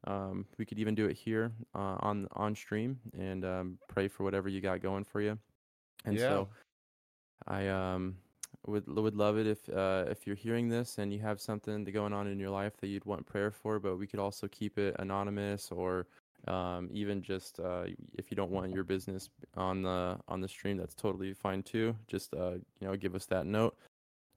um, 0.06 0.46
we 0.58 0.64
could 0.64 0.78
even 0.78 0.94
do 0.94 1.06
it 1.06 1.16
here 1.16 1.52
uh, 1.74 1.96
on 2.00 2.26
on 2.32 2.54
stream 2.54 2.98
and 3.18 3.44
um, 3.44 3.78
pray 3.88 4.08
for 4.08 4.24
whatever 4.24 4.48
you 4.48 4.60
got 4.60 4.80
going 4.80 5.04
for 5.04 5.20
you. 5.20 5.38
And 6.04 6.18
Yeah. 6.18 6.26
so, 6.28 6.48
I 7.46 7.68
um 7.68 8.16
would 8.68 8.86
would 8.86 9.16
love 9.16 9.38
it 9.38 9.46
if 9.46 9.68
uh, 9.70 10.04
if 10.08 10.26
you're 10.26 10.36
hearing 10.36 10.68
this 10.68 10.98
and 10.98 11.12
you 11.12 11.18
have 11.20 11.40
something 11.40 11.84
going 11.84 12.12
on 12.12 12.26
in 12.26 12.38
your 12.38 12.50
life 12.50 12.76
that 12.80 12.88
you'd 12.88 13.04
want 13.04 13.26
prayer 13.26 13.50
for, 13.50 13.78
but 13.78 13.96
we 13.96 14.06
could 14.06 14.20
also 14.20 14.46
keep 14.48 14.78
it 14.78 14.94
anonymous 14.98 15.72
or 15.72 16.06
um, 16.46 16.88
even 16.92 17.20
just 17.22 17.58
uh, 17.60 17.84
if 18.16 18.30
you 18.30 18.36
don't 18.36 18.50
want 18.50 18.72
your 18.72 18.84
business 18.84 19.30
on 19.56 19.82
the 19.82 20.18
on 20.28 20.40
the 20.40 20.48
stream, 20.48 20.76
that's 20.76 20.94
totally 20.94 21.32
fine 21.32 21.62
too. 21.62 21.96
Just 22.06 22.34
uh, 22.34 22.52
you 22.80 22.86
know, 22.86 22.96
give 22.96 23.14
us 23.14 23.26
that 23.26 23.46
note. 23.46 23.76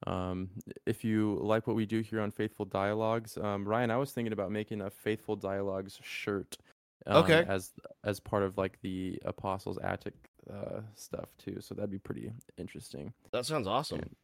Um, 0.07 0.49
if 0.87 1.03
you 1.03 1.37
like 1.41 1.67
what 1.67 1.75
we 1.75 1.85
do 1.85 1.99
here 1.99 2.21
on 2.21 2.31
Faithful 2.31 2.65
Dialogues, 2.65 3.37
um, 3.37 3.67
Ryan, 3.67 3.91
I 3.91 3.97
was 3.97 4.11
thinking 4.11 4.33
about 4.33 4.51
making 4.51 4.81
a 4.81 4.89
Faithful 4.89 5.35
Dialogues 5.35 5.99
shirt. 6.03 6.57
Um, 7.05 7.23
Okay. 7.23 7.45
As 7.47 7.71
as 8.03 8.19
part 8.19 8.43
of 8.43 8.57
like 8.57 8.79
the 8.81 9.19
Apostles 9.25 9.77
Attic 9.83 10.13
uh, 10.49 10.81
stuff 10.95 11.29
too, 11.37 11.57
so 11.61 11.75
that'd 11.75 11.91
be 11.91 11.99
pretty 11.99 12.31
interesting. 12.57 13.13
That 13.31 13.45
sounds 13.45 13.67
awesome. 13.67 13.99
And- 13.99 14.15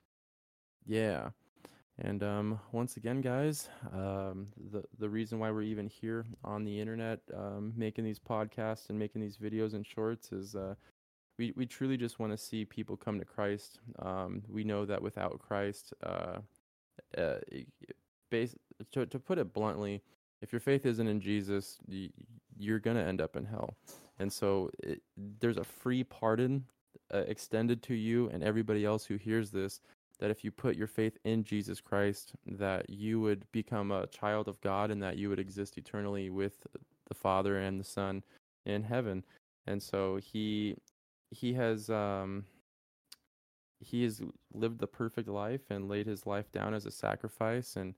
Yeah. 0.85 1.29
And 1.99 2.21
um, 2.21 2.59
once 2.71 2.95
again, 2.97 3.21
guys, 3.21 3.69
um, 3.91 4.49
the 4.71 4.83
the 4.99 5.09
reason 5.09 5.39
why 5.39 5.49
we're 5.49 5.63
even 5.63 5.87
here 5.87 6.25
on 6.43 6.63
the 6.63 6.79
internet, 6.79 7.21
um, 7.35 7.73
making 7.75 8.03
these 8.05 8.19
podcasts 8.19 8.89
and 8.89 8.99
making 8.99 9.19
these 9.21 9.37
videos 9.37 9.73
and 9.73 9.83
shorts 9.85 10.31
is 10.31 10.55
uh, 10.55 10.75
we 11.39 11.53
we 11.55 11.65
truly 11.65 11.97
just 11.97 12.19
want 12.19 12.31
to 12.31 12.37
see 12.37 12.65
people 12.65 12.95
come 12.97 13.17
to 13.17 13.25
Christ. 13.25 13.79
Um, 13.99 14.43
we 14.47 14.63
know 14.63 14.85
that 14.85 15.01
without 15.01 15.39
Christ, 15.39 15.91
uh, 16.03 16.37
uh, 17.17 17.39
base 18.29 18.55
to 18.91 19.07
to 19.07 19.17
put 19.17 19.39
it 19.39 19.51
bluntly, 19.51 20.03
if 20.43 20.51
your 20.53 20.59
faith 20.61 20.85
isn't 20.85 21.07
in 21.07 21.19
Jesus, 21.19 21.79
y- 21.87 22.11
you're 22.59 22.79
gonna 22.79 23.01
end 23.03 23.21
up 23.21 23.35
in 23.35 23.45
hell. 23.45 23.75
And 24.19 24.31
so 24.31 24.69
it, 24.83 25.01
there's 25.39 25.57
a 25.57 25.63
free 25.63 26.03
pardon 26.03 26.65
uh, 27.13 27.19
extended 27.19 27.81
to 27.83 27.93
you 27.93 28.29
and 28.29 28.43
everybody 28.43 28.85
else 28.85 29.05
who 29.05 29.15
hears 29.15 29.51
this 29.51 29.81
that 30.19 30.31
if 30.31 30.43
you 30.43 30.51
put 30.51 30.75
your 30.75 30.87
faith 30.87 31.17
in 31.25 31.43
Jesus 31.43 31.79
Christ, 31.79 32.33
that 32.45 32.89
you 32.89 33.21
would 33.21 33.45
become 33.51 33.91
a 33.91 34.07
child 34.07 34.47
of 34.47 34.59
God 34.61 34.89
and 34.89 35.01
that 35.03 35.17
you 35.17 35.29
would 35.29 35.39
exist 35.39 35.77
eternally 35.77 36.29
with 36.29 36.65
the 37.07 37.13
Father 37.13 37.59
and 37.59 37.79
the 37.79 37.83
Son 37.83 38.23
in 38.65 38.83
heaven. 38.83 39.23
And 39.67 39.81
so 39.81 40.17
he 40.17 40.75
he 41.29 41.53
has 41.53 41.89
um 41.89 42.45
he 43.79 44.03
has 44.03 44.21
lived 44.53 44.79
the 44.79 44.87
perfect 44.87 45.27
life 45.27 45.61
and 45.69 45.87
laid 45.87 46.07
his 46.07 46.25
life 46.25 46.51
down 46.51 46.73
as 46.73 46.85
a 46.85 46.91
sacrifice 46.91 47.75
and 47.75 47.93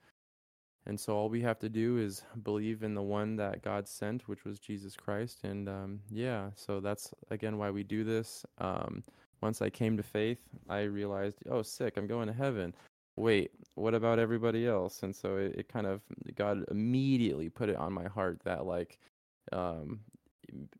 and 0.85 0.99
so 0.99 1.15
all 1.15 1.29
we 1.29 1.41
have 1.41 1.59
to 1.59 1.69
do 1.69 1.97
is 1.97 2.23
believe 2.43 2.83
in 2.83 2.95
the 2.95 3.01
one 3.01 3.35
that 3.35 3.61
God 3.63 3.87
sent, 3.87 4.27
which 4.27 4.45
was 4.45 4.59
Jesus 4.59 4.95
Christ. 4.95 5.43
And 5.43 5.69
um, 5.69 5.99
yeah, 6.09 6.49
so 6.55 6.79
that's 6.79 7.13
again 7.29 7.57
why 7.57 7.69
we 7.71 7.83
do 7.83 8.03
this. 8.03 8.45
Um, 8.57 9.03
once 9.41 9.61
I 9.61 9.69
came 9.69 9.95
to 9.97 10.03
faith, 10.03 10.39
I 10.67 10.81
realized, 10.81 11.37
oh, 11.49 11.61
sick, 11.61 11.95
I'm 11.95 12.07
going 12.07 12.27
to 12.27 12.33
heaven. 12.33 12.73
Wait, 13.15 13.51
what 13.75 13.93
about 13.93 14.19
everybody 14.19 14.67
else? 14.67 15.03
And 15.03 15.15
so 15.15 15.37
it, 15.37 15.55
it 15.55 15.69
kind 15.69 15.87
of, 15.87 16.01
God 16.35 16.65
immediately 16.69 17.49
put 17.49 17.69
it 17.69 17.75
on 17.75 17.93
my 17.93 18.07
heart 18.07 18.39
that, 18.43 18.65
like, 18.65 18.99
um, 19.51 20.01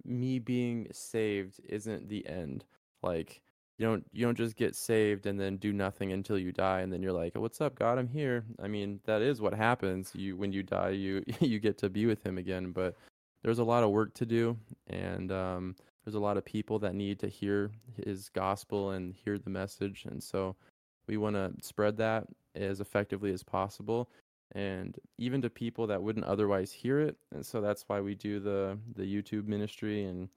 me 0.03 0.39
being 0.39 0.87
saved 0.91 1.59
isn't 1.69 2.09
the 2.09 2.27
end. 2.27 2.65
Like, 3.01 3.41
you 3.79 3.87
don't 3.87 4.05
you 4.11 4.25
don't 4.25 4.37
just 4.37 4.57
get 4.57 4.75
saved 4.75 5.25
and 5.25 5.39
then 5.39 5.55
do 5.57 5.71
nothing 5.71 6.11
until 6.11 6.37
you 6.37 6.51
die 6.51 6.81
and 6.81 6.91
then 6.91 7.01
you're 7.01 7.13
like 7.13 7.35
what's 7.35 7.61
up 7.61 7.75
god? 7.75 7.97
I'm 7.97 8.09
here. 8.09 8.43
I 8.61 8.67
mean 8.67 8.99
that 9.05 9.21
is 9.21 9.41
what 9.41 9.53
happens. 9.53 10.11
You 10.13 10.35
when 10.35 10.51
you 10.51 10.63
die 10.63 10.89
you 10.89 11.23
you 11.39 11.59
get 11.59 11.77
to 11.79 11.89
be 11.89 12.05
with 12.05 12.23
him 12.23 12.37
again 12.37 12.71
but 12.71 12.95
there's 13.41 13.59
a 13.59 13.63
lot 13.63 13.83
of 13.83 13.91
work 13.91 14.13
to 14.15 14.25
do 14.25 14.57
and 14.87 15.31
um, 15.31 15.75
there's 16.03 16.15
a 16.15 16.19
lot 16.19 16.35
of 16.35 16.43
people 16.43 16.77
that 16.79 16.93
need 16.93 17.19
to 17.19 17.27
hear 17.27 17.71
his 18.03 18.29
gospel 18.29 18.91
and 18.91 19.15
hear 19.15 19.37
the 19.37 19.49
message 19.49 20.05
and 20.09 20.21
so 20.21 20.55
we 21.07 21.15
want 21.15 21.35
to 21.35 21.53
spread 21.61 21.95
that 21.97 22.27
as 22.55 22.81
effectively 22.81 23.31
as 23.31 23.43
possible 23.43 24.09
and 24.53 24.97
even 25.17 25.41
to 25.41 25.49
people 25.49 25.87
that 25.87 26.01
wouldn't 26.01 26.25
otherwise 26.25 26.71
hear 26.71 26.99
it 26.99 27.15
and 27.33 27.45
so 27.45 27.61
that's 27.61 27.85
why 27.87 28.01
we 28.01 28.13
do 28.13 28.39
the 28.39 28.77
the 28.95 29.03
youtube 29.03 29.47
ministry 29.47 30.03
and 30.03 30.27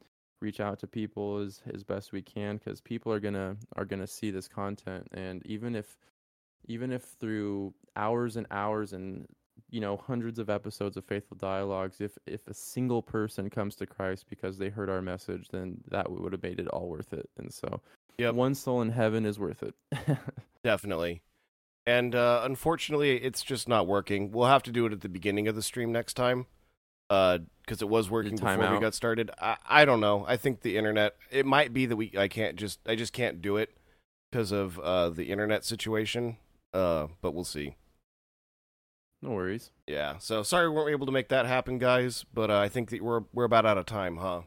reach 0.43 0.61
out 0.61 0.79
to 0.81 0.87
people 0.87 1.39
as 1.39 1.63
as 1.73 1.83
best 1.85 2.13
we 2.13 2.21
can 2.21 2.57
because 2.59 2.81
people 2.81 3.13
are 3.13 3.21
gonna 3.21 3.57
are 3.77 3.85
gonna 3.85 4.07
see 4.07 4.31
this 4.31 4.49
content 4.49 5.07
and 5.13 5.45
even 5.47 5.75
if 5.75 5.97
even 6.67 6.93
if 6.93 7.03
through 7.03 7.73
hours 7.97 8.37
and 8.37 8.47
hours 8.51 8.93
and 8.93 9.27
you 9.71 9.81
know 9.81 9.97
hundreds 9.97 10.39
of 10.39 10.51
episodes 10.51 10.97
of 10.97 11.05
faithful 11.05 11.37
dialogues 11.37 12.01
if 12.01 12.19
if 12.27 12.47
a 12.49 12.55
single 12.55 13.01
person 13.03 13.49
comes 13.49 13.77
to 13.77 13.87
christ 13.87 14.27
because 14.29 14.59
they 14.59 14.69
heard 14.69 14.91
our 14.91 15.01
message 15.01 15.49
then 15.51 15.79
that 15.89 16.11
would 16.11 16.33
have 16.33 16.43
made 16.43 16.61
it 16.61 16.69
all 16.69 16.89
worth 16.89 17.13
it 17.13 17.31
and 17.39 17.53
so 17.53 17.81
Yep. 18.19 18.35
one 18.35 18.55
soul 18.55 18.83
in 18.83 18.91
heaven 18.91 19.25
is 19.25 19.39
worth 19.39 19.63
it 19.63 19.75
Definitely. 20.65 21.23
And 21.87 22.15
uh, 22.15 22.43
unfortunately, 22.45 23.17
it's 23.17 23.43
just 23.43 23.69
not 23.69 23.87
working. 23.89 24.31
We'll 24.31 24.47
have 24.47 24.63
to 24.65 24.71
do 24.71 24.87
it 24.87 24.93
at 24.93 25.01
the 25.01 25.09
beginning 25.09 25.49
of 25.49 25.57
the 25.57 25.63
stream 25.63 25.91
next 25.91 26.15
time, 26.15 26.47
because 27.09 27.81
it 27.83 27.89
was 27.89 28.11
working 28.11 28.37
time 28.37 28.59
before 28.61 28.75
we 28.75 28.81
got 28.81 28.95
started. 28.95 29.31
I, 29.41 29.57
I 29.69 29.85
don't 29.85 30.01
know. 30.01 30.25
I 30.27 30.37
think 30.37 30.61
the 30.63 30.77
internet. 30.77 31.17
It 31.31 31.47
might 31.47 31.73
be 31.73 31.87
that 31.87 31.97
we. 31.97 32.13
I 32.17 32.29
can't 32.29 32.57
just. 32.57 32.81
I 32.87 32.95
just 32.97 33.13
can't 33.13 33.41
do 33.43 33.57
it 33.57 33.77
because 34.31 34.53
of 34.53 34.79
uh, 34.79 35.11
the 35.11 35.31
internet 35.31 35.65
situation. 35.65 36.37
Uh, 36.73 37.09
but 37.21 37.35
we'll 37.35 37.45
see. 37.45 37.77
no 39.21 39.31
worries 39.31 39.71
Yeah. 39.87 40.17
So 40.19 40.43
sorry 40.43 40.69
we 40.71 40.75
weren't 40.77 40.91
able 40.91 41.05
to 41.07 41.13
make 41.13 41.29
that 41.29 41.45
happen, 41.47 41.79
guys. 41.79 42.25
But 42.33 42.51
uh, 42.51 42.59
I 42.59 42.69
think 42.69 42.89
that 42.91 43.03
we're 43.03 43.23
we're 43.33 43.45
about 43.45 43.67
out 43.67 43.77
of 43.79 43.87
time, 43.87 44.17
huh? 44.17 44.43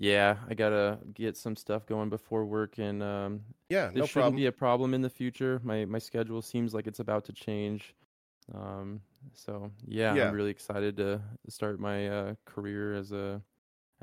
yeah 0.00 0.36
i 0.48 0.54
gotta 0.54 0.96
get 1.12 1.36
some 1.36 1.56
stuff 1.56 1.84
going 1.84 2.08
before 2.08 2.44
work 2.44 2.78
and 2.78 3.02
um 3.02 3.40
Yeah. 3.68 3.86
this 3.88 3.94
No 3.96 4.06
shouldn't 4.06 4.12
problem. 4.12 4.36
be 4.36 4.46
a 4.46 4.52
problem 4.52 4.94
in 4.94 5.02
the 5.02 5.10
future. 5.10 5.60
My 5.64 5.84
my 5.86 5.98
schedule 5.98 6.40
seems 6.40 6.72
like 6.72 6.86
it's 6.86 7.00
about 7.00 7.24
to 7.26 7.32
change. 7.32 7.94
Um, 8.54 9.00
so 9.34 9.70
yeah, 9.86 10.14
Yeah. 10.14 10.28
I'm 10.28 10.34
really 10.34 10.50
excited 10.50 10.96
to 10.98 11.20
start 11.48 11.80
my 11.80 12.08
uh, 12.08 12.34
career 12.44 12.94
as 12.94 13.12
a 13.12 13.42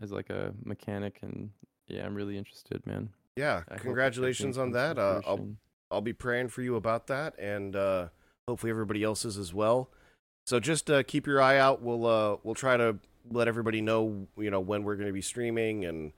as 0.01 0.11
like 0.11 0.29
a 0.29 0.53
mechanic, 0.63 1.19
and 1.21 1.51
yeah, 1.87 2.05
I'm 2.05 2.15
really 2.15 2.37
interested, 2.37 2.85
man. 2.85 3.09
Yeah, 3.35 3.63
I 3.69 3.77
congratulations 3.77 4.57
on 4.57 4.71
that. 4.71 4.97
Uh, 4.97 5.21
I'll. 5.25 5.49
I'll 5.91 6.01
be 6.01 6.13
praying 6.13 6.49
for 6.49 6.61
you 6.61 6.75
about 6.75 7.07
that, 7.07 7.37
and 7.39 7.75
uh, 7.75 8.07
hopefully 8.47 8.71
everybody 8.71 9.03
else's 9.03 9.37
as 9.37 9.53
well. 9.53 9.91
So 10.45 10.59
just 10.59 10.89
uh, 10.89 11.03
keep 11.03 11.27
your 11.27 11.41
eye 11.41 11.57
out. 11.57 11.81
We'll 11.81 12.05
uh, 12.05 12.37
we'll 12.43 12.55
try 12.55 12.75
to 12.75 12.97
let 13.31 13.47
everybody 13.47 13.81
know 13.81 14.27
you 14.37 14.49
know 14.49 14.59
when 14.59 14.83
we're 14.83 14.95
going 14.95 15.07
to 15.07 15.13
be 15.13 15.21
streaming, 15.21 15.85
and 15.85 16.11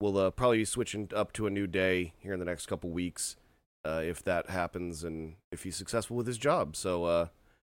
we'll 0.00 0.16
uh, 0.16 0.30
probably 0.30 0.58
be 0.58 0.64
switching 0.64 1.10
up 1.14 1.32
to 1.34 1.46
a 1.46 1.50
new 1.50 1.66
day 1.66 2.14
here 2.18 2.32
in 2.32 2.38
the 2.38 2.44
next 2.46 2.66
couple 2.66 2.90
weeks 2.90 3.36
uh, 3.84 4.00
if 4.02 4.22
that 4.24 4.50
happens, 4.50 5.04
and 5.04 5.36
if 5.50 5.62
he's 5.62 5.76
successful 5.76 6.16
with 6.16 6.26
his 6.26 6.38
job. 6.38 6.74
So 6.74 7.04
uh, 7.04 7.26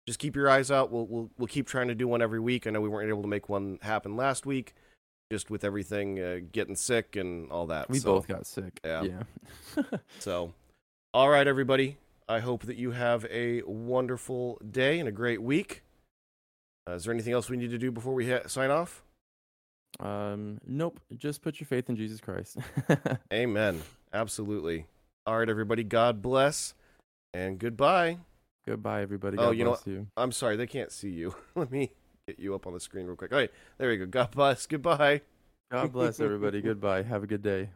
just 0.06 0.18
keep 0.18 0.36
your 0.36 0.48
eyes 0.48 0.70
out. 0.70 0.90
We'll 0.90 1.06
we'll 1.06 1.30
we'll 1.38 1.48
keep 1.48 1.66
trying 1.66 1.88
to 1.88 1.94
do 1.94 2.06
one 2.08 2.22
every 2.22 2.40
week. 2.40 2.66
I 2.66 2.70
know 2.70 2.80
we 2.80 2.88
weren't 2.88 3.08
able 3.08 3.22
to 3.22 3.28
make 3.28 3.48
one 3.48 3.78
happen 3.82 4.16
last 4.16 4.46
week, 4.46 4.74
just 5.32 5.50
with 5.50 5.64
everything 5.64 6.20
uh, 6.20 6.38
getting 6.52 6.76
sick 6.76 7.16
and 7.16 7.50
all 7.50 7.66
that. 7.66 7.88
We 7.90 7.98
So- 7.98 8.14
both 8.14 8.26
got 8.28 8.46
sick. 8.46 8.80
yeah. 8.84 9.02
Yeah. 9.76 9.82
so, 10.18 10.52
all 11.14 11.28
right, 11.28 11.46
everybody. 11.46 11.96
I 12.28 12.40
hope 12.40 12.64
that 12.64 12.76
you 12.76 12.90
have 12.90 13.24
a 13.30 13.62
wonderful 13.62 14.60
day 14.68 14.98
and 14.98 15.08
a 15.08 15.12
great 15.12 15.40
week. 15.40 15.82
Uh, 16.88 16.94
is 16.94 17.04
there 17.04 17.14
anything 17.14 17.32
else 17.32 17.48
we 17.48 17.56
need 17.56 17.70
to 17.70 17.78
do 17.78 17.90
before 17.92 18.14
we 18.14 18.30
ha- 18.30 18.46
sign 18.48 18.70
off? 18.70 19.02
um, 20.00 20.60
nope. 20.66 21.00
Just 21.16 21.40
put 21.40 21.58
your 21.60 21.66
faith 21.66 21.88
in 21.88 21.96
Jesus 21.96 22.20
Christ. 22.20 22.58
Amen. 23.32 23.80
Absolutely. 24.12 24.86
All 25.24 25.38
right, 25.38 25.48
everybody. 25.48 25.84
God 25.84 26.20
bless 26.20 26.74
and 27.32 27.58
goodbye. 27.58 28.18
Goodbye, 28.66 29.02
everybody. 29.02 29.38
Oh, 29.38 29.46
God 29.46 29.50
you 29.56 29.64
know 29.64 29.78
you. 29.84 30.08
I'm 30.16 30.32
sorry, 30.32 30.56
they 30.56 30.66
can't 30.66 30.90
see 30.90 31.10
you. 31.10 31.34
Let 31.54 31.70
me 31.70 31.92
get 32.26 32.40
you 32.40 32.54
up 32.54 32.66
on 32.66 32.72
the 32.72 32.80
screen 32.80 33.06
real 33.06 33.14
quick. 33.14 33.32
All 33.32 33.38
right, 33.38 33.50
there 33.78 33.88
we 33.88 33.96
go. 33.96 34.06
God 34.06 34.32
bless. 34.32 34.66
Goodbye. 34.66 35.20
God 35.70 35.92
bless 35.92 36.18
everybody. 36.18 36.60
Goodbye. 36.62 37.02
Have 37.02 37.22
a 37.22 37.26
good 37.26 37.42
day. 37.42 37.70